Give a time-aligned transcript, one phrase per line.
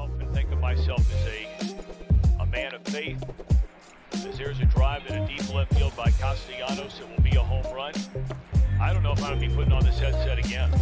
[0.00, 3.22] myself and think of myself as a, a man of faith.
[4.12, 7.42] As there's a drive in a deep left field by Castellanos, it will be a
[7.42, 7.92] home run.
[8.80, 10.72] I don't know if I'm going to be putting on this headset again.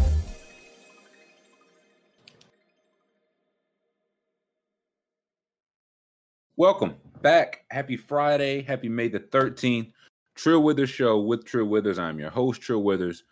[6.55, 7.65] Welcome back.
[7.71, 8.61] Happy Friday.
[8.61, 9.91] Happy May the 13th.
[10.35, 11.99] Trill Withers Show with Trill Withers.
[11.99, 13.23] I'm your host, Trill Withers.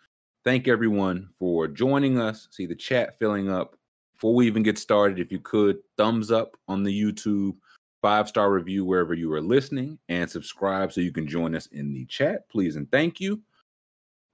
[0.44, 2.48] Thank everyone for joining us.
[2.50, 3.77] See the chat filling up.
[4.18, 7.54] Before we even get started, if you could, thumbs up on the YouTube,
[8.02, 11.92] five star review wherever you are listening, and subscribe so you can join us in
[11.92, 13.40] the chat, please and thank you.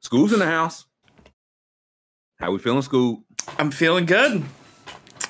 [0.01, 0.87] School's in the house.
[2.39, 3.25] How we feeling, school?
[3.59, 4.45] I'm feeling good.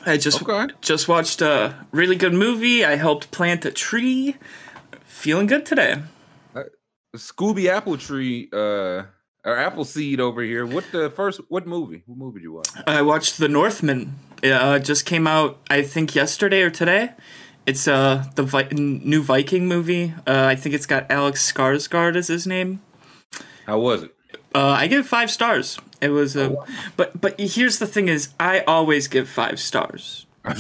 [0.07, 0.73] I just Okay.
[0.81, 2.85] just watched a really good movie.
[2.85, 4.37] I helped plant a tree.
[5.05, 6.01] Feeling good today.
[7.17, 9.05] Scooby Apple Tree, uh,
[9.45, 10.65] or Apple Seed over here.
[10.67, 11.41] What the first?
[11.49, 12.03] What movie?
[12.07, 12.69] What movie did you watch?
[12.87, 14.17] I watched The Northman.
[14.43, 17.13] It uh, just came out, I think, yesterday or today.
[17.67, 20.13] It's uh the Vi- new Viking movie.
[20.27, 22.83] Uh, I think it's got Alex Skarsgård as his name.
[23.67, 24.15] How was it?
[24.55, 25.79] Uh, I give five stars.
[26.01, 26.67] It was Oh, a, wow.
[26.97, 30.27] but but here's the thing: is I always give five stars.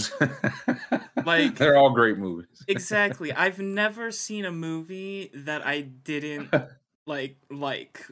[1.27, 2.47] Like- they're all great movies.
[2.69, 3.33] Exactly.
[3.33, 6.53] I've never seen a movie that I didn't
[7.07, 8.07] like like.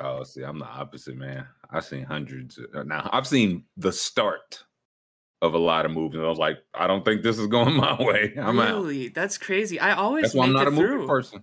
[0.00, 1.46] Oh, see, I'm the opposite, man.
[1.70, 2.58] I've seen hundreds.
[2.74, 4.62] uh, Now, I've seen the start
[5.42, 6.16] of a lot of movies.
[6.18, 8.34] and I was like, I don't think this is going my way.
[8.40, 8.68] I'm out.
[8.82, 9.08] really?
[9.08, 9.80] That's crazy.
[9.80, 11.42] I always That's why I'm not a movie person.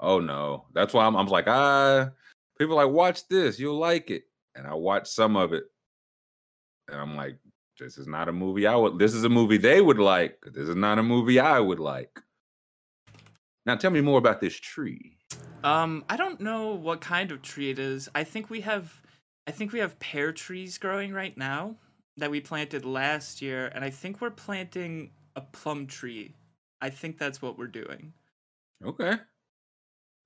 [0.00, 1.16] Oh no, that's why I'm.
[1.16, 2.10] I'm like, ah,
[2.58, 5.64] people are like watch this, you'll like it, and I watch some of it,
[6.88, 7.38] and I'm like,
[7.78, 8.98] this is not a movie I would.
[8.98, 10.38] This is a movie they would like.
[10.52, 12.10] This is not a movie I would like.
[13.64, 15.15] Now, tell me more about this tree.
[15.66, 18.08] Um, I don't know what kind of tree it is.
[18.14, 19.02] I think we have,
[19.48, 21.74] I think we have pear trees growing right now
[22.16, 26.36] that we planted last year, and I think we're planting a plum tree.
[26.80, 28.12] I think that's what we're doing.
[28.84, 29.14] Okay.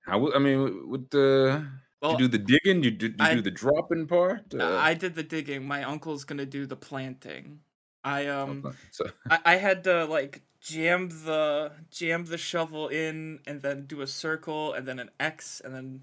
[0.05, 0.31] How?
[0.31, 1.65] I mean, with the
[2.03, 4.53] Well, you do the digging, you do, you I- do the dropping part.
[4.53, 5.65] Uh, I did the digging.
[5.65, 7.61] My uncle's gonna do the planting.
[8.03, 8.63] I um.
[8.65, 8.77] okay.
[8.91, 14.01] So, I, I had to like jam the jam the shovel in and then do
[14.01, 16.01] a circle and then an X and then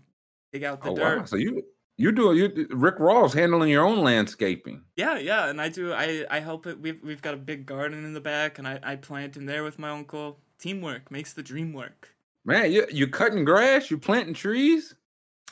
[0.53, 1.19] dig out the oh dirt.
[1.21, 1.25] wow!
[1.25, 1.65] So you
[1.97, 4.83] you do you Rick Ross handling your own landscaping.
[4.97, 6.81] Yeah, yeah, and I do I I help it.
[6.81, 9.65] We've we've got a big garden in the back and I, I plant in there
[9.65, 10.39] with my uncle.
[10.59, 12.15] Teamwork makes the dream work.
[12.45, 14.95] Man, you you cutting grass, you planting trees.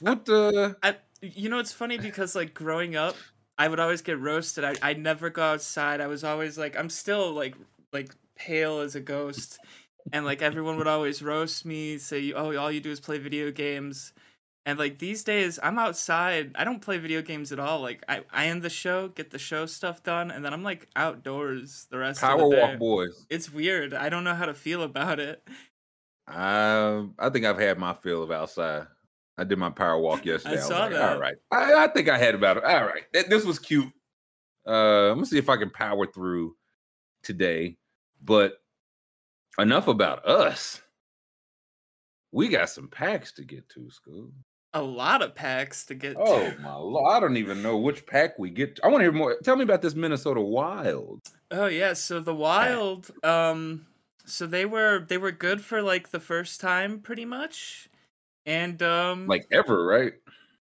[0.00, 0.76] What the?
[0.82, 3.16] I you know it's funny because like growing up
[3.58, 4.64] I would always get roasted.
[4.64, 6.00] I I never go outside.
[6.00, 7.54] I was always like I'm still like
[7.92, 9.58] like pale as a ghost.
[10.12, 13.50] And like everyone would always roast me, say, "Oh, all you do is play video
[13.50, 14.12] games."
[14.66, 16.50] And like these days, I'm outside.
[16.56, 17.80] I don't play video games at all.
[17.80, 20.88] Like I, I end the show, get the show stuff done, and then I'm like
[20.96, 22.62] outdoors the rest Power of the day.
[22.62, 23.26] Walk Boys.
[23.30, 23.94] It's weird.
[23.94, 25.40] I don't know how to feel about it.
[26.26, 28.88] Um, I think I've had my fill of outside.
[29.38, 30.56] I did my power walk yesterday.
[30.56, 31.12] was saw like, that.
[31.12, 32.64] All right, I, I think I had about it.
[32.64, 33.92] All right, this was cute.
[34.66, 36.56] Uh, I'm gonna see if I can power through
[37.22, 37.76] today.
[38.22, 38.60] But
[39.58, 40.82] enough about us.
[42.32, 44.30] We got some packs to get to, school.
[44.74, 46.16] A lot of packs to get.
[46.18, 46.60] Oh to.
[46.60, 47.10] my lord!
[47.10, 48.78] I don't even know which pack we get.
[48.84, 49.36] I want to hear more.
[49.42, 51.22] Tell me about this Minnesota Wild.
[51.50, 53.86] Oh yeah, so the Wild, um,
[54.26, 57.88] so they were they were good for like the first time, pretty much,
[58.44, 60.12] and um, Like ever, right?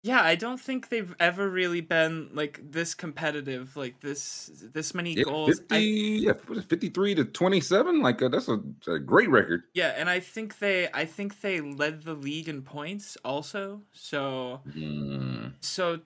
[0.03, 5.15] Yeah, I don't think they've ever really been like this competitive, like this this many
[5.15, 5.59] Yeah, goals.
[5.59, 5.77] 50, I,
[6.25, 8.01] yeah, it, 53 to 27.
[8.01, 9.63] Like uh, that's a, a great record.
[9.73, 13.81] yeah, and I think they I think they led the league in points also.
[13.91, 15.53] So Mm.
[15.61, 16.01] so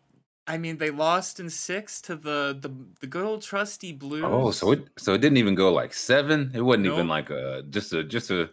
[0.47, 2.69] I mean they lost in six to the the
[3.02, 4.23] the good old trusty Blues.
[4.23, 6.52] Oh, so it so it didn't even go like seven.
[6.53, 8.50] It wasn't even like a just a just a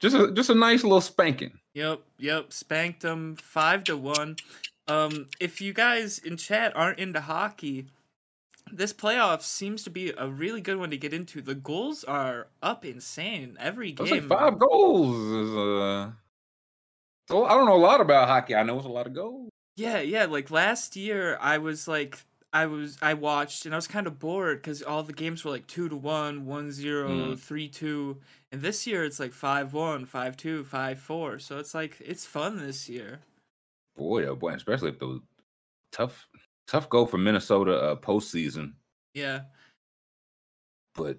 [0.00, 1.58] just a just a nice little spanking.
[1.74, 2.52] Yep, yep.
[2.52, 4.36] Spanked them five to one.
[4.86, 7.86] Um, if you guys in chat aren't into hockey,
[8.72, 11.40] this playoff seems to be a really good one to get into.
[11.40, 14.08] The goals are up insane every game.
[14.10, 15.16] like five goals.
[15.16, 16.10] Is, uh,
[17.28, 18.54] so I don't know a lot about hockey.
[18.54, 19.48] I know it's a lot of goals.
[19.76, 20.26] Yeah, yeah.
[20.26, 22.18] Like last year, I was like,
[22.52, 25.50] I was, I watched, and I was kind of bored because all the games were
[25.50, 27.38] like two to one, one zero, Mm.
[27.38, 28.18] three two,
[28.52, 31.38] and this year it's like five one, five two, five four.
[31.38, 33.20] So it's like it's fun this year.
[33.96, 35.20] Boy, oh boy, especially if the
[35.92, 36.26] tough
[36.66, 38.72] tough goal for Minnesota uh, postseason.
[39.14, 39.42] Yeah.
[40.94, 41.18] But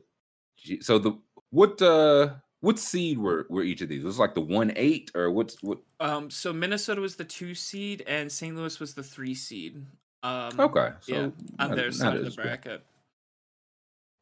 [0.82, 1.20] so the
[1.52, 4.04] what uh what seed were were each of these?
[4.04, 5.80] Was it like the one eight or what's what?
[6.00, 8.56] Um, so Minnesota was the two seed and St.
[8.56, 9.86] Louis was the three seed.
[10.24, 11.20] Um, Okay, so yeah,
[11.60, 12.84] on not- their not side of the bracket.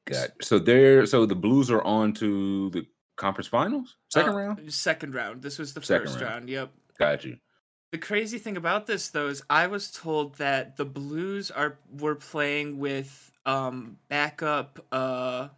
[0.05, 1.05] Got so there.
[1.05, 2.85] So the Blues are on to the
[3.15, 4.73] conference finals, second Uh, round.
[4.73, 5.41] Second round.
[5.41, 6.33] This was the Second first round.
[6.33, 6.49] round.
[6.49, 6.71] Yep.
[6.99, 7.37] Got you.
[7.93, 12.15] The crazy thing about this though is I was told that the Blues are were
[12.15, 15.49] playing with um backup uh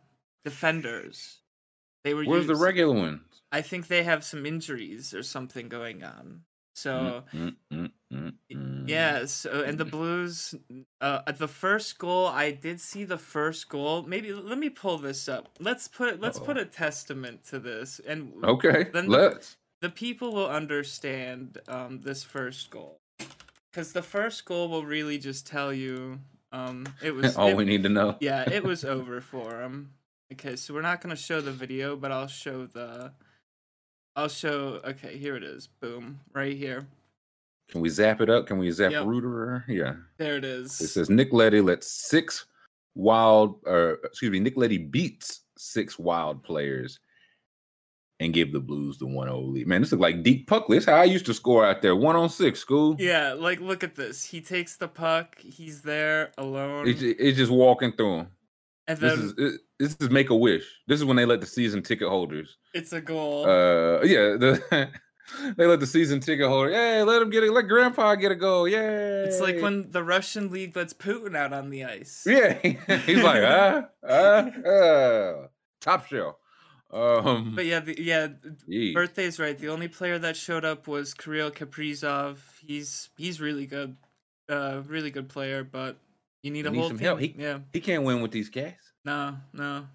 [0.44, 1.40] defenders.
[2.04, 3.22] They were Where's the regular ones?
[3.54, 6.42] I think they have some injuries or something going on.
[6.74, 8.90] So Mm, mm, mm, mm.
[8.90, 10.54] yeah, so and the Blues
[11.00, 14.04] uh at the first goal I did see the first goal.
[14.04, 15.48] Maybe let me pull this up.
[15.62, 16.64] Let's put let's put Uh-oh.
[16.64, 19.56] a testament to this and Okay, Then let's.
[19.82, 22.98] The people will understand um, this first goal
[23.72, 26.20] because the first goal will really just tell you
[26.52, 28.16] um, it was All it- we need to know.
[28.22, 29.92] yeah it was over for him
[30.34, 33.12] okay so we're not going to show the video but i'll show the
[34.16, 36.88] i'll show okay here it is boom right here
[37.70, 38.48] Can we zap it up?
[38.48, 39.06] Can we zap Yep.
[39.06, 39.66] Rooter?
[39.68, 39.96] Yeah.
[40.18, 42.46] there it is It says Nick Leddy lets six
[42.96, 47.00] wild, or excuse me, Nick Leddy beats six wild players
[48.20, 49.68] and give the Blues the 1 0 lead.
[49.68, 50.78] Man, this is like Deep Puckley.
[50.78, 51.96] This is how I used to score out there.
[51.96, 52.96] One on six, school.
[53.00, 57.52] yeah like look at this he takes the puck he's there alone It's, it's just
[57.52, 58.28] walking through them.
[58.88, 60.64] and This is it, this is make a wish.
[60.88, 62.58] This is when they let the season ticket holders.
[62.74, 64.90] it's a goal Uh, yeah, the,
[65.58, 66.70] they let the season ticket holder.
[66.72, 67.52] Hey, let him get it.
[67.52, 68.68] Let Grandpa get a goal.
[68.68, 72.54] Yeah, it's like when the russian league lets putin out on the ice Yeah,
[73.06, 75.48] he's like ah ah ah
[75.82, 76.36] top shelf.
[76.96, 78.28] Um, but yeah the, yeah
[78.68, 78.94] yeah.
[78.94, 79.58] Birthday's right.
[79.58, 82.38] The only player that showed up was Kirill Kaprizov.
[82.66, 83.98] He's he's really good,
[84.50, 85.64] uh, really good player.
[85.66, 85.98] But
[86.42, 87.06] you need a whole some team.
[87.06, 87.20] help.
[87.20, 88.76] He- yeah, he can't win with these guys.
[89.04, 89.88] no, no.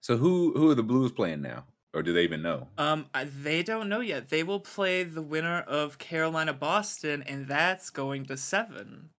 [0.00, 2.66] So who who are the Blues playing now, or do they even know?
[2.76, 4.30] Um, I- they don't know yet.
[4.30, 9.10] They will play the winner of Carolina Boston, and that's going to seven.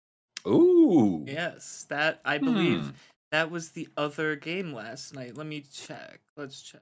[0.45, 2.89] Ooh, Yes, that I believe Hmm.
[3.33, 5.35] That was the other game last night.
[5.35, 6.21] Let me check.
[6.37, 6.81] Let's check.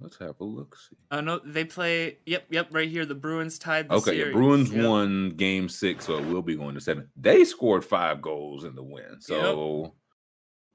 [0.00, 0.76] Let's have a look.
[0.76, 0.96] See.
[1.10, 2.18] Oh no, they play.
[2.24, 3.04] Yep, yep, right here.
[3.04, 4.32] The Bruins tied the Okay, yeah, series.
[4.34, 4.84] Bruins Yep.
[4.88, 7.08] won Game Six, so it will be going to seven.
[7.16, 9.94] They scored five goals in the win, so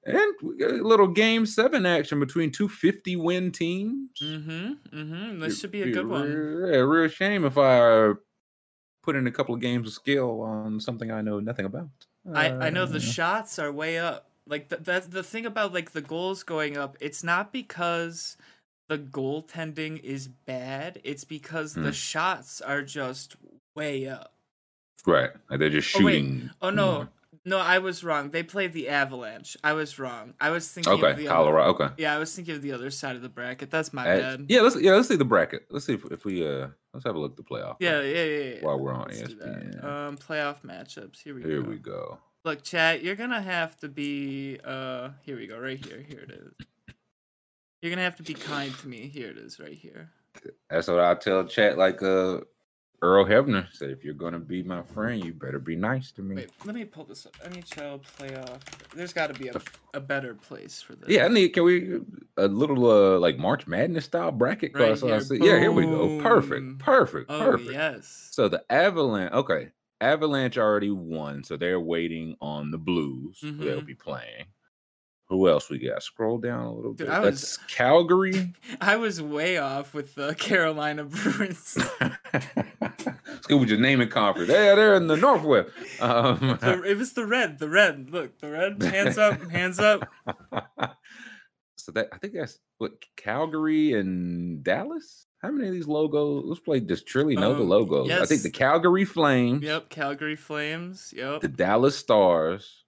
[0.06, 4.12] and we got a little Game Seven action between two 50 win teams.
[4.24, 4.72] Mm-hmm.
[4.98, 5.40] Mm-hmm.
[5.40, 6.32] This Be- should be a be good one.
[6.32, 8.14] real- Yeah, real shame if I uh,
[9.04, 11.90] put in a couple of games of skill on something I know nothing about.
[12.34, 14.29] I, I know the Uh, shots are way up.
[14.50, 16.98] Like th- that's the thing about like the goals going up.
[17.00, 18.36] It's not because
[18.88, 21.00] the goaltending is bad.
[21.04, 21.84] It's because Hmm.
[21.84, 23.36] the shots are just
[23.76, 24.34] way up.
[25.06, 25.30] right.
[25.50, 26.50] Like they're just Oh, shooting.
[26.62, 27.10] Oh no, more.
[27.46, 28.32] no, I was wrong.
[28.32, 29.56] They played the Avalanche.
[29.64, 30.34] I was wrong.
[30.42, 30.92] I was thinking.
[30.92, 31.70] of Okay, the Other, Colorado.
[31.70, 31.94] Okay.
[31.98, 33.70] yeah, I was thinking of the other side of the bracket.
[33.72, 34.46] That's my bad.
[34.50, 35.68] yeah, let's yeah let's see the bracket.
[35.70, 37.78] Let's see if, if we uh let's have a look at the playoff.
[37.80, 38.54] Yeah, yeah, yeah.
[38.56, 38.66] yeah.
[38.66, 39.22] While we're on Let's.
[39.22, 39.84] ESPN.
[39.84, 41.22] Um, playoff matchups.
[41.24, 41.62] Here we Here go.
[41.62, 42.18] Here we go.
[42.50, 46.02] Look, chat, you're gonna have to be uh here we go, right here.
[46.02, 46.52] Here it is.
[47.80, 49.08] You're gonna have to be kind to me.
[49.08, 50.10] Here it is, right here.
[50.68, 52.40] That's what I tell chat like uh
[53.04, 53.92] Earl Hebner said.
[53.92, 56.38] If you're gonna be my friend, you better be nice to me.
[56.38, 57.38] Wait, let me pull this up.
[57.44, 58.62] NHL playoff.
[58.96, 59.62] There's got to be a,
[59.94, 61.08] a better place for this.
[61.10, 61.50] Yeah, I need.
[61.50, 62.00] Can we
[62.38, 64.72] a little uh like March Madness style bracket?
[64.74, 65.22] Right here.
[65.22, 66.20] see- yeah, here we go.
[66.24, 67.74] Perfect, perfect, Oh perfect.
[67.74, 68.30] yes.
[68.32, 69.70] So the Avalanche, okay,
[70.02, 73.40] Avalanche already won, so they're waiting on the Blues.
[73.42, 74.46] who They'll be playing.
[75.28, 76.02] Who else we got?
[76.02, 77.14] Scroll down a little Dude, bit.
[77.14, 78.54] I was- That's Calgary.
[78.82, 81.78] I was way off with the Carolina Bruins.
[82.02, 84.50] Let's go with your naming conference.
[84.50, 85.70] Yeah, they're in the Northwest.
[86.02, 87.60] Um, The- it was the red.
[87.60, 88.10] The red.
[88.10, 88.82] Look, the red.
[88.82, 89.40] Hands up.
[89.52, 90.08] Hands up.
[91.78, 95.28] so that I think that's what Calgary and Dallas.
[95.42, 96.44] How many of these logos?
[96.46, 96.80] Let's play.
[96.82, 98.12] Does Trilly know the Um, logos?
[98.12, 98.50] I think the.
[98.50, 99.90] Calgary Flames, Yep.
[99.90, 101.14] Calgary Flames.
[101.16, 101.42] Yep.
[101.42, 102.84] the Dallas Stars.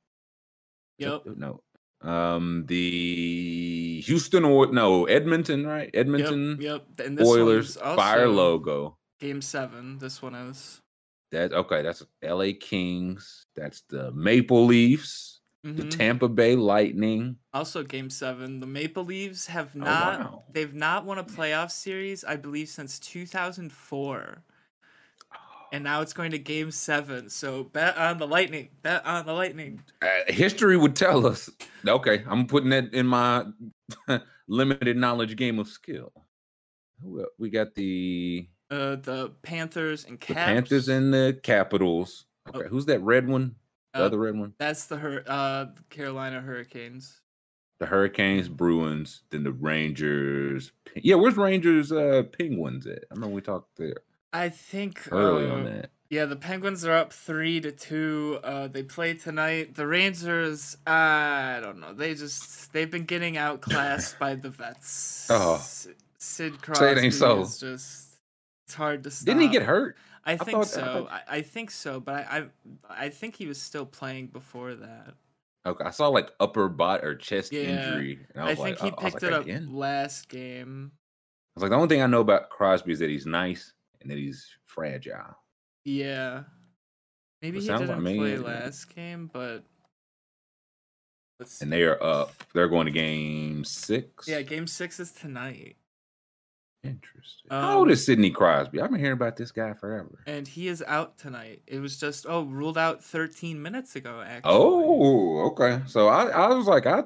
[0.98, 1.24] Yep.
[1.38, 1.64] No.
[2.02, 5.90] Um, the Houston or no Edmonton, right?
[5.94, 6.86] Edmonton Yep.
[6.98, 7.08] Yep.
[7.08, 8.98] And this Oilers fire logo.
[9.20, 9.98] Game seven.
[10.00, 10.82] This one is.
[11.32, 11.82] That okay?
[11.84, 12.54] That's L.A.
[12.54, 13.46] Kings.
[13.56, 15.41] That's the Maple Leafs.
[15.64, 15.92] The Mhm.
[15.98, 17.38] Tampa Bay Lightning.
[17.54, 18.60] Also, Game Seven.
[18.60, 20.20] The Maple Leafs have Oh, not.
[20.20, 20.44] wow.
[20.52, 24.44] They've not won a playoff series, I believe, since 2004.
[25.72, 27.30] And now it's going to Game Seven.
[27.30, 28.70] So bet on the Lightning.
[28.82, 29.82] Bet on the Lightning.
[30.02, 31.50] Uh, history would tell us.
[31.88, 33.46] Okay, I'm putting that in my
[34.48, 36.12] limited knowledge game of skill.
[37.38, 42.26] We got the, Uh, the Panthers and the Panthers and the Capitals.
[42.48, 42.60] Oh.
[42.60, 43.56] Okay, who's that red one?
[43.94, 44.54] The Uh, other red one?
[44.58, 47.22] That's the Hur- uh Carolina Hurricanes.
[47.80, 50.72] The Hurricanes, Bruins, then the Rangers.
[50.96, 53.00] Yeah, where's Rangers uh Penguins at?
[53.12, 53.98] I remember we talked there.
[54.34, 55.90] I think early uh, on that.
[56.10, 58.40] Yeah, the Penguins are up three to two.
[58.44, 59.76] Uh, they play tonight.
[59.76, 61.94] The Rangers, I don't know.
[61.94, 65.28] They just they've been getting outclassed by the vets.
[65.32, 65.56] Oh.
[65.56, 67.42] S- Sid Crosby Say it ain't so.
[67.42, 68.20] is just
[68.68, 69.26] it's hard to stop.
[69.26, 69.98] Didn't he get hurt?
[70.24, 71.08] I think thought- so.
[71.10, 72.46] I, I think so, but I,
[72.90, 75.16] I I think he was still playing before that.
[75.66, 77.62] Okay, I saw like upper bot or chest Yeah.
[77.62, 78.20] injury.
[78.34, 79.70] And I, I, was think like, he oh, I was picked like, it up again?
[79.72, 80.92] I last game.
[80.94, 84.10] I was like, the only thing I know about Crosby is that he's nice and
[84.10, 85.38] that he's fragile.
[85.86, 86.44] Yeah.
[87.42, 89.64] Maybe It he didn't me, play last game, but
[91.40, 91.64] let's see.
[91.66, 92.34] And they are up.
[92.54, 94.28] They're going to game six.
[94.28, 95.76] Yeah, game six is tonight.
[96.84, 97.50] Interesting.
[97.52, 98.82] How old Um, is Sidney Crosby?
[98.82, 100.20] I've been hearing about this guy forever.
[100.26, 101.62] And he is out tonight.
[101.68, 104.22] It was just oh ruled out 13 minutes ago.
[104.26, 104.52] Actually.
[104.52, 105.82] Oh, okay.
[105.86, 107.04] So I, I was like, I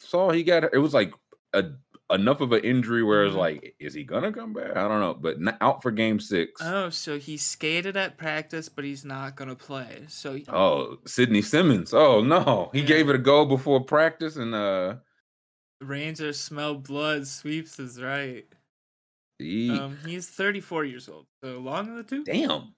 [0.00, 1.12] saw he got it was like
[1.52, 1.64] a
[2.10, 3.38] enough of an injury where it's Mhm.
[3.38, 4.76] like, is he gonna come back?
[4.76, 6.60] I don't know, but n- out for game six.
[6.64, 10.04] Oh, so he skated at practice, but he's not gonna play.
[10.08, 11.94] So he- Oh, Sidney Simmons.
[11.94, 12.86] Oh no, he Yeah.
[12.86, 14.96] gave it a go before practice, and uh,
[15.80, 17.26] Rangers smell blood.
[17.28, 18.46] Sweeps is right.
[19.40, 21.26] Um, he's 34 years old.
[21.42, 22.24] So long in the tooth.
[22.24, 22.74] damn,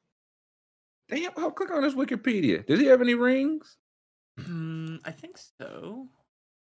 [1.09, 1.31] damn.
[1.37, 2.67] Oh, click on his Wikipedia.
[2.67, 3.77] Does he have any rings?
[4.41, 6.09] Hmm, I think so.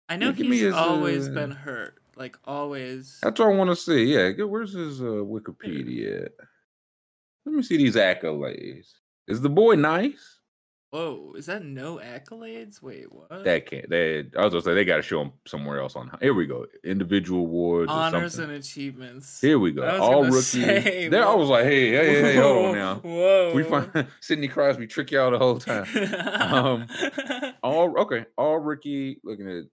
[0.08, 2.00] I know me he's his, always uh, been hurt.
[2.16, 3.18] Like always.
[3.22, 4.04] That's what I want to see.
[4.04, 4.46] Yeah, good.
[4.46, 6.28] Where's his uh, Wikipedia?
[7.46, 8.92] Let me see these accolades.
[9.26, 10.33] Is the boy nice?
[10.94, 12.80] Whoa, is that no accolades?
[12.80, 13.42] Wait, what?
[13.42, 13.90] That can't.
[13.90, 16.08] They, I was gonna say they got to show him somewhere else on.
[16.20, 16.66] Here we go.
[16.84, 17.90] Individual awards.
[17.90, 19.40] or Honors and achievements.
[19.40, 19.84] Here we go.
[19.98, 21.08] All gonna rookie.
[21.08, 22.94] there, I was like, hey, hey, hey, hey, hold on now.
[22.94, 23.52] Whoa.
[23.56, 25.84] We find Sidney Crosby trick y'all the whole time.
[26.40, 26.86] Um,
[27.64, 28.26] All okay.
[28.38, 29.18] All rookie.
[29.24, 29.64] Looking at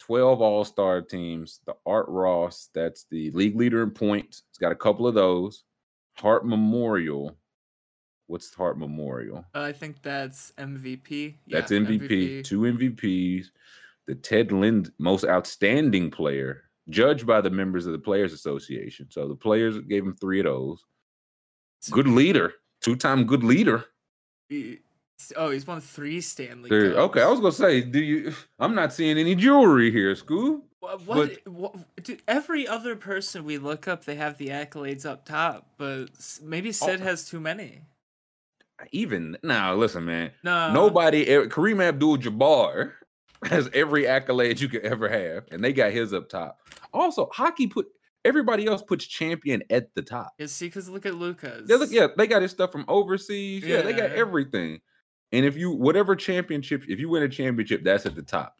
[0.00, 1.60] twelve All Star teams.
[1.66, 2.70] The Art Ross.
[2.74, 4.44] That's the league leader in points.
[4.48, 5.64] It's got a couple of those.
[6.14, 7.36] Hart Memorial.
[8.26, 9.44] What's the Hart Memorial?
[9.54, 11.34] Uh, I think that's MVP.
[11.48, 13.46] That's Yeah, MVP, Two MVPs.
[14.06, 19.08] The Ted Lind most outstanding player, judged by the members of the Players Association.
[19.10, 20.84] So the players gave him three of those.
[21.90, 23.84] Good leader, two-time good leader.
[24.48, 24.80] He-
[25.34, 26.68] Oh, he's won three Stanley.
[26.68, 28.34] There- okay, I was gonna say, do you?
[28.58, 30.60] I'm not seeing any jewelry here, Scoob.
[30.80, 35.24] What, what, what, dude, every other person we look up, they have the accolades up
[35.24, 36.10] top, but
[36.42, 37.04] maybe oh, Sid Oh.
[37.04, 37.80] has too many.
[38.92, 40.30] Even now, listen, man.
[40.42, 42.92] No, Nobody, e- Kareem Abdul-Jabbar
[43.44, 46.60] has every accolade you could ever have, and they got his up top.
[46.92, 47.86] Also, hockey put
[48.24, 50.34] everybody else puts champion at the top.
[50.38, 51.68] You see, because look at Lucas.
[51.68, 53.64] Yeah, look, yeah, they got his stuff from overseas.
[53.64, 54.80] Yeah, they got everything.
[55.32, 58.56] And if you whatever championship, if you win a championship, that's at the top.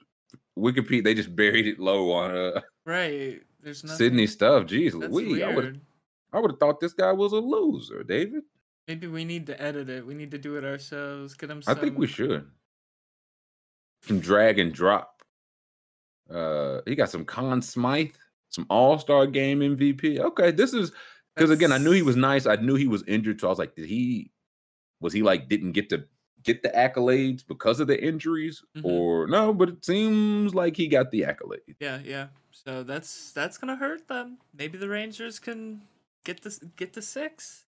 [0.58, 3.40] Wikipedia, they just buried it low on uh right.
[3.62, 3.98] There's nothing.
[3.98, 4.64] Sidney stuff.
[4.64, 5.80] Jeez, Louise, I would.
[6.32, 8.42] I would have thought this guy was a loser, David.
[8.88, 10.06] Maybe we need to edit it.
[10.06, 11.34] We need to do it ourselves.
[11.34, 11.58] Get him.
[11.66, 11.80] I Some...
[11.80, 12.46] think we should.
[14.02, 15.22] Some drag and drop.
[16.30, 18.14] Uh, he got some Conn Smythe,
[18.50, 20.18] some All Star Game MVP.
[20.20, 20.92] Okay, this is
[21.34, 22.46] because again, I knew he was nice.
[22.46, 24.30] I knew he was injured, so I was like, did he?
[25.00, 26.04] Was he like didn't get to
[26.42, 28.84] get the accolades because of the injuries, Mhm.
[28.84, 29.52] or no?
[29.52, 31.74] But it seems like he got the accolades.
[31.80, 32.28] Yeah, yeah.
[32.52, 34.38] So that's that's gonna hurt them.
[34.56, 35.82] Maybe the Rangers can
[36.24, 37.65] get this get the six.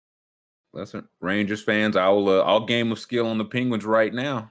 [0.75, 4.51] Listen, Rangers fans, I'll uh, I'll game of skill on the Penguins right now.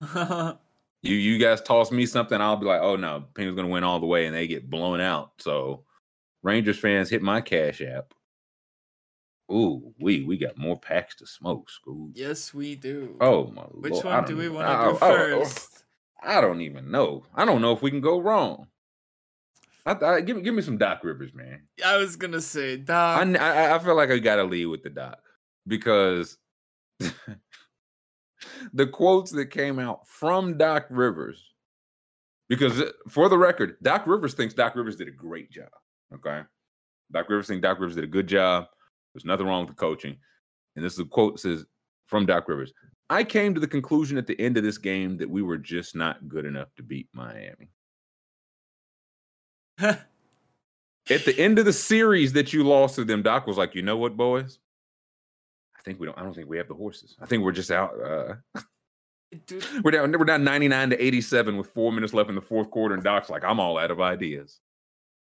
[1.04, 3.98] You you guys toss me something, I'll be like, oh no, Penguins gonna win all
[3.98, 5.32] the way, and they get blown out.
[5.38, 5.82] So
[6.44, 8.14] Rangers fans hit my cash app.
[9.50, 12.10] Ooh, we we got more packs to smoke, school.
[12.14, 13.16] yes, we do.
[13.20, 15.84] Oh my Which Lord, I one don't we want to do I- I- first?
[16.22, 17.24] I don't even know.
[17.34, 18.68] I don't know if we can go wrong.
[19.84, 21.62] I, I, give me give me some Doc Rivers, man.
[21.84, 23.20] I was gonna say, Doc.
[23.20, 25.18] I, I I feel like I gotta lead with the Doc
[25.66, 26.38] because
[28.72, 31.48] the quotes that came out from Doc Rivers.
[32.48, 35.70] Because for the record, Doc Rivers thinks Doc Rivers did a great job.
[36.14, 36.42] Okay,
[37.10, 38.66] Doc Rivers thinks Doc Rivers did a good job.
[39.14, 40.16] There's nothing wrong with the coaching.
[40.76, 41.64] And this is a quote says
[42.06, 42.72] from Doc Rivers.
[43.10, 45.94] I came to the conclusion at the end of this game that we were just
[45.94, 47.70] not good enough to beat Miami.
[49.80, 53.82] At the end of the series that you lost to them, Doc was like, "You
[53.82, 54.58] know what, boys?
[55.76, 56.16] I think we don't.
[56.16, 57.16] I don't think we have the horses.
[57.20, 57.92] I think we're just out.
[58.00, 58.34] Uh,
[59.82, 60.12] we're down.
[60.12, 63.30] We're down 99 to 87 with four minutes left in the fourth quarter, and Doc's
[63.30, 64.60] like, I'm all out of ideas.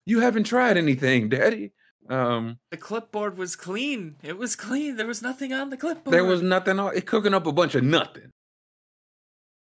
[0.05, 1.71] You haven't tried anything, Daddy.
[2.10, 4.15] Um, the clipboard was clean.
[4.24, 4.98] It was clean.
[4.98, 6.13] There was nothing on the clipboard.
[6.13, 6.79] there was nothing.
[6.79, 8.31] on It cooking up a bunch of nothing.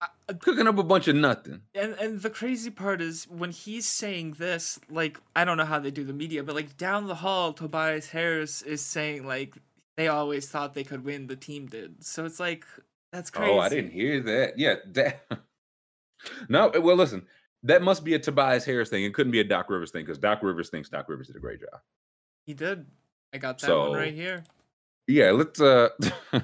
[0.00, 1.62] I- Cooking up a bunch of nothing.
[1.74, 5.78] And and the crazy part is when he's saying this, like I don't know how
[5.78, 9.56] they do the media, but like down the hall, Tobias Harris is saying like
[9.96, 11.26] they always thought they could win.
[11.26, 12.04] The team did.
[12.04, 12.64] So it's like
[13.12, 13.50] that's crazy.
[13.50, 14.58] Oh, I didn't hear that.
[14.58, 15.24] Yeah, that.
[16.48, 17.26] no, well, listen,
[17.62, 19.04] that must be a Tobias Harris thing.
[19.04, 21.40] It couldn't be a Doc Rivers thing because Doc Rivers thinks Doc Rivers did a
[21.40, 21.80] great job.
[22.46, 22.86] He did.
[23.32, 24.44] I got that So- one right here.
[25.06, 25.58] Yeah, let's.
[25.60, 25.88] uh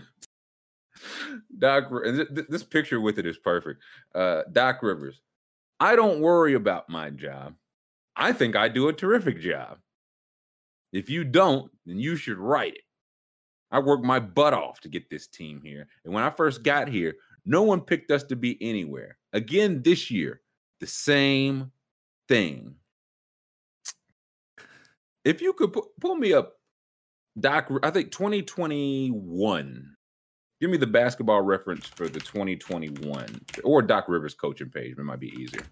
[1.59, 3.83] Doc, th- th- this picture with it is perfect.
[4.15, 5.21] Uh Doc Rivers.
[5.81, 7.55] I don't worry about my job.
[8.17, 9.79] I think I do a terrific job.
[10.93, 12.85] If you don't, then you should write it.
[13.73, 15.89] I worked my butt off to get this team here.
[16.05, 19.19] And when I first got here, no one picked us to be anywhere.
[19.33, 20.41] Again, this year,
[20.81, 21.73] the same
[22.29, 22.77] thing.
[25.25, 26.53] If you could pu- pull me up,
[27.39, 29.97] Doc, I think 2021.
[30.61, 34.97] Give me the basketball reference for the 2021 or Doc Rivers coaching page.
[34.97, 35.63] It might be easier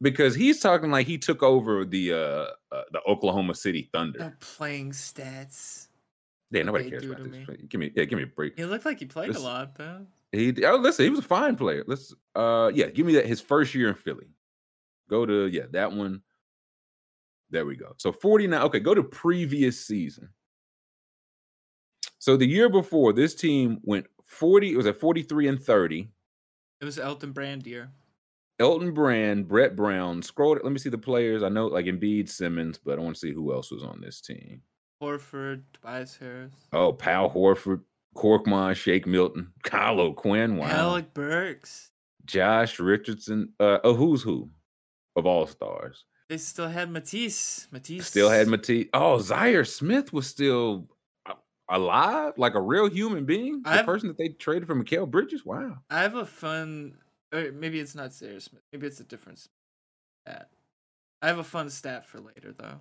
[0.00, 2.16] because he's talking like he took over the uh,
[2.72, 4.18] uh the Oklahoma City Thunder.
[4.18, 5.88] The playing stats.
[6.50, 7.48] Yeah, nobody they cares about this.
[7.48, 7.56] me.
[7.68, 8.54] Give me, yeah, give me a break.
[8.56, 10.06] He looked like he played This- a lot though.
[10.32, 11.82] He, oh, listen, he was a fine player.
[11.88, 13.26] Let's, uh, yeah, give me that.
[13.26, 14.28] His first year in Philly.
[15.08, 16.22] Go to yeah, that one.
[17.50, 17.94] There we go.
[17.96, 18.62] So 49.
[18.62, 20.28] Okay, go to previous season.
[22.20, 24.72] So the year before, this team went 40.
[24.72, 26.08] It was at 43 and 30.
[26.80, 27.90] It was Elton Brand year.
[28.60, 30.22] Elton Brand, Brett Brown.
[30.22, 30.58] Scroll.
[30.62, 31.42] Let me see the players.
[31.42, 34.20] I know like Embiid, Simmons, but I want to see who else was on this
[34.20, 34.60] team.
[35.02, 37.80] Horford, Tobias Harris, Oh, Pal Horford,
[38.14, 40.58] Korkmaz, Shake Milton, Kyle O'Quinn.
[40.58, 40.66] Wow.
[40.68, 41.90] Alec Burks.
[42.26, 43.54] Josh Richardson.
[43.58, 44.50] Uh, oh, who's who
[45.16, 46.04] of all stars?
[46.28, 47.66] They still had Matisse.
[47.72, 48.86] Matisse Still had Matisse.
[48.92, 50.94] Oh, Zhaire Smith was still a-
[51.70, 53.62] alive, like a real human being.
[53.62, 55.44] The I've- person that they traded for Mikal Bridges.
[55.44, 55.78] Wow.
[55.90, 56.96] I have a fun,
[57.32, 58.48] or maybe it's not Smith.
[58.72, 59.38] Maybe it's a different
[60.26, 60.48] stat.
[61.22, 62.78] I have a fun stat for later though.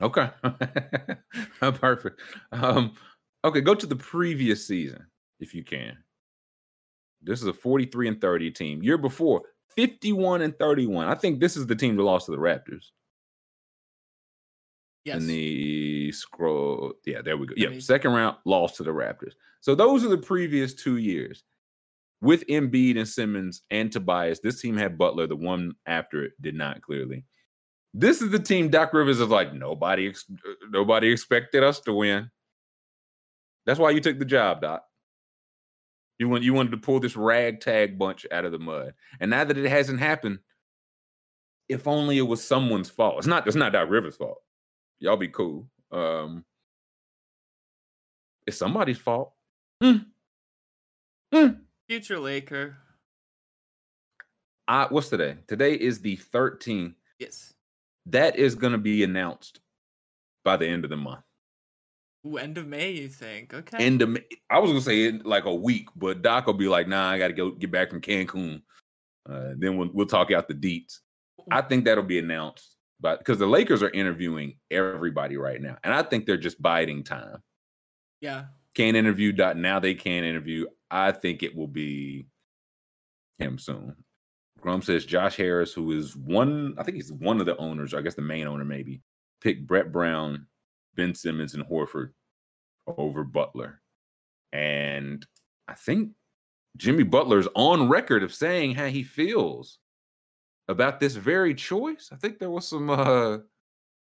[0.00, 0.30] Okay.
[1.60, 2.20] Perfect.
[2.52, 2.94] Um,
[3.44, 5.06] okay, go to the previous season
[5.40, 5.96] if you can.
[7.22, 8.82] This is a 43 and 30 team.
[8.82, 9.42] Year before,
[9.76, 11.06] 51 and 31.
[11.08, 12.90] I think this is the team that lost to the Raptors.
[15.04, 15.20] Yes.
[15.20, 16.94] in the scroll.
[17.04, 17.54] Yeah, there we go.
[17.56, 19.32] Me- second round lost to the Raptors.
[19.60, 21.42] So those are the previous two years.
[22.20, 25.26] With Embiid and Simmons and Tobias, this team had Butler.
[25.26, 27.24] The one after it did not clearly.
[27.94, 30.08] This is the team Doc Rivers is like nobody.
[30.08, 32.30] Ex- uh, nobody expected us to win.
[33.66, 34.84] That's why you took the job, Doc.
[36.20, 39.42] You want you wanted to pull this ragtag bunch out of the mud, and now
[39.42, 40.38] that it hasn't happened,
[41.68, 43.18] if only it was someone's fault.
[43.18, 43.48] It's not.
[43.48, 44.38] It's not Doc Rivers' fault
[45.02, 45.66] y'all be cool.
[45.90, 46.44] Um,
[48.46, 49.32] it's somebody's fault.
[49.82, 49.96] Hmm.
[51.34, 51.48] Hmm.
[51.88, 52.76] Future Laker.
[54.68, 55.36] I, what's today?
[55.48, 56.94] Today is the 13th.
[57.18, 57.52] Yes.
[58.06, 59.60] That is going to be announced
[60.44, 61.24] by the end of the month.
[62.26, 63.52] Ooh, end of May, you think?
[63.52, 63.84] Okay.
[63.84, 66.54] End of, May- I was going to say in like a week, but Doc will
[66.54, 68.62] be like, nah, I got to go get back from Cancun.
[69.28, 71.00] Uh, then we'll, we'll talk out the deets.
[71.50, 72.71] I think that'll be announced,
[73.02, 77.04] but because the Lakers are interviewing everybody right now, and I think they're just biding
[77.04, 77.42] time.
[78.22, 78.44] yeah.
[78.74, 82.24] can't interview doc now they can interview i think it will be
[83.38, 83.94] him soon
[84.60, 87.98] grum says josh harris who is one i think he's one of the owners or
[87.98, 89.02] i guess the main owner maybe
[89.42, 90.46] picked brett brown
[90.94, 92.10] ben simmons and horford
[92.86, 93.82] over butler
[94.52, 95.26] and
[95.68, 96.10] i think
[96.78, 99.78] jimmy butler's on record of saying how he feels
[100.72, 103.38] about this very choice i think there was some uh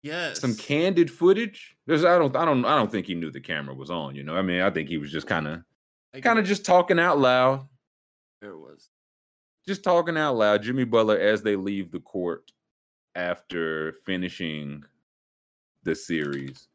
[0.06, 0.42] Yes.
[0.42, 1.78] some candid footage.
[1.88, 4.24] There's I don't I don't I don't think he knew the camera was on, you
[4.24, 4.36] know.
[4.36, 5.62] I mean, I think he was just kind of
[6.22, 7.66] kind of just talking out loud,
[8.42, 8.90] There was.
[9.66, 10.62] just talking out loud.
[10.62, 12.52] Jimmy Butler as they leave the court
[13.16, 14.84] after finishing
[15.84, 16.68] the series.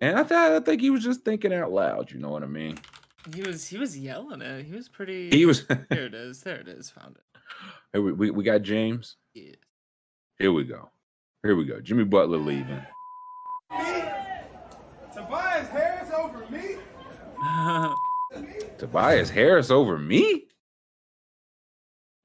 [0.00, 2.46] And I thought I think he was just thinking out loud, you know what I
[2.46, 2.78] mean?
[3.34, 4.64] He was he was yelling it.
[4.64, 5.28] He was pretty.
[5.30, 6.42] He was There it is.
[6.42, 6.88] There it is.
[6.90, 7.40] Found it.
[7.92, 9.16] Hey, we, we, we got James.
[9.34, 9.54] Yeah.
[10.38, 10.90] Here we go.
[11.42, 11.80] Here we go.
[11.80, 12.82] Jimmy Butler leaving.
[15.14, 16.76] Tobias Harris over me?
[18.78, 20.44] Tobias Harris over me?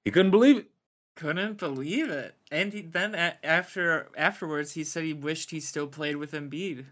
[0.05, 0.67] He couldn't believe it.
[1.15, 2.35] Couldn't believe it.
[2.51, 6.85] And he, then a- after afterwards, he said he wished he still played with Embiid.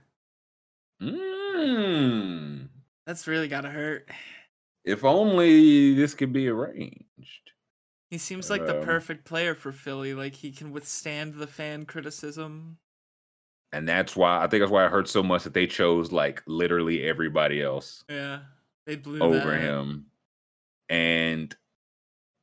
[1.01, 2.67] Mm.
[3.05, 4.10] That's really gotta hurt.
[4.86, 7.50] If only this could be arranged.
[8.12, 10.13] He seems like the Um, perfect player for Philly.
[10.13, 12.78] Like he can withstand the fan criticism.
[13.71, 16.43] And that's why I think that's why I heard so much that they chose like
[16.45, 18.41] literally everybody else Yeah,
[18.86, 20.12] they blew over him.
[20.89, 21.56] And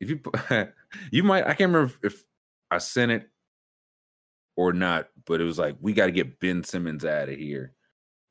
[0.01, 0.21] if you
[1.13, 2.25] you might I can't remember if
[2.71, 3.31] I sent it
[4.57, 7.75] or not, but it was like we got to get Ben Simmons out of here.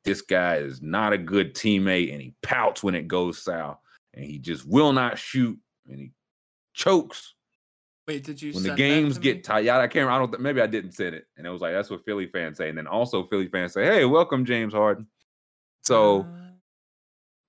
[0.06, 3.80] this guy is not a good teammate and he pouts when it goes south
[4.16, 6.12] and he just will not shoot and he
[6.78, 7.34] chokes
[8.08, 9.66] Wait, did you when the games get tight.
[9.66, 10.10] Yeah, I can't.
[10.10, 10.40] I don't.
[10.40, 12.70] Maybe I didn't send it, and it was like that's what Philly fans say.
[12.70, 15.08] And then also Philly fans say, "Hey, welcome James Harden."
[15.84, 16.52] So Uh,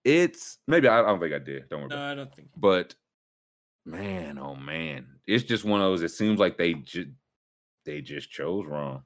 [0.04, 1.68] it's maybe I, I don't think I did.
[1.68, 1.88] Don't worry.
[1.90, 2.02] no.
[2.02, 2.48] I don't think.
[2.56, 2.96] But
[3.86, 6.02] man, oh man, it's just one of those.
[6.02, 7.06] It seems like they just
[7.84, 9.04] they just chose wrong,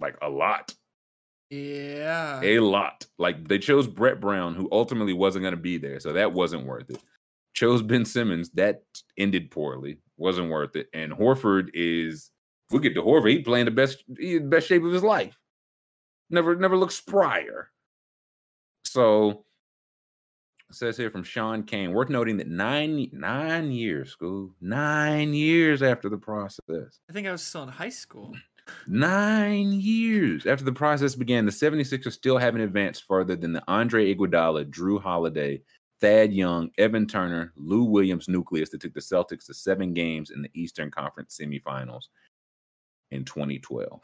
[0.00, 0.74] like a lot,
[1.50, 2.40] Yeah.
[2.42, 3.06] a lot.
[3.18, 6.66] Like they chose Brett Brown, who ultimately wasn't going to be there, so that wasn't
[6.66, 7.00] worth it.
[7.54, 8.82] Chose Ben Simmons, that
[9.18, 10.88] ended poorly, wasn't worth it.
[10.94, 12.30] And Horford is,
[12.68, 15.36] if we get to Horford, he playing the best, he best shape of his life.
[16.30, 17.64] Never, never looked sprier.
[18.84, 19.44] So
[20.72, 25.82] it says here from Sean Kane, worth noting that nine nine years, school, nine years
[25.82, 26.98] after the process.
[27.10, 28.32] I think I was still in high school.
[28.86, 34.14] Nine years after the process began, the 76ers still haven't advanced further than the Andre
[34.14, 35.60] Iguodala, Jrue Holiday,
[36.02, 40.42] Thad Young, Evan Turner, Lou Williams nucleus that took the Celtics to seven games in
[40.42, 42.06] the Eastern Conference semifinals
[43.12, 44.02] in 2012.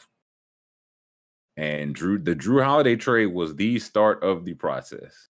[1.57, 5.29] And Jrue, the Jrue Holiday trade was the start of the process.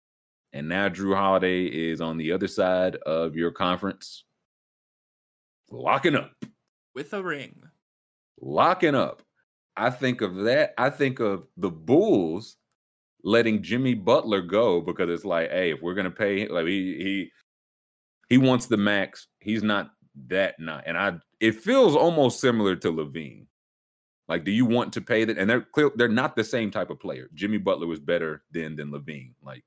[0.53, 4.25] And now Jrue Holiday is on the other side of your conference,
[5.71, 6.31] locking up
[6.93, 7.63] With a ring.
[8.39, 9.23] locking up.
[9.75, 10.75] I think of that.
[10.77, 12.57] I think of the Bulls
[13.23, 17.31] letting Jimmy Butler go because it's like, hey, if we're gonna pay, like he he
[18.29, 19.27] he wants the max.
[19.39, 19.91] He's not
[20.27, 21.13] that not, and I.
[21.39, 23.47] It feels almost similar to LaVine.
[24.27, 25.37] Like, do you want to pay that?
[25.37, 25.91] And they're clear.
[25.95, 27.29] They're not the same type of player.
[27.33, 29.33] Jimmy Butler was better then than LaVine.
[29.43, 29.63] Like,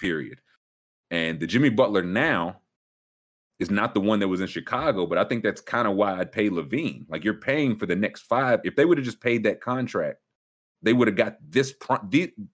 [0.00, 0.40] period.
[1.10, 2.60] And the Jimmy Butler now
[3.60, 6.18] is not the one that was in Chicago, but I think that's kind of why
[6.18, 7.04] I'd pay LaVine.
[7.08, 8.60] Like you're paying for the next five.
[8.64, 10.18] If they would have just paid that contract,
[10.82, 11.74] they would have got this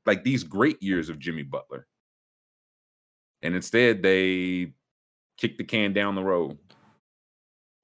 [0.05, 1.87] like these great years of Jimmy Butler.
[3.43, 4.73] And instead, they
[5.37, 6.59] kicked the can down the road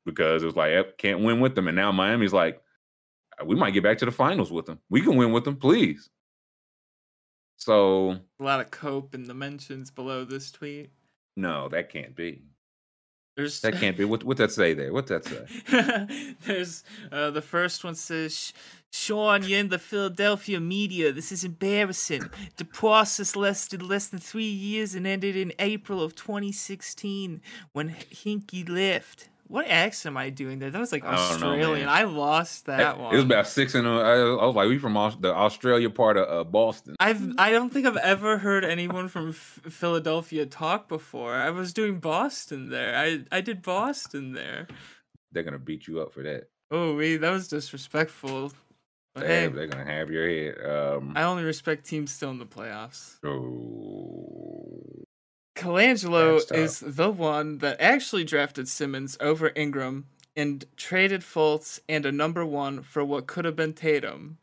[0.04, 1.68] because it was like, can't win with them.
[1.68, 2.60] And now Miami's like,
[3.40, 4.80] "Uh, we might get back to the finals with them.
[4.90, 6.10] We can win with them, please.
[7.56, 10.90] So A lot of cope in the mentions below this tweet.
[11.36, 12.42] no, that can't be.
[13.36, 14.04] There's That can't be.
[14.04, 14.92] What what that say there?
[14.92, 16.34] What's that say?
[16.46, 18.52] There's uh, the first one says,
[18.90, 21.12] "Sean, you're in the Philadelphia media.
[21.12, 22.24] This is embarrassing.
[22.58, 27.40] The process lasted less than three years and ended in April of 2016
[27.72, 30.70] when Hinkie left." What accent am I doing there?
[30.70, 31.86] That was like I know, Australian.
[31.86, 33.12] I lost that one.
[33.12, 36.16] It was about six and uh, I, I was like, we from the Australia part
[36.16, 36.96] of uh, Boston.
[36.98, 41.34] I've I don't think I've ever heard anyone from F- Philadelphia talk before.
[41.34, 42.96] I was doing Boston there.
[42.96, 44.68] I I did Boston there.
[45.32, 46.44] They're gonna beat you up for that.
[46.70, 48.54] Oh, wait, that was disrespectful.
[49.14, 50.54] But hey, They're gonna have your head.
[50.66, 53.16] Um, I only respect teams still in the playoffs.
[53.22, 55.01] oh,
[55.62, 62.10] Colangelo is the one that actually drafted Simmons over Ingram and traded Fultz and a
[62.10, 64.38] number one for what could have been Tatum.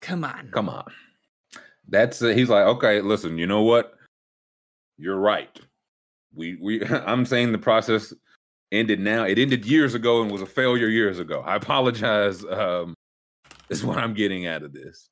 [0.00, 0.50] Come on.
[0.52, 0.90] come on.
[1.88, 3.94] That's uh, he's like, okay, listen, you know what?
[4.98, 5.58] You're right.
[6.32, 8.14] We we I'm saying the process
[8.70, 9.24] ended now.
[9.24, 11.40] It ended years ago and was a failure years ago.
[11.40, 12.44] I apologize.
[12.44, 12.94] Um,
[13.68, 15.08] is what I'm getting out of this.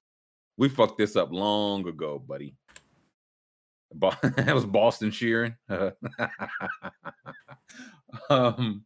[0.57, 2.55] We fucked this up long ago, buddy.
[3.95, 5.57] Bo- that was Boston Sheeran.
[8.31, 8.85] um,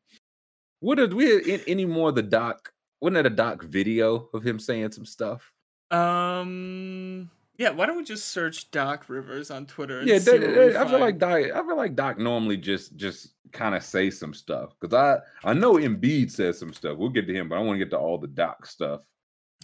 [0.81, 2.73] what did we any more of the doc?
[3.01, 5.53] Wasn't that a doc video of him saying some stuff?
[5.91, 7.31] Um.
[7.59, 7.71] Yeah.
[7.71, 9.99] Why don't we just search Doc Rivers on Twitter?
[10.01, 11.19] And Yeah, that- that- I feel like?
[11.19, 11.33] Doc.
[11.33, 15.53] I feel like Doc normally just just kind of say some stuff because I I
[15.53, 16.97] know Embiid says some stuff.
[16.97, 19.03] We'll get to him, but I want to get to all the Doc stuff.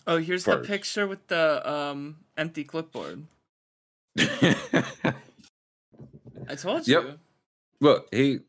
[0.07, 0.63] Oh, here's first.
[0.63, 3.25] the picture with the um empty clipboard.
[6.49, 6.95] I told you.
[7.01, 7.19] Yep.
[7.81, 8.41] Look, he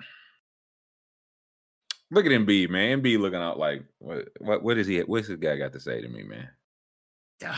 [2.12, 3.02] look at Embiid, man.
[3.02, 4.28] Embiid looking out like what?
[4.40, 4.64] What?
[4.64, 5.00] What is he?
[5.02, 6.50] What's this guy got to say to me, man?
[7.42, 7.58] What's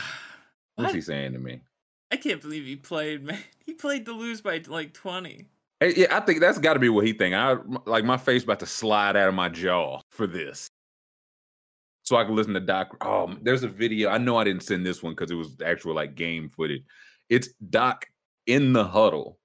[0.76, 0.94] What?
[0.94, 1.60] he saying to me?
[2.10, 3.38] I can't believe he played, man.
[3.64, 5.46] He played to lose by like 20.
[5.80, 7.34] Hey, yeah, I think that's got to be what he think.
[7.34, 10.68] I like my face about to slide out of my jaw for this,
[12.02, 12.96] so I can listen to Doc.
[13.00, 14.10] Oh, there's a video.
[14.10, 16.82] I know I didn't send this one because it was actual like game footage.
[17.30, 18.06] It's Doc
[18.46, 19.38] in the huddle,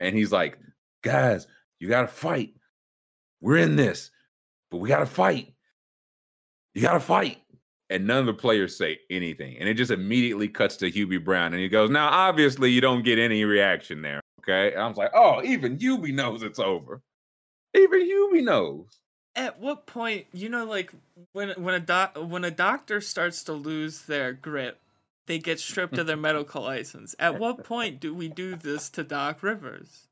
[0.00, 0.58] and he's like,
[1.02, 1.46] "Guys,
[1.78, 2.54] you got to fight.
[3.40, 4.10] We're in this,
[4.70, 5.54] but we got to fight.
[6.74, 7.38] You got to fight."
[7.88, 11.52] And none of the players say anything, and it just immediately cuts to Hubie Brown,
[11.52, 14.72] and he goes, "Now, obviously, you don't get any reaction there." Okay.
[14.72, 17.02] And I was like, oh, even Hubie knows it's over.
[17.74, 18.98] Even Hubie knows.
[19.36, 20.92] At what point, you know, like
[21.32, 24.80] when when a doc when a doctor starts to lose their grip,
[25.30, 27.14] they get stripped of their medical license.
[27.20, 30.08] At what point do we do this to Doc Rivers?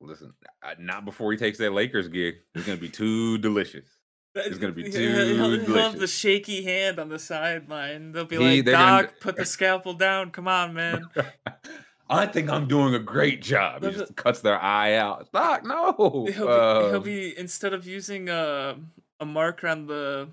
[0.00, 0.32] Listen,
[0.64, 2.34] uh, not before he takes that Lakers gig.
[2.56, 3.86] It's gonna be too delicious.
[4.34, 4.98] It's gonna be too
[5.36, 8.10] he'll, he'll have the shaky hand on the sideline.
[8.12, 10.30] They'll be He- like, they're gonna- Doc, put the scalpel down.
[10.32, 11.04] Come on, man.
[12.10, 13.84] I think I'm doing a great job.
[13.84, 15.30] He just cuts their eye out.
[15.32, 15.92] Doc, no.
[15.96, 16.48] He'll be, he'll
[16.96, 18.76] Um, be instead of using a
[19.20, 20.28] a marker on the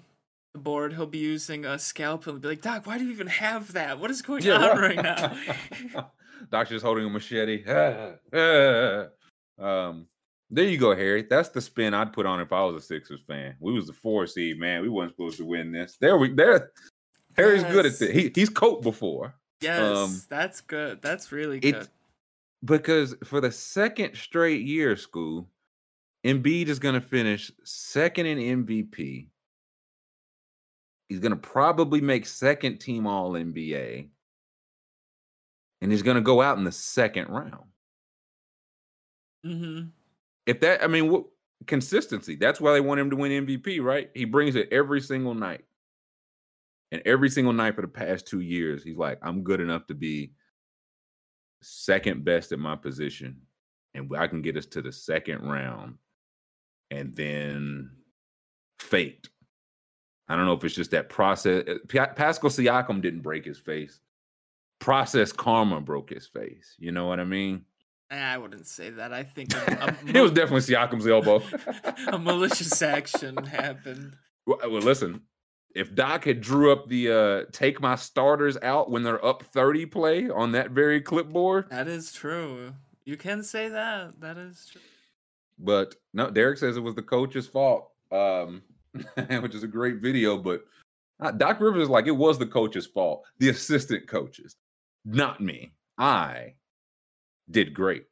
[0.63, 3.73] board, he'll be using a scalpel and be like, Doc, why do you even have
[3.73, 3.99] that?
[3.99, 5.37] What is going Yeah, on right now?
[6.51, 7.63] Doc's just holding a machete.
[9.59, 10.07] um,
[10.49, 11.25] there you go, Harry.
[11.29, 13.55] That's the spin I'd put on if I was a Sixers fan.
[13.59, 14.81] We was the four seed, man.
[14.81, 15.97] We weren't supposed to win this.
[15.99, 16.71] There we there.
[17.35, 17.99] Harry's good at Yes.
[17.99, 18.11] this.
[18.11, 19.35] He, he's coped before.
[19.61, 21.01] yes, Um, that's good.
[21.01, 21.87] That's really it- good.
[22.63, 25.49] because for the second straight year, school,
[26.25, 29.27] Embiid is going to finish second in MVP.
[31.09, 34.09] He's going to probably make second team All NBA,
[35.81, 37.65] and he's going to go out in the second round.
[39.43, 39.81] hmm
[40.45, 41.25] If that, I mean, what
[41.67, 42.35] consistency?
[42.35, 44.09] That's why they want him to win MVP, right?
[44.13, 45.65] He brings it every single night,
[46.91, 49.93] and every single night for the past two years, he's like, "I'm good enough to
[49.93, 50.33] be
[51.61, 53.41] second best at my position,
[53.93, 55.95] and I can get us to the second round,
[56.91, 57.91] and then
[58.79, 59.29] fate."
[60.27, 61.63] I don't know if it's just that process.
[61.67, 63.99] uh, Pascal Siakam didn't break his face.
[64.79, 66.75] Process karma broke his face.
[66.77, 67.65] You know what I mean?
[68.11, 69.13] I wouldn't say that.
[69.13, 71.41] I think a, a it was definitely Siakam's elbow.
[72.07, 74.15] a malicious action happened.
[74.45, 75.21] well, well, listen,
[75.73, 79.85] if Doc had drew up the uh take my starters out when they're up 30
[79.88, 82.73] play on that very clipboard, That is true.
[83.05, 84.19] You can say that.
[84.21, 84.81] That is true.
[85.59, 87.89] but no, Derek says it was the coach's fault.
[88.11, 88.61] Um,
[89.41, 90.63] which is a great video, but
[91.38, 94.55] Doc Rivers is like it was the coach's fault, the assistant coaches,
[95.05, 95.73] not me.
[95.97, 96.55] I
[97.49, 98.08] did great.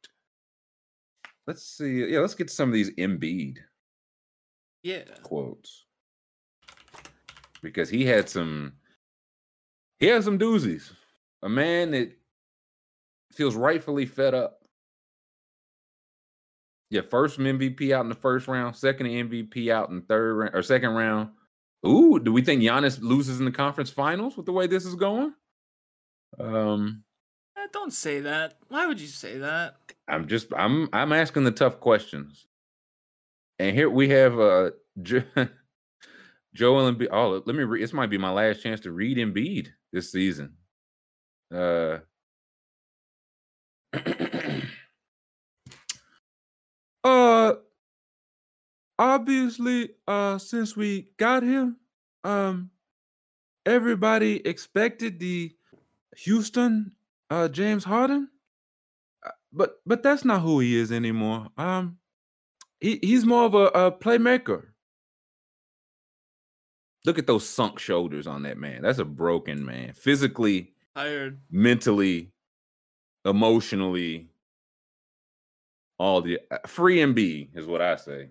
[1.46, 2.06] Let's see.
[2.06, 3.58] Yeah, let's get some of these Embiid
[4.82, 5.04] Yeah.
[5.22, 5.84] quotes
[7.62, 8.72] because he had some
[10.00, 10.92] he had some doozies.
[11.42, 12.12] A man that
[13.32, 14.63] feels rightfully fed up.
[16.94, 20.62] Yeah, first MVP out in the first round, second MVP out in third round or
[20.62, 21.30] second round.
[21.84, 24.94] Ooh, do we think Giannis loses in the conference finals with the way this is
[24.94, 25.34] going?
[26.38, 27.02] Um,
[27.56, 28.58] Eh, don't say that.
[28.68, 29.74] Why would you say that?
[30.06, 32.46] I'm just I'm I'm asking the tough questions.
[33.58, 34.70] And here we have uh
[35.02, 35.24] jo-
[36.54, 37.08] Joel Embiid.
[37.10, 37.82] Oh, let me read.
[37.82, 40.54] This might be my last chance to read Embiid this season.
[41.52, 41.98] Uh
[47.04, 47.54] Uh
[48.98, 51.76] obviously uh since we got him,
[52.24, 52.70] um
[53.66, 55.54] everybody expected the
[56.16, 56.92] Houston
[57.30, 58.28] uh James Harden
[59.24, 61.48] uh, but but that's not who he is anymore.
[61.56, 61.98] Um,
[62.80, 64.66] he he's more of a, a playmaker.
[67.06, 68.82] Look at those sunk shoulders on that man.
[68.82, 71.40] That's a broken man, physically, Tired.
[71.50, 72.32] mentally,
[73.24, 74.28] emotionally.
[75.98, 78.28] All the uh, free and be is what I say.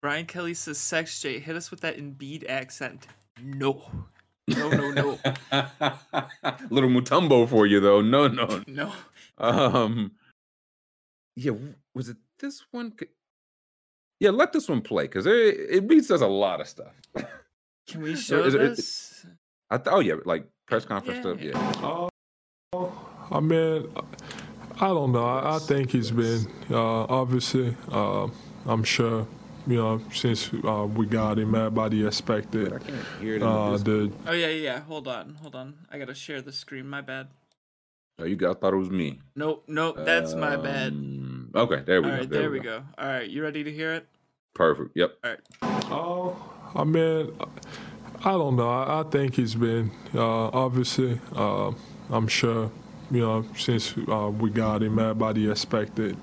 [0.00, 3.06] Brian Kelly says, "Sex J, hit us with that Embiid accent."
[3.42, 3.82] No,
[4.48, 5.18] no, no, no,
[6.70, 8.00] Little Mutombo for you though.
[8.00, 8.92] No, no, no.
[9.38, 10.12] Um,
[11.36, 11.52] yeah,
[11.94, 12.92] was it this one?
[14.20, 16.92] Yeah, let this one play because it, it beats us a lot of stuff.
[17.88, 19.26] Can we show is it- it- this?
[19.70, 21.40] I th- oh yeah, like press conference stuff.
[21.40, 21.52] Yeah.
[22.74, 22.92] Oh,
[23.30, 23.88] I mean,
[24.82, 25.24] I don't know.
[25.24, 27.76] I, I think he's been uh, obviously.
[27.88, 28.26] Uh,
[28.66, 29.28] I'm sure
[29.64, 33.42] you know since uh, we got him, everybody expected I can't hear it.
[33.44, 34.62] Uh, the the Oh yeah, yeah.
[34.72, 34.80] yeah.
[34.80, 35.74] Hold on, hold on.
[35.90, 36.88] I gotta share the screen.
[36.88, 37.28] My bad.
[38.18, 39.20] oh, you got thought it was me.
[39.36, 39.98] Nope, nope.
[39.98, 40.88] That's my bad.
[40.92, 42.18] Um, Okay, there we All go.
[42.20, 42.82] right, there, we go.
[42.98, 44.06] All right, you ready to hear it?
[44.54, 44.96] Perfect.
[44.96, 45.10] Yep.
[45.22, 45.40] All right.
[45.92, 46.36] Oh,
[46.74, 47.30] I mean,
[48.24, 48.68] I don't know.
[48.70, 51.20] I, I think he's been uh, obviously.
[51.36, 51.70] Uh,
[52.10, 52.72] I'm sure
[53.12, 56.16] you know since uh, we got him, everybody expected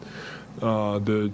[0.62, 1.32] uh, the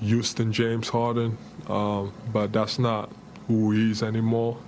[0.00, 3.10] Houston James Harden, um, but that's not
[3.46, 4.58] who he is anymore.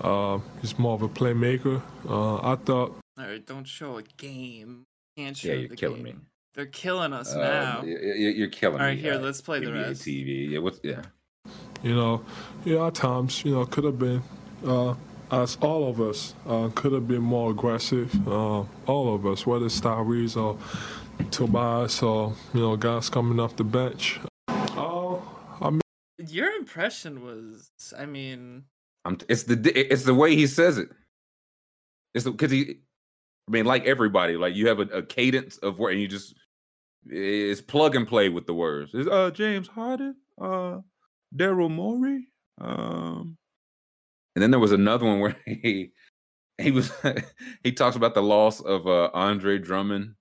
[0.00, 1.80] Uh, he's more of a playmaker.
[2.08, 4.84] Uh, I thought All right, don't show a game.
[5.16, 6.04] Can't show Yeah, you're the killing game.
[6.04, 6.14] me.
[6.54, 7.80] They're killing us Uh, now.
[7.82, 8.92] y- y- you're killing All me.
[8.92, 10.02] right, here, uh, let's play the NBA rest.
[10.04, 10.50] TV.
[10.50, 10.58] Yeah.
[10.58, 11.02] What's yeah.
[11.82, 12.24] You know,
[12.64, 14.22] yeah, at times, you know, could have been,
[15.30, 18.26] as all of us, uh, could have been more aggressive.
[18.28, 20.58] Uh, all of us, whether it's Tyrese or
[21.30, 24.20] Tobias or, you know, guys coming off the bench.
[24.48, 25.22] Oh,
[25.60, 25.80] I mean,
[26.18, 28.64] Your impression was, I mean,
[29.04, 29.18] I'm.
[29.28, 29.54] It's the
[29.92, 30.88] it's the way he says it.
[32.14, 32.80] It's because he
[33.48, 36.34] I mean, like everybody, like you have a, a cadence of where and you just
[37.08, 38.92] it's plug and play with the words.
[38.94, 40.78] Is uh James Harden, uh
[41.34, 42.28] Daryl Morey,
[42.60, 43.36] um,
[44.36, 45.90] and then there was another one where he
[46.58, 46.92] he was
[47.64, 50.14] he talks about the loss of uh Andre Drummond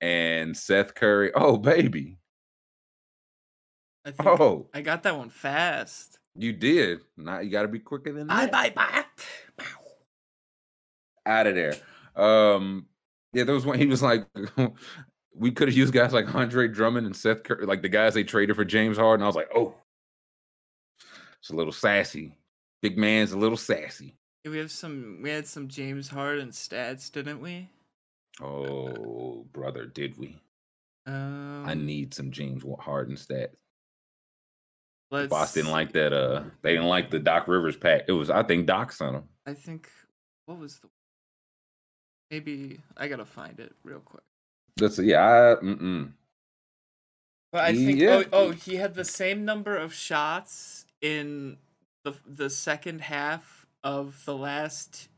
[0.00, 1.32] and Seth Curry.
[1.34, 2.18] Oh baby,
[4.04, 6.18] I think oh I got that one fast.
[6.36, 7.00] you did.
[7.16, 8.52] Now you got to be quicker than that.
[8.52, 9.04] Bye bye
[9.56, 9.64] bye.
[11.26, 11.74] out of there.
[12.14, 12.86] Um,
[13.32, 13.78] yeah, there was one.
[13.78, 14.26] He was like,
[15.34, 18.24] we could have used guys like Andre Drummond and Seth Curry, like the guys they
[18.24, 19.24] traded for James Harden.
[19.24, 19.74] I was like, oh,
[21.40, 22.37] it's a little sassy.
[22.82, 24.14] Big man's a little sassy.
[24.44, 25.20] We have some.
[25.22, 27.68] We had some James Harden stats, didn't we?
[28.40, 30.40] Oh, brother, did we?
[31.06, 33.56] Um, I need some James Harden stats.
[35.10, 36.12] Let's, Boss didn't like that.
[36.12, 38.02] Uh, they didn't like the Doc Rivers pack.
[38.08, 39.24] It was, I think, Doc sent him.
[39.46, 39.90] I think.
[40.46, 40.88] What was the?
[42.30, 44.22] Maybe I gotta find it real quick.
[44.76, 45.20] That's yeah.
[45.20, 46.12] I, mm-mm.
[47.50, 48.22] But I think Yeah.
[48.32, 51.56] oh oh he had the same number of shots in
[52.26, 55.08] the the second half of the last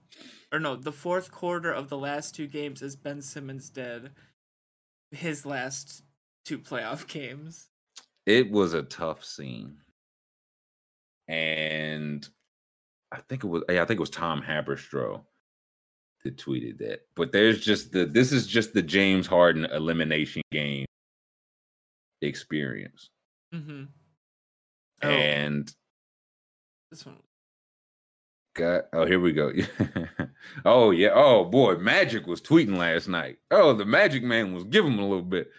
[0.52, 4.10] or no the fourth quarter of the last two games as Ben Simmons did
[5.10, 6.02] his last
[6.44, 7.68] two playoff games.
[8.26, 9.76] it was a tough scene
[11.28, 12.28] and
[13.12, 15.22] i think it was yeah i think it was tom haberstroh
[16.24, 20.84] that tweeted that but there's just the this is just the james harden elimination game
[22.22, 23.08] experience
[23.54, 23.82] Mm-hmm.
[25.02, 25.74] Oh, and
[26.90, 27.16] this one.
[28.54, 29.52] got oh here we go.
[30.64, 31.10] Oh yeah.
[31.14, 33.36] Oh boy magic was tweeting last night.
[33.50, 35.50] Oh the magic man was giving him a little bit.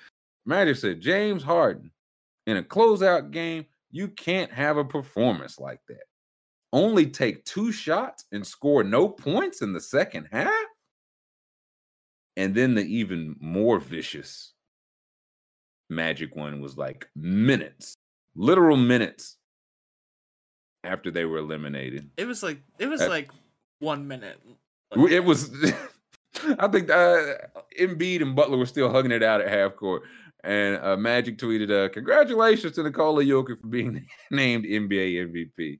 [0.45, 1.91] Magic said james harden
[2.47, 6.03] in a closeout game you can't have a performance like that.
[6.73, 10.51] Only take two shots and score no points in the second half?
[12.37, 14.53] And then the even more vicious
[15.89, 17.95] magic one was like minutes
[18.35, 19.37] literal minutes
[20.83, 23.29] after they were eliminated It was like it was like
[23.79, 24.39] one minute.
[24.91, 25.49] W- It was.
[26.59, 27.33] I think uh,
[27.79, 30.03] Embiid and Butler were still hugging it out at half court,
[30.43, 35.79] and uh, Magic tweeted, uh, "Congratulations to Nikola Jokic for being named NBA MVP."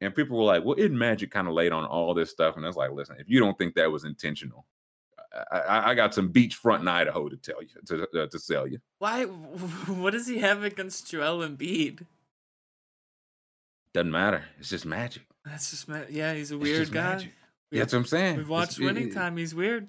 [0.00, 2.64] And people were like, "Well, isn't Magic kind of late on all this stuff?" And
[2.64, 4.66] I was like, "Listen, if you don't think that was intentional,
[5.50, 8.66] I, I, I got some beachfront in Idaho to tell you to uh, to sell
[8.68, 9.24] you." Why?
[9.86, 12.06] What does he have against Joel Embiid?
[13.94, 14.44] Doesn't matter.
[14.58, 15.22] It's just Magic.
[15.44, 16.32] That's just ma- yeah.
[16.34, 17.14] He's a weird guy.
[17.14, 17.32] Magic.
[17.70, 18.36] That's what I'm saying.
[18.36, 19.36] We've watched it- Winning it- Time.
[19.36, 19.88] He's weird.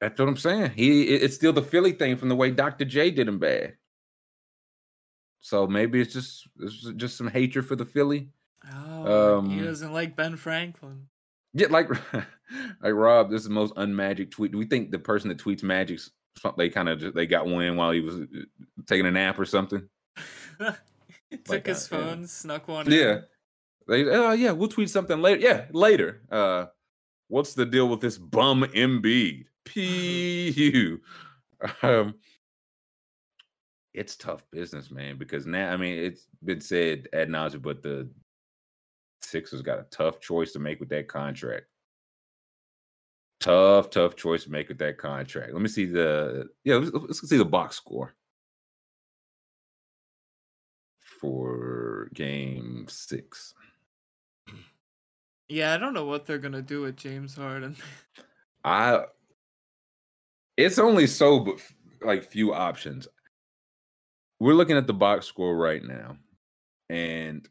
[0.00, 0.72] That's what I'm saying.
[0.76, 2.84] He it's still the Philly thing from the way Dr.
[2.84, 3.76] J did him bad.
[5.40, 8.28] So maybe it's just it's just some hatred for the Philly.
[8.72, 11.08] Oh, he Um, doesn't like Ben Franklin.
[11.52, 12.24] Yeah, like like
[12.82, 14.52] Rob, this is the most unmagic tweet.
[14.52, 16.10] Do we think the person that tweets magic's
[16.56, 18.24] they kind of they got one while he was uh,
[18.86, 19.88] taking a nap or something?
[20.58, 22.04] Took like, his uh, yeah.
[22.04, 22.90] phone, snuck one.
[22.90, 23.12] Yeah.
[23.12, 23.24] in.
[23.86, 25.40] They oh yeah, we'll tweet something later.
[25.40, 26.22] Yeah, later.
[26.30, 26.66] Uh
[27.28, 29.44] what's the deal with this bum Embiid?
[29.64, 31.00] Pu.
[31.82, 32.14] Um
[33.92, 38.08] it's tough business, man, because now I mean it's been said ad nauseum, but the
[39.22, 41.66] Sixers got a tough choice to make with that contract.
[43.40, 45.52] Tough, tough choice to make with that contract.
[45.52, 48.14] Let me see the yeah, let's, let's see the box score
[51.20, 53.54] for game six.
[55.48, 57.76] Yeah, I don't know what they're gonna do with James Harden.
[58.64, 59.04] I
[60.56, 61.60] it's only so but
[62.02, 63.08] like few options.
[64.40, 66.16] We're looking at the box score right now,
[66.88, 67.48] and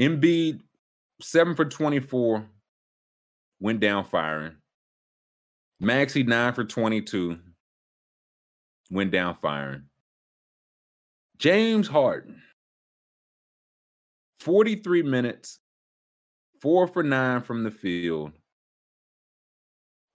[0.00, 0.60] Embiid
[1.20, 2.48] seven for twenty four
[3.60, 4.56] went down firing.
[5.80, 7.38] Maxey nine for twenty two
[8.90, 9.84] went down firing.
[11.38, 12.42] James Harden
[14.40, 15.60] forty three minutes,
[16.60, 18.32] four for nine from the field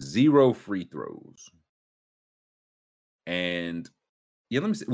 [0.04, 1.50] zero free throws.
[3.26, 3.90] And
[4.50, 4.86] yeah, let me see.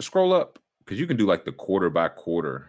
[0.00, 2.68] Scroll up because you can do like the quarter by quarter.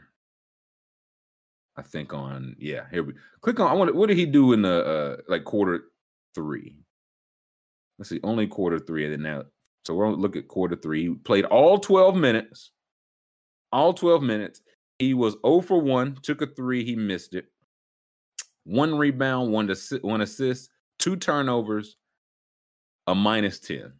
[1.77, 3.69] I think on yeah, here we click on.
[3.69, 3.95] I want.
[3.95, 5.85] What did he do in the uh like quarter
[6.33, 6.77] three?
[7.97, 9.43] Let's see, only quarter three, and then now.
[9.85, 11.07] So we're gonna look at quarter three.
[11.07, 12.71] He played all twelve minutes.
[13.71, 14.61] All twelve minutes.
[14.99, 16.17] He was 0 for one.
[16.23, 16.85] Took a three.
[16.85, 17.47] He missed it.
[18.65, 21.97] One rebound, one assi- one assist, two turnovers,
[23.07, 23.93] a minus 10.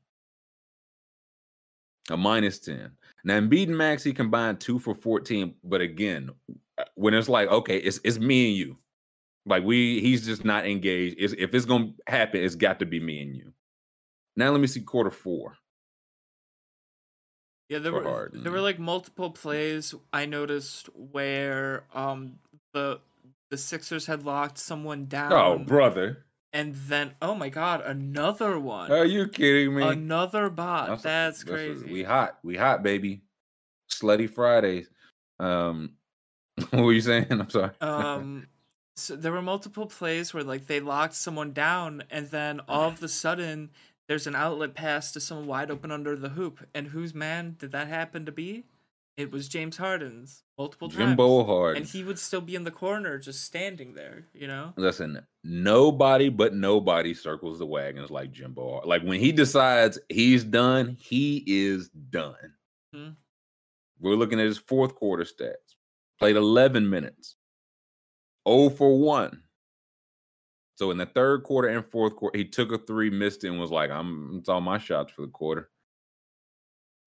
[2.10, 2.92] A minus 10.
[3.24, 5.56] Now, Embiid and Maxey combined two for 14.
[5.64, 6.30] But again,
[6.78, 8.78] uh, when it's like, okay, it's it's me and you.
[9.48, 11.16] Like we he's just not engaged.
[11.20, 13.54] It's, if it's gonna happen, it's got to be me and you.
[14.36, 15.56] Now let me see quarter four.
[17.70, 18.44] Yeah, there for were Harden.
[18.44, 22.34] there were like multiple plays I noticed where um
[22.74, 23.00] the
[23.56, 25.32] the Sixers had locked someone down.
[25.32, 26.26] Oh, brother.
[26.52, 28.92] And then oh my god, another one.
[28.92, 29.84] Are you kidding me?
[29.84, 31.02] Another bot.
[31.02, 31.90] That's, That's- crazy.
[31.90, 32.38] We hot.
[32.44, 33.22] We hot, baby.
[33.90, 34.90] Slutty Fridays.
[35.40, 35.94] Um,
[36.72, 37.28] what were you saying?
[37.30, 37.72] I'm sorry.
[37.80, 38.48] um
[38.98, 43.04] so there were multiple plays where like they locked someone down and then all of
[43.04, 43.70] a sudden
[44.08, 47.72] there's an outlet pass to someone wide open under the hoop and whose man did
[47.72, 48.64] that happen to be
[49.18, 51.84] it was james harden's multiple times Jimbo Harden.
[51.84, 56.30] and he would still be in the corner just standing there you know Listen, nobody
[56.30, 58.82] but nobody circles the wagons like Jimbo.
[58.86, 62.54] Like when he decides he's done, he is done.
[62.94, 63.10] Hmm.
[64.00, 65.76] We're looking at his fourth quarter stats.
[66.20, 67.36] Played 11 minutes.
[68.48, 69.42] 0 for 1.
[70.76, 73.60] So in the third quarter and fourth quarter, he took a three, missed it, and
[73.60, 75.70] was like, I'm it's all my shots for the quarter.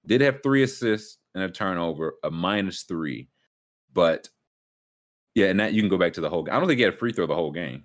[0.08, 3.28] Did have three assists and a turnover, a minus three.
[3.92, 4.28] But
[5.34, 6.54] yeah, and that you can go back to the whole game.
[6.54, 7.84] I don't think he had a free throw the whole game.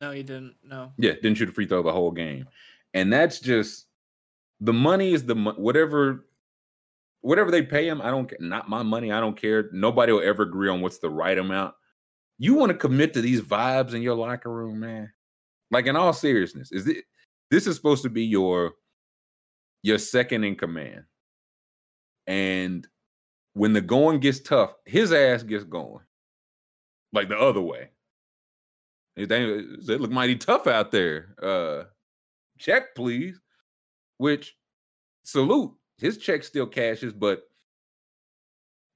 [0.00, 2.46] no he didn't no Yeah, didn't shoot a free throw the whole game,
[2.92, 3.86] and that's just
[4.60, 6.26] the money is the whatever
[7.20, 8.02] whatever they pay him.
[8.02, 9.12] I don't not my money.
[9.12, 9.70] I don't care.
[9.72, 11.74] Nobody will ever agree on what's the right amount.
[12.38, 15.12] You want to commit to these vibes in your locker room, man.
[15.70, 17.04] Like in all seriousness, is it
[17.50, 18.72] this is supposed to be your
[19.82, 21.04] your second in command,
[22.26, 22.86] and
[23.54, 26.04] when the going gets tough, his ass gets going,
[27.12, 27.90] like the other way.
[29.16, 31.34] It, look mighty tough out there.
[31.42, 31.84] Uh,
[32.58, 33.40] check, please.
[34.16, 34.56] Which
[35.22, 35.72] salute.
[35.98, 37.42] His check still cashes, but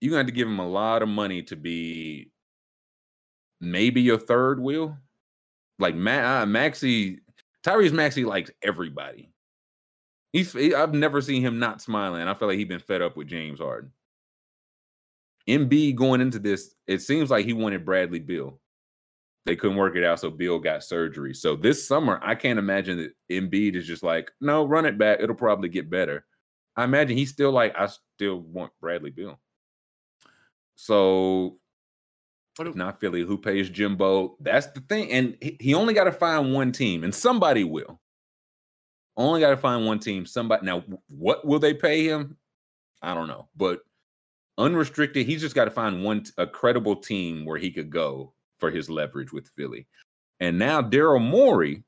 [0.00, 2.30] you got to give him a lot of money to be
[3.60, 4.96] maybe your third wheel.
[5.78, 7.20] Like Ma- uh, Maxey,
[7.62, 9.30] Tyrese Maxey likes everybody.
[10.36, 12.28] He's he- I've never seen him not smiling.
[12.28, 13.90] I feel like he's been fed up with James Harden.
[15.48, 18.60] Embiid going into this, it seems like he wanted Bradley Beal.
[19.46, 21.32] They couldn't work it out, so Beal got surgery.
[21.32, 25.20] So this summer, I can't imagine that Embiid is just like, no, run it back.
[25.22, 26.26] It'll probably get better.
[26.76, 29.40] I imagine he's still like, I still want Bradley Beal.
[30.74, 31.58] So
[32.60, 34.36] if not Philly, who pays Jimbo?
[34.40, 35.10] That's the thing.
[35.12, 38.02] And he, he only got to find one team, and somebody will.
[39.16, 40.26] Only got to find one team.
[40.26, 42.36] Somebody now, what will they pay him?
[43.02, 43.80] I don't know, but
[44.58, 48.70] unrestricted, he's just got to find one a credible team where he could go for
[48.70, 49.86] his leverage with Philly.
[50.40, 51.82] And now Daryl Morey,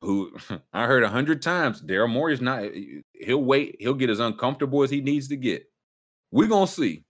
[0.00, 0.36] who
[0.72, 2.62] I heard a hundred times, Daryl Morey's not.
[2.62, 3.76] Eh, eh, he'll wait.
[3.78, 5.64] He'll get as uncomfortable as he needs to get.
[6.30, 7.04] We're gonna see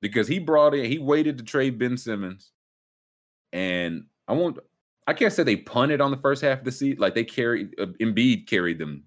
[0.00, 2.52] because he brought in, he waited to trade Ben Simmons,
[3.52, 4.58] and I won't.
[5.08, 6.98] I can't say they punted on the first half of the season.
[6.98, 9.04] Like they carried, uh, Embiid carried them,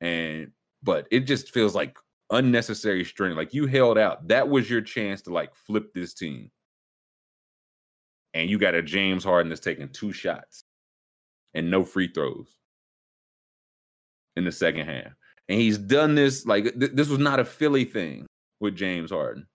[0.00, 0.50] and
[0.82, 1.98] but it just feels like
[2.30, 3.36] unnecessary strain.
[3.36, 4.26] Like you held out.
[4.28, 6.50] That was your chance to like flip this team,
[8.32, 10.64] and you got a James Harden that's taking two shots
[11.52, 12.48] and no free throws
[14.34, 15.12] in the second half,
[15.50, 18.26] and he's done this like th- this was not a Philly thing
[18.60, 19.46] with James Harden.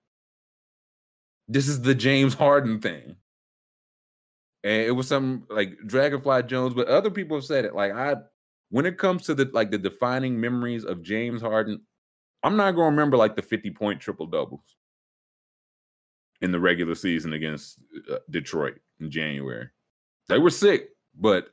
[1.47, 3.15] This is the James Harden thing.
[4.63, 7.75] And it was some like Dragonfly Jones, but other people have said it.
[7.75, 8.15] Like I
[8.69, 11.81] when it comes to the like the defining memories of James Harden,
[12.43, 14.75] I'm not gonna remember like the 50 point triple doubles
[16.41, 17.79] in the regular season against
[18.11, 19.69] uh, Detroit in January.
[20.29, 20.89] They were sick,
[21.19, 21.47] but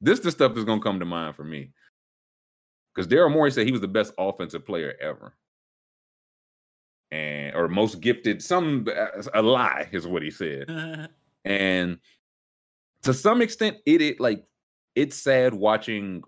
[0.00, 1.72] this the stuff that's gonna come to mind for me.
[2.94, 5.34] Because Daryl Morey said he was the best offensive player ever
[7.12, 8.86] and or most gifted some
[9.34, 11.08] a lie is what he said
[11.44, 11.98] and
[13.02, 14.44] to some extent it, it like
[14.94, 16.22] it's sad watching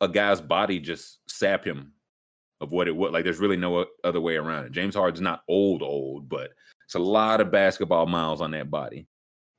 [0.00, 1.92] a guy's body just sap him
[2.60, 4.72] of what it would like there's really no other way around it.
[4.72, 6.50] James harden's not old old but
[6.84, 9.06] it's a lot of basketball miles on that body.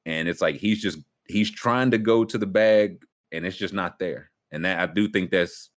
[0.05, 3.73] And it's like he's just he's trying to go to the bag and it's just
[3.73, 4.31] not there.
[4.51, 5.69] And that i do think that's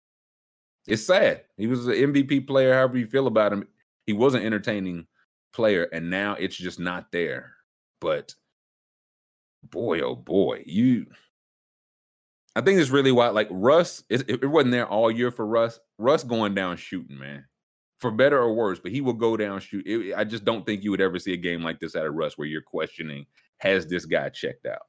[0.88, 1.44] it's sad.
[1.58, 3.68] He was an mvp player however you feel about him.
[4.06, 5.08] He was an entertaining
[5.54, 7.54] player and now it's just not there.
[8.02, 8.34] But
[9.64, 11.06] boy oh boy you
[12.56, 15.80] i think it's really why like russ it, it wasn't there all year for russ
[15.98, 17.46] russ going down shooting man
[18.00, 20.84] for better or worse but he will go down shoot it, i just don't think
[20.84, 23.26] you would ever see a game like this out of russ where you're questioning
[23.60, 24.82] has this guy checked out?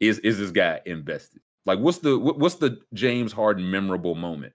[0.00, 1.40] Is is this guy invested?
[1.66, 4.54] Like what's the what's the james harden memorable moment?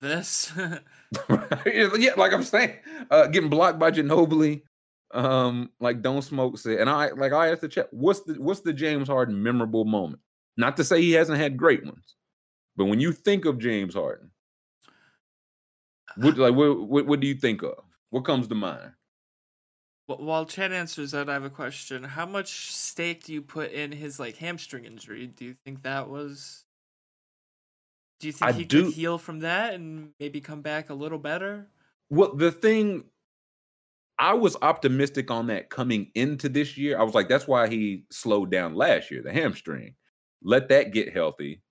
[0.00, 0.52] This?
[1.66, 2.74] Yeah, like I'm saying,
[3.10, 4.62] uh, getting blocked by Ginobili,
[5.14, 8.60] Um, like don't smoke said, and I like I asked the chat, what's the what's
[8.60, 10.20] the James Harden memorable moment?
[10.56, 12.16] Not to say he hasn't had great ones,
[12.76, 14.32] but when you think of James Harden,
[16.16, 17.78] what like what what, what do you think of?
[18.10, 18.92] What comes to mind?
[20.06, 22.04] While Chad answers that, I have a question.
[22.04, 25.28] How much stake do you put in his like hamstring injury?
[25.28, 26.64] Do you think that was?
[28.20, 30.94] Do you think I he do- could heal from that and maybe come back a
[30.94, 31.68] little better?
[32.10, 33.04] Well, the thing
[34.18, 36.98] I was optimistic on that coming into this year.
[36.98, 39.94] I was like, that's why he slowed down last year, the hamstring.
[40.42, 41.62] Let that get healthy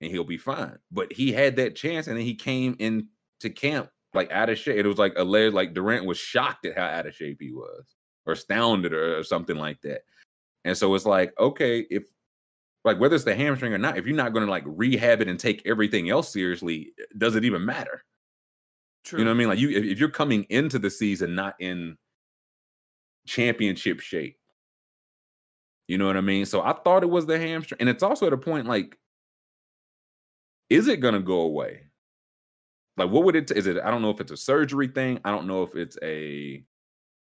[0.00, 0.76] and he'll be fine.
[0.90, 4.76] But he had that chance and then he came into camp like out of shape.
[4.76, 7.84] It was like alleged like Durant was shocked at how out of shape he was
[8.26, 10.02] or astounded or, or something like that.
[10.64, 12.04] And so it's like, okay, if
[12.84, 15.28] like whether it's the hamstring or not, if you're not going to like rehab it
[15.28, 18.04] and take everything else seriously, does it even matter?
[19.04, 19.18] True.
[19.18, 19.48] You know what I mean?
[19.48, 21.96] Like you, if, if you're coming into the season not in
[23.26, 24.38] championship shape,
[25.88, 26.46] you know what I mean.
[26.46, 28.96] So I thought it was the hamstring, and it's also at a point like,
[30.70, 31.82] is it gonna go away?
[32.96, 33.48] Like, what would it?
[33.48, 33.78] T- is it?
[33.82, 35.20] I don't know if it's a surgery thing.
[35.24, 36.62] I don't know if it's a.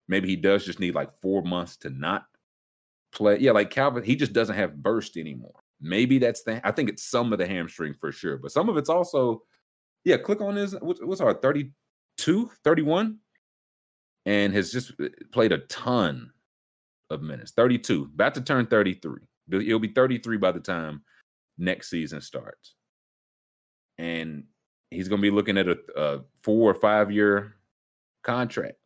[0.07, 2.25] Maybe he does just need like four months to not
[3.11, 3.37] play.
[3.39, 5.59] Yeah, like Calvin, he just doesn't have burst anymore.
[5.81, 6.65] Maybe that's the.
[6.65, 9.43] I think it's some of the hamstring for sure, but some of it's also
[10.03, 10.75] yeah, click on this.
[10.81, 13.17] What's, our 32, 31?
[14.25, 16.31] And has just uh, played a ton
[17.09, 17.51] of minutes.
[17.51, 19.21] 32, about to turn 33.
[19.49, 21.01] He'll he'll be 33 by the time
[21.57, 22.75] next season starts.
[23.97, 24.43] And
[24.91, 27.55] he's going to be looking at a, a four or five year
[28.23, 28.77] contract.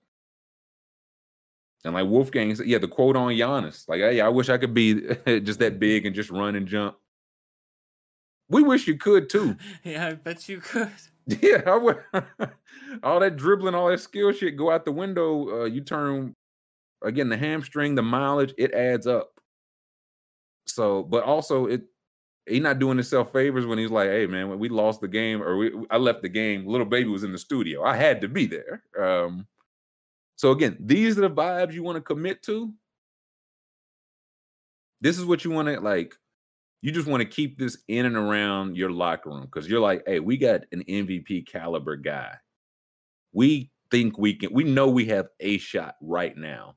[1.83, 4.73] And like Wolfgang said, yeah, the quote on Giannis, like, hey, I wish I could
[4.73, 6.95] be just that big and just run and jump.
[8.51, 9.55] We wish you could too.
[9.83, 10.91] yeah, I bet you could.
[11.25, 12.03] Yeah, I would.
[13.03, 15.61] all that dribbling, all that skill shit go out the window.
[15.61, 16.35] Uh, you turn
[17.01, 19.31] again the hamstring, the mileage, it adds up.
[20.67, 21.83] So, but also it
[22.45, 25.55] he's not doing himself favors when he's like, "Hey, man, we lost the game or
[25.55, 27.83] we, I left the game, little baby was in the studio.
[27.83, 29.47] I had to be there." Um,
[30.35, 32.73] so again, these are the vibes you want to commit to.
[34.99, 36.15] This is what you want to like
[36.81, 40.03] you just want to keep this in and around your locker room because you're like,
[40.07, 42.35] hey, we got an MVP caliber guy.
[43.33, 46.75] We think we can, we know we have a shot right now,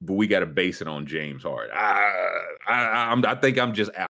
[0.00, 1.76] but we got to base it on James Harden.
[1.76, 2.12] I,
[2.66, 4.08] I, I'm, I think I'm just out.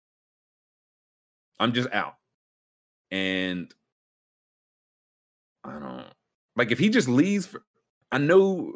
[1.58, 2.14] I'm just out.
[3.10, 3.72] And
[5.64, 6.06] I don't
[6.56, 7.46] like if he just leaves.
[7.46, 7.62] For,
[8.12, 8.74] I know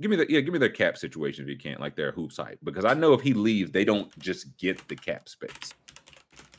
[0.00, 2.36] give me the yeah, give me their cap situation if you can't, like their hoops
[2.36, 5.74] hype, because I know if he leaves, they don't just get the cap space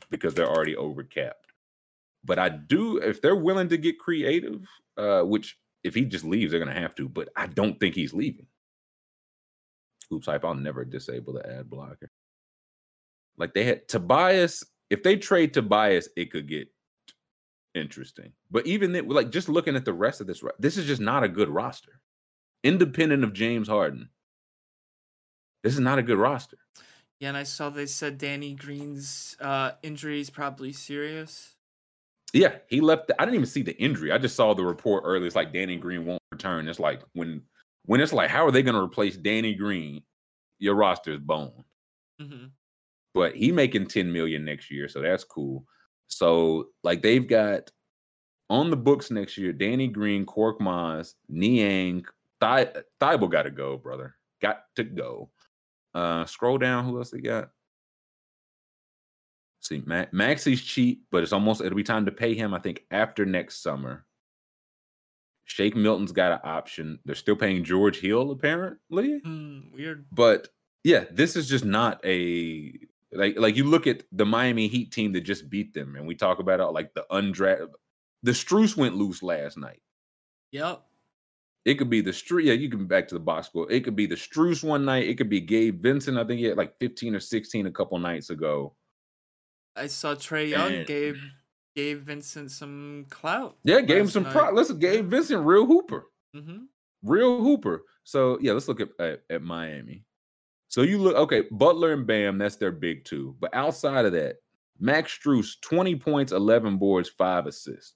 [0.09, 1.53] because they're already over capped.
[2.23, 4.67] But I do if they're willing to get creative,
[4.97, 7.07] uh, which if he just leaves, they're gonna have to.
[7.07, 8.47] But I don't think he's leaving.
[10.09, 12.11] Hoops hype, I'll never disable the ad blocker.
[13.37, 14.63] Like they had Tobias.
[14.89, 16.67] If they trade Tobias, it could get
[17.75, 18.33] interesting.
[18.49, 21.23] But even then, like just looking at the rest of this, this is just not
[21.23, 22.01] a good roster
[22.63, 24.09] independent of James Harden.
[25.63, 26.57] This is not a good roster.
[27.19, 31.55] Yeah, and I saw they said Danny Green's uh, injury is probably serious.
[32.33, 33.07] Yeah, he left.
[33.07, 34.11] The, I didn't even see the injury.
[34.11, 35.25] I just saw the report earlier.
[35.25, 36.67] It's like Danny Green won't return.
[36.67, 37.41] It's like when
[37.85, 40.03] when it's like, how are they going to replace Danny Green?
[40.59, 41.63] Your roster is boned.
[42.19, 42.45] hmm
[43.13, 45.65] But he making 10 million next year, so that's cool.
[46.07, 47.71] So like they've got
[48.49, 52.05] on the books next year, Danny Green, Korkmaz, Niang,
[52.41, 54.15] Thybulle got to go, brother.
[54.41, 55.29] Got to go.
[55.93, 56.85] Uh scroll down.
[56.85, 57.49] Who else they got?
[59.61, 62.53] See, Ma- Maxey's cheap, but it's almost it'll be time to pay him.
[62.53, 64.05] I think after next summer.
[65.45, 66.99] Shake Milton's got an option.
[67.05, 70.05] They're still paying George Hill apparently, Mm, weird.
[70.11, 70.47] but
[70.83, 72.71] yeah, this is just not a
[73.11, 76.13] like like you look at the Miami Heat team that just beat them, and we
[76.13, 77.69] talk about it like the undrafted.
[78.21, 79.81] The Strus went loose last night.
[80.51, 80.83] Yep.
[81.65, 82.45] It could be the Strus.
[82.45, 83.69] Yeah, you can back to the box score.
[83.71, 85.07] It could be the Struce one night.
[85.07, 86.17] It could be Gabe Vincent.
[86.17, 88.75] I think he had like 15 or 16 a couple nights ago.
[89.75, 91.21] I saw Trae Young And- gave
[91.75, 93.57] Gabe Vincent some clout.
[93.63, 94.53] Yeah, gave him some prop.
[94.53, 96.07] Listen, Gabe Vincent, real hooper.
[96.35, 96.65] Mm-hmm.
[97.03, 97.83] real hooper.
[98.03, 100.05] So yeah, let's look at, at at Miami.
[100.67, 103.35] So you look okay, Butler and Bam, that's their big two.
[103.39, 104.37] But outside of that,
[104.79, 107.95] Max Strus, 20 points, 11 boards, five assists.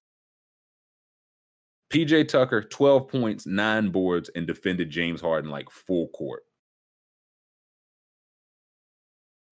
[1.94, 6.44] PJ Tucker, 12 points, nine boards, and defended James Harden like full court.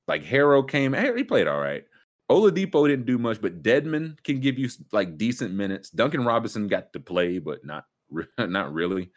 [0.07, 1.83] Like Herro came, he played all right.
[2.31, 5.89] Oladipo didn't do much, but Dedmon can give you like decent minutes.
[5.89, 7.85] Duncan Robinson got to play, but not
[8.37, 9.11] not really.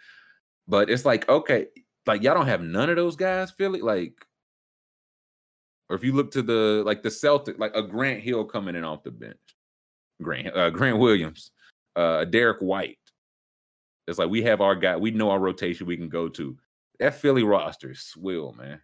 [0.68, 1.66] But it's like, okay,
[2.06, 3.80] like y'all don't have none of those guys, Philly.
[3.80, 4.14] Like,
[5.88, 8.84] or if you look to the like the Celtic, like a Grant Hill coming in
[8.84, 9.38] off the bench,
[10.20, 11.52] Grant uh, Grant Williams,
[11.96, 12.98] uh, Derrick White.
[14.06, 16.56] It's like we have our guy, we know our rotation we can go to.
[17.00, 18.80] That Philly roster swill, man.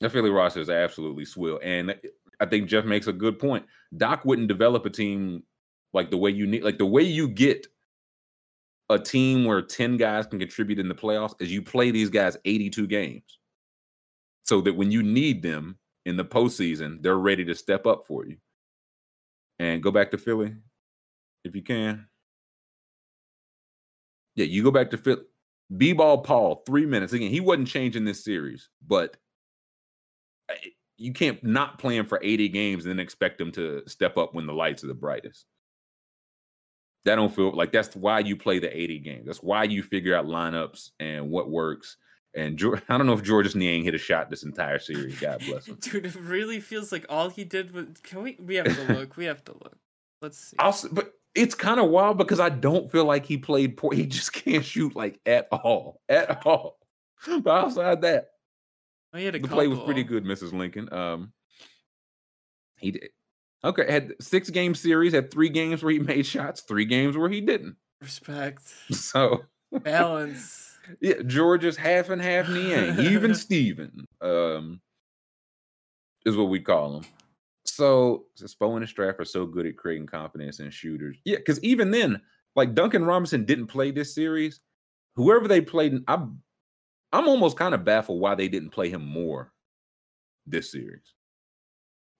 [0.00, 1.60] That Philly roster is absolutely swill.
[1.62, 1.94] And
[2.40, 3.64] I think Jeff makes a good point.
[3.96, 5.42] Doc wouldn't develop a team
[5.92, 7.66] like the way you need, like the way you get
[8.88, 12.36] a team where 10 guys can contribute in the playoffs is you play these guys
[12.44, 13.38] 82 games.
[14.44, 18.24] So that when you need them in the postseason, they're ready to step up for
[18.24, 18.36] you.
[19.58, 20.54] And go back to Philly
[21.44, 22.06] if you can.
[24.36, 25.22] Yeah, you go back to Philly.
[25.76, 27.12] B ball Paul, three minutes.
[27.12, 29.16] Again, he wasn't changing this series, but
[30.96, 34.34] you can't not play him for 80 games and then expect him to step up
[34.34, 35.46] when the lights are the brightest.
[37.04, 39.26] That don't feel like that's why you play the 80 games.
[39.26, 41.96] That's why you figure out lineups and what works.
[42.34, 45.18] And George, I don't know if Georges Niang hit a shot this entire series.
[45.18, 45.76] God bless him.
[45.80, 47.86] Dude, it really feels like all he did was.
[48.02, 48.36] Can we?
[48.40, 49.16] We have to look.
[49.16, 49.78] We have to look.
[50.20, 50.56] Let's see.
[50.58, 53.92] I'll, but it's kind of wild because I don't feel like he played poor.
[53.92, 56.78] He just can't shoot like at all, at all.
[57.26, 58.28] But outside that,
[59.14, 60.52] Oh, he had a the play was pretty good, Mrs.
[60.52, 60.92] Lincoln.
[60.92, 61.32] Um,
[62.78, 63.08] he did
[63.64, 63.90] okay.
[63.90, 67.40] Had six game series, had three games where he made shots, three games where he
[67.40, 67.76] didn't.
[68.02, 70.76] Respect, So balance.
[71.00, 74.80] yeah, Georgia's half and half Niang, even Steven, um,
[76.26, 77.04] is what we call him.
[77.66, 81.16] So Spo and Straff are so good at creating confidence in shooters.
[81.24, 82.20] Yeah, because even then,
[82.54, 84.60] like Duncan Robinson didn't play this series.
[85.16, 86.40] Whoever they played, I'm
[87.12, 89.52] I'm almost kind of baffled why they didn't play him more
[90.46, 91.14] this series.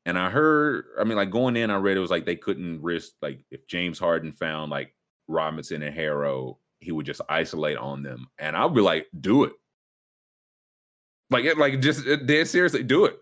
[0.05, 2.80] And I heard, I mean, like going in, I read it was like they couldn't
[2.80, 4.94] risk, like if James Harden found like
[5.26, 8.28] Robinson and Herro, he would just isolate on them.
[8.38, 9.53] And I'll be like, do it.
[11.28, 13.18] Like, it, like just dead seriously, do it.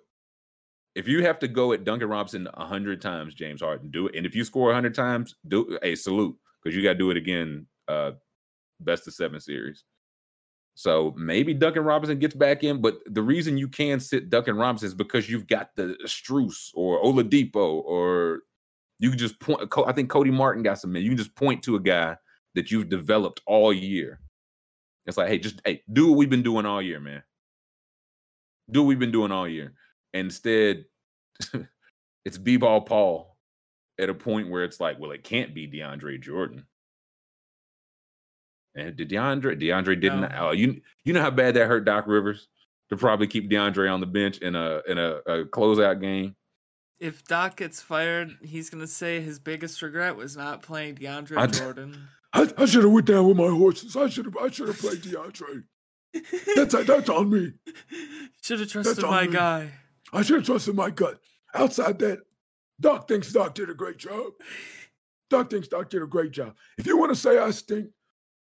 [0.94, 4.14] If you have to go at Duncan Robinson hundred times, James Harden, do it.
[4.14, 7.16] And if you score hundred times, do a salute because you got to do it
[7.16, 7.66] again.
[7.88, 8.12] Uh,
[8.80, 9.84] best of seven series.
[10.74, 14.88] So maybe Duncan Robinson gets back in, but the reason you can sit Duncan Robinson
[14.88, 18.40] is because you've got the Strus or Oladipo, or
[18.98, 19.72] you can just point.
[19.86, 20.96] I think Cody Martin got some.
[20.96, 22.16] You can just point to a guy
[22.54, 24.20] that you've developed all year.
[25.06, 27.22] It's like, hey, just hey, do what we've been doing all year, man.
[28.70, 29.74] Do what we've been doing all year.
[30.14, 30.86] Instead,
[32.24, 33.36] it's B-ball Paul
[34.00, 36.64] at a point where it's like, well, it can't be DeAndre Jordan.
[38.76, 40.28] And did DeAndre DeAndre didn't No.
[40.40, 42.48] oh you you know how bad that hurt Doc Rivers
[42.90, 46.34] to probably keep DeAndre on the bench in a in a, a closeout game.
[46.98, 51.46] If Doc gets fired, he's gonna say his biggest regret was not playing DeAndre I-
[51.46, 52.08] Jordan.
[52.32, 53.94] I, I should have went down with my horses.
[53.96, 55.62] I should have I should have played DeAndre.
[56.56, 57.52] That's that's on me.
[58.42, 59.32] Should have trusted my me.
[59.32, 59.70] guy.
[60.14, 61.20] I should have trusted my gut.
[61.54, 62.20] Outside that,
[62.80, 64.32] Doc thinks Doc did a great job.
[65.30, 66.54] Doc thinks Doc did a great job.
[66.78, 67.88] If you want to say I stink,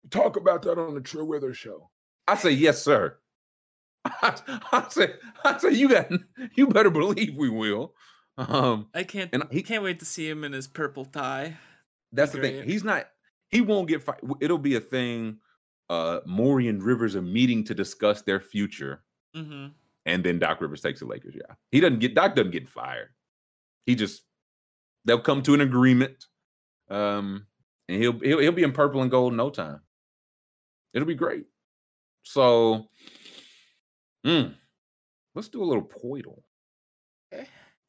[0.10, 1.90] talk about that on the True Wither show.
[2.28, 3.18] I say yes, sir.
[4.06, 4.36] I,
[4.72, 5.14] I say
[5.44, 6.10] I say you got
[6.56, 7.94] you better believe we will.
[8.38, 9.30] Um I can't.
[9.34, 11.58] And he- can't wait to see him in his purple tie.
[12.12, 12.60] That's the Great.
[12.62, 12.70] thing.
[12.70, 13.08] He's not.
[13.50, 14.20] He won't get fired.
[14.42, 15.38] It'll be a thing.
[15.90, 19.04] Uh, Morey and Rivers are meeting to discuss their future,
[19.36, 19.68] hmm
[20.06, 21.36] and then Doc Rivers takes the Lakers.
[21.36, 22.16] Yeah, he doesn't get.
[22.16, 23.10] Doc doesn't get fired.
[23.86, 24.24] He just
[25.06, 26.26] they'll come to an agreement,
[26.90, 27.46] um,
[27.88, 29.82] and he'll he'll he'll be in purple and gold in no time.
[30.94, 31.46] It'll be great.
[32.24, 32.90] So,
[34.26, 34.54] mm,
[35.36, 36.42] let's do a little Poeltl.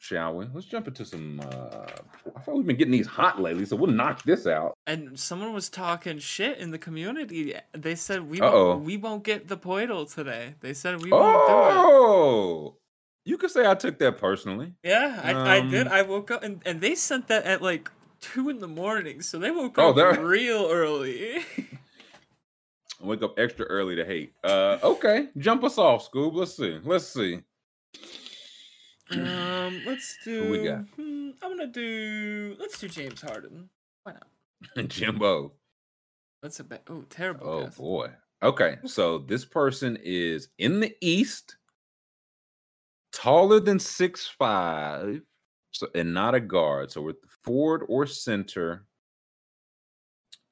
[0.03, 0.47] Shall we?
[0.55, 1.41] Let's jump into some.
[1.41, 1.87] Uh,
[2.35, 4.73] I thought we've been getting these hot lately, so we'll knock this out.
[4.87, 7.55] And someone was talking shit in the community.
[7.77, 8.69] They said we Uh-oh.
[8.71, 10.55] won't, we won't get the Poeltl today.
[10.61, 11.85] They said we won't do it.
[11.85, 12.77] Oh,
[13.27, 14.73] you could say I took that personally.
[14.83, 15.87] Yeah, I, I did.
[15.87, 17.91] Um, I woke up and, and they sent that at like
[18.23, 21.41] two in the morning, so they woke Oh, up real early.
[23.03, 24.33] I wake up extra early to hate.
[24.43, 26.33] Uh, okay, jump us off, Scoob.
[26.35, 26.79] Let's see.
[26.85, 27.41] Let's see.
[29.13, 30.43] Um, let's do.
[30.45, 30.85] Who we got?
[30.97, 32.57] hmm, I'm gonna do.
[32.59, 33.69] Let's do James Harden.
[34.05, 34.89] Why not?
[34.89, 35.53] Jimbo.
[36.43, 36.81] That's a bad.
[36.89, 37.49] Oh, terrible.
[37.49, 37.77] Oh guess.
[37.77, 38.11] boy.
[38.43, 41.57] Okay, so this person is in the East,
[43.13, 45.21] taller than six five,
[45.73, 46.91] so and not a guard.
[46.91, 48.87] So with the forward or center,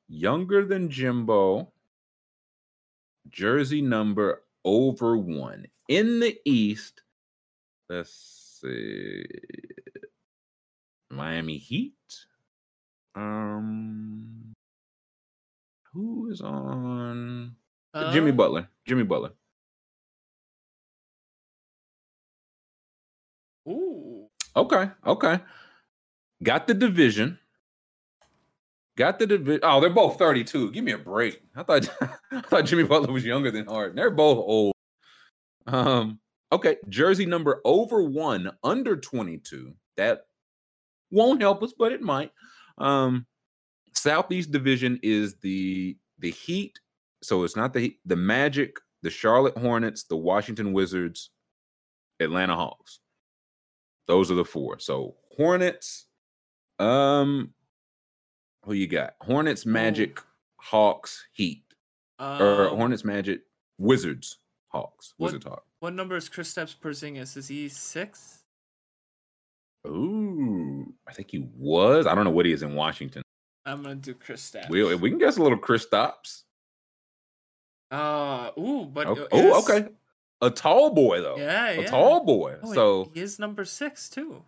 [0.08, 1.72] younger than Jimbo,
[3.30, 5.66] jersey number over one.
[5.88, 7.00] In the East,
[7.88, 9.24] let's see,
[11.10, 11.94] Miami Heat.
[13.14, 14.54] Um,
[15.92, 17.56] Who is on?
[18.12, 18.68] Jimmy Uh, Butler.
[18.86, 19.32] Jimmy Butler.
[23.68, 24.28] Ooh.
[24.56, 24.90] Okay.
[25.06, 25.40] Okay.
[26.42, 27.38] Got the division.
[28.96, 29.60] Got the division.
[29.62, 30.70] Oh, they're both 32.
[30.72, 31.42] Give me a break.
[31.54, 31.88] I thought
[32.32, 33.96] I thought Jimmy Butler was younger than Harden.
[33.96, 34.74] They're both old.
[35.66, 36.18] Um,
[36.52, 36.76] okay.
[36.88, 39.74] Jersey number over one, under 22.
[39.96, 40.26] That
[41.10, 42.30] won't help us, but it might.
[42.78, 43.26] Um,
[43.94, 46.78] Southeast Division is the the Heat.
[47.22, 51.30] So it's not the the Magic, the Charlotte Hornets, the Washington Wizards,
[52.20, 53.00] Atlanta Hawks.
[54.06, 54.78] Those are the four.
[54.78, 56.06] So Hornets,
[56.78, 57.52] um,
[58.64, 59.14] who you got?
[59.20, 60.20] Hornets, Magic,
[60.56, 61.64] Hawks, Heat,
[62.18, 63.40] or um, Hornets, Magic,
[63.78, 64.38] Wizards,
[64.68, 65.67] Hawks, what- Wizards, Hawks.
[65.80, 67.36] What number is Chris Kristaps Porzingis?
[67.36, 68.42] Is he six?
[69.86, 72.06] Ooh, I think he was.
[72.06, 73.22] I don't know what he is in Washington.
[73.64, 74.68] I'm gonna do Kristaps.
[74.68, 76.42] We we can guess a little Kristaps.
[77.90, 79.26] Uh, ooh, but Okay.
[79.32, 79.88] Oh, okay.
[80.40, 81.36] A tall boy though.
[81.36, 81.86] Yeah, a yeah.
[81.86, 82.56] tall boy.
[82.62, 84.42] Oh, so he is number six too.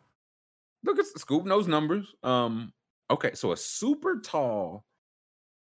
[0.85, 2.15] look at Scoop knows numbers.
[2.23, 2.73] Um,
[3.11, 4.85] okay, so a super tall.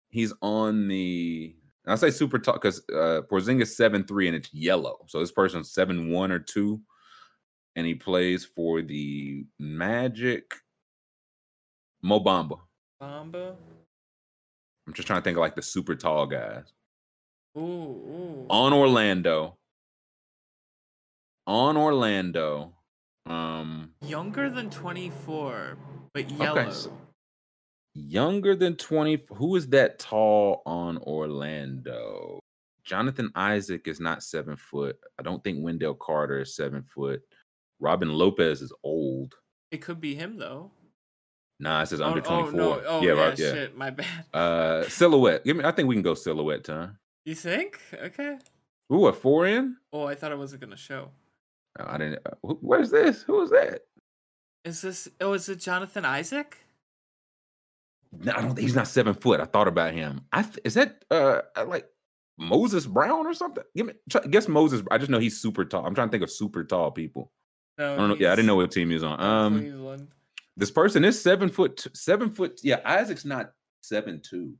[0.08, 1.56] He's on the.
[1.86, 5.04] I say super tall because uh, Porzingis seven three and it's yellow.
[5.08, 6.80] So this person's seven one or two,
[7.76, 10.44] and he plays for the Magic.
[12.04, 12.58] Mobamba.
[13.02, 13.54] Bamba.
[14.86, 16.64] I'm just trying to think of like the super tall guys
[17.56, 18.46] Ooh, ooh.
[18.50, 19.56] on Orlando.
[21.46, 22.74] On Orlando.
[23.26, 25.78] Um, Younger than 24,
[26.12, 26.70] but yellow.
[26.70, 26.98] so-
[27.94, 32.40] younger than 20 who is that tall on orlando
[32.84, 37.22] jonathan isaac is not seven foot i don't think wendell carter is seven foot
[37.80, 39.34] robin lopez is old
[39.70, 40.72] It could be him though.
[41.60, 42.82] nah it says Oh, under oh, 24 no.
[42.86, 43.76] Oh, yeah yeah, right yeah shit.
[43.76, 44.06] My bad.
[44.34, 47.80] uh silhouette give me i think we can go silhouette time You think?
[47.94, 48.38] Okay.
[48.92, 51.10] Ooh, a four in Oh, I thought it wasn't gonna show.
[51.78, 53.82] Oh, i didn't uh, is this who is that
[54.64, 55.08] Is this?
[55.20, 56.58] Oh, is it Jonathan Isaac?
[58.20, 61.40] No i don't he's not seven foot i thought about him i is that uh
[61.56, 61.86] uh, like
[62.38, 65.84] moses brown or something give me try, guess moses i just know he's super tall
[65.86, 67.30] i'm trying to think of super tall people
[67.78, 67.92] No.
[67.92, 68.16] I don't know.
[68.18, 69.20] Yeah, I didn't know what team he was on.
[69.20, 70.08] Um,
[70.56, 71.84] this person is seven foot.
[71.92, 72.60] Seven foot.
[72.62, 73.50] Yeah, Isaac's not
[73.82, 74.54] seven two.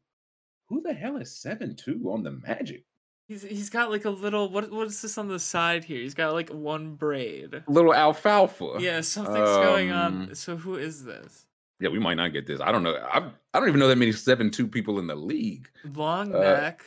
[0.68, 2.82] Who the hell is seven two on the Magic?
[3.28, 4.48] He's he's got like a little.
[4.50, 6.00] What what is this on the side here?
[6.00, 7.62] He's got like one braid.
[7.68, 8.78] Little alfalfa.
[8.80, 10.12] Yeah, something's going on.
[10.30, 11.43] Um, So who is this?
[11.80, 12.60] Yeah, we might not get this.
[12.60, 12.94] I don't know.
[12.96, 13.18] I
[13.52, 15.68] I don't even know that many seven two people in the league.
[15.94, 16.84] Long uh, neck.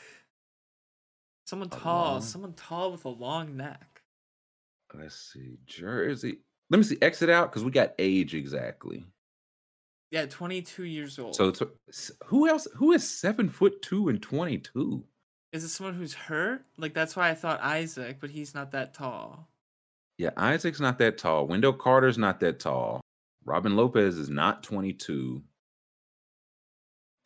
[1.45, 2.13] Someone tall.
[2.13, 4.01] long- Someone tall with a long neck.
[4.93, 5.57] Let's see.
[5.65, 6.39] Jersey.
[6.69, 6.97] Let me see.
[7.01, 9.05] Exit out because we got age exactly.
[10.11, 11.35] Yeah, 22 years old.
[11.35, 12.65] So it's, who else?
[12.75, 15.03] Who is seven foot two and twenty two?
[15.53, 16.65] is it someone who's hurt?
[16.77, 19.47] Like that's why I thought Isaac, but he's not that tall.
[20.17, 21.47] Yeah, Isaac's not that tall.
[21.47, 23.01] Wendell Carter's not that tall.
[23.47, 25.41] Robin Lopez is not 22.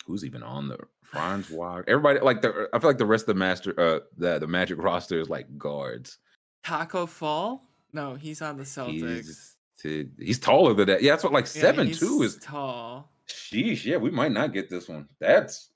[0.06, 1.84] Who's even on the Franz Wagner?
[1.88, 4.78] Everybody like the I feel like the rest of the master uh the, the magic
[4.82, 6.20] roster is like guards.
[6.64, 7.68] Tacko Fall?
[7.92, 9.16] No, he's on the Celtics.
[9.18, 11.02] He's to, he's taller than that.
[11.02, 13.12] Yeah, that's what like Yeah, seven two is tall.
[13.28, 13.84] sheesh.
[13.84, 15.08] Yeah, we might not get this one.
[15.20, 15.70] That's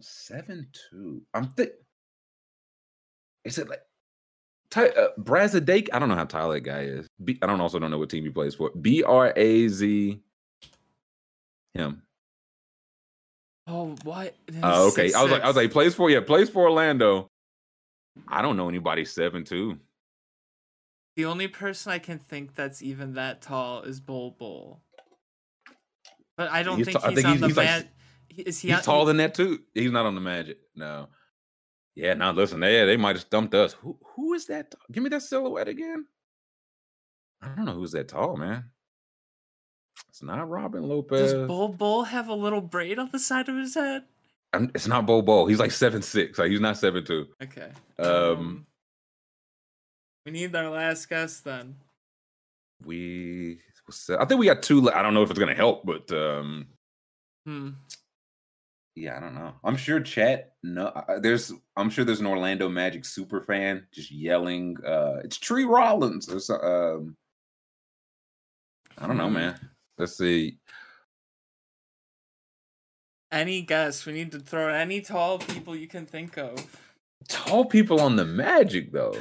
[0.00, 1.22] seven two.
[1.34, 1.70] I'm think
[3.44, 3.82] is it like
[4.74, 5.88] Ty, uh, Brazadake?
[5.92, 7.06] I don't know how tall that guy is.
[7.22, 8.70] B, I don't also don't know what team he plays for.
[8.70, 10.20] B R A Z.
[11.74, 12.02] Him.
[13.68, 14.34] Oh, what?
[14.64, 15.12] Oh, he's okay.
[15.14, 17.30] I was like, I was like, plays for yeah, plays for Orlando.
[18.26, 19.78] I don't know anybody seven two.
[21.16, 24.82] the only person I can think that's even that tall is Bol Bol.
[26.36, 27.88] But I don't He's think ta- I he's on he's- the he's like
[28.46, 29.60] is he He's on, taller than that too.
[29.72, 30.58] He's not on the Magic.
[30.74, 31.06] No.
[31.96, 33.72] Yeah, now listen, they they might have stumped us.
[33.74, 34.74] Who who is that?
[34.90, 36.06] Give me that silhouette again.
[37.42, 38.70] I don't know who's that tall, man.
[40.08, 41.32] It's not Robin Lopez.
[41.32, 44.04] Does Bol Bol have a little braid on the side of his head?
[44.52, 45.46] I'm- it's not Bo Bo.
[45.46, 46.38] He's like seven six.
[46.38, 47.26] Like he's not seven two.
[47.42, 47.70] Okay.
[47.98, 48.66] Um,
[50.24, 51.76] we need our last guest then.
[52.84, 53.60] We,
[54.18, 54.90] I think we got two.
[54.90, 56.66] I don't know if it's gonna help, but um,
[57.46, 57.70] Hmm.
[58.96, 59.54] Yeah, I don't know.
[59.64, 60.52] I'm sure chat.
[60.62, 61.52] No, there's.
[61.76, 64.76] I'm sure there's an Orlando Magic super fan just yelling.
[64.86, 67.16] uh It's Tree Rollins or so, um.
[68.98, 69.34] I don't know, Hmm.
[69.34, 69.70] man.
[69.98, 70.58] Let's see.
[73.32, 74.06] Any guess?
[74.06, 76.54] We need to throw any tall people you can think of.
[77.28, 79.14] Tall people on the Magic though.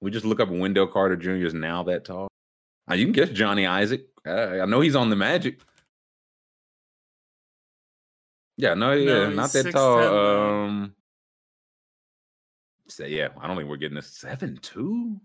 [0.00, 1.46] We just look up Wendell Carter Jr.
[1.46, 2.28] is now that tall.
[2.90, 4.06] Uh, you can guess Johnny Isaac.
[4.26, 5.60] Uh, I know he's on the Magic.
[8.56, 9.96] Yeah, no, yeah, No, not that tall.
[9.98, 10.64] though.
[10.64, 10.94] Um,
[12.88, 15.20] say yeah, I don't think we're getting a seven two.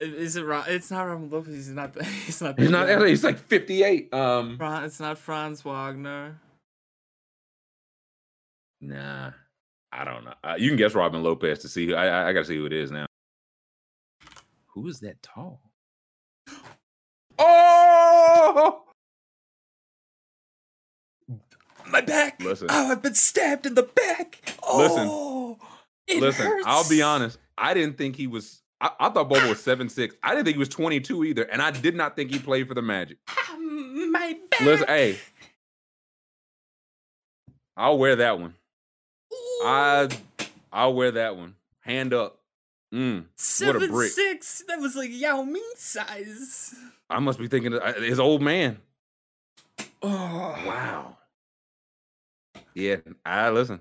[0.00, 0.64] Is it Ron?
[0.68, 1.54] It's not Robin Lopez.
[1.54, 1.94] He's not.
[2.04, 2.58] He's not.
[2.58, 2.88] He's not.
[2.88, 3.06] young.
[3.06, 4.12] He's like fifty eight.
[4.14, 6.40] Um, it's not Franz Wagner.
[8.80, 9.32] nah,
[9.92, 10.32] I don't know.
[10.42, 11.88] Uh, you can guess Robin Lopez to see.
[11.88, 13.04] Who, I I, I got to see who it is now.
[14.68, 15.60] Who is that tall?
[21.88, 22.42] My back.
[22.42, 22.68] Listen.
[22.70, 24.40] Oh, I've been stabbed in the back.
[24.76, 25.06] Listen.
[25.10, 25.58] Oh,
[26.06, 26.62] it listen.
[26.66, 27.38] I'll be honest.
[27.56, 28.62] I didn't think he was.
[28.80, 30.14] I, I thought Bobo was seven six.
[30.22, 32.66] I didn't think he was twenty two either, and I did not think he played
[32.68, 33.18] for the Magic.
[33.58, 34.60] My back.
[34.60, 35.18] Listen, hey,
[37.76, 38.54] I'll wear that one.
[39.64, 40.08] I
[40.72, 41.54] I'll wear that one.
[41.80, 42.38] Hand up.
[42.94, 44.10] Mm, what a Seven brick.
[44.10, 44.64] six.
[44.68, 46.74] That was like Yao Ming size.
[47.08, 48.78] I must be thinking of uh, his old man.
[50.02, 50.08] Oh
[50.66, 51.16] Wow.
[52.80, 53.80] Yeah, I listen.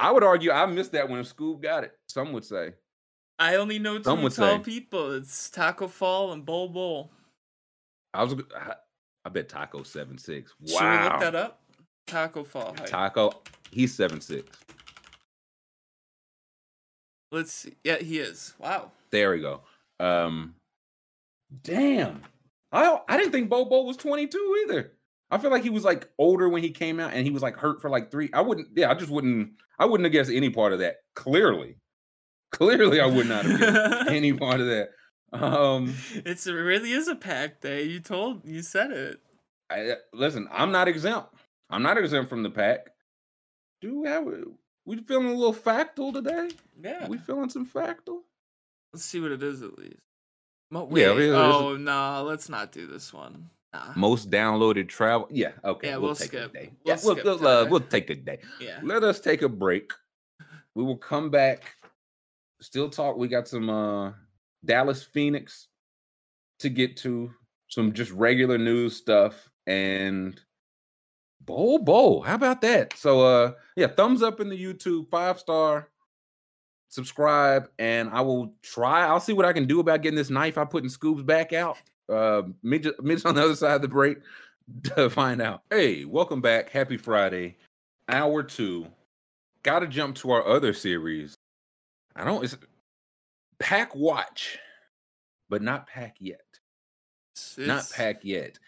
[0.00, 1.92] I would argue I missed that when Scoob got it.
[2.08, 2.72] Some would say.
[3.38, 4.58] I only know two tall say.
[4.60, 5.12] people.
[5.12, 7.10] It's Tacko Fall and Bol Bol.
[8.14, 8.34] I was.
[8.56, 8.74] I,
[9.24, 10.54] I bet Tacko seven six.
[10.60, 10.66] Wow.
[10.66, 11.60] Should we look that up?
[12.06, 12.74] Tacko Fall.
[12.78, 12.88] height.
[12.88, 13.34] Tacko,
[13.70, 14.58] he's seven six.
[17.30, 17.74] Let's see.
[17.84, 18.54] Yeah, he is.
[18.58, 18.92] Wow.
[19.10, 19.60] There we go.
[20.00, 20.54] Um,
[21.62, 22.22] damn.
[22.72, 24.92] I I didn't think Bobo was 22 either.
[25.32, 27.56] I feel like he was like older when he came out and he was like
[27.56, 28.28] hurt for like three.
[28.34, 30.96] I wouldn't, yeah, I just wouldn't, I wouldn't have guessed any part of that.
[31.14, 31.76] Clearly.
[32.52, 34.90] Clearly, I would not have guessed any part of that.
[35.32, 37.84] Um, It's it really is a pack day.
[37.84, 39.20] You told you said it.
[39.70, 41.34] I, listen, I'm not exempt.
[41.70, 42.88] I'm not exempt from the pack.
[43.80, 44.34] Do we
[44.84, 46.50] we feeling a little factual today?
[46.78, 47.08] Yeah.
[47.08, 48.22] We feeling some factual?
[48.92, 49.96] Let's see what it is at least.
[50.70, 53.48] Mo- Yeah, wait, oh no, let's not do this one.
[53.72, 53.92] Nah.
[53.96, 55.26] Most downloaded travel.
[55.30, 55.88] Yeah, okay.
[55.88, 56.50] Yeah, we'll, we'll take skip.
[56.50, 56.70] a day.
[56.84, 58.40] We'll yeah, we'll, we'll, uh, we'll take a day.
[58.60, 58.80] Yeah.
[58.82, 59.92] Let us take a break.
[60.74, 61.74] We will come back.
[62.62, 63.18] Still talk.
[63.18, 64.12] We got some uh
[64.64, 65.68] Dallas Phoenix
[66.60, 67.30] to get to,
[67.68, 70.40] some just regular news stuff, and
[71.42, 72.22] Bol Bol.
[72.22, 72.96] How about that?
[72.96, 75.90] So uh yeah, thumbs up in the YouTube, five star,
[76.88, 79.06] subscribe, and I will try.
[79.06, 81.52] I'll see what I can do about getting this knife I put in Scoob's back
[81.52, 81.76] out.
[82.08, 84.18] Uh midget, midget on the other side of the break
[84.84, 85.62] to find out.
[85.70, 86.70] Hey, welcome back.
[86.70, 87.56] Happy Friday.
[88.08, 88.86] Hour two.
[89.62, 91.34] Gotta jump to our other series.
[92.16, 92.56] I don't it's
[93.58, 94.58] pack watch,
[95.48, 96.40] but not pack yet.
[97.34, 98.58] It's- Not pack yet.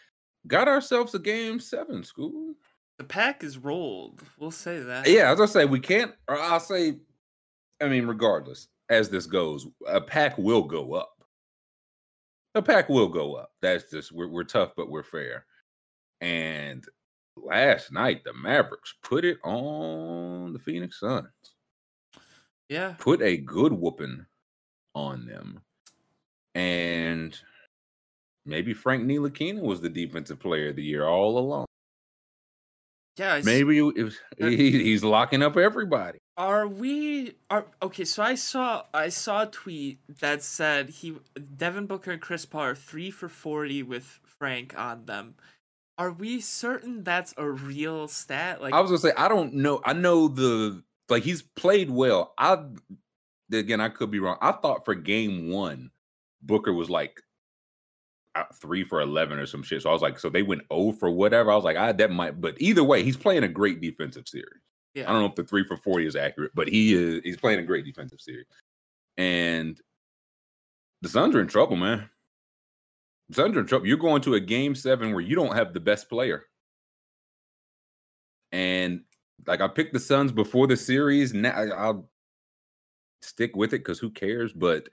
[0.47, 2.55] Got ourselves a game seven, school.
[2.99, 4.23] The pack is rolled.
[4.39, 5.09] We'll say that.
[5.09, 6.99] Yeah, as I say, we can't, or I'll say,
[7.83, 11.14] I mean, regardless, as this goes, a pack will go up.
[12.55, 13.51] A pack will go up.
[13.61, 15.47] That's just we're we're tough, but we're fair.
[16.21, 16.85] And
[17.37, 21.29] last night, the Mavericks put it on the Phoenix Suns.
[22.69, 22.95] Yeah.
[22.99, 24.25] Put a good whooping
[24.95, 25.61] on them.
[26.55, 27.39] And
[28.47, 31.67] maybe Frank Ntilikina was the defensive player of the year all along.
[33.17, 33.41] Yeah.
[33.45, 36.19] Maybe it was, he, he's locking up everybody.
[36.37, 38.05] Are we are okay?
[38.05, 41.15] So I saw I saw a tweet that said he
[41.57, 45.37] Devin Booker and Chris Paul are three for forty with Frank on them.
[45.97, 48.61] Are we certain that's a real stat?
[48.61, 49.81] Like I was gonna say I don't know.
[49.85, 52.35] I know the like he's played well.
[52.37, 52.65] I
[53.53, 54.39] again I could be wrong.
[54.41, 55.93] I thought for game one,
[56.43, 57.23] Booker was like
[58.35, 59.83] uh, three for eleven or some shit.
[59.83, 61.53] So I was like, so they went oh for whatever.
[61.53, 62.41] I was like, I that might.
[62.41, 64.64] But either way, he's playing a great defensive series.
[64.95, 65.09] Yeah.
[65.09, 67.21] I don't know if the three for forty is accurate, but he is.
[67.25, 68.47] He's playing a great defensive series,
[69.17, 69.81] and
[71.03, 72.09] the Suns are in trouble, man.
[73.29, 73.87] The Suns are in trouble.
[73.87, 76.47] You're going to a game seven where you don't have the best player,
[78.53, 79.01] and
[79.47, 81.35] like I picked the Suns before the series.
[81.35, 82.09] Now I'll
[83.23, 84.53] stick with it because who cares?
[84.53, 84.89] But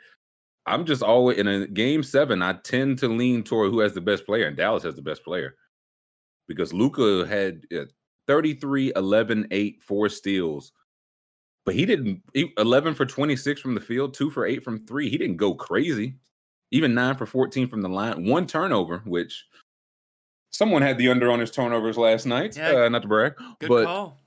[0.65, 2.41] I'm just always in a game seven.
[2.41, 5.23] I tend to lean toward who has the best player, and Dallas has the best
[5.23, 5.55] player
[6.47, 7.65] because Luka had
[8.31, 10.71] 33, 11, 8, four steals.
[11.65, 15.09] But he didn't he, 11 for 26 from the field, 2 for 8 from 3.
[15.09, 16.15] He didn't go crazy.
[16.71, 19.45] Even 9 for 14 from the line, one turnover, which
[20.51, 22.55] someone had the under on his turnovers last night.
[22.55, 22.85] Yeah.
[22.85, 24.17] Uh, not to brag, Good but call.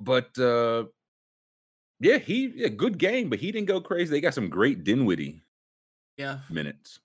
[0.00, 0.84] but uh
[2.00, 4.10] yeah, he yeah, good game, but he didn't go crazy.
[4.10, 5.40] They got some great Dinwiddie
[6.16, 6.40] Yeah.
[6.50, 6.98] minutes.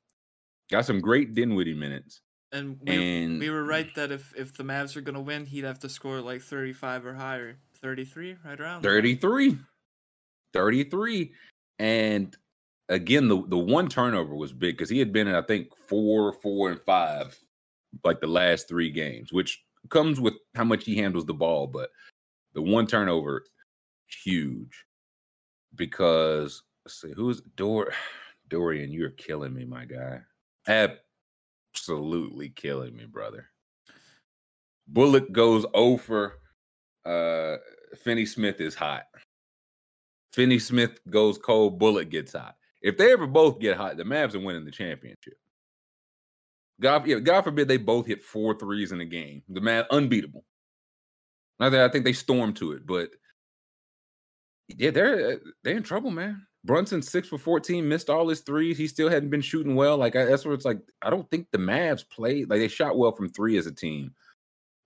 [0.72, 2.22] Got some great Dinwiddie minutes.
[2.54, 5.66] And we, And we were right that if if the Mavs are gonna win, he'd
[5.66, 7.58] have to score like thirty five or higher.
[7.82, 8.82] Thirty three, right around.
[8.82, 8.92] there.
[8.94, 9.58] 33
[10.54, 11.34] 33
[11.80, 12.38] and
[12.88, 16.32] again the the one turnover was big because he had been in i think four
[16.32, 17.36] four and five
[18.04, 21.68] like the last three games, which comes with how much he handles the ball.
[21.68, 21.90] But
[22.54, 23.44] the one turnover,
[24.24, 24.86] huge
[25.76, 27.92] because let's see who's Dor
[28.50, 28.92] Dorian.
[28.92, 30.22] You're killing me, my guy.
[31.76, 33.50] Absolutely killing me, brother.
[34.88, 36.40] Bullock goes over.
[37.06, 37.58] Uh,
[38.04, 39.04] Finney Smith is hot.
[40.32, 41.80] Finney Smith goes cold.
[41.80, 42.56] Bullock gets hot.
[42.82, 45.36] If they ever both get hot, the Mavs are winning the championship.
[46.82, 49.42] God, yeah, God forbid they both hit four threes in a game.
[49.48, 50.44] The Mavs unbeatable.
[51.60, 53.10] I think they stormed to it, but
[54.68, 56.46] yeah, they're they're in trouble, man.
[56.66, 58.78] Brunson six for fourteen, missed all his threes.
[58.78, 59.98] He still hadn't been shooting well.
[59.98, 62.98] Like I, that's where it's like I don't think the Mavs played like they shot
[62.98, 64.14] well from three as a team,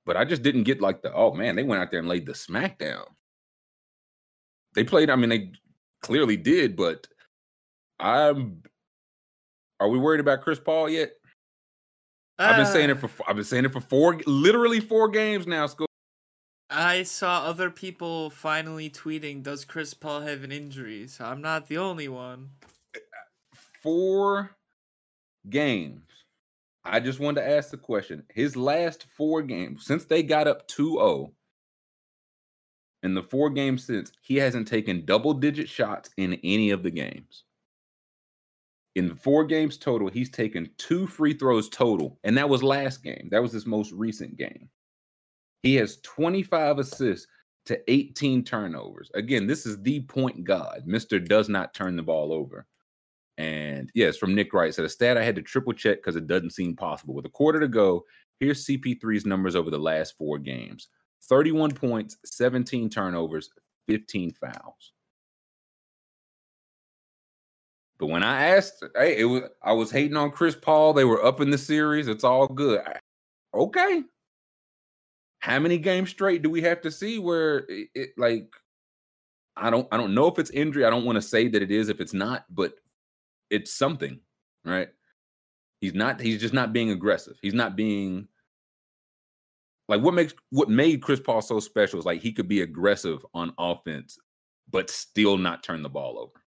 [0.05, 2.25] but I just didn't get like the oh man they went out there and laid
[2.25, 3.05] the smackdown.
[4.73, 5.09] They played.
[5.09, 5.51] I mean they
[6.01, 7.07] clearly did, but
[7.99, 8.63] I'm.
[9.80, 11.11] Are we worried about Chris Paul yet?
[12.39, 13.07] Uh, I've been saying it uh.
[13.07, 15.67] for I've been saying it for four, literally four games now.
[15.67, 15.88] School.
[16.70, 21.68] I saw other people finally tweeting, "Does Chris Paul have an injury?" So I'm not
[21.68, 22.51] the only one.
[23.82, 24.57] Four
[25.49, 26.01] games.
[26.84, 28.26] I just wanted to ask the question.
[28.30, 31.34] His last four games, since they got up 2-0,
[33.03, 36.91] in the four games since, he hasn't taken double digit shots in any of the
[36.91, 37.43] games.
[38.95, 43.28] In four games total, he's taken two free throws total, and that was last game.
[43.32, 44.70] That was his most recent game.
[45.64, 47.28] He has 25 assists
[47.66, 49.12] to 18 turnovers.
[49.14, 50.84] Again, this is the point god.
[50.88, 51.24] Mr.
[51.26, 52.66] does not turn the ball over.
[53.38, 56.28] And yes, from Nick Wright said a stat I had to triple check because it
[56.28, 57.14] doesn't seem possible.
[57.14, 58.05] With a quarter to go,
[58.39, 60.88] here's CP3's numbers over the last four games
[61.24, 63.49] 31 points, 17 turnovers,
[63.88, 64.93] 15 fouls.
[67.99, 70.93] But when I asked, hey, it was I was hating on Chris Paul.
[70.93, 72.08] They were up in the series.
[72.08, 72.82] It's all good.
[73.53, 74.03] Okay,
[75.39, 78.49] how many games straight do we have to see where it, it like
[79.55, 80.85] I don't I don't know if it's injury.
[80.85, 82.73] I don't want to say that it is if it's not, but
[83.49, 84.19] it's something,
[84.65, 84.89] right?
[85.81, 87.38] He's not he's just not being aggressive.
[87.41, 88.27] He's not being
[89.88, 93.25] like what makes what made Chris Paul so special is like he could be aggressive
[93.33, 94.17] on offense
[94.69, 96.43] but still not turn the ball over.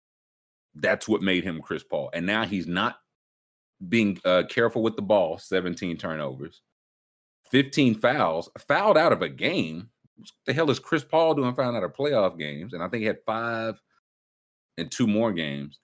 [0.76, 2.10] That's what made him Chris Paul.
[2.14, 2.96] And now he's not
[3.88, 6.62] being uh, careful with the ball, 17 turnovers.
[7.50, 9.88] 15 fouls, fouled out of a game.
[10.16, 12.72] What the hell is Chris Paul doing fouled out of playoff games?
[12.72, 13.80] And I think he had five
[14.78, 15.78] and two more games.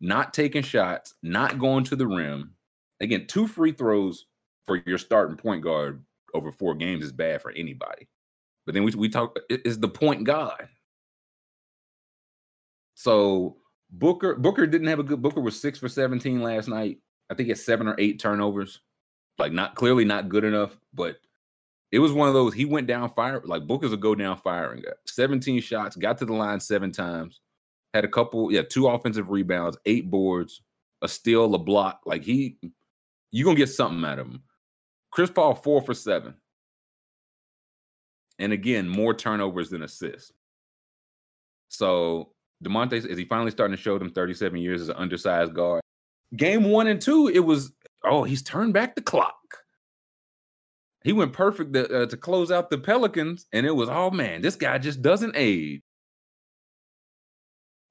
[0.00, 2.54] Not taking shots, not going to the rim.
[3.00, 4.26] Again, two free throws
[4.66, 8.08] for your starting point guard over four games is bad for anybody.
[8.64, 10.68] But then we, we talk is the point guard.
[12.94, 13.56] So
[13.90, 16.98] Booker Booker didn't have a good Booker was six for 17 last night.
[17.30, 18.80] I think he had seven or eight turnovers
[19.38, 21.16] like not clearly not good enough, but
[21.90, 22.54] it was one of those.
[22.54, 24.82] He went down fire like Booker's a go down firing.
[25.06, 27.40] 17 shots, got to the line seven times,
[27.92, 30.62] had a couple, yeah, two offensive rebounds, eight boards,
[31.02, 32.00] a steal, a block.
[32.06, 32.56] Like he,
[33.30, 34.42] you gonna get something out of him.
[35.10, 36.34] Chris Paul four for seven,
[38.38, 40.32] and again more turnovers than assists.
[41.68, 42.32] So
[42.64, 45.82] Demonte is he finally starting to show them 37 years as an undersized guard.
[46.36, 47.72] Game one and two, it was
[48.04, 49.36] oh, he's turned back the clock.
[51.04, 54.40] He went perfect to, uh, to close out the Pelicans, and it was, oh man,
[54.40, 55.82] this guy just doesn't age.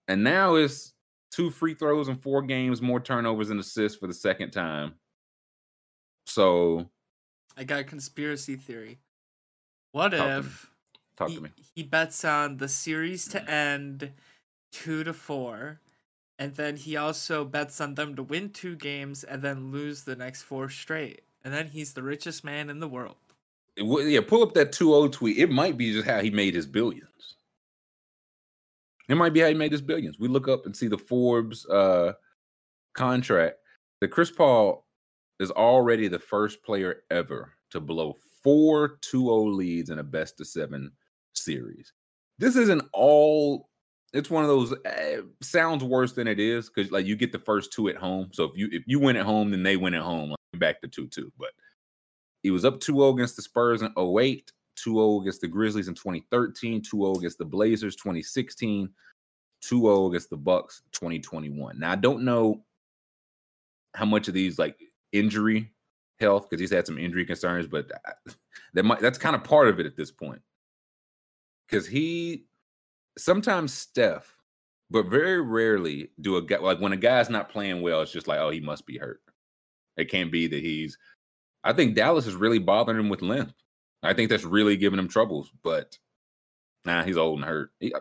[0.07, 0.93] And now it's
[1.31, 4.93] two free throws in four games, more turnovers and assists for the second time.
[6.25, 6.89] So
[7.57, 8.99] I got a conspiracy theory.
[9.91, 10.71] What if
[11.27, 11.49] he, to me.
[11.75, 14.11] he bets on the series to end
[14.71, 15.79] two to four
[16.39, 20.15] and then he also bets on them to win two games and then lose the
[20.15, 21.21] next four straight.
[21.43, 23.15] And then he's the richest man in the world.
[23.77, 25.37] Yeah, pull up that 2-0 tweet.
[25.37, 27.35] It might be just how he made his billions.
[29.07, 30.19] It might be how he made his billions.
[30.19, 32.13] We look up and see the Forbes uh,
[32.93, 33.57] contract.
[33.99, 34.85] The Chris Paul
[35.39, 40.47] is already the first player ever to blow four 2-0 leads in a best of
[40.47, 40.91] seven
[41.33, 41.93] series.
[42.37, 43.69] This isn't all
[44.13, 47.39] it's one of those eh, sounds worse than it is because like you get the
[47.39, 48.29] first two at home.
[48.33, 50.31] So if you if you win at home, then they win at home.
[50.31, 51.31] Like, back to two two.
[51.37, 51.51] But
[52.43, 56.81] he was up 2-0 against the Spurs in 08, 2-0 against the Grizzlies in 2013,
[56.81, 58.89] 2-0 against the Blazers 2016,
[59.63, 61.79] 2-0 against the Bucks 2021.
[61.79, 62.63] Now I don't know
[63.93, 64.77] how much of these like
[65.11, 65.71] injury
[66.19, 67.91] health because he's had some injury concerns, but
[68.73, 70.41] that might that's kind of part of it at this point.
[71.67, 72.45] Because he
[73.17, 74.35] sometimes Steph,
[74.89, 78.27] but very rarely do a guy like when a guy's not playing well, it's just
[78.27, 79.21] like, oh, he must be hurt.
[79.97, 80.97] It can't be that he's
[81.63, 83.53] I think Dallas is really bothering him with length.
[84.03, 85.51] I think that's really giving him troubles.
[85.63, 85.97] But
[86.85, 87.71] nah, he's old and hurt.
[87.79, 87.99] He, uh,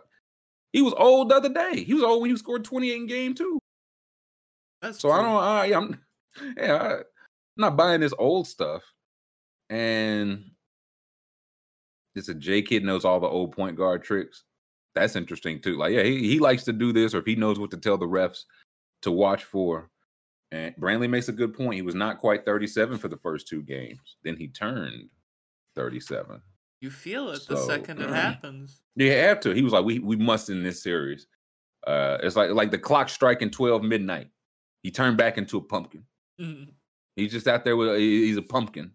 [0.73, 1.85] he was old the other day.
[1.85, 3.61] He was old when he scored 28 in game two.
[4.81, 5.43] That's So I don't.
[5.43, 6.01] I, I'm
[6.57, 6.75] yeah.
[6.75, 7.05] I, I'm
[7.57, 8.83] not buying this old stuff.
[9.69, 10.51] And
[12.15, 14.45] it's a J kid knows all the old point guard tricks.
[14.95, 15.77] That's interesting too.
[15.77, 17.97] Like, yeah, he, he likes to do this, or if he knows what to tell
[17.97, 18.45] the refs
[19.03, 19.91] to watch for.
[20.53, 21.77] And Brantley makes a good point.
[21.77, 24.01] He was not quite 37 for the first two games.
[24.25, 25.09] Then he turned
[25.77, 26.43] 37.
[26.81, 28.15] You feel it the So, second it mm.
[28.15, 28.81] happens.
[28.97, 29.55] You have to.
[29.55, 31.27] He was like, we we must in this series.
[31.87, 34.29] Uh, it's like like the clock striking 12 midnight.
[34.83, 36.05] He turned back into a pumpkin.
[36.41, 36.69] Mm.
[37.17, 38.93] He's just out there with he's a pumpkin.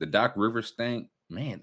[0.00, 1.62] The Doc Rivers thing, man,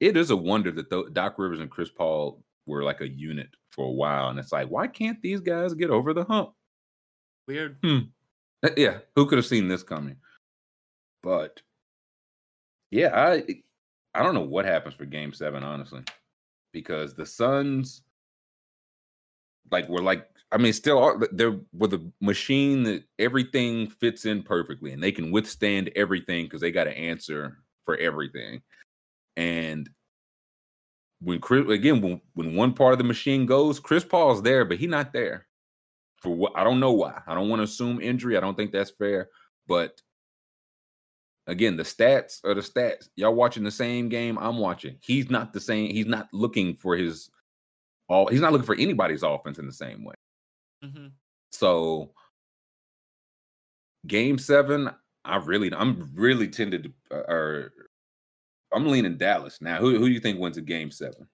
[0.00, 3.48] it is a wonder that tho- Doc Rivers and Chris Paul were like a unit
[3.70, 6.50] for a while, and it's like, why can't these guys get over the hump?
[7.46, 7.78] Weird.
[8.62, 10.16] Uh, Yeah, who could have seen this coming?
[11.22, 11.60] But
[12.90, 13.44] yeah, I
[14.14, 16.02] I don't know what happens for Game Seven, honestly,
[16.72, 18.02] because the Suns,
[19.70, 24.42] like, were like, I mean, still are they're with a machine that everything fits in
[24.42, 28.62] perfectly, and they can withstand everything because they got to answer for everything.
[29.36, 29.90] And
[31.20, 34.78] when Chris again, when when one part of the machine goes, Chris Paul's there, but
[34.78, 35.46] he's not there
[36.18, 37.20] for what I don't know why.
[37.26, 38.36] I don't want to assume injury.
[38.36, 39.28] I don't think that's fair.
[39.66, 40.00] But
[41.46, 43.08] again, the stats are the stats.
[43.16, 44.96] Y'all watching the same game I'm watching.
[45.00, 45.90] He's not the same.
[45.90, 47.30] He's not looking for his
[48.08, 48.26] all.
[48.26, 50.14] He's not looking for anybody's offense in the same way.
[50.82, 51.06] hmm
[51.52, 52.12] So
[54.06, 54.90] game seven,
[55.24, 57.72] I really, I'm really tended to, uh, or
[58.74, 59.78] I'm leaning Dallas now.
[59.78, 61.28] Who who do you think wins a game seven?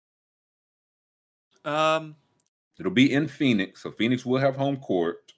[1.65, 2.17] Um,
[2.79, 5.33] It'll be in Phoenix, so Phoenix will have home court.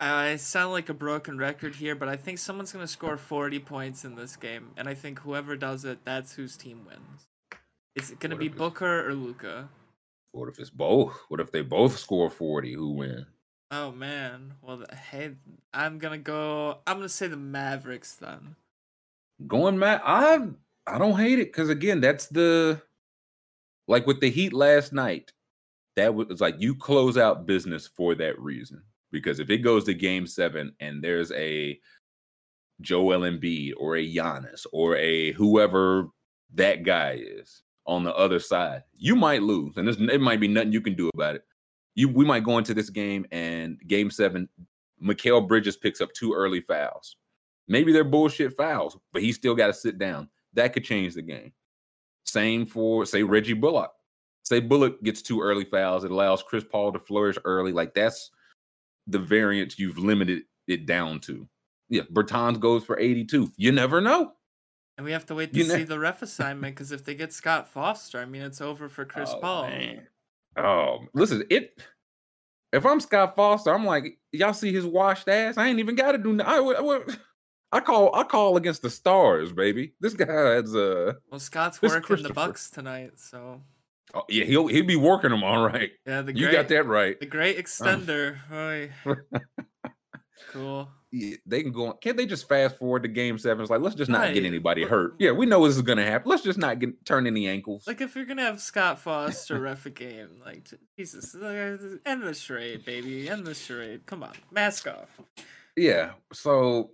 [0.00, 4.04] I sound like a broken record here, but I think someone's gonna score forty points
[4.04, 7.26] in this game, and I think whoever does it, that's whose team wins.
[7.94, 9.68] Is it gonna be Booker or Luka?
[10.32, 11.14] What if it's both?
[11.28, 12.72] What if they both score 40?
[12.72, 13.26] Who wins?
[13.70, 14.54] Oh man.
[14.62, 15.32] Well, hey,
[15.72, 16.78] I'm gonna go.
[16.86, 18.56] I'm gonna say the Mavericks then.
[19.46, 20.48] Going Matt, I
[20.86, 22.80] I don't hate it because again, that's the
[23.88, 25.32] like with the Heat last night.
[25.96, 28.82] That was like you close out business for that reason.
[29.10, 31.78] Because if it goes to Game Seven and there's a
[32.80, 36.08] Joel Embiid or a Giannis or a whoever
[36.54, 40.72] that guy is on the other side, you might lose, and it might be nothing
[40.72, 41.44] you can do about it.
[41.94, 44.48] You we might go into this game and Game Seven,
[45.02, 47.16] Mikal Bridges picks up two early fouls.
[47.68, 50.28] Maybe they're bullshit fouls, but he still got to sit down.
[50.54, 51.52] That could change the game.
[52.24, 53.92] Same for say Reggie Bullock.
[54.44, 57.72] Say Bullock gets two early fouls, it allows Chris Paul to flourish early.
[57.72, 58.30] Like that's
[59.06, 61.48] the variance you've limited it down to.
[61.88, 63.52] Yeah, Bertans goes for 82.
[63.56, 64.32] You never know.
[64.96, 67.14] And we have to wait to You ne- see the ref assignment because if they
[67.14, 69.68] get Scott Foster, I mean, it's over for Chris oh, Paul.
[69.68, 70.06] Man.
[70.56, 71.82] Oh, listen, it.
[72.72, 75.58] If I'm Scott Foster, I'm like, y'all see his washed ass.
[75.58, 76.32] I ain't even got to do.
[76.32, 77.16] no- I, I,
[77.72, 78.14] I call.
[78.14, 79.94] I call against the stars, baby.
[80.00, 81.16] This guy has a.
[81.30, 83.62] Well, Scott's working the Bucks tonight, so
[84.14, 85.90] Oh, yeah, he'll he'll be working them all right.
[86.06, 87.18] yeah, the You got that right.
[87.18, 88.36] the great extender.
[90.50, 90.88] Cool.
[91.12, 91.86] Yeah, they can go.
[91.86, 91.94] on.
[92.02, 93.62] Can't they just fast forward to Game Seven?
[93.62, 95.14] It's like let's just not get anybody hurt.
[95.18, 96.28] Yeah, we know this is gonna happen.
[96.28, 97.86] Let's just not get turn any ankles.
[97.86, 100.68] Like if you're gonna have Scott Foster ref a game, like
[100.98, 104.04] Jesus, uh, end the charade, baby, end the charade.
[104.04, 105.08] Come on, mask off.
[105.76, 106.12] Yeah.
[106.32, 106.90] So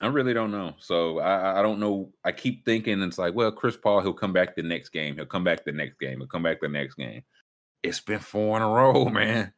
[0.00, 0.74] I really don't know.
[0.78, 2.12] So I, I- don't know.
[2.24, 5.14] I keep thinking it's like, well, Chris Paul, he'll come back the next game.
[5.16, 6.18] He'll come back the next game.
[6.18, 7.22] He'll come back the next game.
[7.82, 9.52] It's been four in a row, man.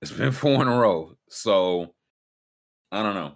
[0.00, 1.16] It's been four in a row.
[1.28, 1.94] So
[2.90, 3.34] I don't know.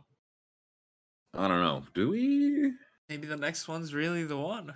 [1.34, 1.84] I don't know.
[1.94, 2.72] Do we?
[3.08, 4.74] Maybe the next one's really the one.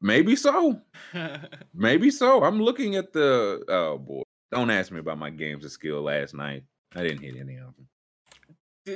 [0.00, 0.80] Maybe so.
[1.74, 2.42] Maybe so.
[2.44, 3.64] I'm looking at the.
[3.68, 4.22] Oh boy!
[4.52, 6.62] Don't ask me about my games of skill last night.
[6.94, 7.88] I didn't hit any of them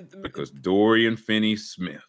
[0.01, 2.03] Dude, m- because Dorian Finney Smith.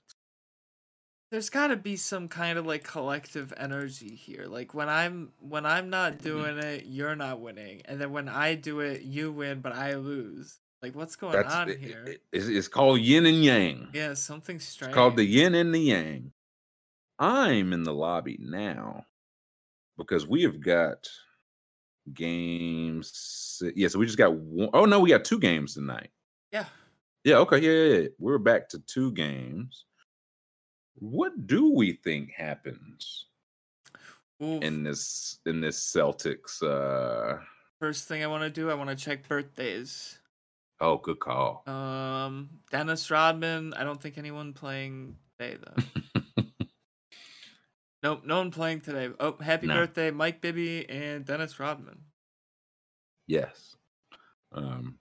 [1.32, 4.46] there's got to be some kind of like collective energy here.
[4.48, 6.24] Like when I'm when I'm not Mm-hmm.
[6.24, 9.96] doing it, you're not winning, and then when I do it, you win, but I
[9.96, 10.60] lose.
[10.82, 12.04] Like what's going That's on it- here?
[12.06, 13.88] it- it's, it's called yin and yang.
[13.94, 14.90] yeah, something strange.
[14.92, 16.32] It's called the yin and the yang.
[17.20, 19.06] I'm in the lobby now
[19.98, 21.08] because we have got
[22.14, 23.62] games.
[23.76, 24.70] Yeah, so we just got one.
[24.74, 26.10] Oh no, we got two games tonight.
[26.52, 26.66] yeah.
[27.24, 28.08] Yeah, okay, yeah, yeah, yeah.
[28.20, 29.86] We're back to two games.
[30.96, 33.28] What do we think happens
[34.42, 34.62] Oof.
[34.62, 36.62] in this in this Celtics?
[36.62, 37.40] uh
[37.80, 40.20] First thing I want to do, I want to check birthdays.
[40.80, 41.64] Oh, good call.
[41.68, 43.74] Um, Dennis Rodman.
[43.74, 46.24] I don't think anyone playing today though.
[48.04, 49.10] nope, no one playing today.
[49.20, 49.76] Oh, happy No.
[49.76, 52.00] birthday, Mike Bibby and Dennis Rodman.
[53.28, 53.76] yes.
[54.52, 55.00] Um,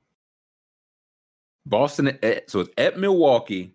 [1.67, 2.19] Boston.
[2.23, 3.75] At, so it's at Milwaukee.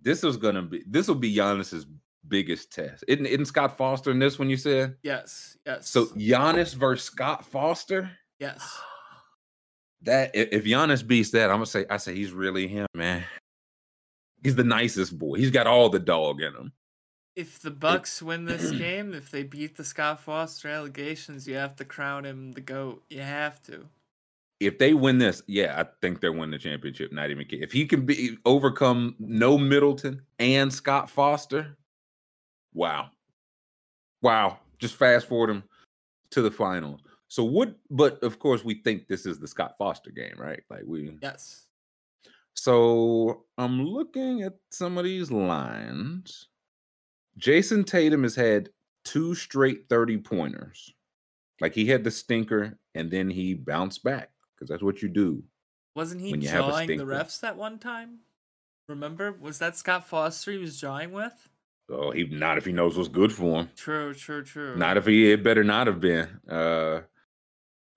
[0.00, 0.82] This is gonna be.
[0.86, 1.86] This will be Giannis's
[2.28, 3.04] biggest test.
[3.08, 4.48] Isn't, isn't Scott Foster in this one?
[4.50, 5.88] You said Yes, yes.
[5.88, 6.06] so.
[6.06, 8.10] Giannis versus Scott Foster.
[8.38, 8.78] yes,
[10.02, 13.22] That if Giannis beats that, I'm gonna say I say he's really him, man.
[14.42, 15.36] He's the nicest boy.
[15.36, 16.72] He's got all the dog in him.
[17.36, 21.76] if the Bucks win this game, if they beat the Scott Foster allegations, you have
[21.76, 23.02] to crown him the goat.
[23.10, 23.86] You have to.
[24.60, 27.12] If they win this, yeah, I think they're win the championship.
[27.12, 27.62] Not even kid.
[27.62, 31.76] If he can be overcome no Middleton and Scott Foster,
[32.74, 33.08] wow,
[34.22, 34.58] wow.
[34.78, 35.62] Just fast forward him
[36.30, 37.00] to the final.
[37.28, 37.74] So what?
[37.90, 40.62] But of course, we think this is the Scott Foster game, right?
[40.68, 41.16] Like we.
[41.22, 41.64] Yes.
[42.54, 46.48] So I'm looking at some of these lines.
[47.38, 48.68] Jayson Tatum has had
[49.04, 50.92] two straight 30 pointers.
[51.60, 54.30] Like he had the stinker and then he bounced back
[54.60, 55.42] because that's what you do.
[55.94, 58.18] Wasn't he When you have a jawing the refs that one time?
[58.88, 59.32] Remember?
[59.32, 61.48] Was that Scott Foster he was jawing with?
[61.88, 63.70] Oh, he not if he knows what's good for him.
[63.74, 64.76] True, true, true.
[64.76, 66.28] Not if he it better not have been.
[66.48, 67.02] Uh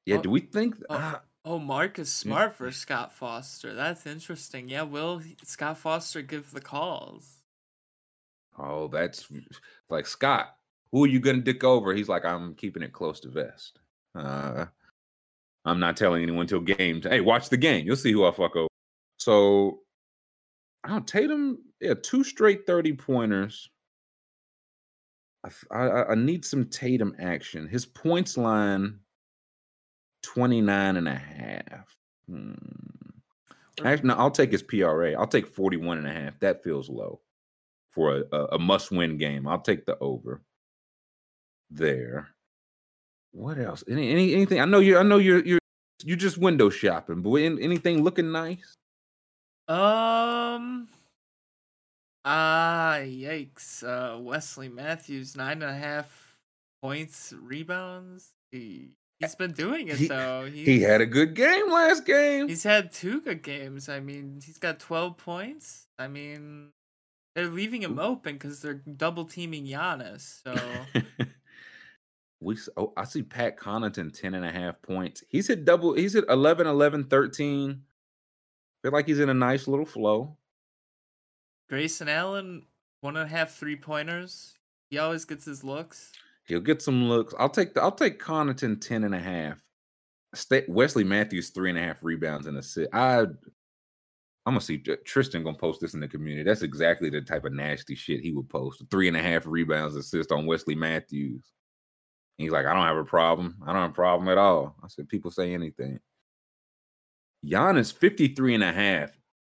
[0.06, 0.96] yeah, Oh, do we think oh.
[0.96, 2.30] ah, Oh, Marcus Hmm.
[2.30, 3.74] Smart for Scott Foster.
[3.74, 4.70] That's interesting.
[4.70, 7.40] Yeah, will Scott Foster give the calls?
[8.58, 9.28] oh that's
[9.90, 10.56] like Scott,
[10.92, 11.94] who are you gonna dick over?
[11.94, 13.80] He's like, I'm keeping it close to vest.
[14.16, 14.66] Uh
[15.66, 17.02] I'm not telling anyone till game.
[17.02, 17.86] Hey, watch the game.
[17.86, 18.68] You'll see who I fuck over.
[19.18, 19.80] So,
[20.84, 21.60] I don't Tatum.
[21.80, 23.70] Yeah, two straight thirty pointers.
[25.72, 27.68] I, I, I need some Tatum action.
[27.68, 29.00] His points line
[30.24, 31.96] 29 and a half.
[32.28, 32.54] Hmm.
[33.84, 35.14] Actually, no, I'll take his PRA.
[35.14, 36.40] I'll take 41 and a half.
[36.40, 37.20] That feels low
[37.90, 39.48] for a, a, a must-win game.
[39.48, 40.42] I'll take the over
[41.70, 42.30] there.
[43.34, 43.84] What else?
[43.90, 44.60] Any, any anything?
[44.62, 44.98] I know you.
[44.98, 45.60] I know you're you're
[46.04, 48.74] you're just window shopping, but an- anything looking nice?
[49.68, 50.88] Um.
[52.26, 53.84] Ah, yikes.
[53.84, 56.38] Uh, Wesley Matthews, nine and a half
[56.82, 58.32] points, rebounds.
[58.52, 60.46] He, he's been doing it, He- though.
[60.46, 62.48] He had a good game last game.
[62.48, 63.90] He's had two good games.
[63.90, 65.88] I mean, he's got 12 points.
[66.00, 66.70] I mean,
[67.36, 70.42] they're leaving him open because they're double teaming Giannis.
[70.44, 70.56] So,
[72.44, 75.24] we oh, I see Pat Connaughton 10 and a half points.
[75.30, 77.82] He's hit double, he's hit 11, 11, 13.
[78.82, 80.38] Feel like he's in a nice little flow.
[81.70, 82.64] Grayson Allen,
[83.02, 84.54] one and a half three pointers.
[84.90, 86.12] He always gets his looks.
[86.46, 87.34] He'll get some looks.
[87.40, 89.60] I'll take the I'll take Connaughton 10 and a half.
[90.36, 92.90] Stay, Wesley Matthews three and a half rebounds and assist.
[92.94, 93.26] I
[94.46, 96.44] I'm gonna see Tristan gonna post this in the community.
[96.44, 98.84] That's exactly the type of nasty shit he would post.
[98.92, 101.54] Three and a half rebounds assist on Wesley Matthews.
[102.38, 103.58] He's like, I don't have a problem.
[103.64, 104.76] I don't have a problem at all.
[104.84, 106.00] I said, people say anything.
[107.46, 109.12] Giannis 53 and a half.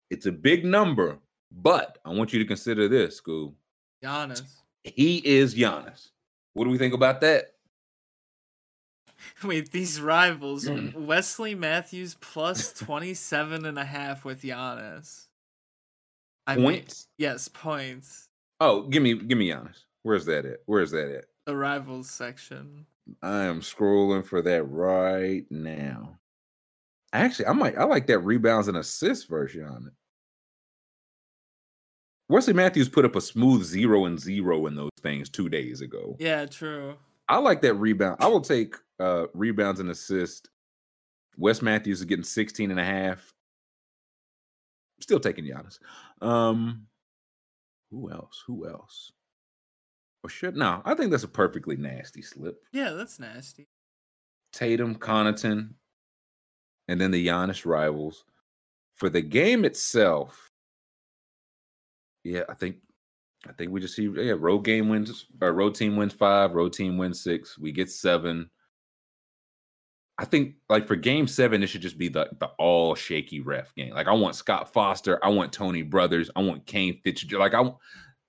[0.10, 1.18] It's a big number,
[1.52, 3.56] but I want you to consider this, school.
[4.04, 4.44] Giannis.
[4.84, 6.10] He is Giannis.
[6.54, 7.54] What do we think about that?
[9.44, 10.66] Wait, these rivals.
[10.66, 10.94] Mm.
[11.08, 15.26] Wesley Matthews plus 27 and a half with Giannis.
[16.46, 17.08] I mean- Points?
[17.18, 18.30] yes, points.
[18.60, 19.84] Oh, give me give me Giannis.
[20.04, 20.60] Where's that at?
[20.66, 21.26] Where's that at?
[21.48, 22.86] The rivals section.
[23.22, 26.20] I am scrolling for that right now.
[27.14, 29.94] Actually, I might I like that rebounds and assists version on it.
[32.28, 36.18] Wesley Matthews put up a smooth zero and zero in those things two days ago.
[36.20, 36.98] Yeah, true.
[37.30, 38.18] I like that rebound.
[38.20, 40.50] I will take uh rebounds and assist.
[41.38, 43.34] Wes Matthews is getting 16 and a half.
[45.00, 45.80] Still taking Giannis.
[46.22, 46.88] Um
[47.90, 48.44] who else?
[48.48, 49.14] Who else?
[50.24, 52.62] Or should no, I think that's a perfectly nasty slip.
[52.74, 53.68] Yeah, that's nasty.
[54.52, 55.70] Tatum, Connaughton,
[56.88, 58.26] and then the Giannis rivals.
[58.96, 60.50] For the game itself,
[62.24, 62.78] yeah, I think
[63.48, 66.74] I think we just see yeah, road game wins or road team wins five, road
[66.74, 68.50] team wins six, we get seven.
[70.18, 73.74] I think like for game seven, it should just be the the all shaky ref
[73.76, 73.94] game.
[73.94, 77.42] Like I want Scott Foster, I want Tony Brothers, I want Kane Fitzgerald.
[77.42, 77.72] Like I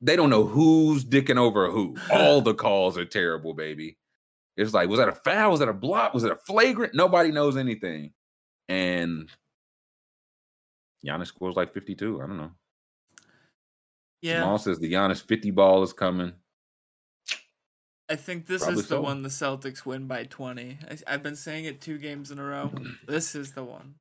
[0.00, 1.96] they don't know who's dicking over who.
[2.12, 3.96] All the calls are terrible, baby.
[4.56, 5.52] It's like, was that a foul?
[5.52, 6.14] Was that a block?
[6.14, 6.94] Was it a flagrant?
[6.94, 8.12] Nobody knows anything.
[8.68, 9.28] And
[11.06, 12.20] Giannis scores like 52.
[12.20, 12.50] I don't know.
[14.20, 16.32] Yeah, Jamal says the Giannis 50 ball is coming.
[18.08, 19.00] I think this Probably is the so.
[19.02, 20.78] one the Celtics win by 20.
[20.90, 22.72] I, I've been saying it two games in a row.
[23.06, 23.94] This is the one.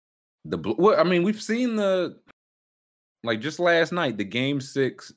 [0.45, 2.17] The well, I mean, we've seen the
[3.23, 5.13] like just last night, the game six,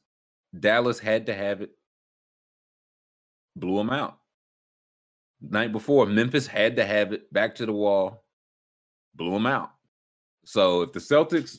[0.59, 1.71] Dallas had to have it,
[3.57, 4.19] blew them out.
[5.41, 8.25] Night before, Memphis had to have it, back to the wall,
[9.15, 9.71] blew them out.
[10.45, 11.59] So if the Celtics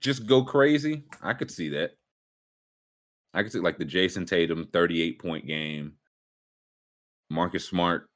[0.00, 1.92] just go crazy, I could see that.
[3.34, 5.94] I could see like the Jayson Tatum 38 point game.
[7.30, 8.08] Marcus Smart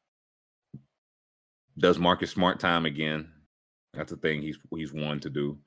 [1.78, 3.30] does Marcus Smart time again.
[3.94, 5.58] That's a thing he's he's one to do.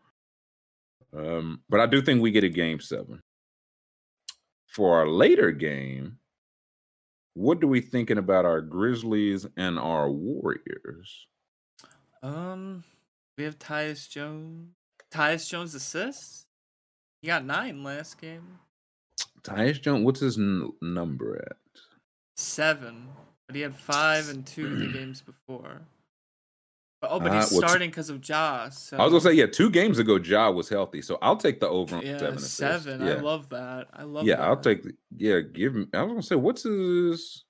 [1.16, 3.22] Um, but I do think we get a game seven.
[4.80, 6.20] For our later game,
[7.34, 11.28] what are we thinking about our Grizzlies and our Warriors?
[12.24, 12.86] Um,
[13.38, 14.70] we have Tyus Jones.
[15.14, 16.46] Tyus Jones assists.
[17.22, 18.58] He got nine last game.
[19.44, 21.58] Tyus Jones, what's his n- number at?
[22.38, 23.10] Seven,
[23.48, 25.82] but he had five and two the games before.
[27.02, 28.68] Oh, but Uh, he's well, starting because of Ja.
[28.70, 31.60] So I was gonna say, yeah, two games ago, Ja was healthy, so I'll take
[31.62, 32.36] the over on yeah, seven.
[32.36, 32.56] assists.
[32.58, 33.06] seven.
[33.06, 33.88] Yeah, I love that.
[33.94, 34.26] I love.
[34.28, 34.44] yeah, that.
[34.44, 34.84] I'll take.
[34.84, 35.90] The, yeah, give him.
[35.94, 37.46] I was gonna say, what's his?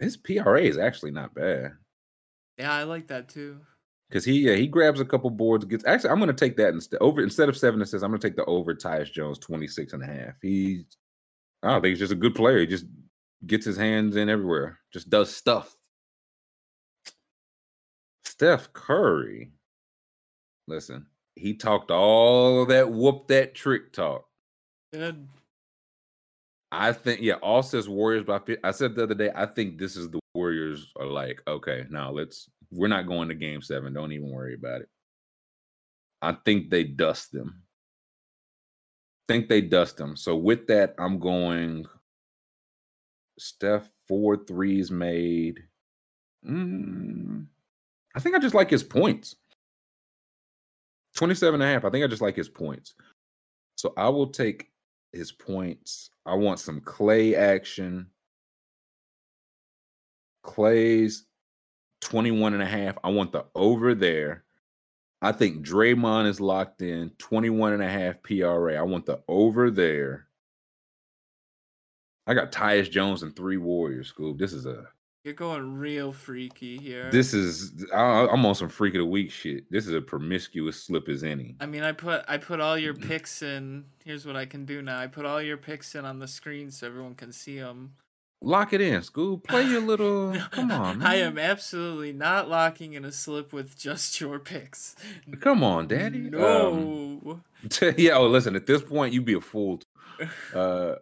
[0.00, 1.72] His PRA is actually not bad
[2.58, 3.60] Yeah, I like that too.
[4.08, 5.64] because he yeah he grabs a couple boards.
[5.66, 8.02] Gets actually, I'm gonna take that instead over instead of seven assists.
[8.02, 10.34] I'm gonna take the over Tyus Jones 26 and a half.
[10.42, 10.84] He,
[11.62, 12.58] I don't think he's just a good player.
[12.60, 12.86] He just
[13.46, 14.80] gets his hands in everywhere.
[14.92, 15.72] Just does stuff.
[18.34, 19.52] Steph Curry.
[20.66, 21.06] Listen,
[21.36, 24.26] he talked all that whoop that trick talk.
[24.92, 25.28] Good.
[26.72, 29.94] I think, yeah, all says Warriors by I said the other day, I think this
[29.94, 33.94] is the Warriors are like, okay, now let's we're not going to game seven.
[33.94, 34.88] Don't even worry about it.
[36.20, 37.62] I think they dust them.
[39.28, 40.16] Think they dust them.
[40.16, 41.86] So with that, I'm going
[43.38, 45.60] Steph four threes made.
[46.44, 47.46] Mm,
[48.14, 49.36] I think I just like his points.
[51.16, 51.84] 27 and a half.
[51.84, 52.94] I think I just like his points.
[53.76, 54.70] So I will take
[55.12, 56.10] his points.
[56.26, 58.06] I want some Clay action.
[60.42, 61.24] Clay's
[62.00, 62.98] 21 and a half.
[63.02, 64.44] I want the over there.
[65.22, 68.74] I think Draymond is locked in 21 and a half PRA.
[68.74, 70.26] I want the over there.
[72.26, 74.38] I got Tyus Jones and three Warriors, Scoob.
[74.38, 74.86] This is a
[75.24, 77.10] You're going real freaky here.
[77.10, 79.64] this is I, I'm on some freak of the week shit.
[79.70, 81.56] This is a promiscuous slip as any.
[81.60, 83.86] I mean, I put I put all your picks in.
[84.04, 84.98] Here's what I can do now.
[84.98, 87.94] I put all your picks in on the screen so everyone can see them.
[88.42, 89.44] Lock it in, Scoob.
[89.44, 90.34] Play your little.
[90.50, 91.06] Come on, man.
[91.08, 94.94] I am absolutely not locking in a slip with just your picks.
[95.40, 96.26] Come on, Daddy.
[96.26, 96.30] Um,
[97.24, 97.40] No.
[97.96, 98.12] yeah.
[98.18, 98.54] Oh, listen.
[98.56, 99.80] At this point, you'd be a fool.
[100.54, 100.94] Uh,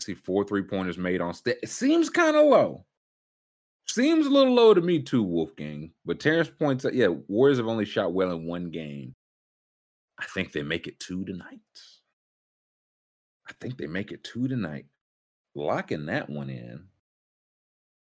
[0.00, 1.58] see, four three pointers made on stat.
[1.62, 2.84] It seems kind of low.
[3.96, 5.90] Seems a little low to me too, Wolfgang.
[6.04, 9.14] But Terrence points out, yeah, Warriors have only shot well in one game.
[10.18, 11.60] I think they make it two tonight.
[13.48, 14.84] I think they make it two tonight.
[15.54, 16.88] Locking that one in.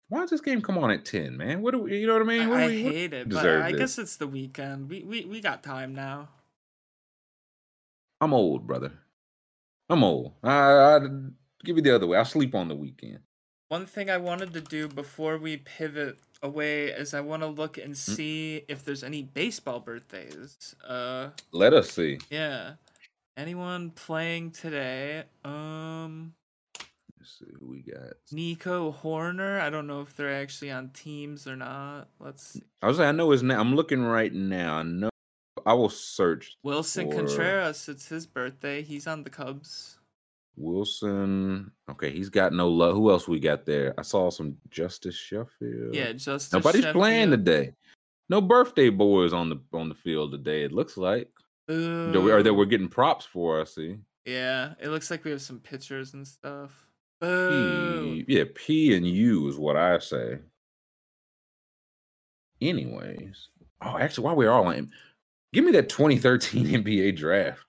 [0.09, 1.63] Why does this game come on at ten, man?
[1.63, 1.99] What do we?
[1.99, 2.49] You know what I mean?
[2.49, 3.81] What I, we- hate it, but I this.
[3.81, 4.89] guess it's the weekend.
[4.89, 6.29] We we we got time now.
[8.21, 8.93] I'm old, brother.
[9.91, 10.35] I'm old.
[10.45, 11.01] I, I
[11.65, 12.19] give you the other way.
[12.19, 13.19] I sleep on the weekend.
[13.73, 17.79] One thing I wanted to do before we pivot away is I want to look
[17.79, 17.97] and Mm.
[18.17, 20.75] see if there's any baseball birthdays.
[20.87, 22.19] Uh, Let us see.
[22.29, 22.75] yeah.
[23.35, 25.25] Anyone playing today?
[25.43, 26.35] Um,
[27.19, 28.13] Let's see who we got.
[28.31, 29.59] Nico Hoerner.
[29.63, 32.09] I don't know if they're actually on teams or not.
[32.21, 32.63] Let's see.
[32.83, 32.99] I was.
[32.99, 33.59] like, I know his name.
[33.59, 34.81] I'm looking right now.
[34.81, 35.09] I know.
[35.65, 37.89] I will search Wilson For- Contreras.
[37.89, 38.83] It's his birthday.
[38.83, 39.97] He's on the Cubs.
[40.57, 41.71] Wilson.
[41.91, 42.95] Okay, he's got no love.
[42.95, 43.95] Who else we got there?
[43.99, 45.95] I saw some Justice Sheffield.
[45.95, 47.75] Yeah, just Nobody's playing today.
[48.29, 50.63] No birthday boys on the on the field today.
[50.65, 51.29] It looks like,
[51.69, 53.61] we- or that we're getting props for.
[53.61, 53.97] I see.
[54.25, 56.71] Yeah, it looks like we have some pictures and stuff.
[57.21, 58.23] Boo.
[58.25, 60.39] P, yeah, P and U is what I say.
[62.61, 63.49] Anyways,
[63.83, 64.91] oh, actually, while we're all on,
[65.53, 67.61] give me that 2013 NBA draft.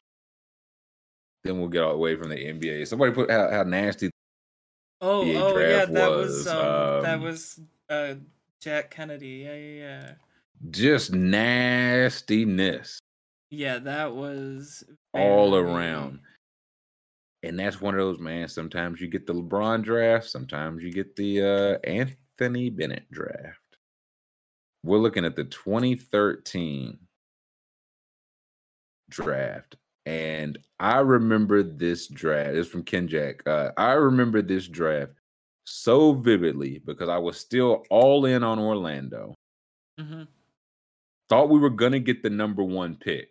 [1.44, 2.88] Then we'll get all away from the NBA.
[2.88, 4.10] Somebody put how, how nasty.
[5.02, 7.60] Oh, oh yeah, that was, was, um, that um, was
[7.90, 8.14] uh
[8.62, 9.44] Jack Kennedy.
[9.46, 10.12] Yeah, yeah, yeah.
[10.72, 13.00] Just nastiness
[13.50, 16.20] Yeah, that was all around.
[17.44, 18.48] And that's one of those, man.
[18.48, 23.60] Sometimes you get the LeBron draft, sometimes you get the uh, Anthony Bennett draft.
[24.84, 26.98] We're looking at the 2013
[29.10, 29.76] draft.
[30.06, 32.56] And I remember this draft.
[32.56, 33.46] It's from Ken Jack.
[33.48, 35.14] Uh, I remember this draft
[35.66, 39.34] so vividly because I was still all in on Orlando.
[40.00, 40.24] Mm-hmm.
[41.30, 43.30] Thought we were gonna get the number one pick.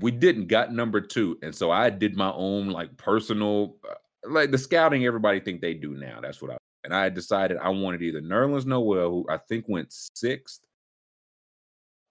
[0.00, 0.46] We didn't.
[0.46, 3.94] Got number two, and so I did my own like personal, uh,
[4.28, 5.04] like the scouting.
[5.04, 6.20] Everybody think they do now.
[6.20, 6.56] That's what I.
[6.84, 10.62] And I decided I wanted either Nerlens Noel, who I think went sixth.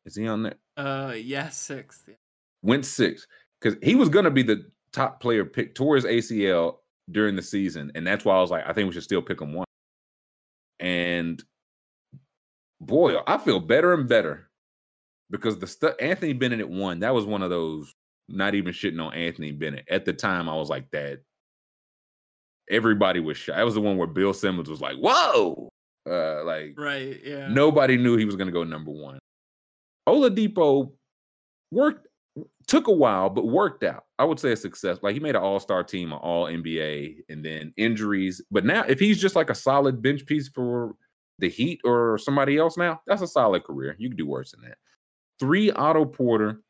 [0.06, 0.56] Is he on there?
[0.78, 2.04] Uh, yeah, sixth.
[2.08, 2.16] Yeah.
[2.64, 3.26] Went sixth
[3.60, 6.78] because he was gonna be the top player picked towards ACL
[7.10, 9.42] during the season, and that's why I was like, I think we should still pick
[9.42, 9.66] him one.
[10.80, 11.44] And
[12.80, 14.50] boy, I feel better and better
[15.30, 17.94] because the stuff Anthony Bennett at one, that was one of those.
[18.34, 20.48] Not even shitting on Anthony Bennett at the time.
[20.48, 21.20] I was like that.
[22.70, 23.54] Everybody was shy.
[23.54, 25.68] That was the one where Bill Simmons was like, "Whoa!"
[26.10, 27.20] Uh, like Right.
[27.24, 27.50] Yeah.
[27.50, 29.20] nobody knew he was going to go number one.
[30.08, 30.94] Oladipo
[31.72, 32.08] worked
[32.68, 34.06] took a while, but worked out.
[34.18, 35.00] I would say a success.
[35.02, 38.42] Like he made an All Star team, an All NBA, and then injuries.
[38.52, 40.96] But now, if he's just like a solid bench piece for
[41.40, 43.96] the Heat or somebody else, now that's a solid career.
[44.00, 44.78] You could do worse than that.
[45.40, 46.62] Three Otto Porter.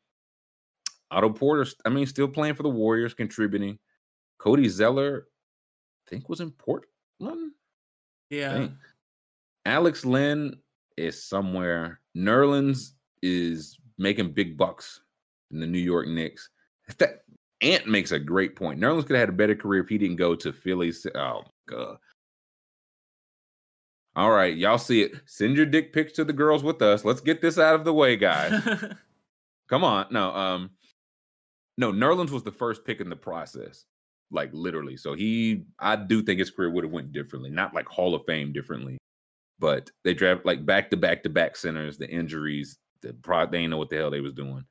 [1.10, 3.78] Otto Porter, I mean, still playing for the Warriors, contributing.
[4.38, 5.26] Cody Zeller,
[6.06, 7.52] I think was in Portland.
[8.30, 8.54] yeah.
[8.54, 8.78] Dang.
[9.66, 10.56] Alex Len
[10.96, 12.00] is somewhere.
[12.16, 15.00] Nerlens is making big bucks
[15.52, 16.48] in the New York Knicks.
[16.98, 17.22] That
[17.60, 18.80] Ant makes a great point.
[18.80, 20.92] Nerlens could have had a better career if he didn't go to Philly.
[21.14, 21.96] Oh god.
[24.14, 25.12] All right, y'all see it.
[25.24, 27.04] Send your dick pics to the girls with us.
[27.04, 28.62] Let's get this out of the way, guys.
[29.68, 30.06] Come on.
[30.10, 30.70] No, um,
[31.78, 33.86] no, Nerlens was the first pick in the process.
[34.30, 34.96] Like literally.
[34.96, 37.50] So he I do think his career would have went differently.
[37.50, 38.98] Not like Hall of Fame differently.
[39.58, 43.58] But they draft like back to back to back centers, the injuries, the pro they
[43.58, 44.64] didn't know what the hell they was doing.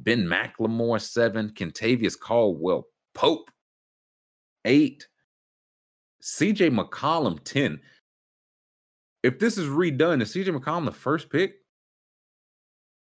[0.00, 3.50] Ben McLemore, seven, Kentavious Caldwell, Pope,
[4.64, 5.06] eight,
[6.22, 7.80] CJ McCollum, 10.
[9.22, 11.56] If this is redone, is CJ McCollum the first pick?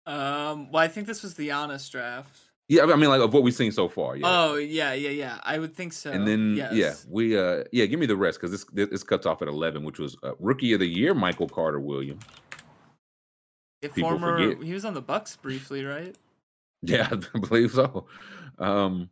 [0.06, 0.72] um.
[0.72, 2.48] Well, I think this was the honest draft.
[2.68, 4.16] Yeah, I mean, like of what we've seen so far.
[4.16, 4.26] Yeah.
[4.26, 5.38] Oh yeah, yeah, yeah.
[5.42, 6.10] I would think so.
[6.10, 9.40] and then yeah, we uh yeah, give me the rest because this this cuts off
[9.40, 12.22] at eleven, which was uh, rookie of the year, Michael Carter Williams.
[13.80, 14.38] People former.
[14.38, 14.62] forget.
[14.62, 16.14] He was on the Bucks briefly, right?
[16.82, 18.06] Yeah, I believe so.
[18.58, 19.10] Um,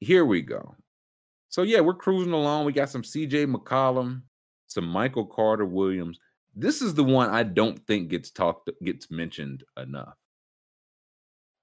[0.00, 0.74] here we go.
[1.48, 2.64] So yeah, we're cruising along.
[2.64, 4.22] We got some CJ McCollum,
[4.66, 6.18] some Michael Carter Williams.
[6.54, 10.16] This is the one I don't think gets talked gets mentioned enough.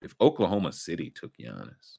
[0.02, 1.98] If Oklahoma City took Giannis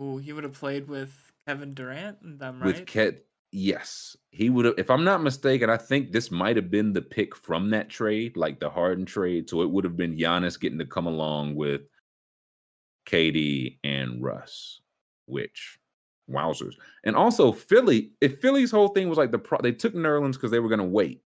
[0.00, 2.66] Ooh, he would have played with Kevin Durant and them, right?
[2.66, 4.74] with Ket, yes, he would have.
[4.76, 8.36] If I'm not mistaken, I think this might have been the pick from that trade,
[8.36, 9.48] like the Harden trade.
[9.48, 11.82] So it would have been Giannis getting to come along with
[13.06, 14.80] KD and Russ,
[15.26, 15.78] which
[16.30, 16.74] wowzers.
[17.04, 20.50] And also Philly, if Philly's whole thing was like the pro, they took Nerlens because
[20.50, 21.22] they were going to wait,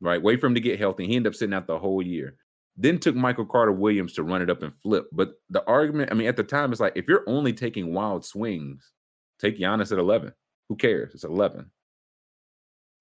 [0.00, 0.22] right?
[0.22, 1.06] Wait for him to get healthy.
[1.06, 2.36] He ended up sitting out the whole year.
[2.76, 5.06] Then took Michael Carter Williams to run it up and flip.
[5.12, 8.24] But the argument, I mean, at the time, it's like if you're only taking wild
[8.24, 8.92] swings,
[9.38, 10.32] take Giannis at 11.
[10.68, 11.14] Who cares?
[11.14, 11.70] It's 11.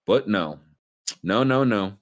[0.06, 0.60] But no,
[1.24, 1.94] no, no, no.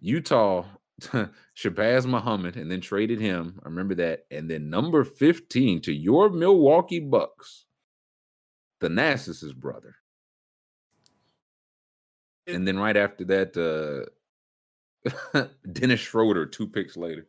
[0.00, 0.64] Utah,
[1.56, 3.60] Shabazz Muhammad, and then traded him.
[3.64, 4.26] I remember that.
[4.30, 7.66] And then number 15 to your Milwaukee Bucks,
[8.80, 9.94] the Thanasis' brother.
[12.46, 17.26] And then right after that, uh Dennis Schroeder, two picks later.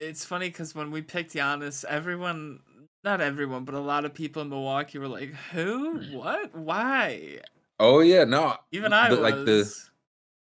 [0.00, 2.60] It's funny because when we picked Giannis, everyone,
[3.04, 6.00] not everyone, but a lot of people in Milwaukee were like, "Who?
[6.16, 6.54] What?
[6.56, 7.38] Why?"
[7.78, 8.56] Oh yeah, no.
[8.72, 9.22] Even I the- was.
[9.22, 9.72] like the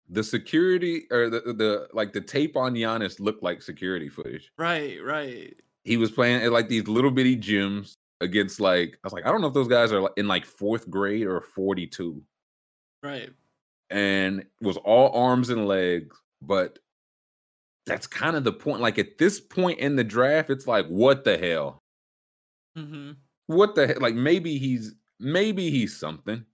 [0.09, 4.51] the security or the, the like the tape on Giannis looked like security footage.
[4.57, 5.53] right, right.
[5.83, 9.31] He was playing at like these little bitty gyms against like I was like I
[9.31, 12.21] don't know if those guys are in like fourth grade or 42
[13.01, 13.29] Right.
[13.89, 16.79] and was all arms and legs but
[17.85, 21.23] that's kind of the point like at this point in the draft it's like what
[21.23, 21.79] the hell
[22.77, 23.11] Mm-hmm.
[23.47, 23.95] what the?
[23.99, 26.45] Like maybe he's maybe he's something.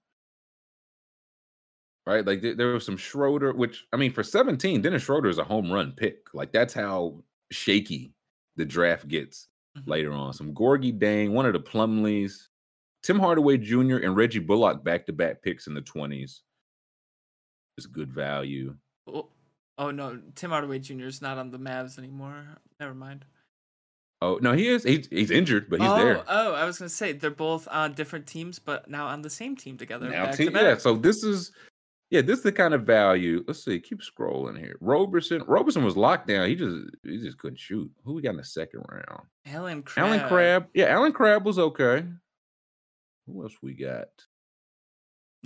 [2.08, 2.26] Right?
[2.26, 5.44] Like there, there was some Schroeder, which I mean, for 17, Dennis Schroeder is a
[5.44, 6.28] home run pick.
[6.34, 8.14] Like that's how shaky
[8.58, 9.88] the draft gets Mhm.
[9.88, 10.32] later on.
[10.34, 12.48] Some Gorgui Dieng, one of the Plumleys,
[13.04, 13.98] Tim Hardaway Jr.
[13.98, 16.42] and Reggie Bullock back-to-back picks in the 20s.
[17.78, 18.76] Is good value.
[19.08, 19.28] Oh,
[19.78, 21.06] oh no, Tim Hardaway Jr.
[21.08, 22.46] is not on the Mavs anymore.
[22.80, 23.26] Never mind.
[24.22, 24.84] Oh no, he is.
[24.84, 26.24] He's he's injured, but he's oh, there.
[26.30, 29.56] oh, I was gonna say they're both on different teams, but now on the same
[29.58, 30.10] team together.
[30.10, 30.62] Now, back team- to back.
[30.64, 30.78] yeah.
[30.78, 31.52] So this is,
[32.10, 33.44] yeah, this is the kind of value.
[33.48, 33.80] Let's see.
[33.80, 34.78] Keep scrolling here.
[34.80, 35.44] Roberson.
[35.48, 36.48] Roberson was locked down.
[36.48, 37.92] He just he just couldn't shoot.
[38.04, 39.24] Who we got in the second round?
[39.48, 40.06] Allen Crabbe.
[40.06, 40.68] Allen Crabbe.
[40.74, 42.06] Yeah, Allen Crabbe was okay.
[43.28, 44.08] Who else we got?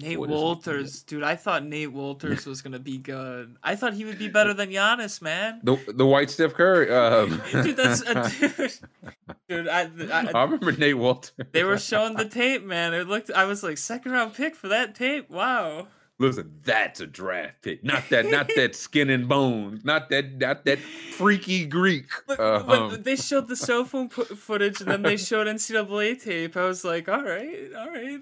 [0.01, 0.29] Nate What?
[0.29, 1.23] Wolters, dude.
[1.23, 3.57] I thought Nate Wolters was gonna be good.
[3.61, 5.59] I thought he would be better than Giannis, man.
[5.63, 6.89] The the white Steph Curry.
[6.89, 8.73] Um, Dude, that's a dude.
[9.49, 11.31] Dude, I, I I, remember Nate Wolters.
[11.51, 12.93] they were showing the tape, man.
[12.93, 13.29] It looked.
[13.31, 15.29] I was like second round pick for that tape.
[15.29, 15.87] Wow.
[16.21, 17.81] Listen, that's a draft pick.
[17.83, 19.85] Not that, not that skin and bones.
[19.85, 22.07] Not that, not that freaky Greek.
[22.27, 25.47] But, Uh, but um, they showed the cell phone pu- footage, and then they showed
[25.47, 26.57] NCAA tape.
[26.57, 28.19] I was like, all right, all right.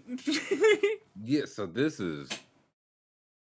[1.24, 1.46] yeah.
[1.46, 2.30] So this is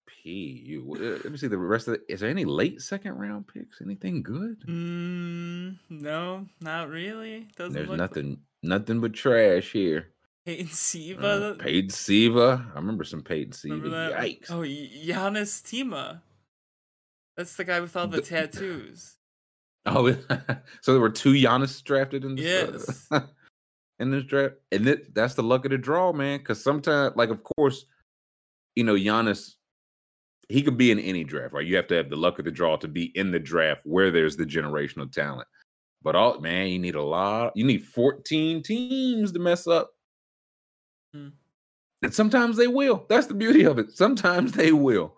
[0.06, 0.62] P.
[0.64, 0.90] You.
[0.94, 2.00] uh, Let me see the rest of it.
[2.08, 3.82] Is there any late second round picks?
[3.82, 4.56] Anything good?
[4.66, 7.46] mm, no, not really.
[7.58, 10.08] Doesn't There's nothing, nothing but trash here.
[10.46, 11.56] Peyton Uh, Siva.
[11.58, 12.64] Peyton Siva.
[12.72, 14.14] I remember some Peyton Siva.
[14.16, 14.46] Yikes.
[14.50, 16.20] Oh, Janis Timma.
[17.36, 19.12] That's the guy with all the The- tattoos.
[19.88, 20.10] Oh,
[20.80, 23.22] so there were two Giannis drafted in this, uh, Yes.
[24.00, 26.38] in this draft, and it, that's the luck of the draw, man.
[26.40, 27.84] Because sometimes, like, of course,
[28.74, 29.54] you know, Giannis,
[30.48, 31.64] he could be in any draft, right?
[31.64, 34.10] You have to have the luck of the draw to be in the draft where
[34.10, 35.46] there's the generational talent.
[36.02, 37.52] But all man, you need a lot.
[37.56, 39.92] You need 14 teams to mess up.
[41.16, 41.28] Hmm.
[42.02, 43.06] And sometimes they will.
[43.08, 43.90] That's the beauty of it.
[43.90, 45.14] Sometimes they will.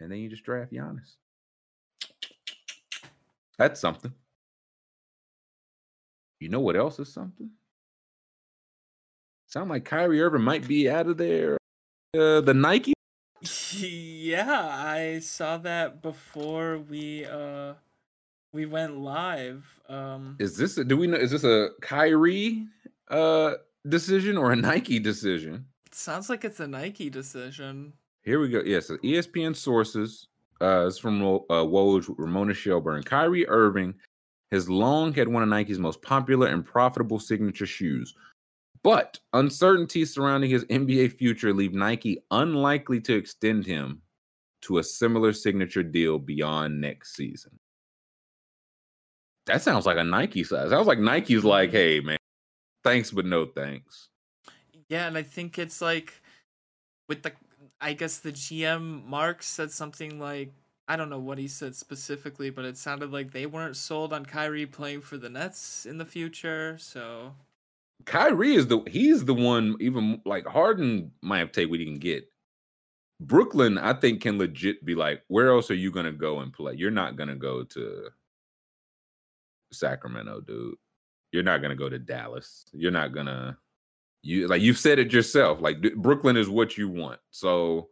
[0.00, 1.14] And then you just draft Giannis.
[3.58, 4.12] That's something.
[6.40, 7.50] You know what else is something?
[9.46, 11.56] Sound like Kyrie Irving might be out of there.
[12.14, 12.92] Uh, the Nike.
[13.72, 17.74] yeah, I saw that before we uh
[18.52, 19.64] we went live.
[19.88, 21.16] Um Is this a, do we know?
[21.16, 22.66] Is this a Kyrie
[23.08, 23.54] uh
[23.88, 25.66] decision or a Nike decision?
[25.86, 27.92] it sounds like it's a Nike decision.
[28.22, 28.60] Here we go.
[28.64, 30.26] Yes, so ESPN sources.
[30.60, 33.02] Uh, it's from Ro- uh, Woj, Ramona Shelburne.
[33.02, 33.94] Kyrie Irving
[34.50, 38.14] has long had one of Nike's most popular and profitable signature shoes,
[38.82, 44.00] but uncertainty surrounding his NBA future leave Nike unlikely to extend him
[44.62, 47.58] to a similar signature deal beyond next season.
[49.46, 50.70] That sounds like a Nike size.
[50.70, 52.18] Sounds like Nike's like, hey man,
[52.86, 54.08] thanks but no thanks.
[54.88, 56.14] Yeah, and I think it's like
[57.08, 57.32] with the
[57.80, 60.52] I guess the GM Mark said something like
[60.88, 64.24] I don't know what he said specifically, but it sounded like they weren't sold on
[64.24, 66.76] Kyrie playing for the Nets in the future.
[66.78, 67.34] So
[68.04, 71.98] Kyrie is the he's the one even like Harden might have take what he can
[71.98, 72.30] get.
[73.18, 76.74] Brooklyn, I think, can legit be like, where else are you gonna go and play?
[76.74, 78.10] You're not gonna go to
[79.72, 80.76] Sacramento, dude.
[81.36, 82.64] You're not gonna go to Dallas.
[82.72, 83.58] You're not gonna
[84.22, 85.60] you like you've said it yourself.
[85.60, 87.20] Like Brooklyn is what you want.
[87.30, 87.90] So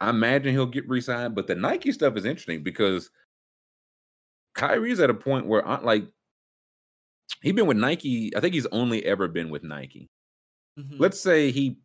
[0.00, 3.10] I imagine he'll get re-signed, but the Nike stuff is interesting because
[4.54, 6.06] Kyrie's at a point where I like
[7.42, 8.34] he's been with Nike.
[8.34, 10.08] I think he's only ever been with Nike.
[10.78, 10.98] mhm.
[10.98, 11.76] Let's say he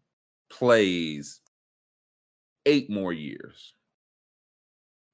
[0.50, 1.42] plays
[2.66, 3.74] eight more years.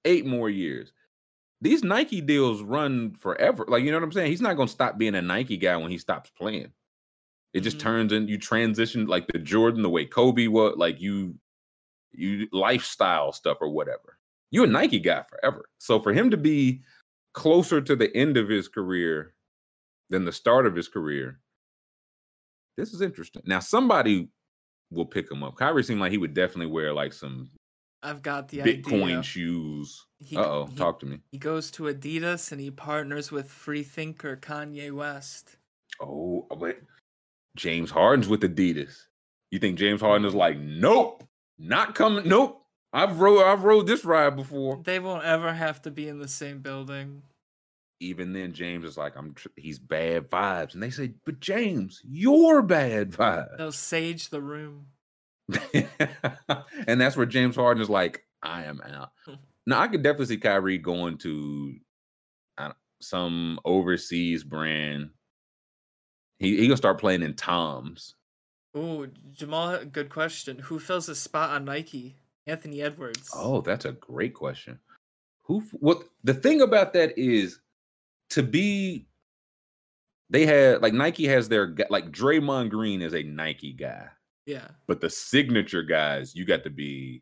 [0.06, 0.94] Eight more years.
[1.62, 3.66] These Nike deals run forever.
[3.68, 4.30] Like, you know what I'm saying?
[4.30, 6.72] He's not going to stop being a Nike guy when he stops playing.
[7.54, 7.82] It just Mhm.
[7.82, 11.40] turns in you transition like the Jordan, the way Kobe was, like you,
[12.12, 14.20] you lifestyle stuff or whatever.
[14.52, 15.68] You're a Nike guy forever.
[15.80, 16.84] So for him to be
[17.34, 19.34] closer to the end of his career
[20.10, 21.40] than the start of his career,
[22.78, 23.42] this is interesting.
[23.46, 24.30] Now somebody
[24.92, 25.56] will pick him up.
[25.58, 27.50] Kyrie seemed like he would definitely wear like some
[28.04, 29.24] I've got the Bitcoin idea.
[29.24, 30.06] shoes.
[30.36, 31.20] Uh oh, talk to me.
[31.32, 35.58] He goes to Adidas and he partners with free thinker Kanye West.
[36.00, 36.80] Oh, but
[37.56, 39.06] James Harden's with Adidas.
[39.52, 41.24] You think James Harden is like, nope,
[41.58, 42.28] not coming.
[42.28, 42.64] Nope.
[42.94, 44.82] I've rode I've rode this ride before.
[44.84, 47.24] They won't ever have to be in the same building.
[48.00, 50.76] Even then, James is like, I'm tr- he's bad vibes.
[50.76, 53.58] And they say, but James, you're bad vibes.
[53.58, 54.88] They'll sage the room.
[56.88, 59.12] and that's where James Harden is like, I am out.
[59.70, 61.76] Now I could definitely see Kyrie going to
[63.02, 65.10] some overseas brand.
[66.40, 68.16] He he gonna start playing in Toms.
[68.76, 70.60] Ooh, Jamal, good question.
[70.60, 72.16] Who fills a spot on Nike?
[72.46, 73.30] Anthony Edwards.
[73.36, 74.80] Oh, that's a great question.
[75.44, 75.62] Who?
[75.74, 76.04] What?
[76.24, 77.60] The thing about that is
[78.32, 79.08] to be.
[80.30, 84.08] They had like Nike has their like Draymond Green is a Nike guy,
[84.48, 84.70] yeah.
[84.88, 87.22] but the signature guys you got to be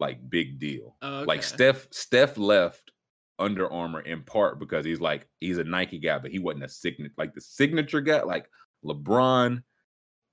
[0.00, 0.96] like big deal.
[1.02, 1.42] Oh, Like.
[1.42, 2.90] Steph, Steph left
[3.38, 6.68] Under Armour in part because he's like he's a Nike guy, but he wasn't a
[6.68, 8.22] signature like the signature guy.
[8.22, 8.48] Like
[8.84, 9.62] LeBron,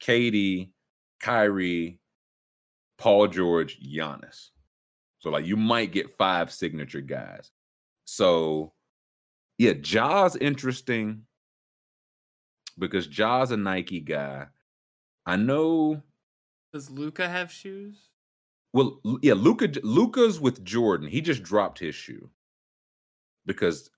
[0.02, 0.72] KD,
[1.20, 2.00] Kyrie,
[2.98, 4.50] Paul George, Giannis.
[5.20, 7.52] So like you might get five signature guys.
[8.06, 8.74] So
[9.58, 11.24] yeah, Ja's interesting
[12.78, 14.48] because Ja's a Nike guy.
[15.26, 16.02] I know
[16.74, 18.10] Does Luka have shoes?
[18.74, 21.08] Well, yeah, Luka Luka's with Jordan.
[21.08, 22.30] He just dropped his shoe
[23.46, 23.90] because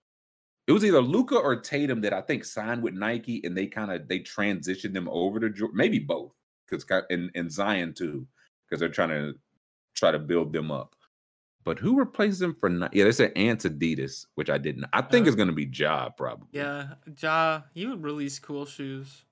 [0.68, 3.92] it was either Luka or Tatum that I think signed with Nike, and they kind
[3.92, 5.78] of they transitioned them over to Jordan.
[5.78, 6.34] Maybe both,
[6.70, 8.28] because and and Zion too,
[8.66, 9.34] because they're trying to
[9.96, 10.96] try to build them up.
[11.64, 12.70] But who replaces him for?
[12.94, 14.86] Yeah, they said Ant Adidas, which I didn't.
[14.94, 16.48] I think Uh, it's going to be Ja probably.
[16.52, 19.24] Yeah, Ja, he would release cool shoes.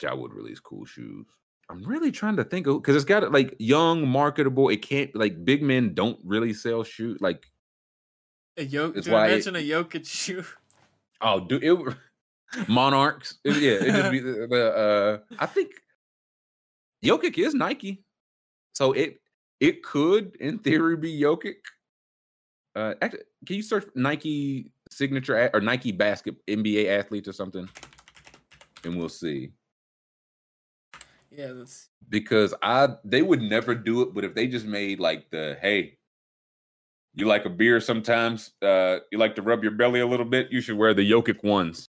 [0.00, 1.26] Ja would release cool shoes.
[1.70, 4.68] I'm really trying to think of because it's got like young, marketable.
[4.68, 7.20] It can't like big men don't really sell shoes.
[7.20, 7.46] Like
[8.56, 10.44] A Jokic, That's dude, why it- imagine a Jokic shoe.
[11.20, 11.96] oh, do it.
[12.68, 13.38] Monarchs.
[13.44, 15.34] It- yeah, it just be the, the uh.
[15.38, 15.70] I think
[17.04, 18.04] Jokic is Nike,
[18.74, 19.18] so it
[19.60, 21.56] it could in theory be Jokic.
[22.74, 27.68] Uh, actually, can you search Nike signature or Nike basket NBA athletes or something,
[28.84, 29.52] and we'll see.
[31.34, 35.30] Yeah, that's because I they would never do it, but if they just made like
[35.30, 35.96] the hey,
[37.14, 40.50] you like a beer sometimes, uh, you like to rub your belly a little bit,
[40.50, 41.88] you should wear the Jokic ones.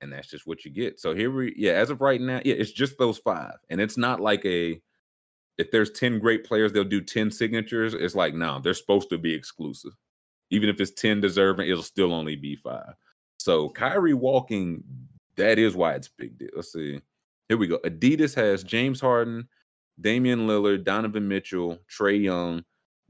[0.00, 1.00] And that's just what you get.
[1.00, 3.56] So here we yeah, as of right now, yeah, it's just those five.
[3.68, 4.80] And it's not like a
[5.58, 7.94] if there's 10 great players, they'll do 10 signatures.
[7.94, 9.92] It's like, no, they're supposed to be exclusive.
[10.50, 12.94] Even if it's 10 deserving, it'll still only be five.
[13.38, 14.82] So Kyrie walking,
[15.36, 16.48] that is why it's big deal.
[16.56, 17.00] Let's see.
[17.48, 17.78] Here we go.
[17.84, 19.48] Adidas has James Harden,
[20.00, 22.64] Damian Lillard, Donovan Mitchell, Trae Young,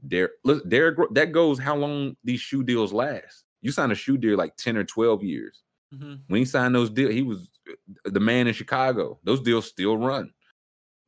[0.07, 0.33] Derek.
[0.43, 0.97] Look, Derek.
[1.13, 3.43] That goes how long these shoe deals last.
[3.61, 5.63] You sign a shoe deal like ten or twelve years.
[5.93, 6.19] mhm.
[6.27, 9.19] When he signed those deals, he was uh, the man in Chicago.
[9.23, 10.31] Those deals still run.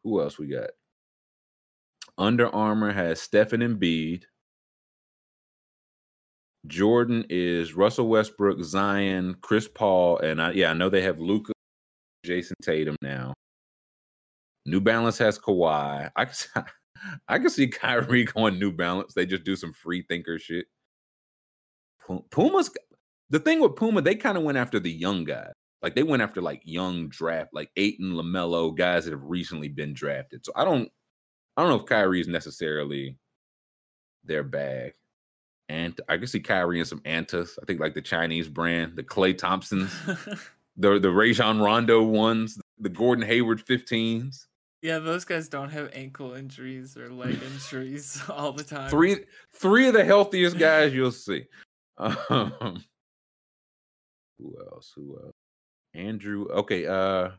[0.03, 0.69] Who else we got?
[2.17, 4.23] Under Armour has Stephen Embiid.
[6.65, 11.53] Jordan is Russell Westbrook, Zion, Chris Paul, and I, yeah, I know they have Luka,
[12.27, 13.33] Jayson Tatum now.
[14.65, 16.09] New Balance has Kawhi.
[16.15, 16.65] I can,
[17.27, 19.13] I can see Kyrie going New Balance.
[19.13, 20.65] They just do some free thinker shit.
[22.31, 22.69] Puma's
[23.29, 25.51] the thing with Puma, they kind of went after the young guys.
[25.81, 29.93] Like they went after like young draft, like Ayton, LaMelo, guys that have recently been
[29.93, 30.45] drafted.
[30.45, 30.89] So I don't,
[31.55, 33.17] I don't know if Kyrie is necessarily
[34.23, 34.93] their bag.
[35.69, 37.57] And I can see Kyrie in some Antas.
[37.61, 39.93] I think like the Chinese brand, the Klay Thompsons,
[40.77, 44.45] the the Rajon Rondo ones, the Gordon Hayward 15s.
[44.81, 48.89] yeah, those guys don't have ankle injuries or leg injuries all the time.
[48.89, 49.17] Three
[49.53, 51.45] three of the healthiest guys you'll see.
[51.97, 52.83] Um,
[54.37, 54.91] who else?
[54.95, 55.33] Who else?
[55.93, 56.47] Andrew.
[56.49, 56.85] Okay.
[56.85, 57.29] Uh.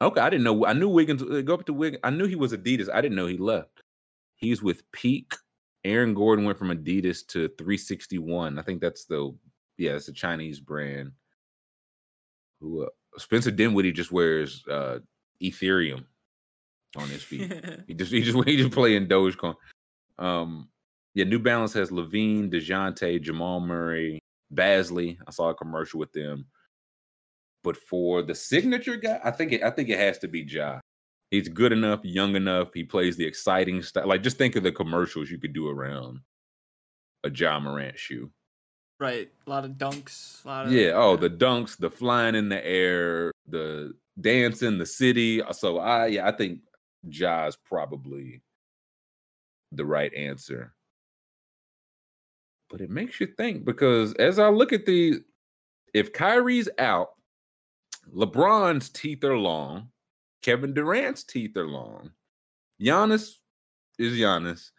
[0.00, 0.64] Okay, I didn't know.
[0.66, 1.22] I knew Wiggins.
[1.22, 2.00] uh, Go up to Wiggins.
[2.02, 2.88] I knew he was Adidas.
[2.92, 3.82] I didn't know he left.
[4.34, 5.32] He's with Peak.
[5.84, 8.58] Aaron Gordon went from Adidas to 361.
[8.58, 9.32] I think that's the
[9.78, 11.12] yeah, it's a Chinese brand.
[12.62, 15.00] Who uh, Spencer Dinwiddie just wears uh
[15.42, 16.04] Ethereum
[16.96, 17.52] on his feet.
[17.86, 19.54] He just he just he just playing Dogecoin.
[20.18, 20.68] Um,
[21.14, 24.18] yeah, New Balance has LaVine, Dejounte, Jamal Murray,
[24.54, 25.18] Bazley.
[25.26, 26.46] I saw a commercial with them.
[27.64, 30.80] But for the signature guy, I think it I think it has to be Ja.
[31.30, 32.68] He's good enough, young enough.
[32.74, 34.06] He plays the exciting stuff.
[34.06, 36.20] Like just think of the commercials you could do around
[37.24, 38.30] a Ja Morant shoe.
[39.02, 40.92] Right, a lot of dunks, a lot of Yeah.
[40.94, 45.42] Oh, the dunks, the flying in the air, the dance in the city.
[45.42, 46.60] Uh, so I yeah, I think
[47.08, 48.40] Ja is probably
[49.72, 50.74] the right answer.
[52.70, 55.20] But it makes you think because as I look at the
[55.92, 57.10] if Kyrie's out,
[58.14, 59.88] LeBron's teeth are long,
[60.42, 62.12] Kevin Durant's teeth are long,
[62.80, 63.34] Giannis
[63.98, 64.70] is Giannis,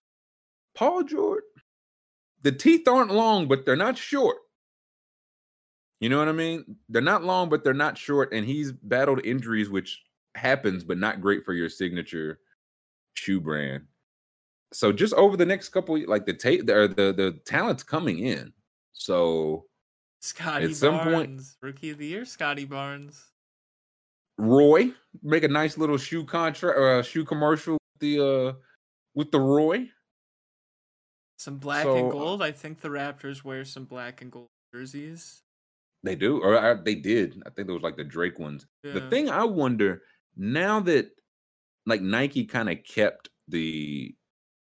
[0.76, 1.43] Paul George,
[2.44, 4.38] the teeth aren't long, but they're not short.
[6.00, 6.76] You know what I mean?
[6.90, 8.34] They're not long, but they're not short.
[8.34, 10.02] And he's battled injuries, which
[10.36, 12.40] happens, but not great for your signature
[13.14, 13.84] shoe brand.
[14.74, 18.52] So just over the next couple, like the tape, the, the the talent's coming in.
[18.92, 19.66] So
[20.20, 23.24] Scotty at some Barnes, point- rookie of the year, Scottie Barnes.
[24.40, 24.92] Roy
[25.22, 28.54] make a nice little shoe contract or uh, shoe commercial with the uh
[29.14, 29.88] with the Roy.
[31.44, 32.42] Some black So, and uh, gold.
[32.42, 35.42] I think the Raptors wear some black and gold jerseys.
[36.02, 37.44] They do, or uh, they did.
[37.46, 38.66] I think it was like the Drake ones.
[38.82, 40.04] The thing I wonder
[40.38, 41.10] now that
[41.86, 44.16] like Nike kind of kept the,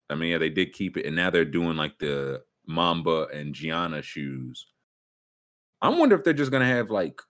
[0.10, 3.56] I mean, yeah, they did keep it, and now they're doing like the Mamba and
[3.56, 4.68] Gianna shoes.
[5.82, 7.22] I wonder if they're just gonna have like,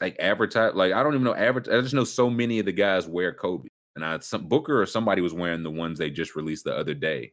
[0.00, 0.74] like advertise.
[0.74, 1.66] Like I don't even know advert.
[1.66, 3.66] I just know so many of the guys wear Kobe,
[3.96, 6.94] and I some Booker or somebody was wearing the ones they just released the other
[6.94, 7.32] day.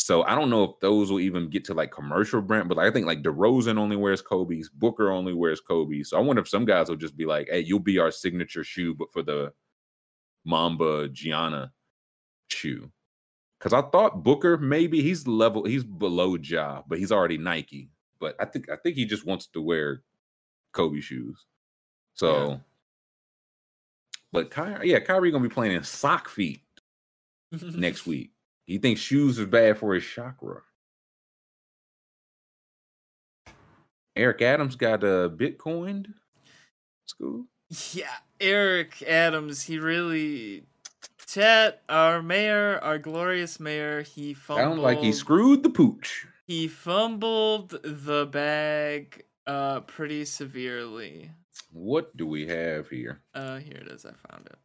[0.00, 2.86] So I don't know if those will even get to like commercial brand, but like,
[2.88, 6.10] I think like DeRozan only wears Kobe's, Booker only wears Kobe's.
[6.10, 8.62] So I wonder if some guys will just be like, "Hey, you'll be our signature
[8.64, 9.52] shoe, but for the
[10.44, 11.72] Mamba Gianna
[12.48, 12.90] shoe."
[13.58, 17.90] Because I thought Booker maybe he's level, he's below Ja, but he's already Nike.
[18.20, 20.04] But I think I think he just wants to wear
[20.72, 21.44] Kobe shoes.
[22.14, 22.58] So, Yeah.
[24.32, 26.62] but Kyrie, yeah, Kyrie gonna be playing in sock feet
[27.50, 28.30] next week.
[28.68, 30.60] He thinks shoes is bad for his chakra.
[34.14, 36.08] Eric Adams got uh, Bitcoined.
[37.06, 37.46] School.
[37.92, 40.64] Yeah, Eric Adams, he really
[41.26, 46.26] Chet, our mayor, our glorious mayor, he fumbled Sounds like he screwed the pooch.
[46.46, 51.30] he fumbled the bag uh pretty severely.
[51.72, 53.20] What do we have here?
[53.34, 54.58] Uh here it is, I found it.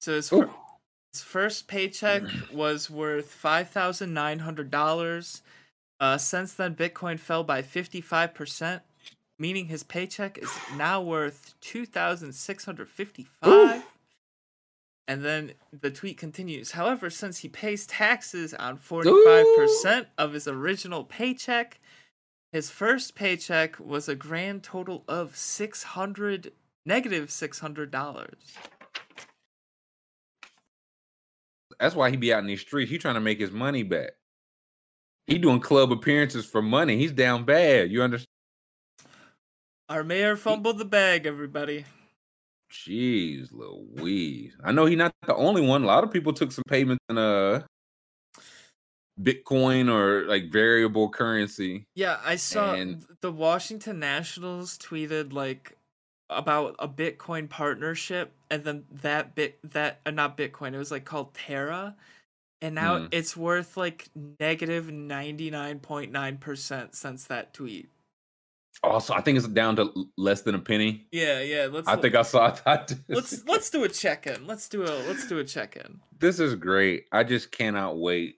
[0.00, 0.54] So his, Oh.
[1.12, 2.22] His first paycheck
[2.52, 5.42] was worth five thousand nine hundred dollars.
[6.00, 8.82] Uh, since then, Bitcoin fell by fifty five percent,
[9.38, 13.82] meaning his paycheck is now worth two thousand six hundred fifty five.
[15.08, 16.70] And then the tweet continues.
[16.72, 21.80] However, since he pays taxes on 45% of his original paycheck,
[22.52, 26.52] his first paycheck was a grand total of 600
[26.86, 28.34] negative $600.
[31.82, 32.90] That's why he be out in these streets.
[32.92, 34.12] He trying to make his money back.
[35.26, 36.96] He doing club appearances for money.
[36.96, 37.90] He's down bad.
[37.90, 38.28] You understand?
[39.88, 41.84] Our mayor fumbled the bag, everybody.
[42.70, 44.56] Jeez, Louise.
[44.62, 45.82] I know he not the only one.
[45.82, 47.62] A lot of people took some payments in uh
[49.20, 51.84] Bitcoin or like variable currency.
[51.96, 55.76] Yeah, I saw And- the Washington Nationals tweeted like
[56.30, 61.04] about a Bitcoin partnership, and then that bit that uh, not Bitcoin, it was like
[61.04, 61.96] called Terra,
[62.60, 63.06] and now Hmm.
[63.12, 64.08] it's worth like
[64.40, 67.88] negative ninety nine point nine percent since that tweet.
[68.82, 71.06] Also, I think it's down to less than a penny.
[71.12, 71.68] Yeah, yeah.
[71.70, 71.86] Let's.
[71.86, 72.92] I think I saw that.
[73.08, 74.46] let's let's do a check in.
[74.46, 76.00] Let's do a let's do a check in.
[76.18, 77.04] this is great.
[77.12, 78.36] I just cannot wait.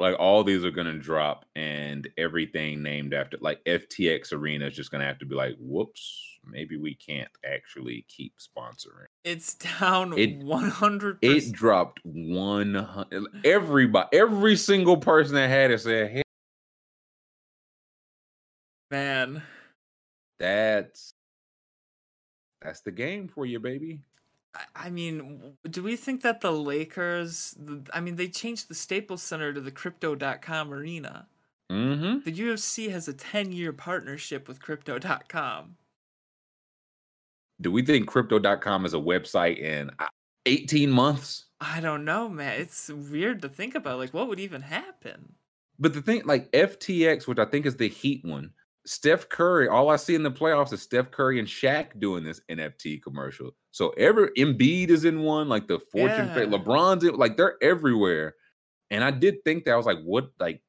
[0.00, 4.90] Like all these are gonna drop, and everything named after like FTX Arena is just
[4.90, 9.06] gonna have to be like, whoops, maybe we can't actually keep sponsoring.
[9.24, 11.18] It's down It- one hundred.
[11.22, 13.24] It dropped one hundred.
[13.44, 16.22] Everybody, every single person that had it said, "Hey,
[18.90, 19.42] Man,
[20.38, 21.14] that's
[22.62, 24.00] that's the game for you, baby."
[24.54, 27.56] I- I mean, do we think that the Lakers?
[27.92, 31.26] I mean, they changed the Staples Center to the Crypto.com arena.
[31.72, 32.20] Mm-hmm.
[32.24, 35.76] The UFC has a ten-year partnership with Crypto.com.
[37.60, 40.06] Do we think Crypto.com is a website in uh,
[40.46, 41.46] eighteen months?
[41.60, 42.60] I don't know, man.
[42.60, 43.98] It's weird to think about.
[43.98, 45.34] Like, what would even happen?
[45.78, 48.50] But the thing, like FTX, which I think is the Heat one,
[48.86, 49.68] Steph Curry.
[49.68, 53.50] All I see in the playoffs is Steph Curry and Shaq doing this NFT commercial.
[53.70, 56.44] So every Embiid is in one, like the Fortune, Yeah.
[56.44, 58.34] LeBron's in, like they're everywhere.
[58.90, 60.60] And I did think that I was like, what, like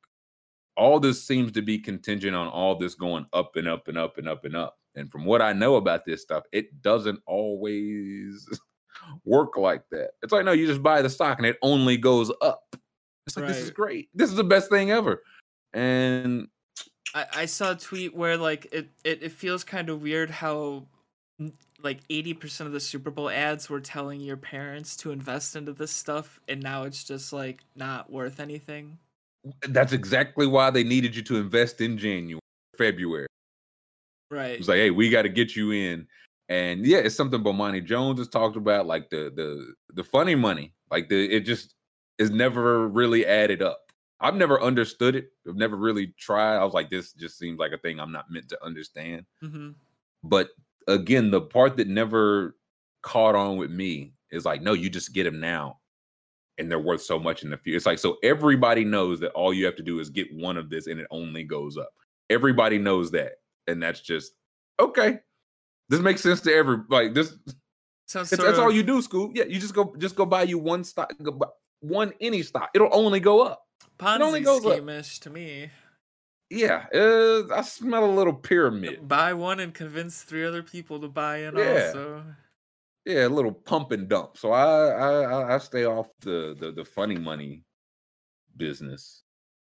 [0.78, 4.18] all this seems to be contingent on all this going up and up and up
[4.18, 4.78] and up and up.
[4.96, 8.48] And from what I know about this stuff, it doesn't always
[9.26, 10.12] work like that.
[10.22, 12.76] It's like, no, you just buy the stock and it only goes up.
[13.28, 14.10] It's like, this is great.
[14.14, 15.24] This is the best thing ever.
[15.74, 16.48] And
[17.14, 20.86] I, I saw a tweet where like it, it, it feels kind of weird how
[21.82, 25.92] like 80% of the Super Bowl ads were telling your parents to invest into this
[25.92, 28.98] stuff and now it's just like not worth anything.
[29.70, 32.40] that's exactly why they needed you to invest in January,
[32.78, 33.28] February.
[34.30, 34.60] Right.
[34.60, 36.08] It's like, hey, we got to get you in.
[36.50, 40.74] And yeah, it's something Bomani Jones has talked about, like the the the funny money.
[40.92, 41.76] Like the it just
[42.20, 43.92] is never really added up.
[44.22, 45.32] I've never understood it.
[45.48, 46.58] I've never really tried.
[46.58, 49.26] I was like, this just seems like a thing I'm not meant to understand.
[49.42, 49.72] hmm
[50.24, 50.50] But
[50.88, 52.56] again, the part that never
[53.02, 55.80] caught on with me is like, no, you just get them now.
[56.58, 57.76] And they're worth so much in the future.
[57.76, 60.70] It's like, so everybody knows that all you have to do is get one of
[60.70, 61.94] this and it only goes up.
[62.30, 63.34] Everybody knows that.
[63.68, 64.34] And that's just
[64.80, 65.20] okay.
[65.90, 67.36] This makes sense to every like this.
[68.08, 69.32] Sounds It's, that's all you do, school.
[69.34, 71.48] Yeah, you just go just go buy you one stock, go buy
[71.80, 72.70] one any stock.
[72.76, 73.64] It'll only go up.
[74.00, 74.74] only Ponzi goes up.
[74.74, 75.70] scheme-ish to me.
[76.52, 79.08] Yeah, uh, I smell a little pyramid.
[79.08, 81.86] Buy one and convince three other people to buy in Yeah.
[81.88, 82.24] also.
[83.06, 84.38] Yeah, a little pump and dump.
[84.38, 87.64] So I I I- I stay off the, the the funny money
[88.58, 89.24] business,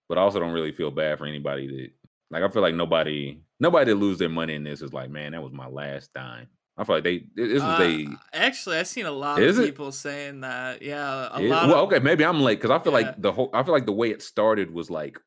[0.08, 1.90] but I also don't really feel bad for anybody that
[2.30, 5.32] like I feel like nobody nobody that lose their money in this is like, man,
[5.32, 6.48] that was my last dime.
[6.78, 8.06] I feel like they this was Uh, they.
[8.34, 9.64] actually, I've seen a lot of it?
[9.64, 10.82] people saying that.
[10.82, 11.68] Yeah, a it- lot.
[11.68, 13.06] well, of, okay, maybe I'm late because I feel Yeah.
[13.06, 13.50] like the whole.
[13.54, 15.18] I feel like the way it started was like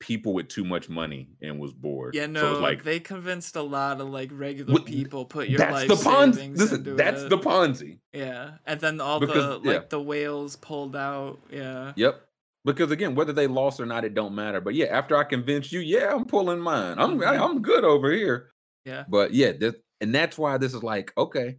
[0.00, 2.14] people with too much money and was bored.
[2.14, 5.58] Yeah, no, was like they convinced a lot of like regular What- people put your
[5.58, 6.34] that's life the Ponzi.
[6.34, 7.28] savings Listen, into that's it.
[7.30, 7.98] the Ponzi.
[8.12, 9.76] yeah, and then all Because- the yeah.
[9.78, 11.40] like the whales pulled out.
[11.50, 12.27] Yeah, Yep.
[12.74, 14.60] Because again, whether they lost or not, it don't matter.
[14.60, 16.98] But yeah, after I convinced you, yeah, I'm pulling mine.
[16.98, 17.40] I'm I, Mhm.
[17.50, 18.52] I'm good over here.
[18.84, 21.58] yeah, But yeah, that, and that's why this is like okay,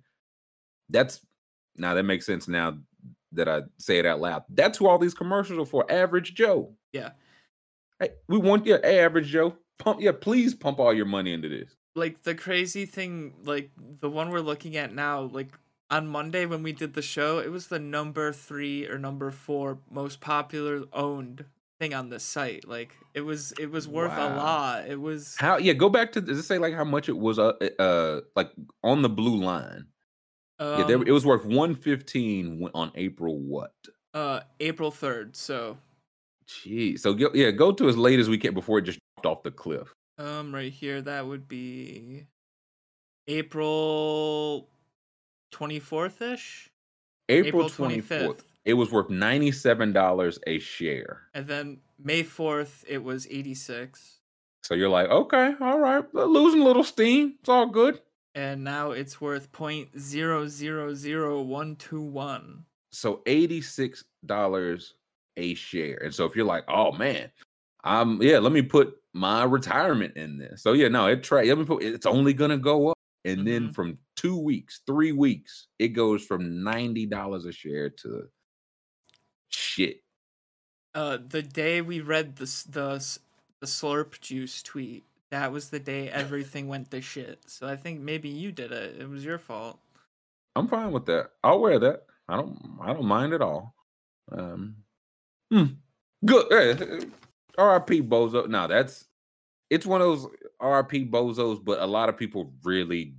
[0.89, 1.25] that's
[1.75, 2.77] now that makes sense now
[3.33, 4.43] that I say it out loud.
[4.49, 5.89] That's who all these commercials are for.
[5.91, 6.73] Average Joe.
[6.93, 7.11] Yeah.
[7.99, 9.55] Hey, we want your average Joe.
[9.77, 11.75] Pump, yeah, please pump all your money into this.
[11.95, 13.71] like the crazy thing, like
[14.01, 15.49] the one we're looking at now, like
[15.91, 19.79] on Monday when we did the show, it was the number three or number four
[19.89, 21.45] most popular owned
[21.79, 22.67] thing on the site.
[22.67, 24.87] Like it was, it was worth a lot.
[24.87, 25.35] It was.
[25.39, 25.57] How?
[25.57, 26.21] Yeah, go back to.
[26.21, 27.39] Does it say like how much it was?
[27.39, 28.51] Uh, uh, like
[28.83, 29.87] on the blue line.
[30.59, 33.73] yeah, there, um, it was worth one fifteen on April what?
[34.13, 35.35] uh April third.
[35.35, 35.77] So
[36.47, 36.99] Jeez.
[36.99, 39.43] So go, yeah, go to as late as we can before it just dropped off
[39.43, 39.93] the cliff.
[40.17, 42.25] um right here that would be
[43.27, 44.67] April
[45.51, 46.69] twenty fourth ish,
[47.29, 48.37] April April twenty twenty fourth.
[48.37, 51.23] fifth, It was worth ninety seven dollars a share.
[51.33, 54.19] and then May fourth it was eighty six,
[54.63, 57.35] So you're like, okay, all right, losing a little steam.
[57.39, 57.99] It's all good.
[58.35, 62.65] and now it's worth point zero zero zero one two one.
[62.91, 64.93] So eighty six dollars
[65.37, 65.97] a share.
[66.03, 67.29] And so if you're like, oh man,
[67.83, 70.61] um, yeah, let me put my retirement in this.
[70.61, 71.43] So yeah, no, it try.
[71.43, 71.81] Let me put.
[71.83, 72.97] It's only gonna go up.
[73.25, 73.73] And then Mhm.
[73.73, 78.29] from two weeks, three weeks, it goes from ninety dollars a share to
[79.49, 80.03] shit.
[80.93, 83.19] Uh, the day we read the the
[83.59, 87.49] the slurp juice tweet, that was the day everything went to shit.
[87.49, 88.99] So I think maybe you did it.
[89.01, 89.79] It was your fault.
[90.55, 91.31] I'm fine with that.
[91.43, 92.05] I'll wear that.
[92.27, 92.77] I don't.
[92.81, 93.75] I don't mind at all.
[94.31, 94.83] Um,
[95.51, 95.65] hmm,
[96.25, 96.53] good.
[96.53, 97.05] eh,
[97.57, 98.03] R.I.P.
[98.03, 98.49] Bozo.
[98.49, 99.08] Now that's
[99.69, 100.27] it's one of those
[100.61, 103.13] RP Bozos, but a lot of people really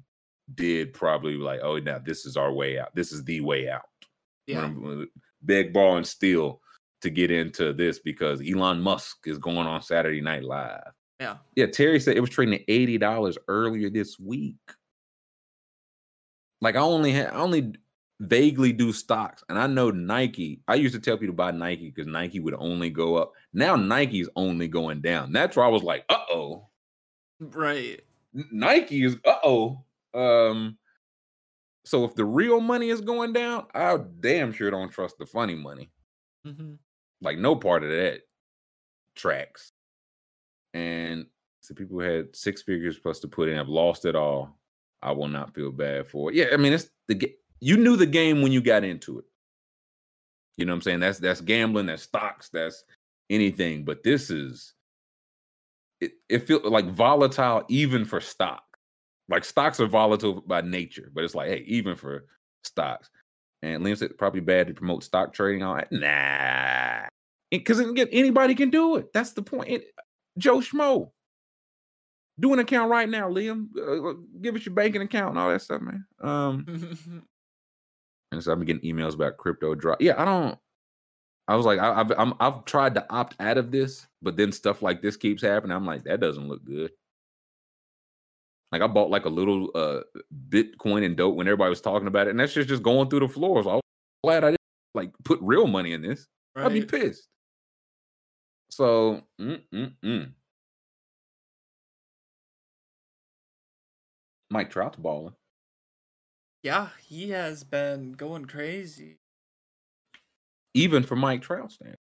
[0.55, 2.95] did probably like, oh, now this is our way out.
[2.95, 3.83] This is the way out.
[4.47, 4.63] Yeah.
[4.63, 5.07] Remember, uh,
[5.43, 6.61] beg, borrow, and steal
[7.03, 10.93] to get into this because Elon Musk is going on Saturday Night Live.
[11.21, 11.37] Yeah.
[11.55, 14.57] Yeah, Terry said it was trading at eighty dollars earlier this week.
[16.61, 17.75] Like I only had I only
[18.21, 20.61] vaguely do stocks, and I know Nike.
[20.69, 23.33] I used to tell people to buy Nike because Nike would only go up.
[23.53, 25.33] Now Nike's only going down.
[25.33, 26.69] That's where I was like, uh oh,
[27.41, 28.01] Right.
[28.33, 29.85] Nike is uh oh.
[30.15, 30.77] Um,
[31.85, 35.55] so if the real money is going down, I damn sure don't trust the funny
[35.55, 35.91] money.
[36.45, 36.75] hmm
[37.21, 38.21] Like no part of that
[39.17, 39.73] tracks.
[40.75, 41.27] And
[41.61, 44.59] so people who had six figures plus to put in have lost it all.
[45.03, 46.37] I will not feel bad for it.
[46.37, 49.25] Yeah, I mean it's the you knew the game when you got into it.
[50.57, 51.01] You know what I'm saying?
[51.01, 52.85] That's that's gambling, that's stocks, that's
[53.31, 53.85] anything.
[53.85, 54.75] But this is
[56.01, 58.63] it, it feels like volatile even for stock.
[59.29, 62.27] Like stocks are volatile by nature, but it's like, hey, even for
[62.65, 63.11] stocks.
[63.63, 65.63] And Liam said probably bad to promote stock trading.
[65.63, 65.93] All that.
[65.93, 67.07] Nah.
[67.51, 67.81] Because
[68.13, 69.13] anybody can do it.
[69.13, 69.69] That's the point.
[69.69, 69.95] It-
[70.39, 71.11] Joe Schmo.
[72.39, 73.67] Do an account right now, Liam.
[73.77, 76.07] Uh, give us your banking account and all that stuff, man.
[76.21, 77.23] Um,
[78.33, 80.01] and so I've been getting emails about crypto drop.
[80.01, 80.59] Yeah, I don't.
[81.49, 84.53] I was like, I, I've I'm, I've tried to opt out of this, but then
[84.53, 85.77] stuff like this keeps happening.
[85.77, 86.93] I'm like, that doesn't look good.
[88.73, 90.01] Like I bought like a little uh
[90.49, 93.21] Bitcoin and dope when everybody was talking about it, and that's just just going through
[93.21, 93.65] the floors.
[93.65, 93.83] So I was
[94.23, 94.61] glad I didn't
[94.95, 96.27] like put real money in this.
[96.55, 97.27] I'd be pissed.
[98.71, 100.33] So, mm, mm, mm.
[104.51, 105.35] Mike Trout's balling.
[106.63, 109.19] Yeah, he has been going crazy.
[110.75, 111.97] even for Mike Trout stand.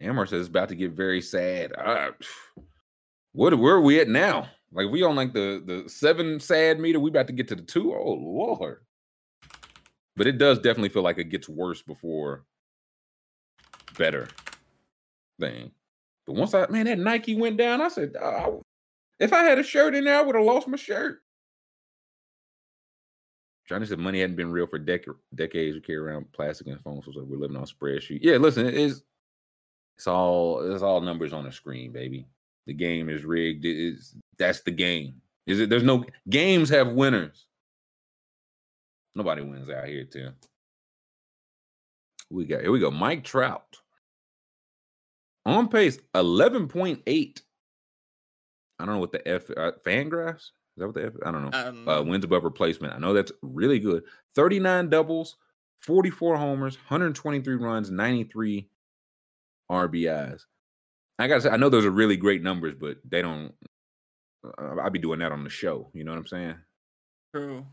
[0.00, 1.72] Amber says it's about to get very sad.
[1.76, 2.10] Uh,
[3.32, 4.48] what where are we at now?
[4.72, 7.00] Like we on like the the seven sad meter.
[7.00, 7.94] We about to get to the two.
[7.94, 8.84] Oh lord!
[10.16, 12.44] But it does definitely feel like it gets worse before
[13.96, 14.28] better
[15.40, 15.72] thing.
[16.26, 18.62] But once I man that Nike went down, I said, "Oh,
[19.18, 21.20] if I had a shirt in there, I would have lost my shirt.
[23.68, 25.74] Johnny said money hadn't been real for dec- decades.
[25.74, 28.20] We carry around plastic and phones, so we're living on spreadsheet.
[28.22, 29.02] Yeah, listen, it is
[29.96, 32.26] it's all it's all numbers on a screen, baby.
[32.66, 33.64] The game is rigged.
[33.64, 35.20] It is that's the game.
[35.46, 35.68] Is it?
[35.68, 37.46] There's no games have winners.
[39.14, 40.34] Nobody wins out here, Tim.
[42.30, 42.70] We got here.
[42.70, 42.90] We go.
[42.90, 43.76] Mike Trout
[45.44, 47.42] on pace, eleven point eight.
[48.78, 49.72] I don't know what the F uh,
[50.78, 50.80] FanGraphs.
[50.80, 51.16] that what they have?
[51.24, 51.50] I don't know.
[51.52, 52.94] I don't Uh, wins above replacement.
[52.94, 54.04] I know that's really good.
[54.34, 55.36] 39 doubles,
[55.80, 58.68] 44 homers, 123 runs, 93
[59.70, 60.42] RBIs.
[61.18, 63.52] I gotta say, I know those are really great numbers, but they don't.
[64.46, 65.90] Uh, I'll be doing that on the show.
[65.92, 66.54] You know what I'm saying?
[67.34, 67.66] True.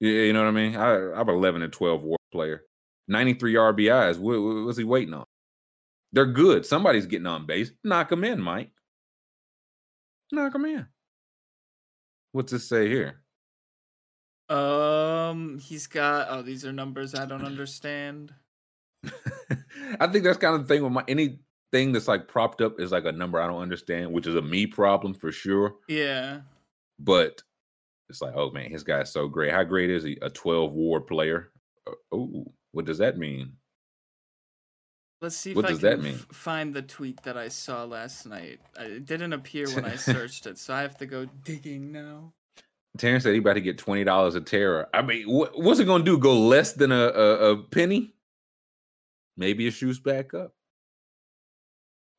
[0.00, 0.76] Yeah, you know what I mean.
[0.76, 2.64] I, I'm 11 and 12 WAR player,
[3.08, 4.18] 93 RBIs.
[4.18, 5.24] What, what's he waiting on?
[6.12, 6.66] They're good.
[6.66, 7.70] Somebody's getting on base.
[7.82, 8.72] Knock them in, Mike.
[10.30, 10.86] Knock them in.
[12.32, 13.22] What's this say here?
[14.48, 16.28] Um, he's got.
[16.30, 18.34] Oh, these are numbers I don't understand.
[20.00, 22.92] I think that's kind of the thing with my anything that's like propped up is
[22.92, 25.76] like a number I don't understand, which is a me problem for sure.
[25.88, 26.40] Yeah.
[26.98, 27.42] But
[28.08, 29.52] it's like, oh man, his guy's so great.
[29.52, 30.18] How great is he?
[30.22, 31.50] A 12 war player.
[32.12, 33.54] Oh, what does that mean?
[35.22, 36.16] Let's see if What I does can that mean?
[36.32, 38.58] find the tweet that I saw last night.
[38.78, 42.32] It didn't appear when I searched it, so I have to go digging now.
[42.98, 44.88] Terrence said he about to get twenty dollars a terror.
[44.92, 46.18] I mean, what, what's it gonna do?
[46.18, 48.14] Go less than a, a, a penny?
[49.36, 50.52] Maybe it shoots back up.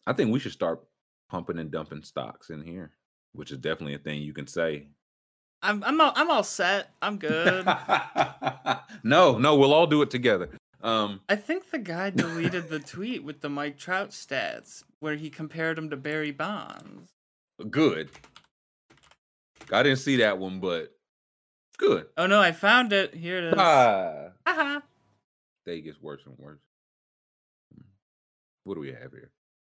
[0.08, 0.82] I think we should start
[1.30, 2.92] pumping and dumping stocks in here,
[3.34, 4.88] which is definitely a thing you can say.
[5.62, 6.90] I'm I'm all, I'm all set.
[7.02, 7.66] I'm good.
[9.04, 10.50] no, no, we'll all do it together.
[10.84, 15.30] Um, I think the guy deleted the tweet with the Mike Trout stats where he
[15.30, 17.10] compared him to Barry Bonds.
[17.70, 18.10] good.
[19.72, 20.94] I didn't see that one, but
[21.78, 22.08] good.
[22.18, 23.16] Oh no, I found it.
[23.16, 23.54] Here it is.
[23.58, 24.82] Ah, Haha.
[25.66, 26.60] day gets worse and worse.
[28.66, 29.32] What do we have here?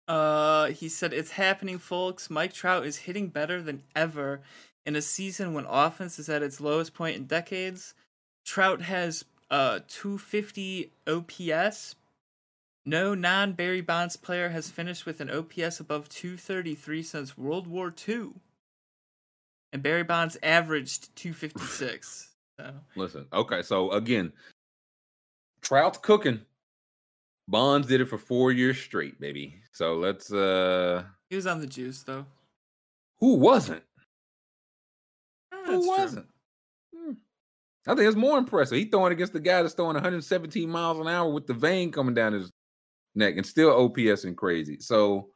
[0.07, 2.29] Uh, he said it's happening, folks.
[2.29, 4.41] Mike Trout is hitting better than ever
[4.85, 7.93] in a season when offense is at its lowest point in decades.
[8.45, 11.95] Trout has uh 250 OPS.
[12.85, 17.93] No non Barry Bonds player has finished with an OPS above 233 since World War
[18.07, 18.31] II.
[19.71, 22.29] And Barry Bonds averaged 256.
[22.59, 24.31] So Listen, okay, so again,
[25.61, 26.41] Trout's cooking.
[27.47, 29.55] Bonds did it for four years straight, baby.
[29.71, 32.25] So let's uh he was on the juice though.
[33.19, 33.83] who wasn't?
[35.53, 36.23] Eh, Who that's true.
[37.87, 38.77] I think it's more impressive.
[38.77, 42.13] He throwing against the guy that's throwing 117 miles an hour with the vein coming
[42.13, 42.51] down his
[43.15, 44.77] neck and still OPS and crazy.
[44.79, 45.29] So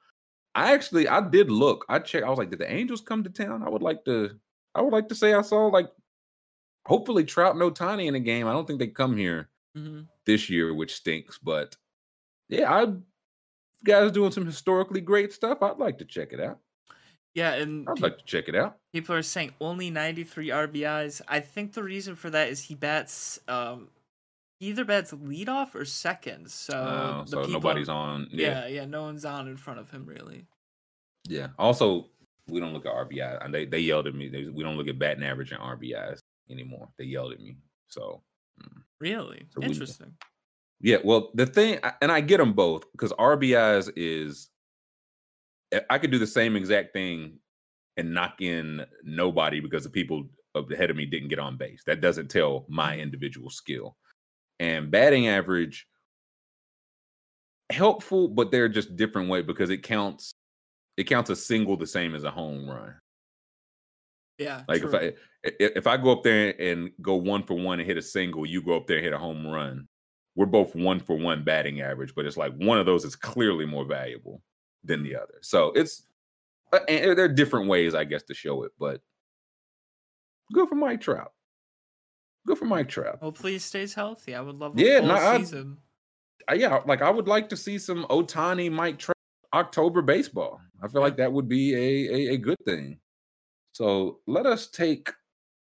[0.53, 1.85] I actually I did look.
[1.89, 2.25] I checked.
[2.25, 3.63] I was like, did the Angels come to town?
[3.63, 4.31] I would like to.
[4.75, 5.89] I would like to say I saw like,
[6.85, 8.47] hopefully Trout and Ohtani in the game.
[8.47, 10.07] I don't think they come here Mhm.
[10.25, 11.39] this year, which stinks.
[11.39, 11.75] But
[12.49, 12.93] yeah, I
[13.85, 15.61] guys doing some historically great stuff.
[15.61, 16.59] I'd like to check it out.
[17.35, 18.77] Yeah, and I'd peop- like to check it out.
[18.93, 21.21] People are saying only 93 RBIs.
[21.27, 23.89] I think the reason for that is he bats um
[24.59, 26.49] he either bats leadoff or second.
[26.51, 28.27] So, Uh, so people- nobody's on.
[28.31, 30.45] Yeah, yeah, no one's on in front of him really.
[31.27, 31.47] Yeah.
[31.57, 32.09] Also,
[32.47, 33.43] we don't look at RBI.
[33.43, 34.29] And they they yelled at me.
[34.29, 36.19] They, we don't look at batting average and RBIs
[36.51, 36.89] anymore.
[36.97, 37.55] They yelled at me.
[37.87, 38.21] So
[38.61, 38.81] mm.
[38.99, 39.47] Really?
[39.53, 40.13] So we- Interesting.
[40.81, 40.97] yeah.
[41.03, 44.49] Well, the thing, and I get them both because RBIs is.
[45.89, 47.39] I- could do the same exact thing
[47.97, 51.83] and knock in nobody because the people ahead of me didn't get on base.
[51.85, 53.97] That doesn't tell my individual skill.
[54.59, 55.87] And batting average
[57.69, 60.33] helpful, but they're just different way because it counts.
[60.97, 62.95] It counts a single the same as a home run.
[64.37, 64.63] Yeah.
[64.67, 64.89] Like true.
[64.89, 65.07] if I
[65.47, 68.45] i- if I go up there and go one for one and hit a single,
[68.45, 69.87] you go up there and hit a home run.
[70.35, 73.65] We're both one for one batting average, but it's like one of those is clearly
[73.65, 74.41] more valuable
[74.83, 75.35] than the other.
[75.41, 76.03] So it's
[76.71, 78.71] uh, and there are different ways, I guess, to show it.
[78.79, 79.01] But
[80.53, 81.31] good for Mike Trout.
[82.45, 83.19] Good for Mike Trout.
[83.21, 84.35] Hopefully he stays healthy.
[84.35, 85.77] I would love a Yeah, full no, season.
[86.51, 89.15] Uh, yeah, like I would like to see some Ohtani, Mike Trout,
[89.53, 90.59] October baseball.
[90.81, 92.99] I feel like that would be a, a a good thing.
[93.71, 95.11] So let us take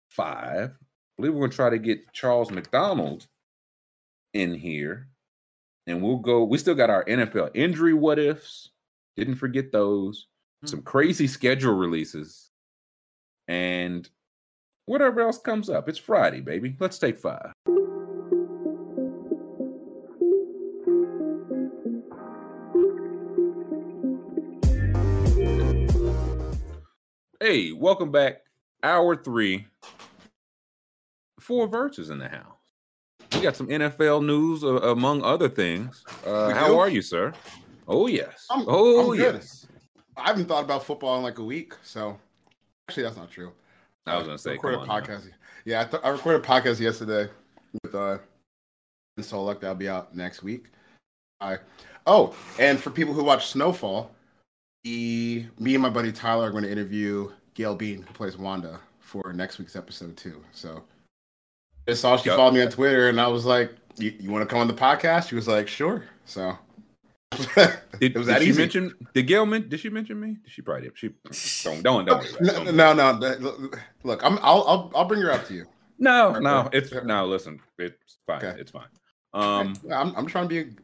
[0.09, 0.71] five.
[0.71, 0.75] I
[1.21, 3.27] believe we're gonna try to get Charles McDonald
[4.33, 5.09] in here,
[5.85, 6.43] and we'll go.
[6.43, 8.71] We still got our NFL injury what ifs.
[9.15, 10.27] Didn't forget those.
[10.65, 12.49] Some crazy schedule releases,
[13.47, 14.09] and
[14.85, 15.89] whatever else comes up.
[15.89, 16.75] It's Friday, baby.
[16.79, 17.51] Let's take five.
[27.41, 28.37] Hey, welcome back.
[28.83, 29.67] Hour three.
[31.41, 32.55] Four verses in the house.
[33.33, 36.05] We got some NFL news uh, among other things.
[36.25, 37.33] Uh, how are you, sir?
[37.87, 38.45] Oh yes.
[38.49, 39.67] I'm- oh I'm yes.
[40.15, 42.17] I haven't thought about football in like a week, so
[42.87, 43.51] actually that's not true.
[44.05, 44.99] I was gonna say, recorded come a now.
[44.99, 45.29] podcast.
[45.65, 47.29] Yeah, I, th- I recorded a podcast yesterday
[47.83, 48.17] with uh,
[49.19, 49.61] Solak.
[49.61, 50.65] That'll be out next week.
[51.41, 51.57] I
[52.05, 54.11] oh, and for people who watch Snowfall,
[54.83, 58.79] the me and my buddy Tyler are going to interview Gail Bean, who plays Wanda
[58.99, 60.43] for next week's episode too.
[60.51, 60.83] So
[61.87, 62.37] I saw she Yup.
[62.37, 64.73] followed me on Twitter, and I was like, "You, you want to come on the
[64.73, 66.57] podcast?" She was like, "Sure." So
[67.55, 68.61] Did, it was did she easy.
[68.61, 68.93] mention?
[69.13, 70.37] Did Gail men, Did she mention me?
[70.47, 70.97] She probably did.
[70.97, 71.09] She
[71.63, 72.19] don't don't don't.
[72.19, 73.69] worry no, Don't- no, no, no.
[74.03, 74.37] Look, I'm.
[74.41, 74.63] I'll.
[74.67, 74.91] I'll.
[74.95, 75.65] I'll bring her up to you.
[75.99, 76.77] No, no, Okay.
[76.79, 77.25] it's no.
[77.25, 78.37] Listen, it's fine.
[78.43, 78.59] Okay.
[78.59, 78.87] It's fine.
[79.33, 80.15] Um, I'm.
[80.15, 80.75] I'm trying to be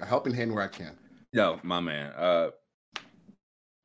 [0.00, 0.96] a helping hand where I can.
[1.32, 2.12] no, my man.
[2.16, 2.50] Uh,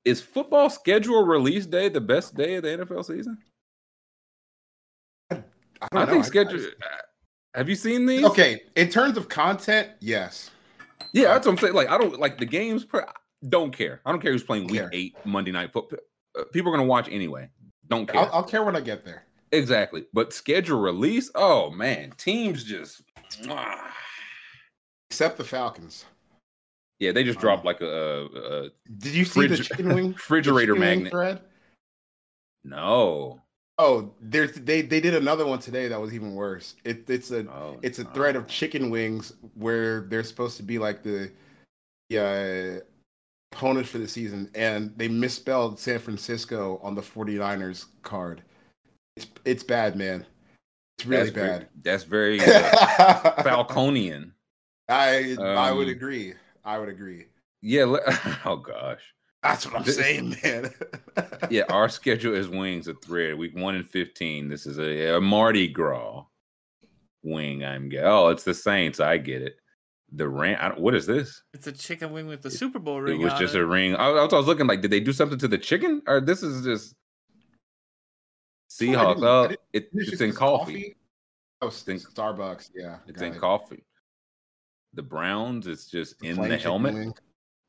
[0.06, 3.38] is football schedule release day the best day of the NFL season?
[5.32, 5.40] I, I,
[5.92, 6.06] don't know.
[6.14, 6.66] think I- schedule.
[7.54, 8.24] have you seen these?
[8.26, 10.52] Okay, in terms of content, yes.
[11.18, 11.74] Yeah, that's what I'm saying.
[11.74, 12.86] Like, I don't like the games.
[12.86, 13.06] Per,
[13.50, 14.02] don't care.
[14.06, 14.90] I don't care who's playing week Care.
[14.94, 16.00] eight Monday night football.
[16.52, 17.50] People are gonna watch anyway.
[17.88, 18.22] Don't care.
[18.22, 19.24] I'll, I'll care when I get there.
[19.52, 20.06] exactly.
[20.14, 21.32] But schedule release.
[21.36, 23.02] Oh man, teams just.
[23.50, 23.94] ah.
[25.10, 26.06] Except the Falcons.
[27.00, 30.12] Yeah, they just Um, dropped like a, a, Did you see the Fridge- chicken wing
[30.14, 31.12] refrigerator chicken wing magnet.
[31.12, 31.42] thread?
[32.64, 33.42] No.
[33.80, 36.76] Oh, there's they they did another one today that was even worse.
[36.84, 38.10] It it's a Oh, it's a no.
[38.12, 41.32] thread of chicken wings where they're supposed to be like the
[42.10, 42.80] yeah
[43.54, 48.42] opponents for the season and they misspelled San Francisco on the 49ers card.
[49.16, 50.26] It's it's bad, man.
[50.98, 51.68] It's really that's very- bad.
[51.84, 52.44] that's very uh,
[53.44, 54.32] Falconian.
[54.90, 56.34] I I would Um, agree.
[56.66, 57.26] I would agree.
[57.62, 57.84] Yeah.
[58.46, 59.02] oh gosh.
[59.44, 60.72] That's what I'm this- saying, man.
[61.50, 63.38] Yeah, our schedule is wings a thread.
[63.38, 64.50] Week one and fifteen.
[64.50, 66.24] This is a, a Mardi Gras
[67.24, 67.64] wing.
[67.64, 68.04] I'm get.
[68.04, 69.00] Oh, it's the Saints.
[69.00, 69.58] I get it.
[70.12, 70.74] The ram.
[70.82, 71.44] What is this?
[71.54, 73.22] It's a chicken wing with the Super Bowl ring.
[73.22, 73.62] It was on just it.
[73.62, 73.96] a ring.
[73.96, 76.20] I, I was I was looking like, did they do something to the chicken, or
[76.22, 76.96] this is just
[78.70, 79.22] Seahawks?
[79.24, 80.96] Oh, it, It's it's just in 'cause coffee.
[81.62, 82.72] Oh, Think- Starbucks.
[82.76, 83.40] Yeah, It's in it.
[83.40, 83.84] coffee.
[84.94, 85.68] The Browns.
[85.68, 86.94] It's just The in the helmet.
[86.94, 87.14] wing.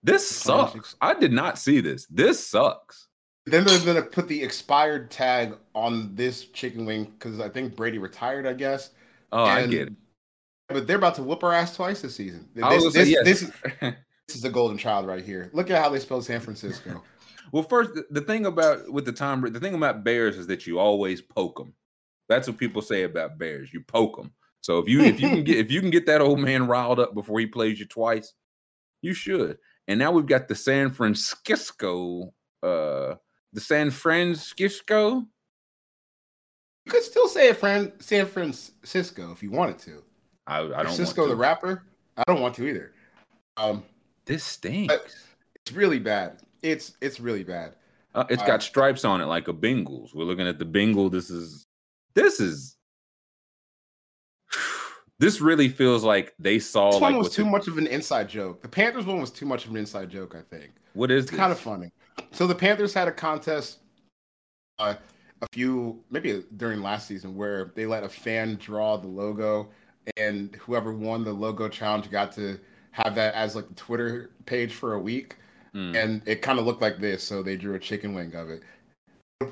[0.02, 0.96] This sucks.
[1.00, 2.06] I did not see this.
[2.06, 3.08] This sucks.
[3.46, 7.98] Then they're gonna put the expired tag on this chicken wing because I think Brady
[7.98, 8.46] retired.
[8.46, 8.90] I guess.
[9.32, 9.94] Oh, I get it.
[10.68, 12.46] But they're about to whoop our ass twice this season.
[12.62, 13.24] I was This, this, yes.
[13.24, 13.40] this,
[14.28, 15.50] this is a golden child right here.
[15.54, 17.02] Look at how they spell San Francisco.
[17.50, 20.66] Well, first, the, the thing about with the Tom, the thing about Bears is that
[20.66, 21.72] you always poke them.
[22.28, 23.72] That's what people say about Bears.
[23.72, 24.32] You poke them.
[24.60, 27.00] So if you if you can get if you can get that old man riled
[27.00, 28.34] up before he plays you twice,
[29.00, 29.56] you should.
[29.88, 32.32] And now we've got the San Francisco,
[32.62, 33.14] uh,
[33.52, 35.24] the San Francisco.
[36.84, 40.04] you could still say Fran, San Francisco, if you wanted to.
[40.46, 41.84] I, I don't Cisco the rapper.
[42.16, 42.92] I don't want to either.
[43.56, 43.82] Um,
[44.26, 44.94] This stinks.
[45.54, 46.42] it's really bad.
[46.62, 47.74] It's it's really bad.
[48.14, 50.14] Uh, it's got stripes on it like a Bengals.
[50.14, 51.08] We're looking at the Bengal.
[51.10, 51.66] This is
[52.14, 52.77] this is
[55.18, 57.86] this really feels like they saw This like one was too the- much of an
[57.86, 58.62] inside joke.
[58.62, 60.34] The Panthers one was too much of an inside joke.
[60.36, 60.72] I think.
[60.94, 61.90] what is It's kind of funny.
[62.32, 63.78] So the Panthers had a contest
[64.78, 64.94] uh,
[65.42, 69.68] a few maybe during last season where they let a fan draw the logo,
[70.16, 72.58] and whoever won the logo challenge got to
[72.92, 75.36] have that as like the Twitter page for a week,
[75.74, 75.94] Mm.
[76.02, 77.22] and it kind of looked like this.
[77.22, 78.62] So they drew a chicken wing of it.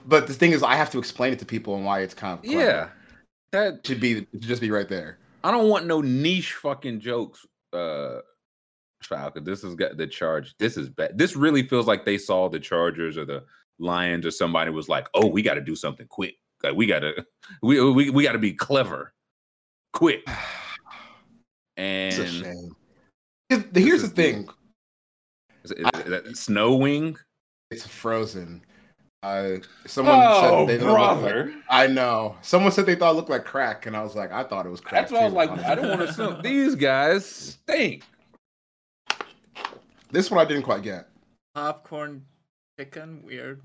[0.07, 2.39] But the thing is, I have to explain it to people and why it's kind
[2.39, 2.59] of clever.
[2.61, 2.89] Yeah,
[3.53, 5.19] that should be should just be right there.
[5.47, 7.47] I don't want no niche fucking jokes.
[7.73, 8.18] Uh,
[9.01, 10.56] Falcon, this has got the charge.
[10.59, 11.16] This is bad.
[11.16, 13.44] This really feels like they saw the Chargers or the
[13.78, 16.35] Lions or somebody was like, "Oh, we got to do something quick.
[16.64, 17.24] Like we got to,
[17.62, 19.12] we we we got to be clever,
[19.93, 20.24] quick."
[21.78, 22.77] It's And a shame.
[23.74, 24.48] Here's- the thing.
[25.62, 27.16] is, is, is that snow wing?
[27.70, 28.62] It's frozen.
[29.27, 30.93] Uh, someone said they don't
[31.23, 32.36] like- I know.
[32.43, 34.70] Someone said they thought it looked like crack, and I was like, I thought it
[34.70, 35.03] was crack.
[35.09, 35.51] That's what I was like.
[35.51, 35.70] honestly.
[35.70, 38.05] I don't want to assume these guys stink.
[40.11, 41.09] This one I didn't quite get.
[41.55, 42.24] popcorn
[42.78, 43.23] chicken.
[43.24, 43.61] Weird.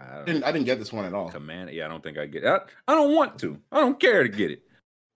[0.00, 1.30] I I don't didn't, I didn't get this one at all.
[1.30, 1.70] command.
[1.70, 2.48] Yeah, I don't think I get it.
[2.48, 3.58] I, I don't want to.
[3.70, 4.62] I don't care to get it.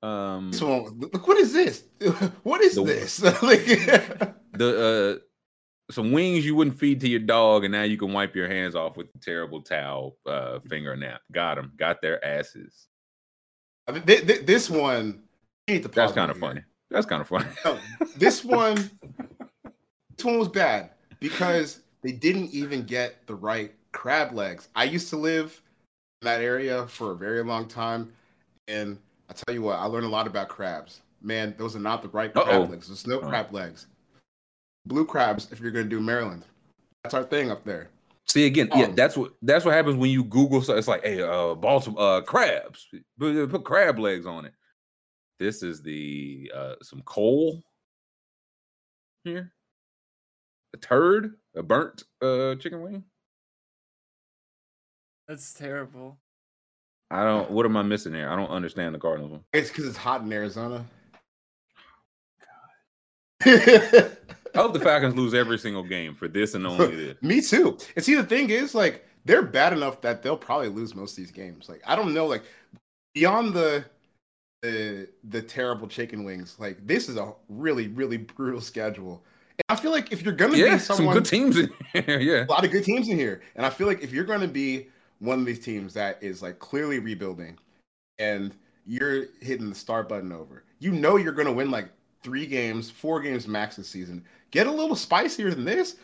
[0.02, 1.84] Um, This one, look, what is this?
[2.42, 3.22] What is The- this?
[3.42, 3.64] Like-
[4.52, 5.24] the uh,
[5.90, 8.74] some wings you wouldn't feed to your dog, and now you can wipe your hands
[8.74, 11.20] off with the terrible towel uh, finger nap.
[11.32, 11.72] Got them.
[11.76, 12.88] Got their asses.
[13.86, 15.22] I mean, thi- thi- this one,
[15.68, 16.62] need to That's kind of funny.
[16.90, 17.46] That's kind of funny.
[17.64, 17.78] No,
[18.16, 18.90] this one,
[20.16, 20.90] this one was bad
[21.20, 24.68] because they didn't even get the right crab legs.
[24.74, 25.60] I used to live
[26.22, 28.12] in that area for a very long time,
[28.66, 28.98] and
[29.30, 31.00] I tell you what, I learned a lot about crabs.
[31.22, 32.62] Man, those are not the right crab Uh-oh.
[32.64, 32.88] legs.
[32.88, 33.28] There's no Oh.
[33.28, 33.86] crab legs.
[34.86, 36.44] Blue crabs, if you're gonna do Maryland,
[37.02, 37.90] that's our thing up there.
[38.28, 40.60] See again, yeah, Um, that's what that's what happens when you Google.
[40.60, 42.88] So it's like, hey, uh, Baltimore uh, crabs.
[43.18, 44.52] Put, put crab legs on it.
[45.38, 47.62] This is the uh, some coal
[49.22, 49.52] here.
[50.74, 53.04] A turd, a burnt uh, chicken wing.
[55.28, 56.18] That's terrible.
[57.10, 57.50] I don't.
[57.50, 58.30] What am I missing there?
[58.30, 59.44] I don't understand the Cardinals one.
[59.52, 60.84] It's because it's hot in Arizona.
[64.56, 67.16] I hope the Falcons lose every single game for this and only this.
[67.22, 67.78] Me too.
[67.94, 71.16] And see, the thing is, like, they're bad enough that they'll probably lose most of
[71.18, 71.68] these games.
[71.68, 72.42] Like, I don't know, like,
[73.14, 73.84] beyond the
[74.62, 79.22] the the terrible chicken wings, like, this is a really, really brutal schedule.
[79.68, 82.18] And I feel like if you're gonna Yeah, be some good teams in here.
[82.20, 82.44] Yeah.
[82.44, 84.88] a lot of good teams in here, and I feel like if you're gonna be
[85.18, 87.58] one of these teams that is like clearly rebuilding,
[88.18, 88.54] and
[88.86, 91.88] you're hitting the start button over, you know you're gonna win like
[92.26, 94.24] three games, four games max this season.
[94.50, 95.94] Get a little spicier than this.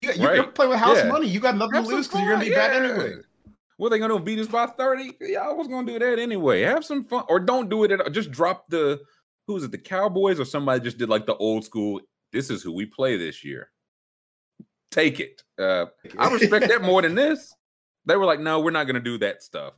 [0.00, 0.54] You, you're Right.
[0.54, 1.08] playing with house Yeah.
[1.08, 1.28] money.
[1.28, 3.22] You got nothing Have to lose because you're gonna be fun, bad anyway.
[3.76, 5.16] What they gonna beat us by 30?
[5.20, 6.62] Y'all was gonna do that anyway.
[6.62, 7.24] Have some fun.
[7.28, 8.10] Or don't do it at all.
[8.10, 9.00] Just drop the
[9.46, 12.00] who's it, the Cowboys or somebody just did like the old school.
[12.32, 13.70] This is who we play this year.
[14.90, 15.44] Take it.
[15.58, 15.86] Uh
[16.18, 17.54] I respect that more than this.
[18.04, 19.74] They were like, no, we're not gonna do that stuff.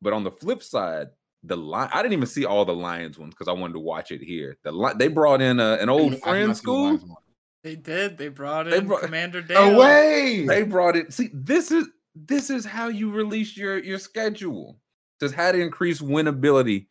[0.00, 1.08] But on the flip side,
[1.42, 4.10] the line I didn't even see all the Lions ones because I wanted to watch
[4.10, 4.56] it here.
[4.64, 7.22] The li- they brought in uh, an old I've friend not seen the school.
[7.62, 8.16] They did.
[8.18, 9.74] They brought in They brought- Commander Dale.
[9.74, 10.44] Away.
[10.46, 11.12] They brought it.
[11.12, 14.78] See, this is this is how you release your your schedule.
[15.20, 16.86] Just how to increase winnability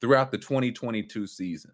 [0.00, 1.72] throughout the 2022 season.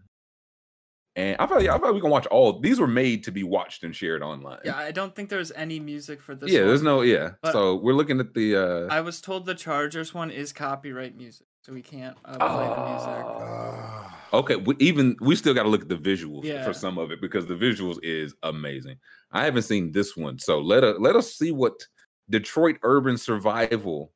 [1.16, 2.60] And I thought, I thought we can watch all.
[2.60, 4.60] These were made to be watched and shared online.
[4.64, 6.48] Yeah, I don't think there's any music for this.
[6.50, 6.60] yeah.
[6.60, 7.30] There's no yeah.
[7.42, 8.54] But- so we're looking at the.
[8.56, 12.66] uh I was told the Chargers one is copyright music, so we can't uh, play
[12.66, 13.24] the music.
[13.26, 14.18] Ah.
[14.32, 16.64] Okay, we, even we still got to look at the visuals Yeah.
[16.64, 18.96] for some of it because the visuals is amazing.
[19.32, 21.86] I haven't seen this one, so let us let us see what
[22.30, 24.12] Detroit Urban Survival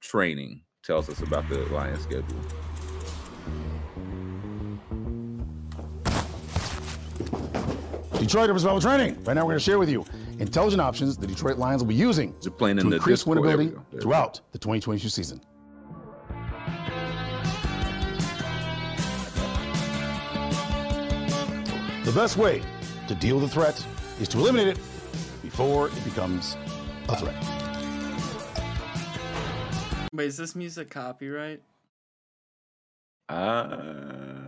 [0.00, 2.36] Training tells us about the Lions schedule.
[8.18, 9.22] Detroit Urban Survival Training.
[9.24, 10.04] Right now, we're going to share with you
[10.38, 13.38] intelligent options the Detroit Lions will be using They're playing to in the increase Discord.
[13.38, 13.70] There winnability go.
[13.70, 14.02] There we go.
[14.02, 15.40] throughout the 2022 season.
[22.06, 22.62] The best way
[23.08, 23.84] to deal with a threat
[24.20, 24.78] is to eliminate it
[25.42, 26.56] before it becomes
[27.08, 27.34] a threat.
[30.12, 31.62] Wait, is this music copyright?
[33.28, 33.76] Uh,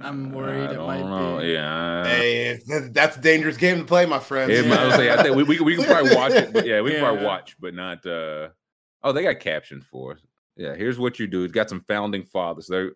[0.02, 1.40] I'm worried I it don't might know.
[1.40, 1.48] be.
[1.48, 2.04] Yeah.
[2.06, 2.60] Hey,
[2.92, 4.52] that's a dangerous game to play, my friends.
[4.52, 6.92] Yeah, I, say, I think we, we, we can probably watch it, but yeah, we
[6.92, 7.26] can probably Yeah.
[7.26, 8.06] watch, but not.
[8.06, 8.50] uh
[9.02, 10.20] Oh, they got captions for us.
[10.56, 11.42] Yeah, here's what you do.
[11.44, 12.68] It's got some founding fathers.
[12.68, 12.86] They,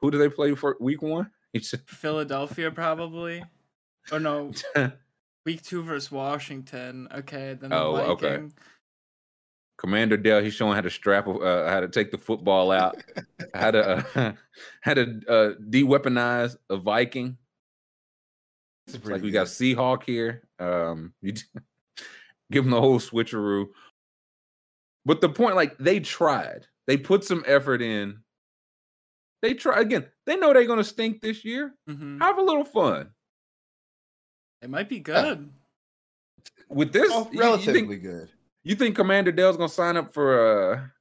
[0.00, 1.30] who do they play for week one?
[1.54, 3.42] It's Philadelphia, probably.
[4.12, 4.52] Oh no,
[5.46, 7.08] week two versus Washington.
[7.14, 8.28] Okay, then the Oh, okay.
[8.30, 8.52] Viking.
[9.78, 10.42] Commander Dale.
[10.42, 12.96] He's showing how to strap, uh, how to take the football out,
[13.54, 14.32] how to uh,
[14.82, 17.36] how to uh, de-weaponize a Viking.
[18.88, 19.52] It's pretty like we got good.
[19.76, 20.42] Seahawk here.
[20.58, 21.42] Um, you j-
[22.50, 23.66] give him the whole switcheroo.
[25.04, 28.18] But the point, like they tried, they put some effort in.
[29.42, 30.06] They try again.
[30.26, 31.72] They know they're gonna stink this year.
[31.88, 32.18] Mhm.
[32.20, 33.10] Have a little fun
[34.62, 35.48] It might be good.
[36.68, 37.10] with this.
[37.12, 38.30] Oh, you- you, relatively think good.
[38.64, 40.92] you think Commander Dale's gonna sign up for a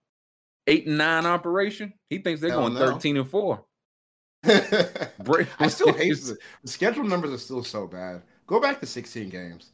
[0.67, 1.93] eight and nine operation?
[2.09, 2.79] He thinks they're Hell going no.
[2.79, 3.63] thirteen and four.
[4.43, 8.21] I still hate the, the schedule numbers are still so bad.
[8.45, 9.71] Go back to 16 games.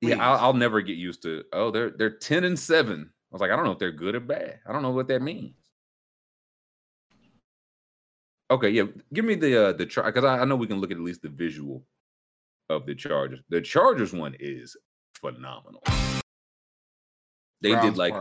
[0.00, 1.44] Yeah, I'll, I'll never get used to.
[1.52, 3.10] Oh, they're they're ten and seven.
[3.10, 4.60] I was like, I don't know if they're good or bad.
[4.66, 5.54] I don't know what that means.
[8.50, 10.90] Okay, yeah, give me the uh the chart because I, I know we can look
[10.90, 11.84] at at least the visual
[12.68, 13.40] of the Chargers.
[13.48, 14.76] The Chargers one is
[15.14, 15.82] phenomenal.
[17.60, 18.14] They did like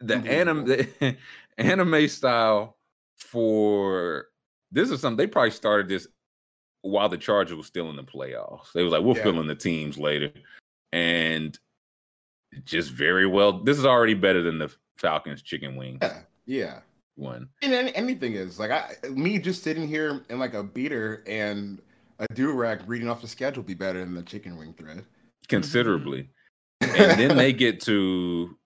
[0.00, 1.16] the anime the
[1.58, 2.76] anime style
[3.16, 4.26] for
[4.72, 6.06] this is something they probably started this
[6.82, 8.72] while the Chargers was still in the playoffs.
[8.74, 9.22] They was like, we'll Yeah.
[9.22, 10.30] fill in the teams later.
[10.92, 11.58] And
[12.64, 13.62] just very well.
[13.64, 15.98] This is already better than the Falcons chicken wing.
[16.02, 16.78] Yeah, yeah.
[17.16, 17.48] one.
[17.62, 21.80] And anything is like I, me just sitting here in like a beater and
[22.30, 25.04] a do rag reading off the schedule be better than the chicken wing thread.
[25.48, 26.30] Considerably.
[26.80, 28.56] and then they get to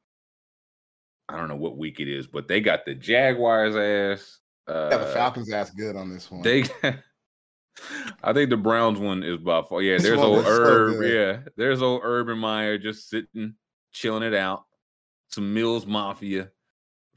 [1.28, 4.39] I don't know what week it is, but they got the Jaguars ass.
[4.66, 6.43] Uh, Yeah, the Falcons ass good on this one.
[6.43, 6.64] They,
[8.22, 9.82] I think the Browns one is by far.
[9.82, 11.02] Yeah, there's old was so Herb.
[11.02, 13.55] yeah, there's old Urban Meyer just sitting,
[13.93, 14.64] chilling it out.
[15.28, 16.51] Some Mills Mafia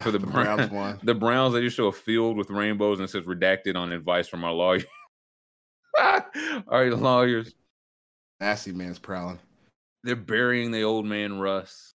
[0.02, 0.70] for the, The Browns.
[0.72, 1.00] One.
[1.04, 4.28] The Browns they just show a field with rainbows and it says redacted on advice
[4.28, 4.84] from our lawyer.
[6.00, 7.54] All right, lawyers.
[8.40, 9.40] Nasty man's prowling.
[10.04, 11.94] They're burying the old man Russ.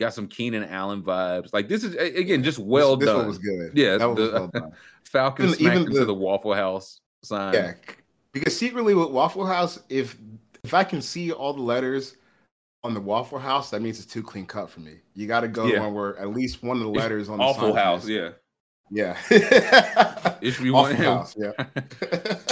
[0.00, 1.52] Got some Keenan Allen vibes.
[1.52, 3.18] Like this is again just well this, this done.
[3.18, 3.72] one was good.
[3.74, 4.72] Yeah, that was the- well done.
[5.04, 7.52] Falcons Even- smacked even into the- the Waffle House sign.
[7.54, 7.74] Yeah,
[8.32, 10.16] because secretly with Waffle House, if
[10.64, 12.16] if I can see all the letters
[12.82, 14.94] on the Waffle House, that means it's too clean cut for me.
[15.14, 15.80] You got to go Yeah.
[15.80, 18.30] one where at least one of the It's letters on the sign House, yeah.
[18.90, 19.16] yeah.
[20.40, 20.96] It should be Awful one.
[20.96, 21.52] House, yeah.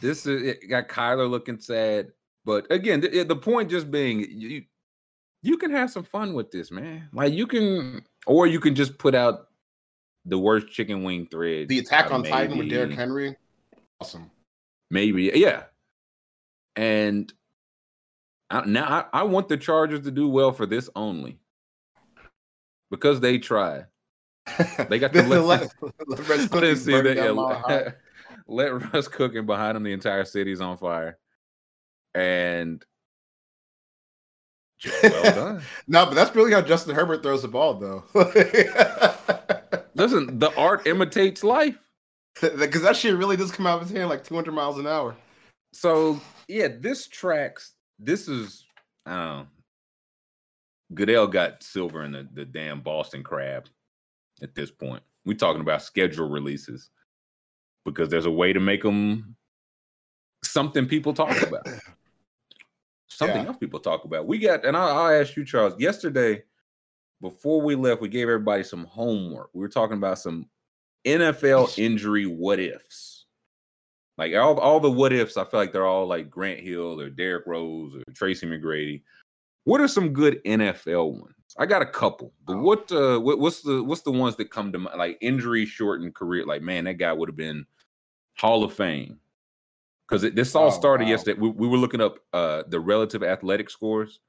[0.00, 2.12] this is it got Kyler looking sad,
[2.44, 4.64] but again, the, the point just being you
[5.42, 7.08] you can have some fun with this, man.
[7.12, 9.48] Like you can, or you can just put out
[10.24, 11.68] the worst chicken wing thread.
[11.68, 13.36] the Attack on Titan with Derrick Henry,
[14.00, 14.30] awesome.
[14.90, 15.64] Maybe, yeah.
[16.76, 17.32] And
[18.50, 21.38] I, now I, I want the Chargers to do well for this only
[22.90, 23.84] because they try.
[24.88, 27.16] They got the, the, Russ I Cookie didn't see that.
[27.16, 27.92] Yeah, Mile High.
[28.48, 29.82] Let, Russ cook, cooking behind him.
[29.82, 31.18] The entire city's on fire,
[32.14, 32.84] and
[34.84, 35.62] well done.
[35.86, 38.04] No, but that's really how Justin Herbert throws the ball, though.
[39.94, 41.78] Listen, the art imitates life.
[42.40, 45.16] Because that shit really does come out of his hand like 200 miles an hour.
[45.72, 47.72] So yeah, this tracks.
[47.98, 48.64] This is
[49.04, 49.46] I don't know.
[50.94, 53.66] Goodell got silver in the, the damn Boston crab
[54.40, 55.02] at this point.
[55.24, 56.90] We're talking about schedule releases
[57.90, 59.36] because there's a way to make them
[60.44, 61.66] something people talk about.
[63.08, 63.48] something Yeah.
[63.48, 64.26] else people talk about.
[64.26, 65.74] We got, and I, I'll ask you, Charles.
[65.78, 66.42] Yesterday,
[67.20, 69.50] before we left, we gave everybody some homework.
[69.52, 70.48] We were talking about some
[71.04, 73.26] NFL injury what ifs.
[74.16, 77.08] Like all, all the what ifs, I feel like they're all like Grant Hill or
[77.08, 79.02] Derrick Rose or Tracy McGrady.
[79.64, 81.34] What are some good NFL ones?
[81.58, 84.70] I got a couple, but what uh what, what's the what's the ones that come
[84.72, 86.44] to mind like injury shortened career?
[86.46, 87.64] Like, man, that guy would have been
[88.38, 89.18] Hall of Fame.
[90.08, 91.10] Because this all Oh, started wow.
[91.10, 91.38] yesterday.
[91.38, 94.20] We, we were looking up uh the relative athletic scores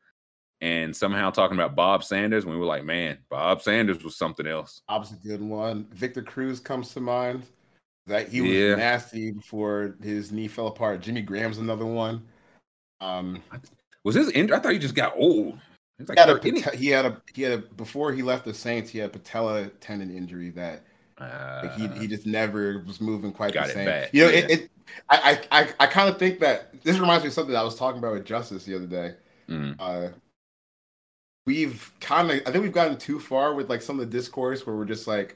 [0.61, 2.43] and somehow talking about Bob Sanders.
[2.43, 4.81] And we were like, man, Bob Sanders was something else.
[4.89, 5.87] Bob's a good one.
[5.93, 7.43] Victor Cruz comes to mind.
[8.07, 8.75] That he was Yeah.
[8.75, 10.99] nasty before his knee fell apart.
[11.01, 12.27] Jimmy Graham's another one.
[13.01, 13.41] Um,
[14.03, 14.57] Was his injury?
[14.57, 15.59] I thought he just got old.
[16.07, 16.21] Like he
[16.59, 18.89] had, a, he had a he had a before he left the Saints.
[18.89, 20.85] He had a patella tendon injury that
[21.19, 24.07] like, he Uh, he just never was moving quite the same.
[24.13, 24.37] You know, yeah.
[24.39, 24.71] it, it
[25.09, 27.99] I I I, kind of think that this reminds me of something I was talking
[27.99, 29.13] about with Justice the other day.
[29.49, 30.09] mm, uh
[31.45, 34.67] we've kind of i think we've gotten too far with like some of the discourse
[34.67, 35.35] where we're just like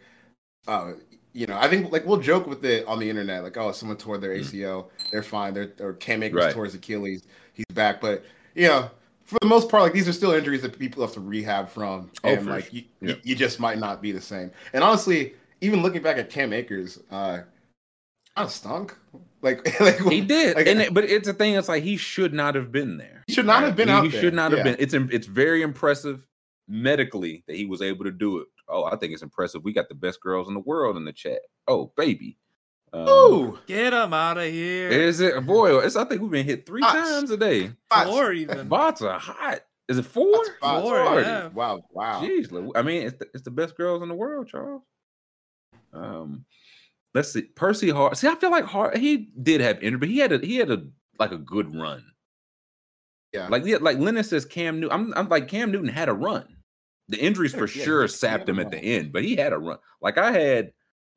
[0.67, 0.91] uh
[1.33, 3.97] you know i think like we'll joke with it on the internet like oh someone
[3.97, 6.45] tore their acl they're fine they're or cam akers Mm.
[6.45, 6.53] Right.
[6.53, 7.23] tore his achilles
[7.53, 8.23] he's back but
[8.53, 8.91] you know
[9.25, 12.11] for the most part like these are still injuries that people have to rehab from
[12.23, 13.15] Oh, and for like you, Yeah.
[13.23, 15.33] you just might not be the same and honestly
[15.63, 17.39] even looking back at cam akers uh
[18.35, 18.95] kind of stunk
[19.43, 21.55] like like he did, like, and it, but it's a thing.
[21.55, 23.23] It's like he should not have been there.
[23.27, 24.21] He should not have been he, out He there.
[24.21, 24.77] should not have been.
[24.79, 26.25] It's it's very impressive
[26.67, 28.47] medically that he was able to do it.
[28.69, 29.63] Oh, I think it's impressive.
[29.63, 31.39] We got the best girls in the world in the chat.
[31.67, 32.37] Oh, baby.
[32.93, 34.89] Um, Ooh, Get him out of here.
[34.89, 35.79] Is it boy?
[35.79, 36.93] It's I think we've been hit three Bots.
[36.93, 37.71] times a day.
[38.05, 38.69] Four even.
[38.69, 39.59] Bots are hot.
[39.89, 40.31] Is it four?
[40.61, 40.81] Bots.
[40.83, 41.47] Four, yeah.
[41.47, 44.83] wow wow Jeez, I mean, it's the, it's the best girls in the world, Charles.
[45.93, 46.45] Um,
[47.13, 48.17] let's see, Percy Hart.
[48.17, 48.97] See, I feel like Hart.
[48.97, 50.83] He did have injury, but he had a he had a
[51.19, 52.03] like a good run.
[53.33, 54.93] yeah Like yeah, like Lennon says, Cam Newton.
[54.99, 56.45] I'm, I'm like Cam Newton had a run.
[57.09, 59.23] The injuries for Yeah, sure he- he sapped had a him at the end, but
[59.23, 59.77] he had a run.
[60.01, 60.71] Like I had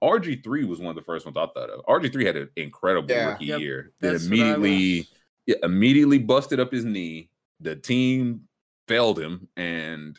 [0.05, 1.85] RG three was one of the first ones I thought of.
[1.86, 3.31] RG three had an incredible Yeah.
[3.31, 3.93] rookie Yep, year.
[4.01, 5.09] That that's what I was- immediately
[5.47, 7.31] yeah, immediately busted up his knee.
[7.61, 8.47] The team
[8.89, 10.19] failed him, and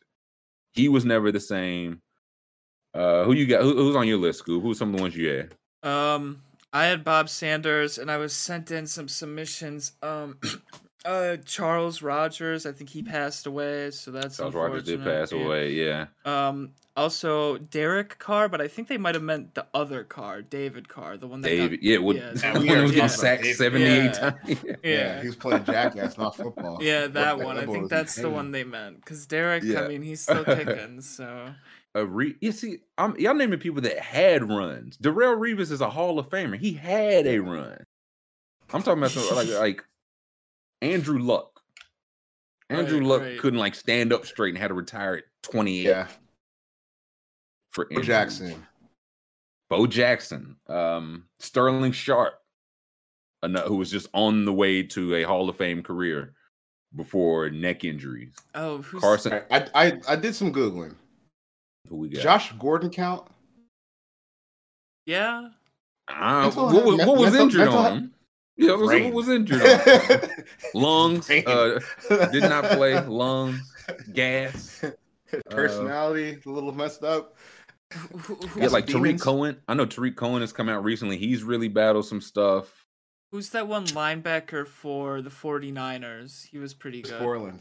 [0.74, 2.02] he was never the same.
[2.94, 3.62] Uh, who you got?
[3.62, 4.62] Who, who's on your list, Scoob?
[4.62, 5.54] Who's some of the ones you had?
[5.90, 6.42] Um,
[6.74, 9.94] I had Bob Sanders, and I was sent in some submissions.
[10.02, 10.38] Um,
[11.06, 15.40] uh, Charles Rogers, I think he passed away, so that's Charles Rogers did pass Yeah.
[15.46, 15.72] away.
[15.74, 20.42] Yeah, Um, also Derek Carr, but I think they might have meant the other Carr,
[20.42, 21.80] David Carr, the one that got- David.
[21.84, 24.14] Yeah, what, yeah, the that one we who already was getting talked sacked seventy eight
[24.14, 24.36] times.
[24.66, 25.22] Yeah, Yeah.
[25.22, 26.80] he was playing jackass, not football.
[26.82, 27.58] Yeah, that one.
[27.60, 29.06] I think that's the one they meant.
[29.06, 29.82] Cause Derek, Yeah.
[29.82, 31.02] I mean, he's still kicking.
[31.02, 31.54] So
[31.98, 34.98] A re- you see, I'm y'all naming people that had runs.
[34.98, 36.58] Darrelle Revis is a Hall of Famer.
[36.60, 37.84] He had a run.
[38.72, 39.84] I'm talking about some, like like
[40.82, 41.60] Andrew Luck.
[42.70, 43.40] Andrew Right, Luck right.
[43.40, 46.08] couldn't like stand up straight and had to retire at 28 Yeah,
[47.72, 48.02] for Bo.
[48.02, 48.66] Jackson.
[49.70, 52.40] Bo Jackson, um, Sterling Sharpe,
[53.44, 56.34] ano- who was just on the way to a Hall of Fame career
[56.96, 58.34] before neck injuries.
[58.56, 60.96] oh, who's Carson, I, I I did some googling.
[61.90, 62.22] Who we got?
[62.24, 63.28] Josh Gordon count?
[65.06, 65.50] Yeah,
[66.10, 68.14] Uh, Mental what, was- what was mental- injured mental on him?
[68.58, 70.30] Yeah, what was, what was injured on
[70.74, 71.80] lungs uh
[72.32, 73.62] did not play lungs
[74.14, 74.84] gas
[75.52, 77.36] Personality a little messed up.
[78.56, 81.68] Yeah like some tarik cohen i know tarik cohen has come out recently he's really
[81.68, 82.86] battled some stuff
[83.32, 86.48] who's that one linebacker for the 49ers?
[86.48, 87.20] He was pretty good.
[87.20, 87.60] Portland.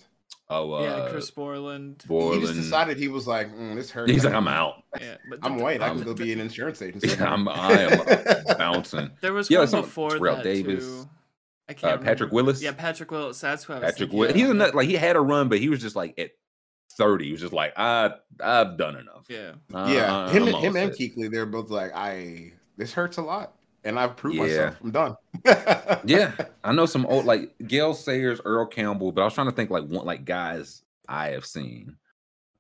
[0.48, 2.02] Oh, uh, yeah, Chris Borland.
[2.02, 2.40] He Borland.
[2.42, 4.12] just decided he was like, mm, this hurts.
[4.12, 4.84] He's like, I'm out.
[5.00, 5.82] Yeah, but I'm the- white.
[5.82, 7.20] I I'm- can go be an insurance agent.
[7.20, 9.10] I'm, I am bouncing.
[9.20, 11.08] There was Yeah, one some- before Terrell that Davis, too.
[11.68, 12.00] I Uh, can't.
[12.00, 12.34] Patrick remember.
[12.34, 12.62] Willis.
[12.62, 13.40] Yeah, Patrick Willis.
[13.40, 14.34] That's what I was Patrick thinking Willis.
[14.34, 14.74] of, He's a nut.
[14.76, 16.30] Like he had a run, but he was just like at
[16.96, 17.24] 30.
[17.24, 19.26] He was just like, I, I've done enough.
[19.28, 19.54] Yeah.
[19.74, 21.00] Uh, yeah, uh, him, I'm and all him and set.
[21.16, 23.55] Kuechly, they're both like, I this hurts a lot,
[23.86, 24.42] and I've proved Yeah.
[24.42, 24.76] myself.
[24.82, 25.16] I'm done.
[26.04, 26.32] Yeah,
[26.62, 29.70] I know some old like Gale Sayers, Earl Campbell, but I was trying to think
[29.70, 31.96] like one like guys I have seen.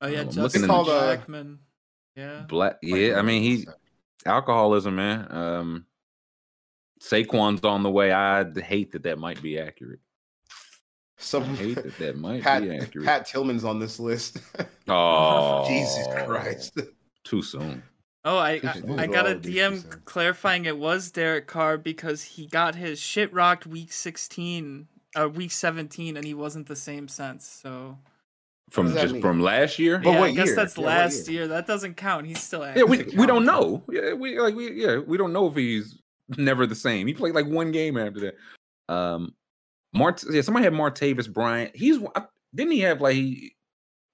[0.00, 0.84] Oh yeah, I'm Justin looking in the-
[1.16, 1.58] Jackman.
[2.16, 2.44] Yeah.
[2.48, 3.18] Black, yeah.
[3.18, 3.66] I mean, he
[4.24, 5.26] alcoholism, man.
[5.30, 5.86] Um,
[7.02, 8.10] Saquon's on the way.
[8.12, 10.00] I hate that that might be accurate.
[10.50, 10.54] I
[11.18, 13.06] Some hate that that might Pat, be accurate.
[13.06, 14.38] Pat Tillman's on this list.
[14.88, 16.78] oh, Jesus Christ.
[17.24, 17.82] Too soon.
[18.26, 18.82] Oh, I I.
[18.98, 22.98] I got a dude, too DM clarifying it was Derek Carr because he got his
[22.98, 27.46] shit rocked week 16, uh, week 17, and he wasn't the same since.
[27.46, 27.96] So
[28.70, 29.22] From just mean?
[29.22, 29.98] from last year.
[29.98, 30.56] But yeah, what I guess year?
[30.56, 31.38] that's Yeah, last year?
[31.42, 31.48] year.
[31.48, 32.26] That doesn't count.
[32.26, 33.84] He's still Yeah, we we don't know.
[33.90, 35.98] Yeah, we like we yeah we don't know if he's
[36.36, 37.06] never the same.
[37.06, 38.34] He played like one game after that.
[38.92, 39.34] Um,
[39.94, 41.76] Mart yeah somebody had Martavis Bryant.
[41.76, 43.54] He's I- didn't he have like he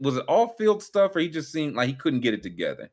[0.01, 2.91] was it all field stuff or he just seemed like he couldn't get it together.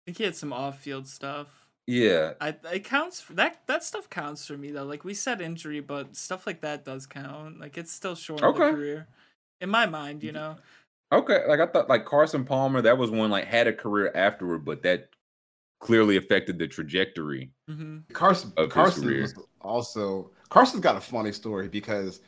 [0.00, 1.68] I think he had some off-field stuff.
[1.86, 4.84] Yeah, I it counts for, that that stuff counts for me though.
[4.84, 7.58] Like we said injury, but stuff like that does count.
[7.58, 9.08] Like it's still short of the career.
[9.60, 10.56] In my mind, you know.
[11.12, 11.44] okay.
[11.48, 14.82] Like I thought like Carson Palmer that was one like had a career afterward, but
[14.84, 15.08] that
[15.80, 17.50] clearly affected the trajectory.
[17.68, 19.22] hmm Carson Of his Carson career.
[19.22, 22.20] was also Carson's got a funny story because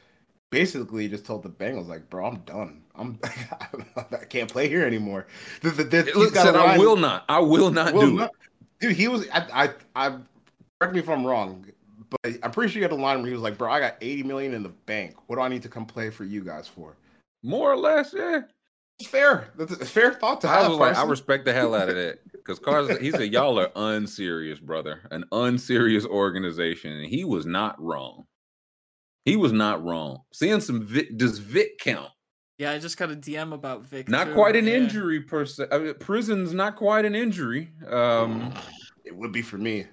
[0.52, 2.82] basically just told the Bengals like, bro, I'm done.
[2.94, 3.18] I'm
[3.96, 5.26] I can't play here anymore.
[5.62, 7.24] The, the, the, said I will not.
[7.28, 8.30] I will not will do not-
[8.78, 10.18] Dude, he was I, I I
[10.78, 11.64] correct me if I'm wrong,
[12.10, 13.96] but I'm pretty sure he had a line where he was like, bro, I got
[14.00, 15.14] 80 million in the bank.
[15.26, 16.96] What do I need to come play for you guys for?
[17.42, 18.42] More or less, yeah.
[18.98, 19.48] It's fair.
[19.56, 20.70] That's a fair thought to I have.
[20.70, 23.02] was like, I respect the hell out of that because Carson.
[23.02, 25.00] He said, "Y'all are unserious, brother.
[25.10, 28.26] An unserious organization," and he was not wrong.
[29.24, 30.22] He was not wrong.
[30.32, 32.10] Seeing some Vic, does Vic count?
[32.58, 34.08] Yeah, I just got a DM about Vic.
[34.08, 34.34] Not too.
[34.34, 34.74] quite an Yeah.
[34.74, 35.66] injury per se.
[35.72, 37.70] I mean, prison's not quite an injury.
[37.88, 38.52] Um,
[39.04, 39.86] It would be for me.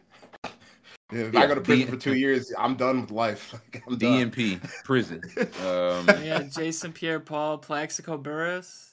[1.12, 3.54] If Yeah, I go to prison D- for two years, I'm done with life.
[3.74, 4.32] Like, I'm done.
[4.32, 5.22] DNP prison.
[5.66, 8.86] Um, Yeah, Jason Pierre-Paul, Plaxico Burress.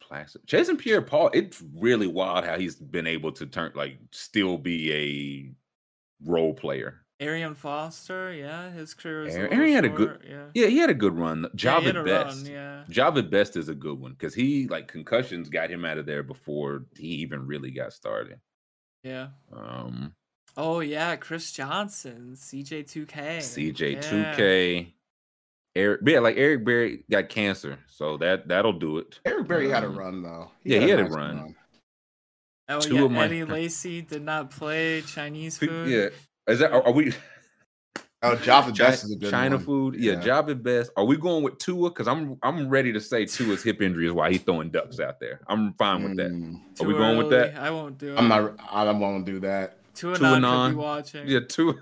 [0.00, 0.42] Placid.
[0.46, 1.30] Jason Pierre Paul.
[1.34, 7.01] It's really wild how he's been able to turn like still be a role player.
[7.20, 9.36] Arian Foster, yeah, his career was.
[9.36, 10.46] Ari- a Arian had a good- Yeah.
[10.54, 11.46] Yeah, he had a good run.
[11.56, 12.46] Yeah, he had Jahvid a Best.
[12.48, 13.18] run, yeah.
[13.18, 16.22] at Best is a good one because he like concussions got him out of there
[16.24, 18.40] before he even really got started.
[19.04, 19.28] Yeah.
[19.52, 20.14] Um,
[20.56, 23.38] Oh yeah, Chris Johnson, CJ2K.
[23.38, 24.92] CJ2K.
[25.74, 29.20] Eric, yeah, like Eric Berry got cancer, so that that'll do it.
[29.24, 30.50] Eric Berry had a Um, run though.
[30.64, 31.56] yeah, he had a nice run.
[32.68, 35.88] Oh Two yeah, of my- Eddie Lacy did not play Chinese food.
[35.88, 36.08] Yeah,
[36.48, 37.12] is that are, are we?
[38.24, 39.64] Oh, Java China, Best is a good China one.
[39.64, 40.20] food, yeah, Yeah.
[40.20, 40.92] Jahvid Best.
[40.96, 41.90] Are we going with Tua?
[41.90, 45.18] Because I'm I'm ready to say Tua's hip injury is why he's throwing ducks out
[45.18, 45.40] there.
[45.48, 46.30] I'm fine with that.
[46.30, 47.56] Mm, Are we Too going with that?
[47.56, 48.18] I won't do it.
[48.18, 48.54] I'm not.
[48.70, 49.78] I won't do that.
[49.94, 50.70] Two and Tua nine could non.
[50.70, 51.26] be watching.
[51.28, 51.74] Yeah, Tua.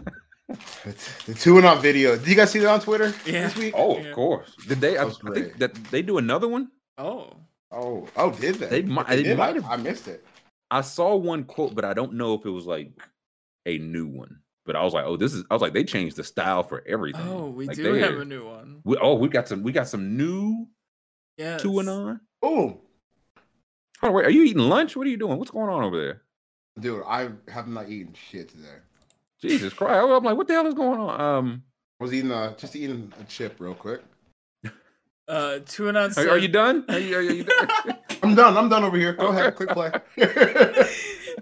[0.49, 0.95] The,
[1.27, 2.16] the two and on video.
[2.16, 3.47] Did you guys see that on Twitter Yeah.
[3.49, 3.74] this week?
[3.77, 4.09] Oh, Yeah.
[4.09, 4.57] of course.
[4.66, 4.97] Did they?
[4.99, 6.70] I, I think that they do another one.
[6.99, 7.35] Oh.
[7.70, 8.66] Oh, oh, did they?
[8.66, 10.24] They might- If they might have- I missed it.
[10.73, 12.91] I saw one quote, but I don't know if it was like
[13.66, 14.41] a new one.
[14.66, 15.45] But I was like, oh, this is.
[15.51, 17.27] I was like, they changed the style for everything.
[17.27, 18.82] Oh, we Like, do have a new one.
[18.85, 19.62] We, oh, we got some.
[19.62, 20.69] We got some new
[21.39, 21.57] Yeah.
[21.59, 22.20] two and on.
[22.43, 22.81] Oh,
[24.03, 24.97] Oh wait, are you eating lunch?
[24.97, 25.39] What are you doing?
[25.39, 26.23] What's going on over there?
[26.78, 28.78] dude, I have not eaten shit today.
[29.43, 29.95] Jesus Christ!
[30.09, 31.20] I'm like, what the hell is going on?
[31.20, 31.62] Um,
[32.01, 34.01] I was eating uh just eating a chip real quick.
[35.28, 36.12] Uh, two and on.
[36.16, 36.85] are, are you done?
[36.89, 37.69] Are you, are you done?
[38.23, 38.57] I'm done.
[38.57, 39.12] I'm done over here.
[39.12, 39.65] Go ahead, Okay.
[39.66, 39.93] click play.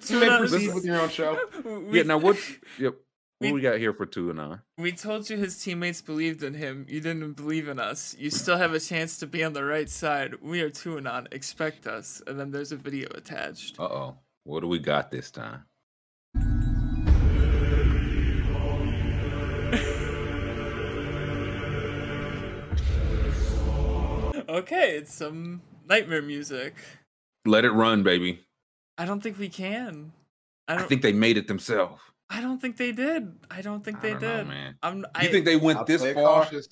[0.01, 1.39] Two you may and proceed with your own show.
[1.65, 2.03] We, yeah.
[2.03, 2.41] Now what's
[2.79, 2.97] yep?
[3.41, 4.63] What we- we got here for two and on?
[4.79, 6.85] we told you his teammates believed in him.
[6.89, 8.17] You didn't believe in us.
[8.19, 10.43] You still have a chance to be on the right side.
[10.43, 11.29] We are two and on.
[11.31, 12.21] Expect us.
[12.27, 13.79] And then there's a video attached.
[13.79, 14.19] Uh oh.
[14.43, 15.65] What do we got this time?
[24.49, 26.75] Okay, it's some nightmare music.
[27.45, 28.41] Let it run, baby.
[28.97, 30.13] I don't think we can.
[30.67, 30.89] I I don't.
[30.89, 32.01] think they made it themselves.
[32.31, 33.33] I don't think they did.
[33.51, 34.49] I don't think I they don't know, did.
[34.49, 34.75] man.
[34.83, 35.05] I'm.
[35.23, 36.45] You think they went I'll this far?
[36.45, 36.69] cautious.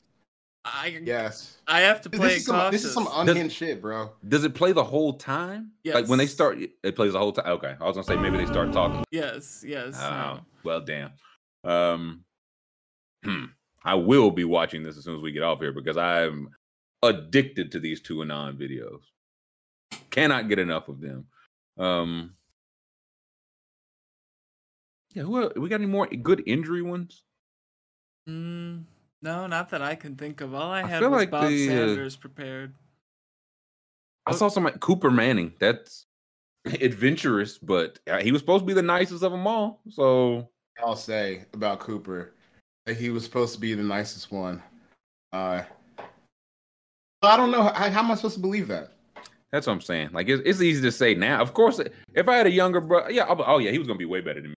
[0.65, 1.59] I, Yes.
[1.69, 3.31] I have to play This it is, some, this is some cautious.
[3.31, 4.11] unhinged shit, bro.
[4.27, 5.70] Does it play the whole time?
[5.85, 5.95] Yes.
[5.95, 7.47] Like when they start, it plays the whole time.
[7.47, 9.05] Okay, I was gonna say maybe they start talking.
[9.12, 9.97] Yes, yes.
[10.01, 10.41] Oh, no.
[10.65, 11.12] well, damn.
[11.62, 12.24] Um,
[13.24, 13.45] hmm.
[13.85, 16.49] I will be watching this as soon as we get off here because I'm
[17.03, 19.03] addicted to these two anon videos.
[20.11, 21.27] Cannot get enough of them.
[21.78, 22.35] Um,
[25.16, 27.22] yeah, who el- we got any more good injury ones?
[28.28, 28.84] Mm,
[29.22, 30.55] no, not that I can think of.
[30.55, 32.74] All I I had was like Bob the, uh, Sanders prepared.
[34.26, 35.55] I saw some like Cooper Manning.
[35.59, 36.05] That's
[36.66, 39.80] adventurous, but uh, he was supposed to be the nicest of them all.
[39.88, 40.51] So
[40.84, 42.34] I'll say about Cooper
[42.84, 44.62] that he was supposed to be the nicest one.
[45.32, 45.62] Uh,
[47.22, 47.62] I don't know.
[47.62, 48.93] How, how am I supposed to believe that?
[49.51, 50.10] that's what I'm saying.
[50.12, 51.40] Like it's, it's easy to say now.
[51.40, 51.80] Of course,
[52.12, 54.20] if I had a younger brother, yeah, I'll, oh yeah, he was gonna be way
[54.20, 54.56] better than me.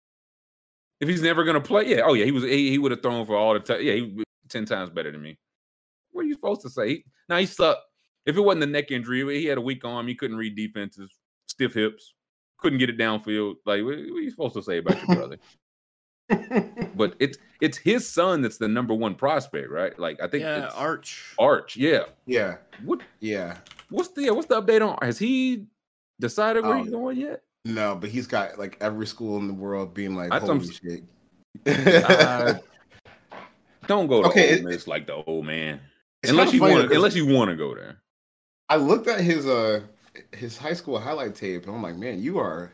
[1.00, 2.44] If he's never gonna play, yeah, oh yeah, he was.
[2.44, 3.82] He, he would have thrown for all the time.
[3.82, 5.38] Yeah, he ten times better than me.
[6.12, 6.90] What are you supposed to say?
[6.90, 7.82] He, now he sucked.
[8.26, 10.08] If it wasn't the neck injury, he had a weak arm.
[10.08, 11.10] He couldn't read defenses,
[11.48, 12.14] stiff hips,
[12.58, 13.56] couldn't get it downfield.
[13.66, 15.38] Like what, what are you supposed to say about your brother?
[16.96, 19.98] but it's it's his son that's the number one prospect, right?
[19.98, 21.34] Like I think Yeah, it's Arch.
[21.40, 21.76] Arch.
[21.78, 22.04] Yeah.
[22.26, 23.58] yeah, What yeah.
[23.90, 24.98] what's the what's the update on?
[25.02, 25.66] Has he
[26.20, 26.84] decided where Oh.
[26.84, 27.42] he's going yet?
[27.66, 31.04] No, but he's got like every school in the world being like, I'm holy shit.
[31.66, 32.56] Uh,
[33.88, 35.80] Don't go to Okay, Ole it- Miss like the old man.
[36.28, 37.98] Unless kinda you want unless you want to go there.
[38.68, 39.82] I looked at his uh
[40.34, 42.72] his high school highlight tape and I'm like, man, you are.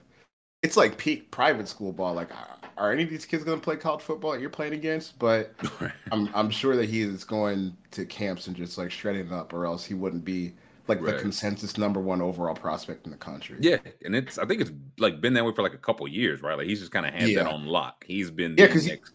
[0.64, 2.14] It's like peak private school ball.
[2.14, 4.74] Like, are- are any of these kids going to play college football that you're playing
[4.74, 5.18] against?
[5.20, 5.54] But
[6.12, 9.54] I'm I'm sure that he is going to camps and just like shredding it up,
[9.54, 10.54] or else he wouldn't be
[10.88, 13.58] like the consensus number one overall prospect in the country.
[13.60, 16.42] yeah, and it's I think it's like been that way for like a couple years,
[16.42, 16.58] right?
[16.58, 18.04] Like he's just kind of had that on lock.
[18.08, 19.14] He's been Yeah, the 'cause he- next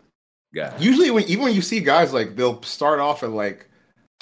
[0.55, 0.74] guy.
[0.78, 3.68] Usually, when even when you see guys like they'll start off at like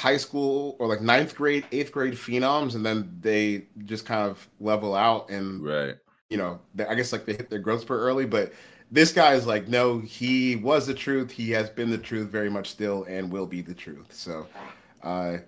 [0.01, 4.49] high school or like ninth grade, eighth grade phenoms, and then they just kind of
[4.61, 5.97] level out and right.
[6.31, 8.53] you know, they, I guess like they hit their growth spurt early, but
[8.91, 11.31] this guy is like, no, he was the truth.
[11.31, 14.07] He has been the truth very much still and will be the truth.
[14.15, 14.47] So,
[15.03, 15.39] uh,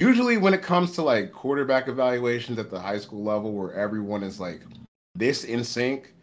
[0.00, 4.22] usually when it comes to like quarterback evaluations at the high school level where everyone
[4.22, 4.62] is like
[5.14, 6.14] this in sync,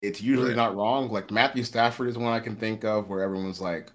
[0.00, 0.56] it's usually Right.
[0.56, 1.10] not wrong.
[1.10, 3.92] Like Matthew Stafford is one I can think of where everyone's like,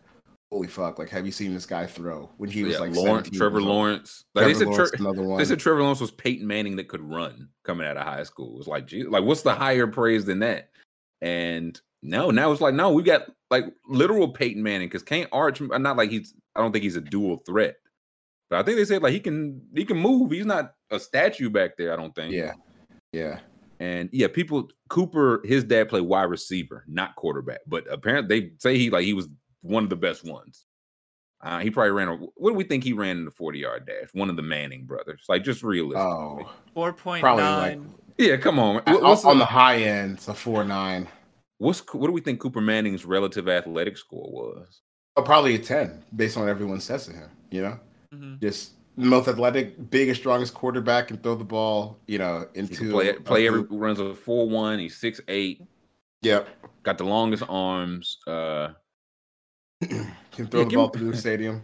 [0.51, 3.29] holy fuck, like, have you seen this guy throw when he was yeah, like Lawrence,
[3.29, 3.61] Trevor?
[3.61, 4.23] Lawrence.
[4.33, 5.37] Like Trevor they said, Lawrence, another one.
[5.37, 8.53] they said Trevor Lawrence was Peyton Manning that could run coming out of high school.
[8.55, 10.69] It was like, gee, like what's the higher praise than that?
[11.21, 15.59] And no, now it's like, no, we got like literal Peyton Manning because Can't Arch,
[15.59, 16.33] not like he's.
[16.55, 17.75] I don't think he's a dual threat,
[18.49, 20.31] but I think they said like he can he can move.
[20.31, 21.93] He's not a statue back there.
[21.93, 22.33] I don't think.
[22.33, 22.53] yeah,
[23.11, 23.39] yeah.
[23.79, 27.59] And yeah, people Cooper, his dad played wide receiver, not quarterback.
[27.67, 29.27] But apparently they say he like he was
[29.61, 30.65] one of the best ones.
[31.41, 33.85] Uh, he probably ran a what do we think he ran in the 40 yard
[33.85, 34.09] dash?
[34.13, 35.23] One of the Manning brothers.
[35.29, 36.01] Like just realistic.
[36.01, 37.79] Oh, Four point Probably, like,
[38.17, 38.77] yeah, come on.
[38.87, 41.07] on, What- What's, on the, the high end, it's a four nine.
[41.59, 44.81] what's what do we think Cooper Manning's relative athletic score was?
[45.15, 47.79] Oh, probably a 10 based on what everyone says to him, you know?
[48.13, 48.39] Mhm.
[48.41, 52.91] Just most athletic, biggest, strongest quarterback and throw the ball, you know, He into can
[52.91, 55.61] play play every runs a 4-1, he's six eight.
[56.23, 56.47] Yep.
[56.83, 58.17] got the longest arms.
[58.25, 58.69] Uh
[59.81, 61.61] Can throw Yeah, the ball me- through the stadium.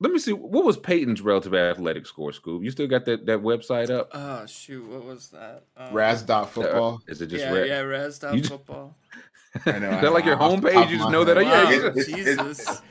[0.00, 2.62] let me see what was Peyton's relative athletic score, Scoop?
[2.64, 4.08] You still got that that website up?
[4.14, 5.64] Oh shoot, what was that?
[5.76, 7.02] Um, Raz dot football.
[7.06, 8.96] Is it just yeah, Ra- yeah, Raz dot You just- football.
[9.66, 10.88] I know, Is that like your off homepage?
[10.90, 11.36] You just my know that?
[11.36, 12.16] Oh, yeah, Wow, he's a- It's- it's-
[12.56, 12.82] Jesus.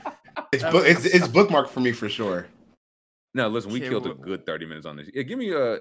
[0.54, 2.48] It's, That book, it's it's bookmarked for me for sure.
[3.40, 5.10] No, listen, we Okay, killed a good 30 minutes on this.
[5.14, 5.80] Yeah, give me a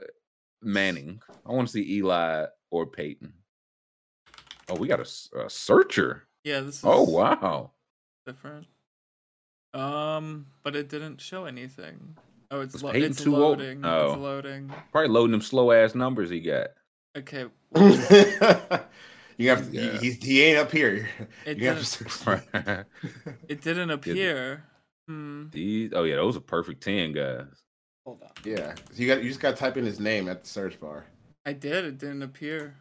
[0.62, 1.20] Manning.
[1.44, 3.32] I want to see Eli or Peyton.
[4.68, 6.28] Oh, we got a searcher.
[6.44, 7.72] Yeah, this is Oh, wow.
[8.24, 8.66] different.
[9.74, 12.16] Um, but it didn't show anything.
[12.52, 13.58] Oh, it's Was lo- Peyton it's too old?
[13.58, 13.84] loading.
[13.84, 14.12] Oh.
[14.12, 14.72] It's loading.
[14.92, 16.68] Probably loading them slow ass numbers he got.
[17.16, 17.46] Okay,
[19.36, 19.92] you have to, Yeah.
[19.98, 21.08] he, he's- he ain't up here.
[21.44, 22.08] it You have didn't.
[22.24, 22.86] to,
[23.48, 24.64] It didn't appear.
[25.08, 25.46] Hmm.
[25.50, 27.46] These, oh, yeah, those are perfect 10 guys.
[28.04, 28.28] Hold on.
[28.44, 31.04] yeah, you got you just got to type in his name at the search bar.
[31.44, 31.84] I did.
[31.84, 32.74] It didn't appear.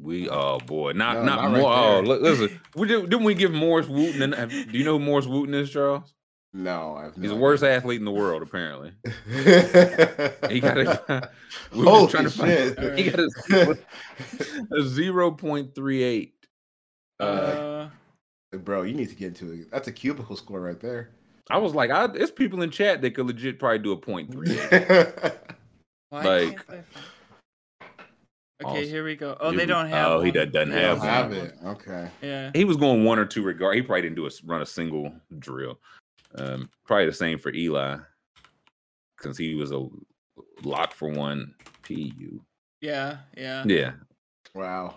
[0.00, 1.72] We, oh boy, not No, not, not right more.
[1.74, 2.02] oh, there.
[2.02, 4.22] li- listen, we did, didn't we give Morris Wooten?
[4.22, 6.12] And, have- do you know who Morris Wooten is, Charles?
[6.56, 8.92] No, I've He's the worst athlete in the world, apparently.
[10.50, 11.30] He got a,
[11.72, 12.98] we were Holy just trying to find, shit.
[12.98, 13.78] he got a,
[14.72, 16.32] a 0.38.
[17.20, 17.88] Uh, Uh,
[18.58, 19.70] Bro, you need to get into it.
[19.70, 21.10] That's a cubicle score right there.
[21.50, 24.30] I was like, I, there's people in chat that could legit probably do a point
[24.32, 24.58] three.
[26.12, 26.84] Like- can't I find-
[28.64, 29.36] Okay, here we go.
[29.40, 30.08] Oh, You- they don't have.
[30.08, 31.54] oh, he doesn't- doesn't They have have it.
[31.66, 32.08] Okay.
[32.22, 32.50] Yeah.
[32.54, 33.74] he was going one or two regard.
[33.74, 35.80] He probably didn't do a run a single drill.
[36.36, 37.96] Um, probably the same for Eli,
[39.18, 39.86] because he was a
[40.62, 41.52] lock for one
[41.82, 42.40] PU.
[42.80, 43.18] Yeah.
[43.36, 43.64] Yeah.
[43.66, 43.92] Yeah,
[44.54, 44.96] Wow.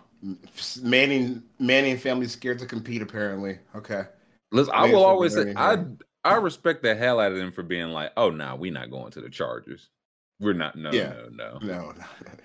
[0.84, 3.60] Manning Manning family scared to compete apparently.
[3.76, 4.04] Okay.
[4.52, 5.98] listen, I will always say I here.
[6.28, 8.90] I respect the hell out of them for being like, oh no, nah, we not
[8.92, 9.90] going to the Chargers.
[10.40, 10.76] We're not.
[10.76, 11.14] No, Yeah.
[11.32, 11.94] no, no,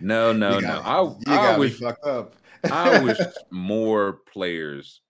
[0.00, 0.80] No, no, no, no.
[0.84, 2.34] I, you I wish fucked up.
[2.70, 3.18] I wish
[3.50, 5.00] more players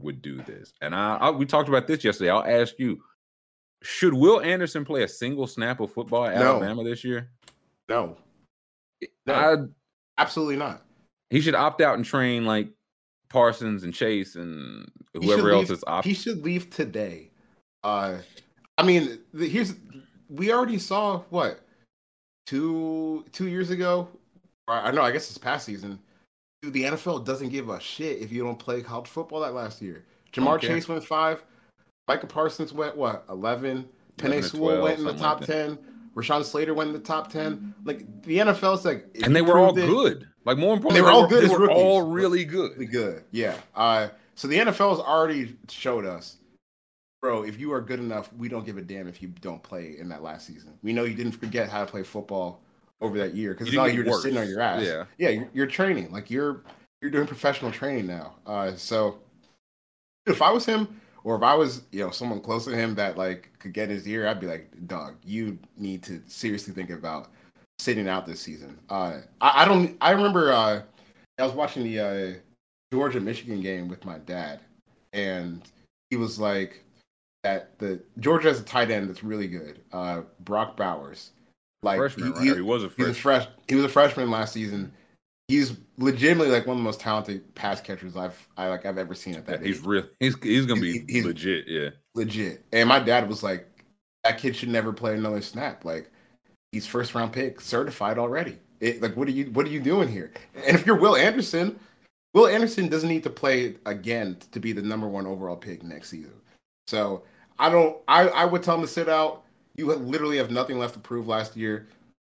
[0.00, 0.72] would do this.
[0.80, 2.30] And I, I we talked about this yesterday.
[2.30, 3.02] I'll ask you:
[3.82, 6.52] Should Will Anderson play a single snap of football at No.
[6.56, 7.30] Alabama this year?
[7.88, 8.16] no,
[9.26, 9.56] no, I,
[10.22, 10.82] absolutely not.
[11.30, 12.68] he should opt out and train like
[13.28, 16.06] Parsons and Chase and whoever else leave- is opt.
[16.06, 17.29] He should leave today.
[17.82, 18.18] Uh,
[18.78, 19.74] I mean, the, here's
[20.28, 21.60] we already saw what
[22.46, 24.08] two two years ago.
[24.68, 25.02] Or, I know.
[25.02, 25.98] I guess it's past season.
[26.62, 29.80] Dude, the NFL doesn't give a shit if you don't play college football that last
[29.80, 30.04] year.
[30.32, 30.68] Ja'Marr Okay.
[30.68, 31.42] Chase went five.
[32.06, 33.88] Micah Parsons went what eleven.
[34.18, 35.78] 11 Penei Sewell went in the something like top ten.
[36.14, 37.74] Rashawn Slater went in the top ten.
[37.84, 40.26] Like the NFL's like, and they were all it- good.
[40.44, 42.72] Like more importantly, They were all good They were all really good.
[42.72, 43.24] Really good.
[43.30, 43.54] Yeah.
[43.74, 46.36] Uh, so the NFL has already showed us,
[47.20, 49.96] bro, if you are good enough, we don't give a damn if you don't play
[49.98, 50.78] in that last season.
[50.82, 52.60] We know you didn't forget how to play football
[53.00, 54.82] over that year because it's not like you're get just sitting on your ass.
[54.82, 55.04] Yeah.
[55.18, 55.28] Yeah.
[55.30, 56.12] You're, you're training.
[56.12, 56.62] Like you're
[57.00, 58.34] you're doing professional training now.
[58.46, 59.18] Uh, so
[60.26, 63.16] if I was him, or if I was you know someone close to him that
[63.16, 66.90] like could get in his ear, I'd be like, dog, you need to seriously think
[66.90, 67.30] about
[67.78, 68.78] sitting out this season.
[68.88, 69.96] Uh, I, I don't.
[70.00, 70.52] I remember.
[70.52, 70.82] Uh,
[71.38, 72.32] I was watching the uh,
[72.92, 74.60] Georgia Michigan game with my dad,
[75.12, 75.62] and
[76.10, 76.84] he was like,
[77.42, 81.30] "That the Georgia has a tight end that's really good, uh, Brock Bowers.
[81.82, 82.56] Like freshman, he- right?
[82.56, 83.14] he- was a He's a freshman.
[83.14, 83.48] fresh.
[83.68, 84.92] He was a freshman last season.
[85.48, 89.14] He's legitimately like one of the most talented pass catchers I've I like I've ever
[89.14, 89.66] seen at Yeah, that.
[89.66, 89.86] he's age.
[89.86, 90.04] real.
[90.20, 91.66] He's he's gonna be He- he's- legit.
[91.66, 91.90] Yeah.
[92.14, 92.64] legit.
[92.72, 93.66] And my dad was like,
[94.24, 95.84] "That kid should never play another snap.
[95.84, 96.10] Like,
[96.72, 98.58] he's first round pick, certified already.
[98.80, 100.30] It, like, what are you what are you doing here?
[100.66, 101.80] And if you're Will Anderson,
[102.34, 106.10] Will Anderson doesn't need to play again to be the number one overall pick next
[106.10, 106.32] season.
[106.90, 107.22] So
[107.60, 107.96] I don't.
[108.08, 109.44] I I would tell him to sit out.
[109.76, 111.86] You literally have nothing left to prove last year,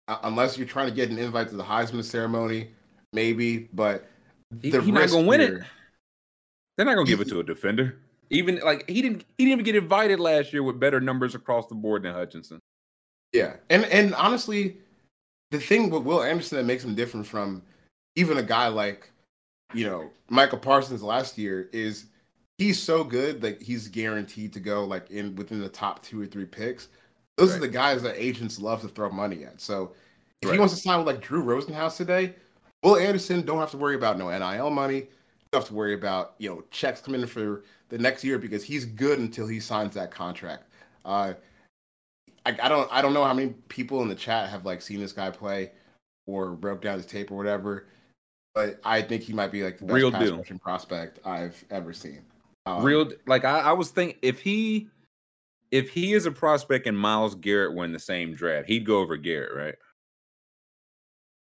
[0.10, 2.72] uh, unless you're trying to get an invite to the Heisman ceremony,
[3.14, 3.70] maybe.
[3.74, 4.10] But
[4.62, 5.62] He, the he not gonna win it.
[6.76, 7.98] They're not gonna give it to a defender.
[8.30, 11.68] Even like he didn't he didn't even get invited last year with better numbers across
[11.68, 12.60] the board than Hutchinson.
[13.32, 14.78] Yeah, and and honestly,
[15.52, 17.64] the thing with Will Anderson that makes him different from
[18.18, 19.10] even a guy like
[19.74, 22.08] you know Michael Parsons last year is
[22.62, 26.28] he's so good that he's guaranteed to go like in within the top two or
[26.28, 26.90] three picks.
[27.38, 29.60] Those are the guys that agents love to throw money at.
[29.60, 29.94] So
[30.42, 30.54] if Right.
[30.54, 32.36] he wants to sign with like Drew Rosenhaus today,
[32.84, 35.08] Will Anderson don't have to worry about no NIL money.
[35.52, 38.64] Don't have to worry about you know checks coming in for the next year because
[38.64, 40.66] he's good until he signs that contract.
[41.04, 41.34] Uh,
[42.46, 45.00] I, I don't I don't know how many people in the chat have like seen
[45.00, 45.72] this guy play
[46.28, 47.88] or broke down his tape or whatever,
[48.54, 50.44] but I think he might be like the best Real pass deal.
[50.62, 52.22] prospect I've ever seen.
[52.66, 54.88] Um, Real like I, I was thinking if he
[55.72, 59.00] if he is a prospect and Myles Garrett were in the same draft, he'd go
[59.00, 59.76] over Garrett, right?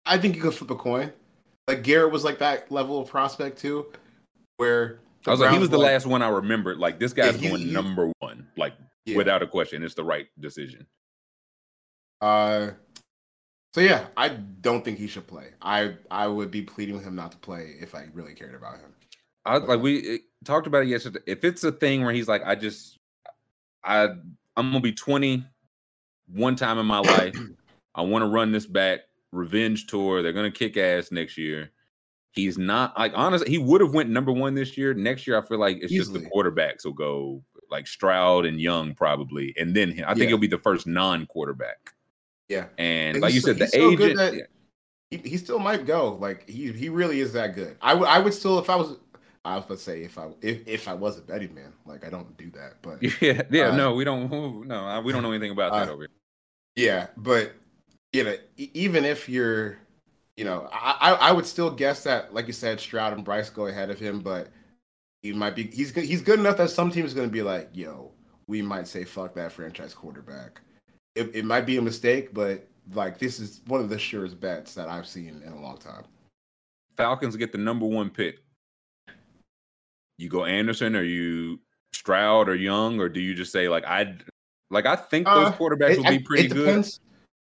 [0.05, 1.11] I think you could flip a coin.
[1.67, 3.91] Like Garrett was like that level of prospect too,
[4.57, 6.77] where I was like, he was the like- last one I remembered.
[6.77, 8.73] Like this guy's he's- going he's- number one, like
[9.05, 9.17] Yeah.
[9.17, 9.83] without a question.
[9.83, 10.85] It's the right decision.
[12.21, 12.71] Uh,
[13.73, 15.51] so yeah, I don't think he should play.
[15.61, 18.79] I I would be pleading with him not to play if I really cared about
[18.79, 18.93] him.
[19.45, 21.19] I like we talked about it yesterday.
[21.25, 22.99] If it's a thing where he's like, I just,
[23.83, 24.03] I,
[24.55, 25.43] I'm gonna be 20
[26.33, 27.35] one time in my life.
[27.95, 28.99] I want to run this back
[29.31, 30.21] revenge tour.
[30.21, 31.71] They're gonna kick ass next year.
[32.31, 34.93] He's not like honestly, he would have went number one this year.
[34.93, 38.93] Next year, I feel like it's just the quarterbacks will go like Stroud and Young
[38.93, 40.05] probably, and then him.
[40.07, 40.27] I think Yeah.
[40.29, 41.93] he'll be the first non-quarterback.
[42.47, 44.15] Yeah, And And like you said, the agent.
[44.17, 44.43] that- yeah.
[45.09, 46.13] he, he still might go.
[46.15, 47.75] Like he he really is that good.
[47.81, 48.97] I would I would still if I was
[49.47, 52.05] I was about to say if I if, if I was a betting man, like
[52.05, 54.29] I don't do that, but Yeah, yeah, Uh, no, we don't.
[54.67, 56.09] No, we don't know anything about that uh, over here.
[56.75, 57.53] yeah, but
[58.13, 59.77] you know even if you're
[60.35, 63.49] you know I, I I would still guess that like you said Stroud and Bryce
[63.49, 64.49] go ahead of him, but
[65.23, 67.41] he might be he's good he's good enough that some team is going to be
[67.41, 68.11] like yo
[68.47, 70.61] we might say fuck that franchise quarterback.
[71.15, 74.73] It, it might be a mistake, but like this is one of the surest bets
[74.75, 76.05] that I've seen in a long time.
[76.95, 78.39] Falcons get the number one pick.
[80.17, 81.59] You go Anderson or you
[81.93, 84.15] Stroud or Young, or do you just say like I
[84.71, 86.85] like I think those Uh, quarterbacks It, will be pretty it good.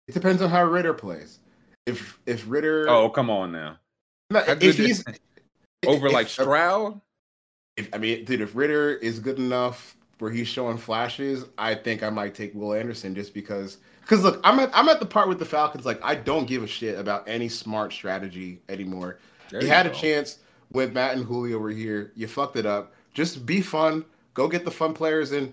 [0.08, 1.40] It depends on how Ridder plays.
[1.86, 3.78] If if Ridder, Oh, come on now.
[4.30, 5.04] No, if he's
[5.86, 7.00] Over if- like Stroud?
[7.76, 12.02] If, I mean, dude, if Ridder is good enough where he's showing flashes, I think
[12.02, 13.78] I might take Will Anderson just because.
[14.02, 15.86] Because look, I'm at I'm at the part with the Falcons.
[15.86, 19.18] Like, I don't give a shit about any smart strategy anymore.
[19.50, 19.92] There you had go.
[19.92, 20.38] a chance
[20.72, 22.12] when Matt and Julio were here.
[22.14, 22.94] You fucked it up.
[23.14, 24.04] Just be fun.
[24.34, 25.52] Go get the fun players in.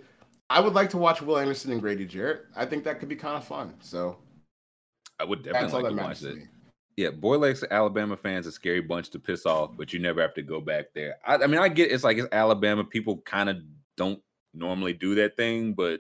[0.50, 2.46] I would like to watch Will Anderson and Grady Jarrett.
[2.56, 3.74] I think that could be kind of fun.
[3.82, 4.18] So
[5.20, 6.36] I would definitely like to watch it.
[6.36, 6.48] to
[6.98, 10.34] Yeah, Boy Lakes Alabama fans a scary bunch to piss off, but you never have
[10.36, 11.18] to go back there.
[11.26, 12.84] I, I mean, I get it's like it's Alabama.
[12.84, 13.58] People kind of
[13.96, 14.22] don't
[14.54, 16.00] normally do that thing, but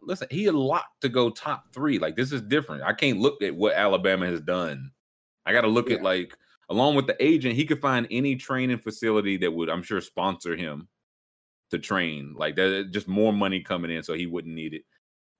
[0.00, 1.98] listen, he a lot to go top three.
[1.98, 2.82] Like this is different.
[2.82, 4.90] I can't look at what Alabama has done.
[5.44, 6.36] I got to look at like
[6.68, 10.56] along with the agent, he could find any training facility that would, I'm sure, sponsor
[10.56, 10.88] him
[11.70, 12.34] to train.
[12.36, 14.82] Like that, just more money coming in, so he wouldn't need it.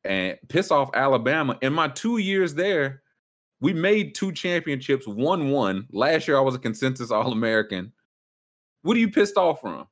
[0.05, 1.59] And piss off Alabama.
[1.63, 3.03] In my two years there,
[3.61, 5.87] we made two championships, one one.
[5.91, 7.93] Last year, I was a consensus All American.
[8.83, 9.87] What are you pissed off from?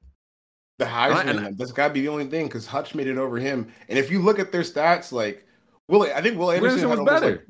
[0.79, 3.17] The I- Heisman, and- that's got to be the only thing because Hutch made it
[3.19, 3.73] over him.
[3.89, 5.47] And if you look at their stats, like
[5.89, 7.31] Will, I think Will Anderson, Anderson was better.
[7.33, 7.47] Like,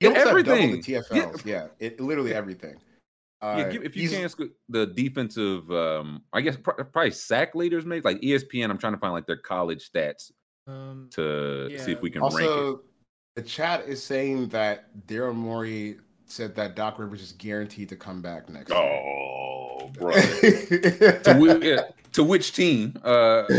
[0.00, 0.70] he In almost had everything.
[0.72, 1.44] the TFLs.
[1.44, 2.76] Yeah, it literally everything.
[3.42, 7.54] Yeah, give, if you he's- can, sc- the defensive, um, I guess pr- probably sack
[7.54, 8.68] leaders, maybe like ESPN.
[8.70, 10.30] I'm trying to find like their college stats
[10.66, 12.42] Um, to see if we can rank it.
[12.48, 12.80] Also,
[13.36, 15.96] the chat is saying that Daryl Morey
[16.26, 20.14] said that Doc Rivers is guaranteed to come back next Oh, bro.
[20.14, 21.20] year.
[21.24, 22.94] to, whi- yeah, to which team?
[23.02, 23.44] Uh,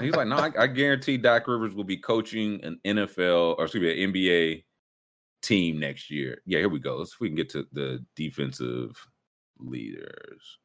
[0.00, 3.82] he's like, no, I, I guarantee Doc Rivers will be coaching an NFL or excuse
[3.82, 4.64] me, an NBA
[5.42, 6.42] team next year.
[6.46, 6.96] Yeah, here we go.
[6.96, 8.96] Let's if we can get to the defensive
[9.58, 10.58] leaders.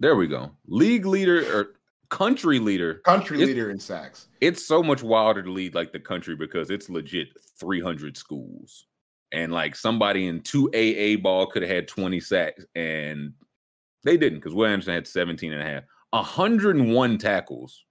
[0.00, 0.52] There we go.
[0.66, 1.74] League leader or
[2.08, 2.94] country leader.
[3.04, 4.28] Country It's- leader in sacks.
[4.40, 8.86] It's so much wilder to lead like the country because it's legit 300 schools.
[9.32, 13.34] And like somebody in 2AA ball could have had 20 sacks and
[14.04, 15.84] they didn't because Williamson had 17 and a half.
[16.10, 17.84] 101 tackles,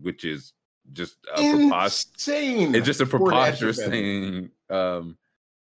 [0.00, 0.54] which is
[0.92, 1.40] just a.
[1.40, 2.74] Insane.
[2.74, 4.50] It's just a preposterous thing.
[4.68, 5.16] Um,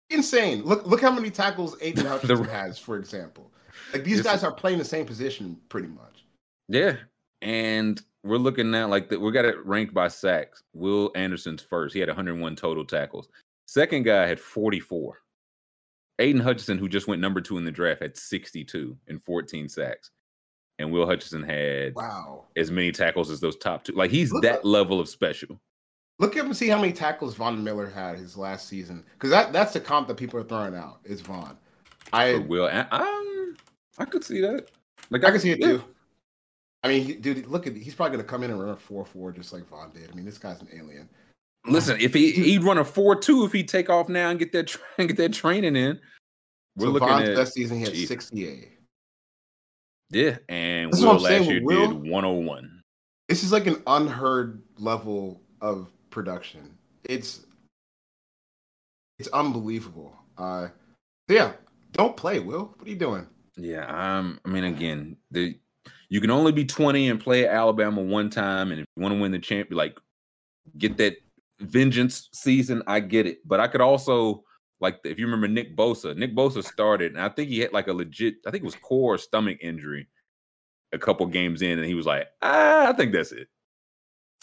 [0.10, 0.64] Insane.
[0.64, 3.52] Look, look how many tackles Aiden Hutchinson The- has, for example.
[3.92, 6.26] Like these guys are playing the same position pretty much.
[6.68, 6.96] yeah,
[7.42, 10.64] and we're looking now like the, we got it ranked by sacks.
[10.74, 11.94] Will Anderson's first.
[11.94, 13.28] He had 101 total tackles.
[13.68, 15.20] Second guy had 44.
[16.20, 20.12] Aidan Hutchinson, who just went number two in the draft, had 62 and 14 sacks.
[20.80, 22.46] And Will Hutchinson had Wow.
[22.56, 23.94] as many tackles as those top two.
[23.94, 25.60] Like he's Look that at- level of special.
[26.20, 29.04] Look up and see how many tackles Von Miller had his last season.
[29.14, 31.58] Because that, that's the comp that people are throwing out, is Von.
[32.12, 33.56] I For Will, and um,
[33.98, 34.68] I could see that.
[35.10, 35.68] Like I can see it yeah.
[35.68, 35.84] too.
[36.84, 39.06] I mean, he- dude, look at he's probably gonna come in and run a four
[39.06, 40.10] four just like Von did.
[40.12, 41.10] I mean, this guy's an alien.
[41.66, 44.52] Listen, if he he'd run a four two if he take off now and get
[44.52, 46.00] that tra- get that training in.
[46.76, 48.70] We're so looking Von's at best season he had sixty eight.
[50.14, 51.88] Yeah, and That's Will last year Will.
[51.88, 52.82] did one hundred one.
[53.30, 56.78] This is like an unheard level of production.
[57.06, 57.46] It's
[59.20, 60.16] it's unbelievable.
[60.38, 60.68] Uh,
[61.28, 61.54] yeah,
[61.92, 62.74] don't play, Will.
[62.78, 63.28] What are you doing?
[63.56, 64.40] Yeah, I'm.
[64.46, 65.58] I mean, again, the
[66.10, 69.22] you can only be twenty and play Alabama one time, and if you want to
[69.22, 70.00] win the champ, like
[70.78, 71.18] get that
[71.60, 72.84] vengeance season.
[72.88, 74.44] I get it, but I could also
[74.84, 76.16] like if you remember Nick Bosa.
[76.16, 78.76] Nick Bosa started, and I think he had like a legit, I think it was
[78.76, 80.08] core stomach injury
[80.92, 83.48] a couple games in, and he was like, ah, I think that's it.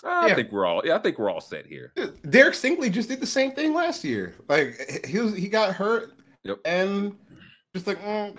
[0.02, 0.34] I Yeah.
[0.34, 1.92] think we're all, yeah, I think we're all set here.
[2.28, 4.34] Derek Stingley just did the same thing last year.
[4.48, 6.12] Like he was, he got hurt,
[6.42, 6.58] Yep.
[6.64, 7.16] and
[7.74, 8.34] just like, mm,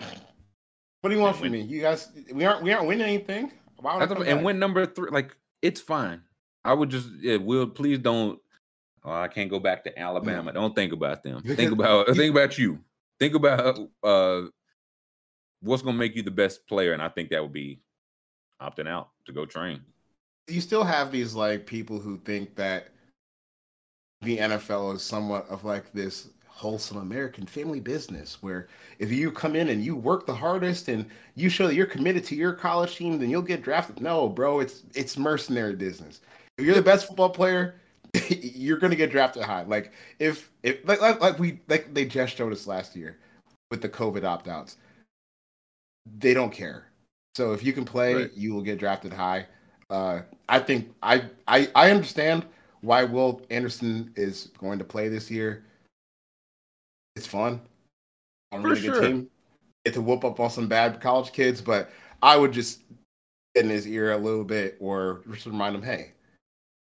[1.01, 1.73] what do you want And from win- me?
[1.73, 3.51] You guys, we aren't we aren't winning anything.
[3.77, 4.45] Why would I That's come the- and back?
[4.45, 6.21] when number three, like it's fine.
[6.65, 8.39] I would just, yeah, Will, please don't.
[9.03, 10.53] Oh, I can't go back to Alabama.
[10.53, 11.41] Don't think about them.
[11.41, 12.79] Think about think about you.
[13.19, 14.43] Think about uh
[15.61, 17.81] what's gonna make you the best player, and I think that would be
[18.61, 19.81] opting out to go train.
[20.47, 22.89] you still have these like people who think that
[24.21, 28.67] the NFL is somewhat of like this wholesome American family business where
[28.99, 32.23] if you come in and you work the hardest and you show that you're committed
[32.25, 33.99] to your college team, then you'll get drafted.
[33.99, 36.21] No, bro, it's it's mercenary business.
[36.59, 37.80] If you're the best football player,
[38.29, 39.63] you're gonna get drafted high.
[39.63, 43.17] Like if if like like, like we like they just showed us last year
[43.69, 44.77] with the COVID opt outs.
[46.19, 46.85] They don't care.
[47.35, 48.33] So if you can play, Right.
[48.33, 49.45] you will get drafted high.
[49.89, 52.45] Uh, I think I, I I understand
[52.81, 55.63] why Will Anderson is going to play this year.
[57.15, 57.61] It's fun.
[58.51, 58.99] On a really sure.
[58.99, 59.29] good team.
[59.85, 61.89] Get to whoop up on some bad college kids, but
[62.21, 62.81] I would just
[63.55, 66.11] get in his ear a little bit or just remind him, hey,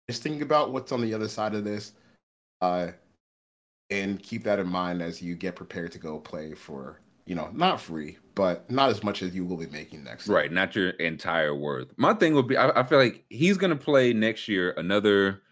[0.08, 1.92] just think about what's on the other side of this.
[2.60, 2.88] Uh,
[3.90, 7.50] and keep that in mind as you get prepared to go play for, you know,
[7.52, 10.26] not free, but not as much as you will be making next.
[10.26, 10.36] year.
[10.36, 11.88] Right, not your entire worth.
[11.96, 15.42] My thing would be I, I feel like he's to play next year another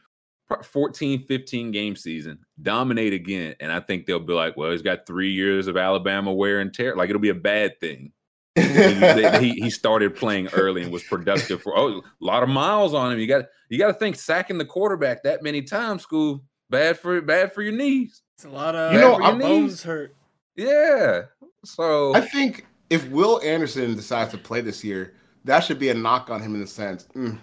[0.49, 3.55] pro- 14, 15 game season, dominate again.
[3.61, 6.73] And I think they'll be like, well, he's got three years of Alabama wear and
[6.73, 6.97] tear.
[6.97, 8.13] Like it'll be a bad thing.
[8.55, 12.49] He, they- he, he started playing early and was productive for oh, a lot of
[12.49, 13.19] miles on him.
[13.19, 17.21] You got you got to think sacking the quarterback that many times, school bad for
[17.23, 18.23] bad for your knees.
[18.37, 20.15] It's a lot of You know, your I'm- bones hurt.
[20.57, 21.23] Yeah.
[21.65, 25.15] So I think if Will Anderson decides to play this year,
[25.45, 27.39] that should be a knock on him in the sense mm,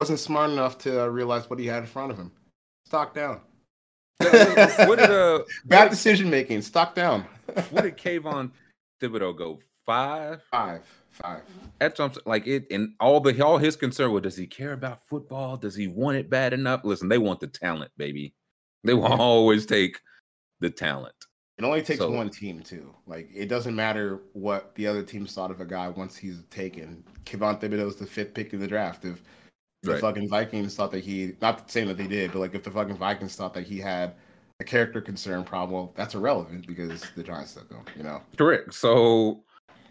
[0.00, 2.30] wasn't smart enough to uh, realize what he had in front of him.
[2.86, 3.40] Stock down.
[4.18, 6.60] what did uh Bad decision making.
[6.62, 7.24] Stock down.
[7.70, 8.50] what did Kayvon
[9.00, 9.58] Thibodeaux go?
[9.86, 10.42] Five?
[10.50, 10.82] Five.
[11.10, 11.42] Five.
[11.42, 11.66] Mm-hmm.
[11.78, 12.22] That's what I'm.
[12.26, 15.56] Like it and all the all his concern was does he care about football?
[15.56, 16.80] Does he want it bad enough?
[16.84, 18.34] Listen, they want the talent, baby.
[18.82, 20.00] They will always take
[20.60, 21.14] the talent.
[21.56, 22.94] It only takes So- one team too.
[23.06, 27.04] Like it doesn't matter what the other teams thought of a guy once he's taken.
[27.24, 29.04] Kayvon Thibodeaux's the fifth pick in the draft.
[29.04, 29.22] If
[29.82, 30.00] the Right.
[30.00, 32.96] fucking Vikings thought that he not saying that they did, but like if the fucking
[32.96, 34.14] Vikings thought that he had
[34.60, 38.20] a character concern problem, well, that's irrelevant because the Giants took him, you know.
[38.36, 38.72] Correct.
[38.74, 39.44] So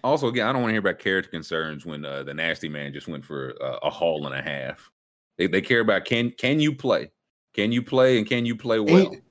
[0.03, 2.93] also again, I don't want to hear about character concerns when uh, the nasty man
[2.93, 4.89] just went for uh, a haul and a half.
[5.37, 7.11] They they care about can can you play?
[7.53, 9.07] Can you play and can you play well?
[9.07, 9.21] And